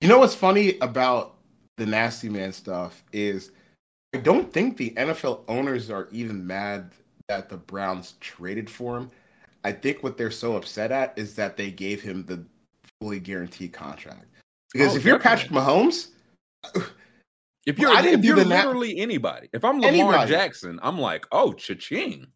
[0.00, 1.36] you know what's funny about
[1.76, 3.52] the nasty man stuff is
[4.14, 6.92] I don't think the NFL owners are even mad
[7.28, 9.10] that the Browns traded for him.
[9.64, 12.44] I think what they're so upset at is that they gave him the
[13.00, 14.26] fully guaranteed contract.
[14.72, 15.58] Because Oh, if you're definitely.
[15.58, 15.66] Patrick
[16.72, 16.88] Mahomes,
[17.66, 20.30] If you're, I didn't if you're the na- literally anybody, if I'm Lamar Anybody.
[20.30, 22.26] Jackson, I'm like, oh, cha-ching.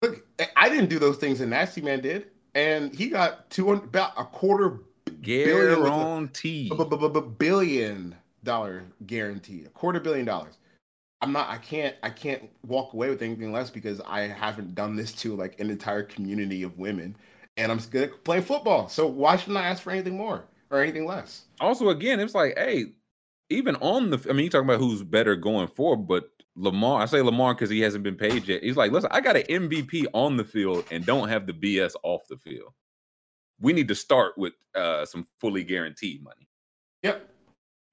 [0.00, 3.66] look, eh, I didn't do those things that Nasty Man did, and he got two
[3.66, 4.80] hundred about a quarter
[5.20, 6.70] billion with a- Guarantee.
[7.38, 10.54] billion dollar guaranteed, a quarter billion dollars.
[11.20, 11.48] I'm not.
[11.50, 11.94] I can't.
[12.02, 15.70] I can't walk away with anything less because I haven't done this to like an
[15.70, 17.14] entire community of women,
[17.56, 18.88] and I'm good at playing football.
[18.88, 21.42] So why shouldn't I ask for anything more or anything less?
[21.60, 22.86] Also, again, it's like, hey,
[23.52, 27.06] even on the, I mean, you talking about who's better going forward, but Lamar, I
[27.06, 28.62] say Lamar because he hasn't been paid yet.
[28.62, 31.92] He's like, listen, I got an MVP on the field and don't have the BS
[32.02, 32.72] off the field.
[33.60, 36.48] We need to start with uh, some fully guaranteed money
[37.02, 37.28] Yep.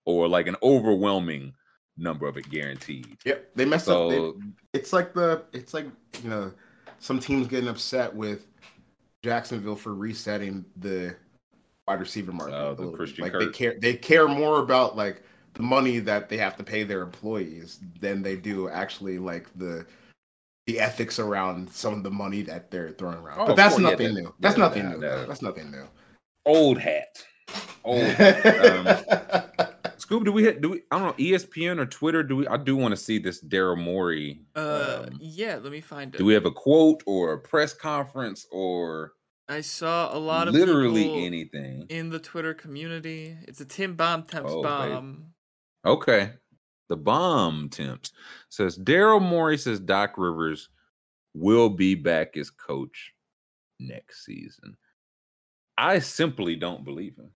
[0.05, 1.53] or like an overwhelming
[1.97, 3.17] number of it guaranteed.
[3.25, 3.51] Yep.
[3.55, 4.09] They messed up.
[4.09, 4.39] They- So
[4.73, 5.43] it's like the.
[5.53, 5.85] It's like
[6.23, 6.51] you know,
[6.99, 8.47] some teams getting upset with
[9.23, 11.15] Jacksonville for resetting the
[11.87, 12.55] wide receiver market.
[12.55, 12.95] Oh, the bit.
[12.95, 13.75] Christian like they care.
[13.79, 15.21] They care more about like
[15.59, 19.85] the money that they have to pay their employees than they do actually like the
[20.67, 23.39] the ethics around some of the money that they're throwing around.
[23.41, 24.33] Oh, but that's of course, yeah, nothing that- new.
[24.39, 24.99] That's yeah, nothing nah, new.
[25.01, 25.83] that- That's nothing new.
[26.45, 27.25] old hat.
[27.83, 28.45] Old hat.
[29.57, 32.23] Um, Scoob, do we hit, do we I don't know ESPN or Twitter?
[32.23, 34.39] Do we I do want to see this Daryl Morey.
[34.55, 35.59] Uh, um, yeah.
[35.61, 36.19] Let me find it.
[36.19, 39.11] do we have a quote or a press conference or
[39.49, 41.87] I saw a lot of literally anything?
[41.89, 43.35] in the Twitter community.
[43.47, 44.91] It's a Tim Bontemps Oh, babe.
[44.91, 45.25] bomb.
[45.85, 46.33] Okay.
[46.89, 48.11] The Bontemps
[48.49, 50.69] says Daryl Morey says Doc Rivers
[51.33, 53.13] will be back as coach
[53.79, 54.75] next season.
[55.77, 57.31] I simply don't believe him.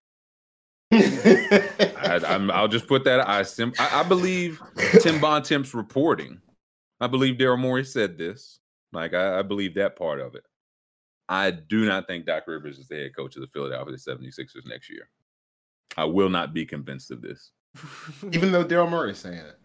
[0.92, 3.26] I, I'm, I'll just put that.
[3.26, 3.72] I sim.
[3.78, 4.60] I, I believe
[5.00, 6.40] Tim Bontemps reporting.
[7.00, 8.60] I believe Daryl Morey said this.
[8.92, 10.44] Like I, I believe that part of it.
[11.28, 14.90] I do not think Doc Rivers is the head coach of the Philadelphia 76ers next
[14.90, 15.08] year.
[15.96, 17.50] I will not be convinced of this,
[18.32, 19.58] Even though Daryl Morey is saying it.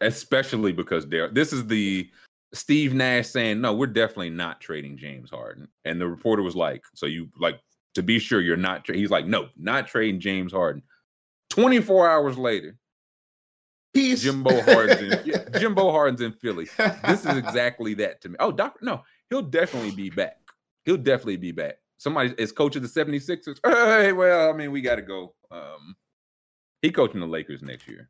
[0.00, 1.32] especially because Daryl.
[1.34, 2.08] This is the
[2.52, 6.82] Steve Nash saying, "No, we're definitely not trading James Harden." And the reporter was like,
[6.94, 7.60] "So you like
[7.94, 8.96] to be sure you're not?" Tra-?
[8.96, 10.82] He's like, "No, not trading James Harden."
[11.50, 12.76] 24 hours later,
[13.92, 14.22] Peace.
[14.22, 16.66] Jimbo Harden's in, Jimbo Harden's in Philly.
[17.06, 18.36] This is exactly that to me.
[18.40, 20.38] Oh, Doctor, no, he'll definitely be back.
[20.84, 21.76] He'll definitely be back.
[21.98, 23.58] Somebody is coach of the 76ers.
[23.64, 25.34] Hey, well, I mean, we got to go.
[25.52, 25.94] Um,
[26.84, 28.08] he coaching the Lakers next year.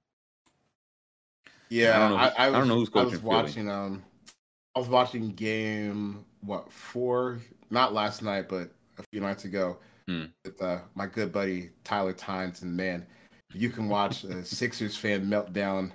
[1.71, 3.21] Yeah, I don't know I, who- I, I was, don't know who's I coaching was
[3.21, 3.35] Philly.
[3.35, 3.71] watching.
[3.71, 4.03] Um,
[4.75, 7.39] I was watching game what four?
[7.71, 9.79] Not last night, but a few nights ago
[10.09, 10.25] Hmm.
[10.45, 12.61] with uh, my good buddy Tyler Tynes.
[12.63, 13.07] And man,
[13.55, 15.93] you can watch a Sixers fan meltdown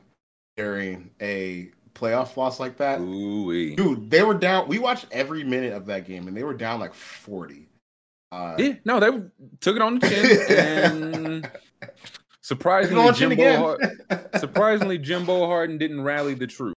[0.58, 3.00] during a playoff loss like that.
[3.00, 3.76] Ooh-wee.
[3.76, 4.68] Dude, they were down.
[4.68, 7.68] We watched every minute of that game, and they were down like forty.
[8.32, 9.10] Uh, yeah, no, they
[9.60, 11.52] took it on the chin, and
[12.50, 14.26] surprisingly, on the Jimbo, again.
[14.40, 16.76] Surprisingly, Jimbo Harden didn't rally the troops.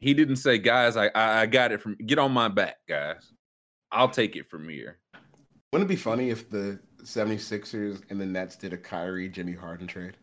[0.00, 3.32] He didn't say, "Guys, I, I I got it from get on my back, guys.
[3.90, 4.98] I'll take it from here."
[5.72, 9.86] Wouldn't it be funny if the 76ers and the Nets did a Kyrie Jimmy Harden
[9.86, 10.16] trade?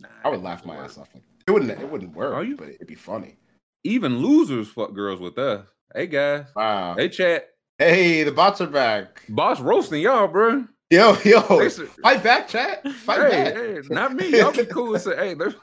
[0.00, 1.08] Nah, I would laugh my ass off.
[1.46, 1.70] It wouldn't.
[1.70, 2.34] It wouldn't work.
[2.34, 2.56] Are you?
[2.56, 3.36] But it'd be funny.
[3.84, 5.66] Even losers fuck girls with us.
[5.94, 6.94] Hey guys, Wow.
[6.96, 9.22] hey chat, Hey, the bots are back.
[9.28, 10.66] boss roasting y'all, bro.
[10.90, 12.82] Yo, yo, They fight back, chat.
[12.90, 13.54] Fight hey, back.
[13.54, 14.38] hey, not me.
[14.38, 15.54] Y'all be cool and say, hey, there's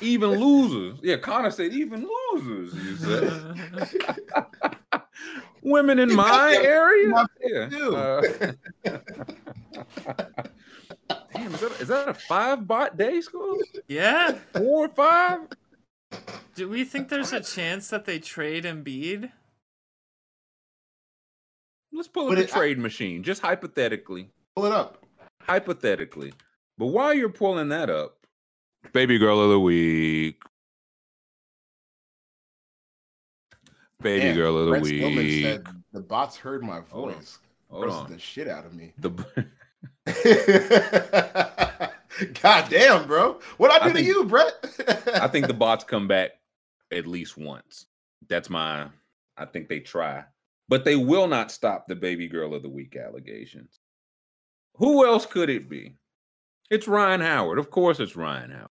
[0.00, 0.98] even losers.
[1.02, 2.72] Yeah, Connor said even losers.
[2.74, 3.58] You said
[5.62, 7.10] women in my area.
[7.10, 7.68] got Yeah.
[7.68, 7.96] too.
[7.96, 8.22] uh,
[11.36, 13.58] Is that, is that a five bot day school?
[13.86, 14.32] Yeah.
[14.54, 15.40] Four or five?
[16.54, 19.30] Do we think there's a chance that they trade Embiid?
[21.92, 24.30] Let's pull But up the it- I- trade machine, just hypothetically.
[24.56, 25.04] Pull it up.
[25.42, 26.32] Hypothetically.
[26.78, 28.16] But while you're pulling that up,
[28.92, 30.42] baby girl of the week.
[34.02, 35.42] Baby Damn, girl of the Brent Stillman week.
[35.44, 37.14] said the bots heard my Hold on.
[37.16, 37.38] voice.
[37.70, 38.10] Hold on.
[38.12, 38.92] the shit out of me.
[38.98, 39.10] The
[42.42, 43.40] God damn, bro.
[43.56, 44.52] What I I do to you, Brett?
[45.14, 46.32] I think the bots come back
[46.92, 47.86] at least once.
[48.28, 48.88] That's my
[49.36, 50.24] I think they try.
[50.68, 53.80] But they will not stop the baby girl of the week allegations.
[54.76, 55.94] Who else could it be?
[56.70, 57.58] It's Rhyne Howard.
[57.58, 58.68] Of course it's Rhyne Howard.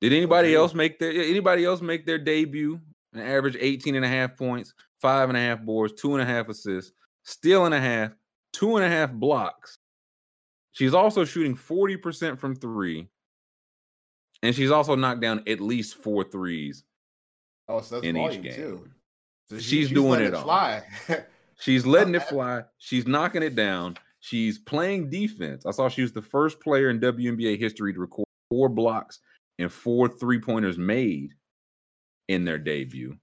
[0.00, 2.80] Did anybody else make their anybody else make their debut?
[3.14, 6.26] An average 18 and a half points, five and a half boards, two and a
[6.26, 8.12] half assists, steal and a half,
[8.52, 9.78] two and a half blocks.
[10.72, 13.08] She's also shooting 40% from three.
[14.42, 16.84] And she's also knocked down at least four threes.
[17.68, 18.54] oh, so that's in each game.
[18.54, 18.90] too.
[19.48, 20.80] So She's doing letting it all.
[21.58, 22.64] She's letting it fly.
[22.76, 23.96] She's knocking it down.
[24.26, 25.66] She's playing defense.
[25.66, 29.20] I saw she was the first player in WNBA history to record four blocks
[29.60, 31.30] and four three pointers made
[32.26, 33.16] in their debut.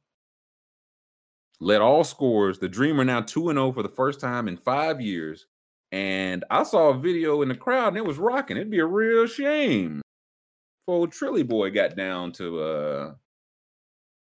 [1.60, 2.58] Led all scores.
[2.58, 5.48] The Dreamer now 2 0 for the first time in five years.
[5.92, 8.56] And I saw a video in the crowd and it was rocking.
[8.56, 10.00] It'd be a real shame.
[10.00, 13.14] if Old Trilly boy got down to uh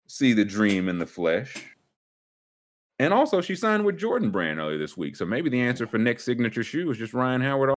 [0.08, 1.64] see the dream in the flesh.
[2.98, 5.16] And also, she signed with Jordan Brand earlier this week.
[5.16, 7.74] So maybe the answer for next signature shoe is just Rhyne Howard.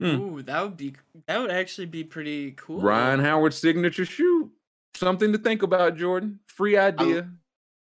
[0.00, 0.06] Hmm.
[0.06, 0.94] Ooh, that would be
[1.26, 2.80] that would actually be pretty cool.
[2.80, 4.50] Rhyne Howard's signature shoe.
[4.94, 6.40] Something to think about, Jordan.
[6.46, 7.30] Free idea.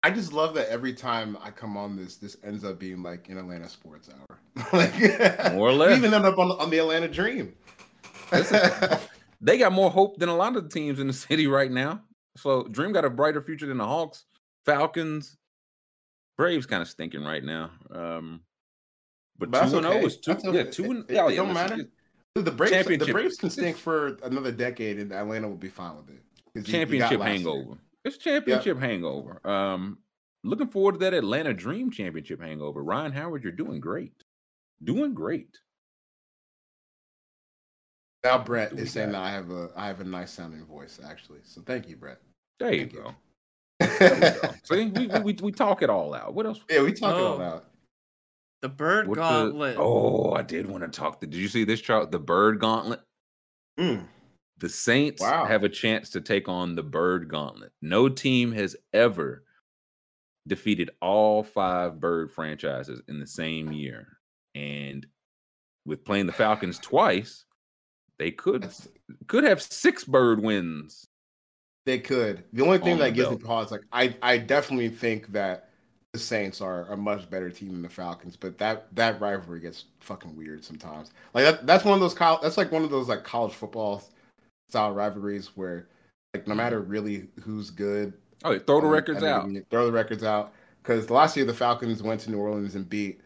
[0.03, 3.27] I just love that every time I come on this, this ends up being like
[3.27, 4.40] an Atlanta sports hour.
[4.74, 5.98] like, More or less.
[5.98, 7.53] even end up on, on the Atlanta Dream.
[9.41, 12.01] They got more hope than a lot of the teams in the city right now.
[12.35, 14.25] So Dream got a brighter future than the Hawks,
[14.66, 15.38] Falcons,
[16.40, 17.69] Braves kind of stinking right now.
[17.92, 18.40] Um,
[19.38, 20.06] but But two and zero okay.
[20.06, 20.32] is two.
[20.32, 20.72] That's Yeah, okay.
[20.72, 21.76] two and It- yeah, it yeah, don't matter.
[22.34, 26.09] the Braves, the Braves can stink for another decade, and Atlanta will be fine with
[26.09, 26.24] it.
[26.56, 27.51] you- you championship last year.
[27.51, 27.77] hangover.
[28.06, 29.45] It's championship hangover.
[29.45, 29.98] Um,
[30.45, 32.82] looking forward to that Atlanta Dream championship hangover.
[32.85, 34.14] Rhyne Howard, you're doing great.
[34.82, 35.59] Doing great.
[38.24, 41.40] Now Brett is saying that I have a I have a nice sounding voice, actually.
[41.43, 42.22] So thank you, Brett.
[42.61, 43.00] There you Thank you.
[43.00, 43.03] go.
[43.09, 43.16] Go.
[44.64, 46.33] See, we, we, we, we talk it all out.
[46.33, 46.59] What else?
[46.69, 47.41] yeah, we talk it all Oh.
[47.41, 47.66] out.
[48.61, 49.77] The bird What the- gauntlet.
[49.80, 51.22] oh, I did want to talk.
[51.22, 52.11] Did you see this chart?
[52.11, 53.01] The Bird Gauntlet.
[53.80, 54.06] Mm.
[54.58, 55.45] The Saints Wow.
[55.45, 57.72] have a chance to take on the Bird Gauntlet.
[57.82, 59.45] No team has ever
[60.48, 64.17] defeated all five Bird franchises in the same year.
[64.56, 65.08] And
[65.85, 67.45] with playing the Falcons twice,
[68.17, 68.67] they could
[69.27, 71.08] could have six Bird wins.
[71.90, 72.43] They could.
[72.53, 75.69] The only thing On that gives me pause, like I, I definitely think that
[76.14, 79.85] the Saints are a much better team than the Falcons, but that that rivalry gets
[80.00, 81.11] fucking weird sometimes.
[81.34, 84.03] Like that, that's one of those col- that's like one of those like college football
[84.69, 85.88] style rivalries where
[86.34, 89.50] like no matter really who's good, Oh, throw the Um, records out.
[89.69, 90.53] Throw the records out.
[90.82, 93.19] Because last year the Falcons went to New Orleans and beat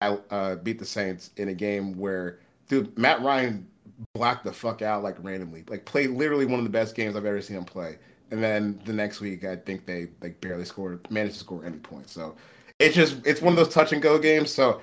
[0.00, 3.66] uh, beat the Saints in a game where, dude, Matt Ryan
[4.14, 7.26] blacked the fuck out like randomly, like played literally one of the best games I've
[7.26, 7.98] ever seen him play.
[8.30, 11.78] And then the next week, I think they like barely scored, managed to score any
[11.78, 12.12] points.
[12.12, 12.36] So
[12.78, 14.50] it's just it's one of those touch and go games.
[14.50, 14.80] So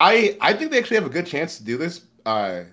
[0.00, 2.02] I I think they actually have a good chance to do this.
[2.26, 2.64] Uh,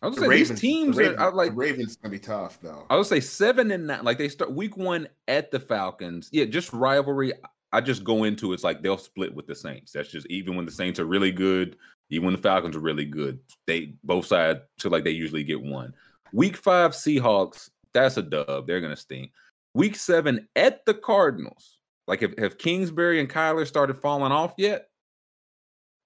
[0.00, 2.18] I was the these Ravens, teams the are Ravens, I like the Ravens gonna be
[2.18, 2.86] tough though.
[2.90, 4.04] I would say seven and nine.
[4.04, 6.28] Like they start week one at the Falcons.
[6.32, 7.32] Yeah, just rivalry.
[7.72, 9.92] I just go into it's like they'll split with the Saints.
[9.92, 11.76] That's just even when the Saints are really good,
[12.10, 15.60] even when the Falcons are really good, they both sides feel like they usually get
[15.60, 15.92] one.
[16.32, 18.66] Week five Seahawks, that's a dub.
[18.66, 19.32] They're gonna stink.
[19.74, 21.78] Week seven at the Cardinals.
[22.06, 24.88] Like have, have Kingsbury and Kyler started falling off yet?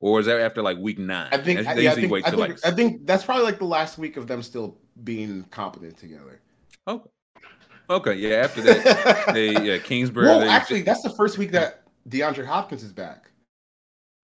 [0.00, 1.28] Or is that after like week nine?
[1.30, 3.98] I think, yeah, I think, I think, like I think that's probably like the last
[3.98, 6.40] week of them still being competent together.
[6.88, 7.08] okay.
[7.90, 10.26] Okay, yeah, after that, they yeah, Kingsbury.
[10.26, 13.31] well, actually, that's the first week that DeAndre Hopkins is back.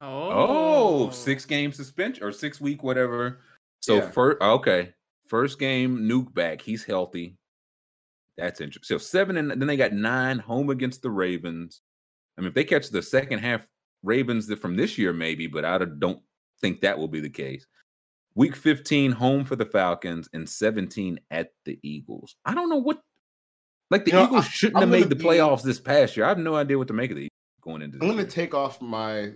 [0.01, 3.41] Oh, Oh, six game suspension or six week, whatever.
[3.81, 4.11] So Yeah.
[4.11, 4.95] first, okay,
[5.27, 6.61] first game, Nuke back.
[6.63, 7.37] He's healthy.
[8.37, 8.99] That's interesting.
[8.99, 11.81] So seven, and then they got nine home against the Ravens.
[12.37, 13.67] I mean, if they catch the second half
[14.05, 16.23] Ravens from this year, maybe, but I don't
[16.61, 17.67] think that will be the case.
[18.37, 22.37] Week 15, home for the Falcons, and 17 at the Eagles.
[22.45, 23.01] I don't know what,
[23.91, 26.17] like the You know, Eagles I- shouldn't I'm have made the be- playoffs this past
[26.17, 26.25] year.
[26.25, 27.31] I have no idea what to make of the Eagles
[27.63, 27.99] going into.
[28.01, 29.33] I'm going to take off my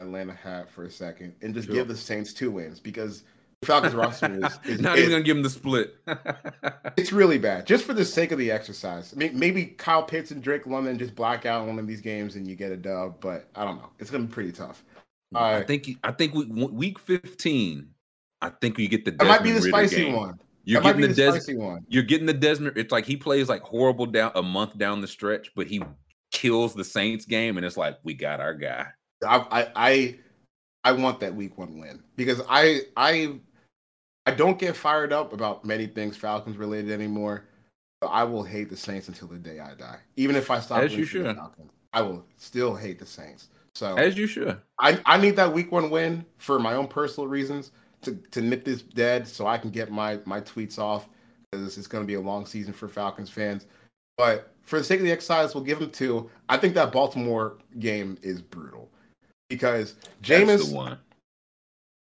[0.00, 1.76] Atlanta hat for a second and just Sure.
[1.76, 3.24] give the Saints two wins because
[3.64, 5.96] Falcons roster is, is Not even gonna give them the split.
[6.96, 7.66] it's really bad.
[7.66, 9.14] Just for the sake of the exercise.
[9.16, 12.46] May- Maybe Kyle Pitts and Drake London just black out one of these games and
[12.46, 13.90] you get a dub, but I don't know.
[13.98, 14.84] It's gonna be pretty tough.
[15.34, 17.88] I Uh, think I think week, week 15.
[18.42, 19.12] I think you get the.
[19.12, 20.14] that might be the Desmond Ridder spicy game.
[20.16, 20.38] one.
[20.66, 21.84] You're that getting the, the Des- spicy one.
[21.88, 22.76] You're getting the Desmond.
[22.76, 25.82] It's like he plays like horrible down a month down the stretch, but he
[26.30, 28.86] kills the Saints game, and it's like we got our guy.
[29.24, 30.18] I, I I
[30.84, 33.38] I want that week one win because I I
[34.26, 37.44] I don't get fired up about many things Falcons related anymore.
[38.00, 39.98] But I will hate the Saints until the day I die.
[40.16, 41.36] Even if I stop As you rooting for the should.
[41.36, 43.48] Falcons, I will still hate the Saints.
[43.74, 44.60] So As you should.
[44.78, 47.72] I, I need that week one win for my own personal reasons
[48.02, 51.08] to, to nip this dead so I can get my, my tweets off
[51.50, 53.66] because it's going to be a long season for Falcons fans.
[54.18, 56.30] But for the sake of the exercise, we'll give them two.
[56.48, 58.90] I think that Baltimore game is brutal
[59.54, 60.98] because Jameis, one.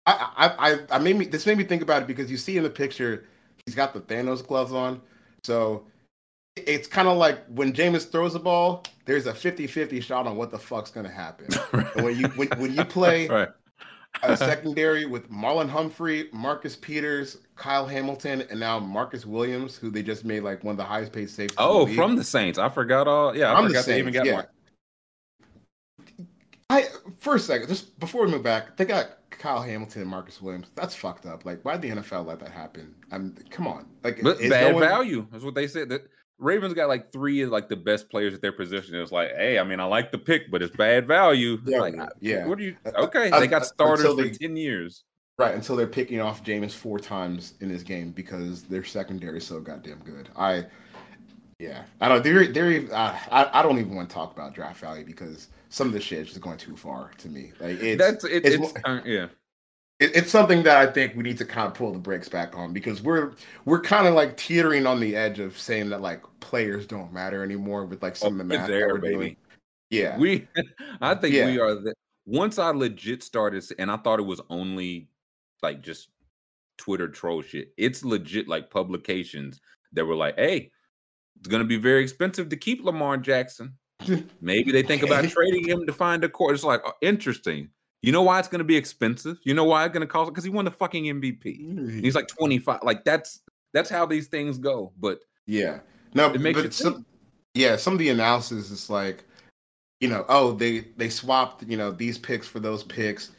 [0.05, 2.57] I, I, I, I made me this made me think about it because you see
[2.57, 3.25] in the picture
[3.65, 5.01] he's got the Thanos gloves on,
[5.43, 5.85] so
[6.55, 10.51] it's kind of like when Jameis throws a ball, there's a 50-50 shot on what
[10.51, 11.47] the fuck's gonna happen.
[11.95, 13.49] And when you when, when you play right.
[14.23, 20.03] a secondary with Marlon Humphrey, Marcus Peters, Kyle Hamilton, and now Marcus Williams, who they
[20.03, 21.57] just made like one of the highest paid safeties.
[21.57, 22.59] in oh, the Oh, from the Saints.
[22.59, 23.35] I forgot all.
[23.35, 24.33] Yeah, I From the forgot they even got yeah.
[24.33, 24.45] one.
[26.69, 26.85] I
[27.17, 30.67] for a second, just before we move back, they got Kyle Hamilton and Marcus Williams.
[30.75, 31.45] That's fucked up.
[31.45, 32.93] Like, why'd the NFL let that happen?
[33.11, 33.87] I'm come on.
[34.03, 35.27] Like, But bad no one- value.
[35.31, 35.89] That's what they said.
[35.89, 36.07] That
[36.37, 38.95] Ravens got like three of like the best players at their position.
[38.95, 41.57] It's like, hey, I mean, I like the pick, but it's bad value.
[41.65, 42.45] Yeah, like, yeah.
[42.45, 42.75] What are you?
[42.85, 45.03] Uh, Okay, uh, they got uh, starters until for ten years.
[45.39, 49.47] Right until they're picking off Jameis four times in this game because their secondary is
[49.47, 50.27] so goddamn good.
[50.35, 50.65] I,
[51.59, 52.23] yeah, I don't.
[52.23, 52.83] They're they're.
[52.93, 55.99] Uh, I I don't even want to talk about draft value because some of the
[56.01, 57.51] shit is just going too far to me.
[57.59, 59.27] Like it's That's it, it's it's, uh, yeah.
[59.99, 62.57] it, it's something that I think we need to kind of pull the brakes back
[62.57, 63.33] on because we're
[63.65, 67.43] we're kind of like teetering on the edge of saying that like players don't matter
[67.43, 69.13] anymore with like some of the Oh, math there, that we're baby.
[69.15, 69.35] doing.
[69.91, 70.47] Yeah, We,
[71.01, 71.45] I think Yeah.
[71.47, 71.93] we are the
[72.25, 75.09] once I legit started, and I thought it was only
[75.63, 76.09] like just
[76.77, 77.73] Twitter troll shit.
[77.77, 79.59] It's legit like publications
[79.93, 80.71] that were like, "Hey,
[81.39, 83.73] it's gonna be very expensive to keep Lamar Jackson.
[84.41, 87.69] Maybe they think about trading him to find a court." It's like oh, interesting.
[88.01, 89.37] You know why it's gonna be expensive?
[89.43, 90.31] You know why it's gonna cost?
[90.31, 91.43] Because he won the fucking MVP.
[91.43, 91.99] Mm-hmm.
[91.99, 92.79] He's like twenty five.
[92.83, 93.41] Like that's
[93.73, 94.93] that's how these things go.
[94.99, 95.79] But Yeah.
[96.13, 97.05] No, It makes but some,
[97.53, 99.23] yeah, some of the analysis is like,
[99.99, 103.31] you know, oh, they they swapped, you know, these picks for those picks.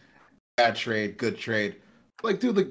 [0.57, 1.77] Bad trade, good trade.
[2.23, 2.69] Like, dude, like,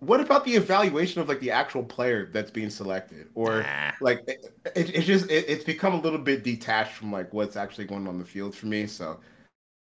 [0.00, 3.92] what about the evaluation of like the actual player that's being selected, or Nah.
[4.00, 7.56] like, it, it, it's just it, it's become a little bit detached from like what's
[7.56, 8.86] actually going on the field for me.
[8.86, 9.20] So.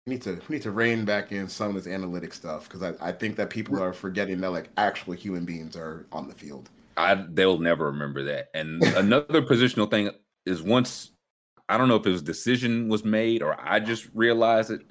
[0.08, 2.82] We need to we need to rein back in some of this analytic stuff because
[2.82, 6.34] I, I think that people are forgetting that like actual human beings are on the
[6.34, 6.72] field.
[6.98, 8.48] I they'll never remember that.
[8.56, 10.10] And another positional thing
[10.48, 11.12] is once
[11.70, 14.82] I don't know if his decision was made or I just realized it.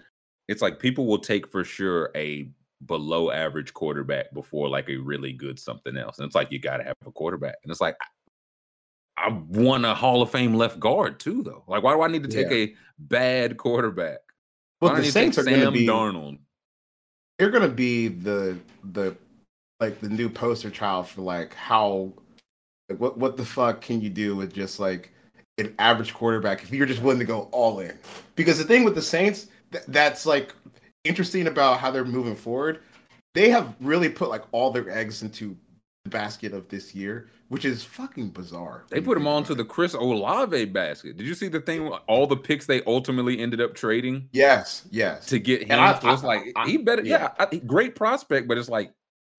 [0.49, 2.49] It's like people will take for sure a
[2.87, 6.19] below average quarterback before like a really good something else.
[6.19, 7.57] And it's like you got to have a quarterback.
[7.63, 8.07] And it's like I
[9.17, 11.63] I won a Hall of Fame left guard too, though.
[11.67, 14.21] Like, why do I need to take a bad quarterback?
[14.81, 16.39] Well, why do I the to Saints are going to Sam be Darnold.
[17.39, 18.59] they're gonna be the
[18.93, 19.15] the
[19.79, 22.13] like the new poster child for like how
[22.89, 25.13] like what what the fuck can you do with just like
[25.59, 27.97] an average quarterback if you're just willing to go all in
[28.37, 30.55] because the thing with the saints th- that's like
[31.05, 32.81] interesting about how they're moving forward
[33.35, 35.57] they have really put like all their eggs into
[36.05, 39.65] the basket of this year which is fucking bizarre They put them all into the
[39.65, 41.17] Chris Olave basket.
[41.17, 41.89] Did you see the thing?
[41.89, 45.81] All the picks they ultimately ended up trading yes yes to get him.
[45.81, 48.93] I- so it's I- like he better, yeah, I, great prospect, but it's like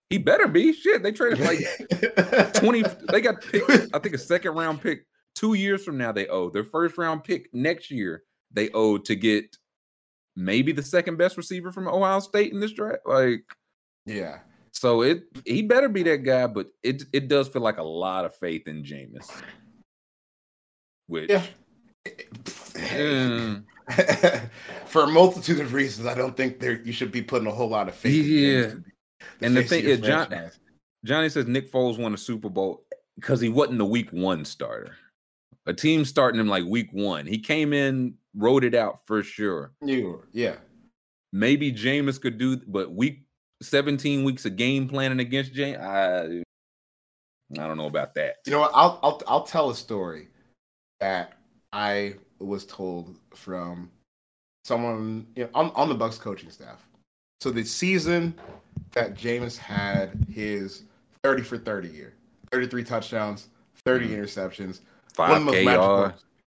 [0.09, 1.03] he better be shit.
[1.03, 2.83] They traded like twenty.
[3.09, 3.69] They got picked.
[3.93, 6.11] I think a second round pick two years from now.
[6.11, 8.23] They owe their first round pick next year.
[8.51, 9.55] They owe to get
[10.35, 13.01] maybe the second best receiver from Ohio State in this draft.
[13.05, 13.43] Like
[14.05, 14.39] yeah
[14.73, 16.47] so, it he better be that guy.
[16.47, 19.29] But it it does feel like a lot of faith in Jameis.
[21.07, 21.43] Which yeah
[22.73, 23.63] mm,
[24.85, 27.69] for a multitude of reasons, I don't think there you should be putting a whole
[27.69, 28.25] lot of faith.
[28.25, 28.73] in Yeah.
[29.41, 30.51] And the thing is, John-
[31.05, 32.85] Johnny says Nick Foles won a Super Bowl
[33.15, 34.95] because he wasn't the week one starter.
[35.67, 37.27] A team starting him like week one.
[37.27, 39.71] He came in, wrote it out for sure.
[39.81, 40.55] you, yeah,
[41.33, 43.23] Maybe Jameis could do, but week
[43.61, 46.41] 17 weeks of game planning against James, I,
[47.61, 48.35] I don't know about that.
[48.45, 48.71] you know what?
[48.73, 50.27] I'll I'll I'll tell a story
[50.99, 51.33] that
[51.73, 53.89] I was told from
[54.65, 56.85] someone you know, on on the Bucks coaching staff.
[57.39, 58.33] So the season
[58.91, 60.83] that Jameis had his
[61.23, 62.13] 30 for 30 year,
[62.51, 63.47] 33 touchdowns,
[63.85, 64.17] 30 Mhm.
[64.19, 64.79] interceptions,
[65.13, 66.13] Five One of the most magical-.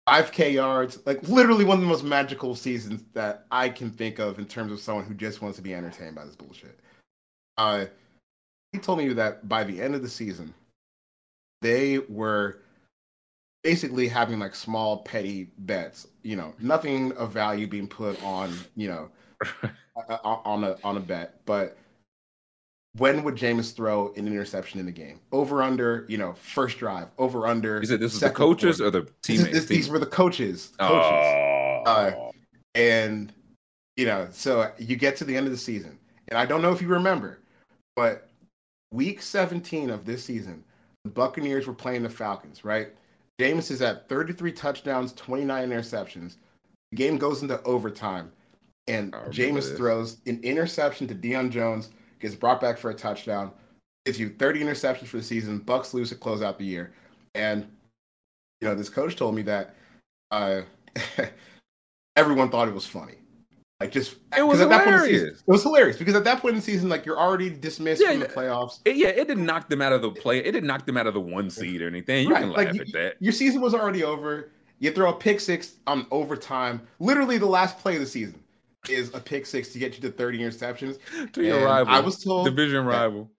[0.09, 4.39] 5K yards, like literally one of the most magical seasons that I can think of
[4.39, 6.79] in terms of someone who just wants to be entertained by this bullshit.
[7.57, 7.87] Uh,
[8.73, 10.53] he told me that by the end of the season,
[11.63, 12.59] they were
[13.63, 18.89] basically having like small petty bets, you know, nothing of value being put on, you
[18.89, 19.09] know,
[19.63, 21.79] uh, on a on a bet, but
[22.97, 25.21] when would Jameis throw an interception in the game?
[25.33, 27.09] Over under, you know, first drive.
[27.19, 27.81] Over under.
[27.81, 28.99] You said this was the coaches quarter.
[28.99, 29.53] or the This is- teammates?
[29.59, 30.73] this- these were the coaches.
[30.79, 31.03] Coaches.
[31.03, 31.83] Oh.
[31.87, 32.31] Uh,
[32.75, 33.33] and
[33.97, 35.97] you know, so you get to the end of the season,
[36.29, 37.39] and I don't know if you remember,
[37.95, 38.29] but
[38.93, 40.65] week 17 of this season,
[41.05, 42.89] the Buccaneers were playing the Falcons, right?
[43.41, 46.37] Jameis is at 33 touchdowns, 29 interceptions.
[46.91, 48.33] The game goes into overtime,
[48.89, 49.77] and I remember Jameis this.
[49.77, 51.91] throws an interception to Deion Jones,
[52.25, 53.53] gets brought back for a touchdown,
[54.07, 55.59] gives you 30 interceptions for the season.
[55.59, 56.93] Bucks lose to close out the year,
[57.35, 57.67] and
[58.61, 59.75] you know this coach told me that
[60.31, 60.63] uh,
[62.17, 63.15] everyone thought it was funny.
[63.81, 65.41] Like just It was at that point in season- hilarious.
[65.41, 68.13] it was hilarious because at that point in the season, like you're already dismissed Yeah,
[68.13, 68.79] from the playoffs.
[68.85, 70.39] It- yeah, it didn't knock them out of the play.
[70.39, 72.27] It didn't knock them out of the one seed or anything.
[72.29, 73.15] You Right, can like, laugh you- at that.
[73.21, 74.51] Your season was already over.
[74.79, 76.81] You throw a pick six on overtime.
[77.01, 78.41] Literally, the last play of the season
[78.89, 80.99] is a pick six to get you to 30 interceptions.
[81.33, 83.31] To your And rival, I was told division rival.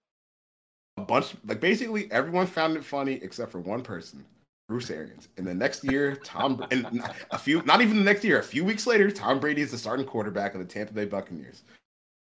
[0.98, 4.24] a bunch, like basically everyone found it funny except for one person,
[4.69, 5.27] Bruce Arians.
[5.38, 8.64] And the next year, Tom, and a few, not even the next year, a few
[8.65, 11.64] weeks later, Tom Brady is the starting quarterback of the Tampa Bay Buccaneers.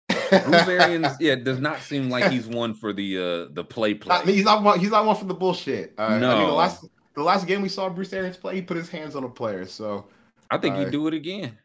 [0.09, 4.15] Bruce Arians, yeah, does not seem like he's one for the uh the play play.
[4.15, 4.79] Not- he's not one.
[4.79, 5.93] He's not one for the bullshit.
[5.97, 6.55] Uh, I mean, the No.
[6.55, 6.85] last
[7.15, 9.65] the last game we saw Bruce Arians play, he put his hands on a player.
[9.65, 10.05] So
[10.49, 11.57] I think uh, he'd do it again.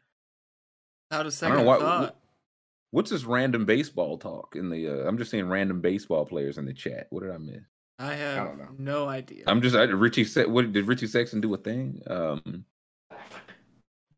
[1.10, 1.78] Out of I second why.
[1.78, 2.16] thought.
[2.90, 4.88] What's this random baseball talk in the?
[4.88, 7.06] Uh, I'm just seeing random baseball players in the chat.
[7.10, 7.62] What did I miss?
[7.98, 9.44] I have don't no idea.
[9.46, 10.50] I'm just I, Richie said.
[10.50, 12.02] What did Richie Sexson do a thing?
[12.06, 12.64] Um,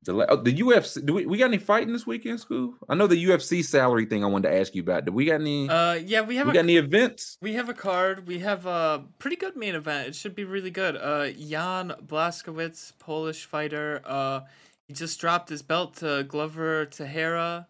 [0.08, 1.04] the oh, the UFC.
[1.04, 2.74] Do we, we got any fighting this weekend, Scoob?
[2.88, 4.24] I know the UFC salary thing.
[4.24, 5.04] I wanted to ask you about.
[5.04, 5.68] Do we got any?
[5.68, 7.36] uh, yeah, we have we a got any events?
[7.40, 8.26] We have a card.
[8.26, 10.08] We have a pretty good main event.
[10.08, 10.96] It should be really good.
[10.96, 14.00] Uh, Jan Blachowicz, Polish fighter.
[14.04, 14.40] Uh,
[14.88, 17.68] he just dropped his belt to Glover Teixeira,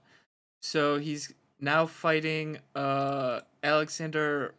[0.62, 4.55] so he's now fighting uh Alexander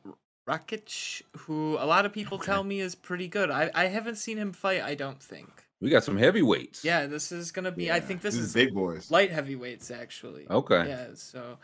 [0.48, 2.46] Rakic, who a lot of people Okay.
[2.48, 3.50] tell me is pretty good.
[3.50, 4.82] I I haven't seen him fight.
[4.82, 5.50] I don't think.
[5.82, 6.84] We got some heavyweights.
[6.84, 7.90] Yeah, this is gonna be.
[7.92, 9.10] I think this this is is big boys.
[9.10, 10.46] light heavyweights actually.
[10.50, 10.88] Okay.
[10.90, 11.58] Yeah, so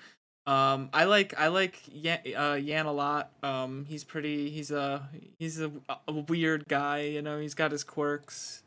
[0.48, 3.32] um I like I like Yan, uh, Yan a lot.
[3.44, 5.10] Um he's pretty he's a
[5.40, 5.72] he's a,
[6.08, 8.62] a weird guy, you know, he's got his quirks.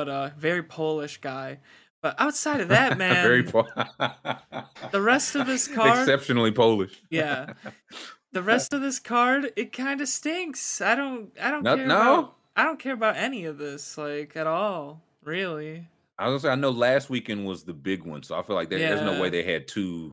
[0.00, 1.58] But uh very Polish guy.
[2.00, 3.68] But outside of that, man, Very po-
[4.92, 7.02] the rest of this card exceptionally Polish.
[7.10, 7.52] Yeah.
[8.32, 10.80] the rest of this card, it kind of stinks.
[10.80, 12.00] I don't I don't No- care no?
[12.18, 15.86] about I don't care about any of this like at all, really.
[16.18, 18.56] I was gonna say I know last weekend was the big one, so I feel
[18.56, 20.10] like there, there's no way they had two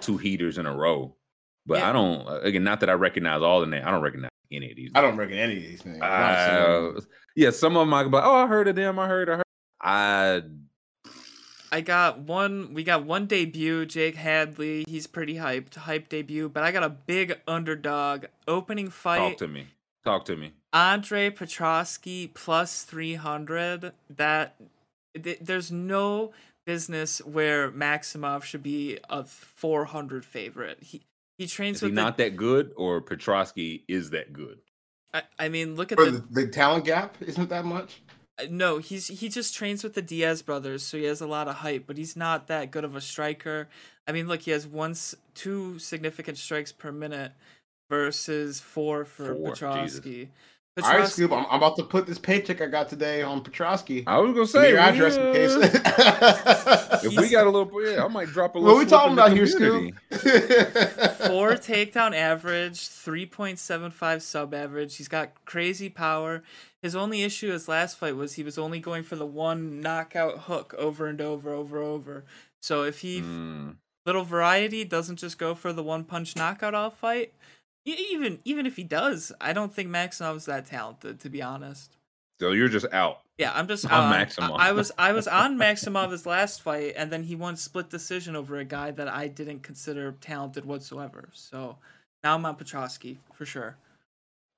[0.00, 1.14] two heaters in a row.
[1.66, 1.90] But Yeah.
[1.90, 3.84] I don't again, not that I recognize all the names.
[3.86, 4.90] I don't recognize any of these.
[4.94, 5.98] I don't reckon any of these things.
[5.98, 7.00] Not a single Uh,
[7.34, 8.98] yeah, some of them I could be like, oh, I heard of them.
[8.98, 9.28] I heard.
[9.28, 9.42] I heard.
[9.80, 10.42] I
[11.72, 12.72] I got one.
[12.74, 14.84] We got one debut, Jake Hadley.
[14.88, 16.48] He's pretty hyped, hype debut.
[16.48, 19.18] But I got a big underdog opening fight.
[19.18, 19.66] talk to me.
[20.04, 20.52] Talk to me.
[20.72, 23.92] Andre Petroski plus three hundred.
[24.08, 24.54] That
[25.20, 26.32] th- there's no
[26.64, 30.78] business where Maximov should be a four hundred favorite.
[30.82, 31.02] He
[31.36, 34.58] he trains Is he with the, not that good, or Petroski is that good?
[35.12, 38.02] I, I mean, look at the the, the talent gap isn't that much.
[38.38, 41.48] Uh, No, he's he just trains with the Diaz brothers, so he has a lot
[41.48, 43.68] of hype, but he's not that good of a striker.
[44.06, 47.32] I mean, look, he has once two significant strikes per minute
[47.88, 50.28] versus four for Four, Petroski.
[50.82, 51.32] All right, Scoop.
[51.32, 54.04] I'm, I'm about to put this paycheck I got today on Petroski.
[54.06, 55.52] I was gonna say your address in we, case.
[55.54, 58.74] uh, if we got a little, yeah, I might drop a little.
[58.74, 59.94] what are we talking about here, community.
[60.12, 60.20] Scoop?
[61.28, 64.96] four takedown average, 3.75 sub average.
[64.96, 66.42] He's got crazy power.
[66.82, 70.40] His only issue his last fight was he was only going for the one knockout
[70.40, 72.24] hook over and over, over, over.
[72.60, 73.76] So if he Mm.
[74.04, 77.32] little variety doesn't just go for the one punch knockout all fight,
[77.86, 81.96] even even if he does, I don't think Maximov's that talented to be honest.
[82.38, 83.20] So you're just out.
[83.38, 84.58] Yeah, I'm just On uh, Maximov.
[84.58, 88.36] I, I was I was on Maximov's last fight, and then he won split decision
[88.36, 91.28] over a guy that I didn't consider talented whatsoever.
[91.32, 91.78] So
[92.22, 93.76] now I'm on Petroski for sure.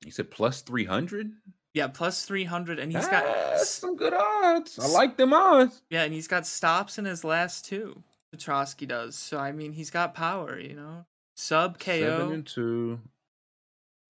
[0.04, 1.32] You said plus three hundred.
[1.74, 4.78] Yeah, plus three hundred, and he's got some good odds.
[4.78, 5.82] I like them odds.
[5.90, 8.02] yeah, and he's got stops in his last two.
[8.34, 9.16] Petroski does.
[9.16, 11.04] So I mean, he's got power, you know.
[11.36, 12.00] Sub KO.
[12.00, 13.00] Seven and two.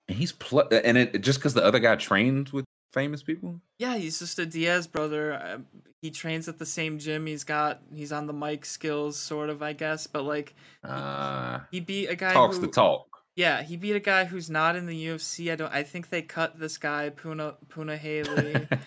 [0.09, 3.61] And he's pl- and it just because the other guy trains with famous people.
[3.79, 5.35] Yeah, he's just a Diaz brother.
[5.35, 5.59] Uh,
[6.01, 7.27] he trains at the same gym.
[7.27, 10.07] He's got he's on the mic skills, sort of, I guess.
[10.07, 13.07] But like, Uh, he beat a guy talks who, the talk.
[13.37, 15.53] Yeah, he beat a guy who's not in the UFC.
[15.53, 15.73] I don't.
[15.73, 18.81] I think they cut this guy, Puna Punahele,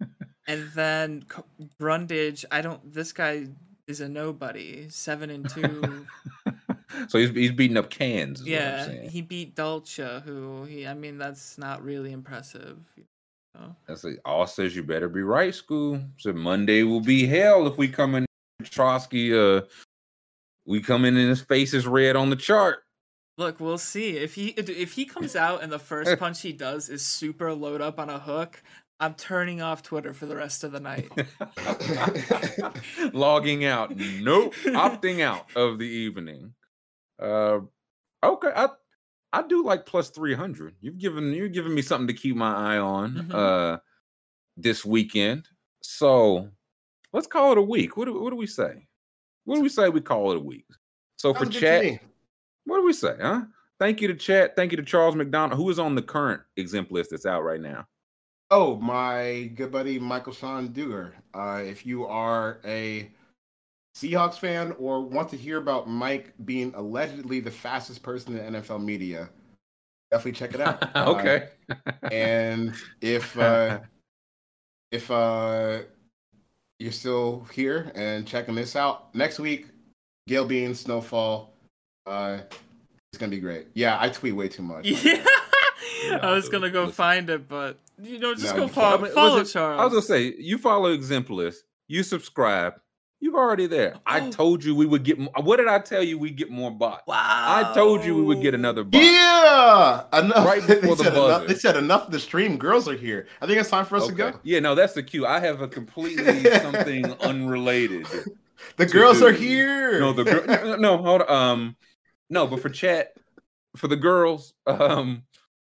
[0.46, 1.24] and then
[1.78, 2.44] Brundage.
[2.50, 2.92] I don't.
[2.92, 3.46] This guy
[3.88, 4.88] is a nobody.
[4.90, 6.06] Seven and two.
[7.08, 8.40] so he's he's beating up cans.
[8.40, 9.10] Is what I'm yeah, saying.
[9.10, 10.86] he beat Dulce, who he.
[10.86, 12.78] I mean, that's not really impressive.
[12.96, 13.04] you
[13.54, 13.76] know?
[13.86, 16.00] That's like all says you better be right, school.
[16.18, 18.26] So Monday will be hell if we come in
[18.62, 19.36] Trotsky.
[19.36, 19.62] Uh,
[20.66, 22.82] we come in and his face is red on the chart.
[23.38, 26.88] Look, we'll see if he if he comes out and the first punch he does
[26.88, 28.62] is super load up on a hook.
[28.98, 31.10] I'm turning off Twitter for the rest of the night.
[33.12, 33.94] Logging out.
[33.94, 34.54] Nope.
[34.64, 36.54] Opting out of the evening.
[37.18, 37.60] Uh,
[38.22, 38.52] okay.
[38.54, 38.68] I
[39.32, 40.74] I do like plus three hundred.
[40.80, 43.14] You've given you're giving me something to keep my eye on.
[43.14, 43.34] Mhm.
[43.34, 43.78] Uh,
[44.56, 45.48] this weekend.
[45.82, 46.48] So
[47.12, 47.96] let's call it a week.
[47.96, 48.86] What do, what do we say?
[49.44, 49.88] What do we say?
[49.88, 50.66] We call it a week.
[51.16, 52.00] So for Sounds good to chat,
[52.64, 53.16] what do we say?
[53.20, 53.42] Huh?
[53.78, 54.56] Thank you to chat.
[54.56, 57.60] Thank you to Charles McDonald, who is on the current exempt list that's out right
[57.60, 57.86] now.
[58.50, 61.12] Oh, my good buddy Michael-Shawn Dugar.
[61.34, 63.10] Uh, if you are a
[63.96, 68.84] Seahawks fan or want to hear about Mike being allegedly the fastest person in NFL
[68.84, 69.30] media,
[70.10, 70.82] definitely check it out.
[70.94, 71.48] Uh, okay.
[72.12, 73.78] and if uh,
[74.92, 75.78] if uh,
[76.78, 79.68] you're still here and checking this out next week,
[80.28, 81.54] Gail Bean Snowfall.
[82.06, 82.40] Uh,
[83.12, 83.68] it's gonna be great.
[83.72, 84.86] Yeah, I tweet way too much.
[85.04, 85.24] yeah,
[86.20, 86.92] I was gonna go listen.
[86.92, 89.80] find it, but you know, just No, go you follow, I follow listen, Charles.
[89.80, 92.74] I was gonna say you follow Exemplist, you subscribe,
[93.20, 93.96] you've already there.
[94.06, 94.30] I Oh.
[94.30, 95.18] told you we would get.
[95.18, 96.18] mo- What did I tell you?
[96.18, 97.06] We get more bots.
[97.06, 97.16] wow.
[97.16, 99.02] I told you we would get another bot.
[99.02, 100.46] Yeah, enough.
[100.46, 102.56] Right they, before the said enough they said enough of the stream.
[102.56, 103.26] Girls are here.
[103.40, 104.32] I think it's time for us to go.
[104.42, 105.26] Yeah, no, that's the cue.
[105.26, 108.06] I have a completely something unrelated.
[108.76, 110.00] The to girls are here.
[110.00, 110.46] No, the girl.
[110.46, 111.30] no, no, no, hold on.
[111.30, 111.76] Um,
[112.30, 113.14] no, but for chat,
[113.76, 115.22] for the girls, um,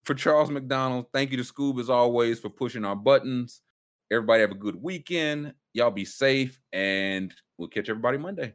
[0.05, 3.61] for Charles McDonald, thank you to Scoob as always for pushing our buttons.
[4.11, 5.55] Everybody have a good weekend.
[5.73, 8.55] Y'all be safe, and we'll catch everybody Monday.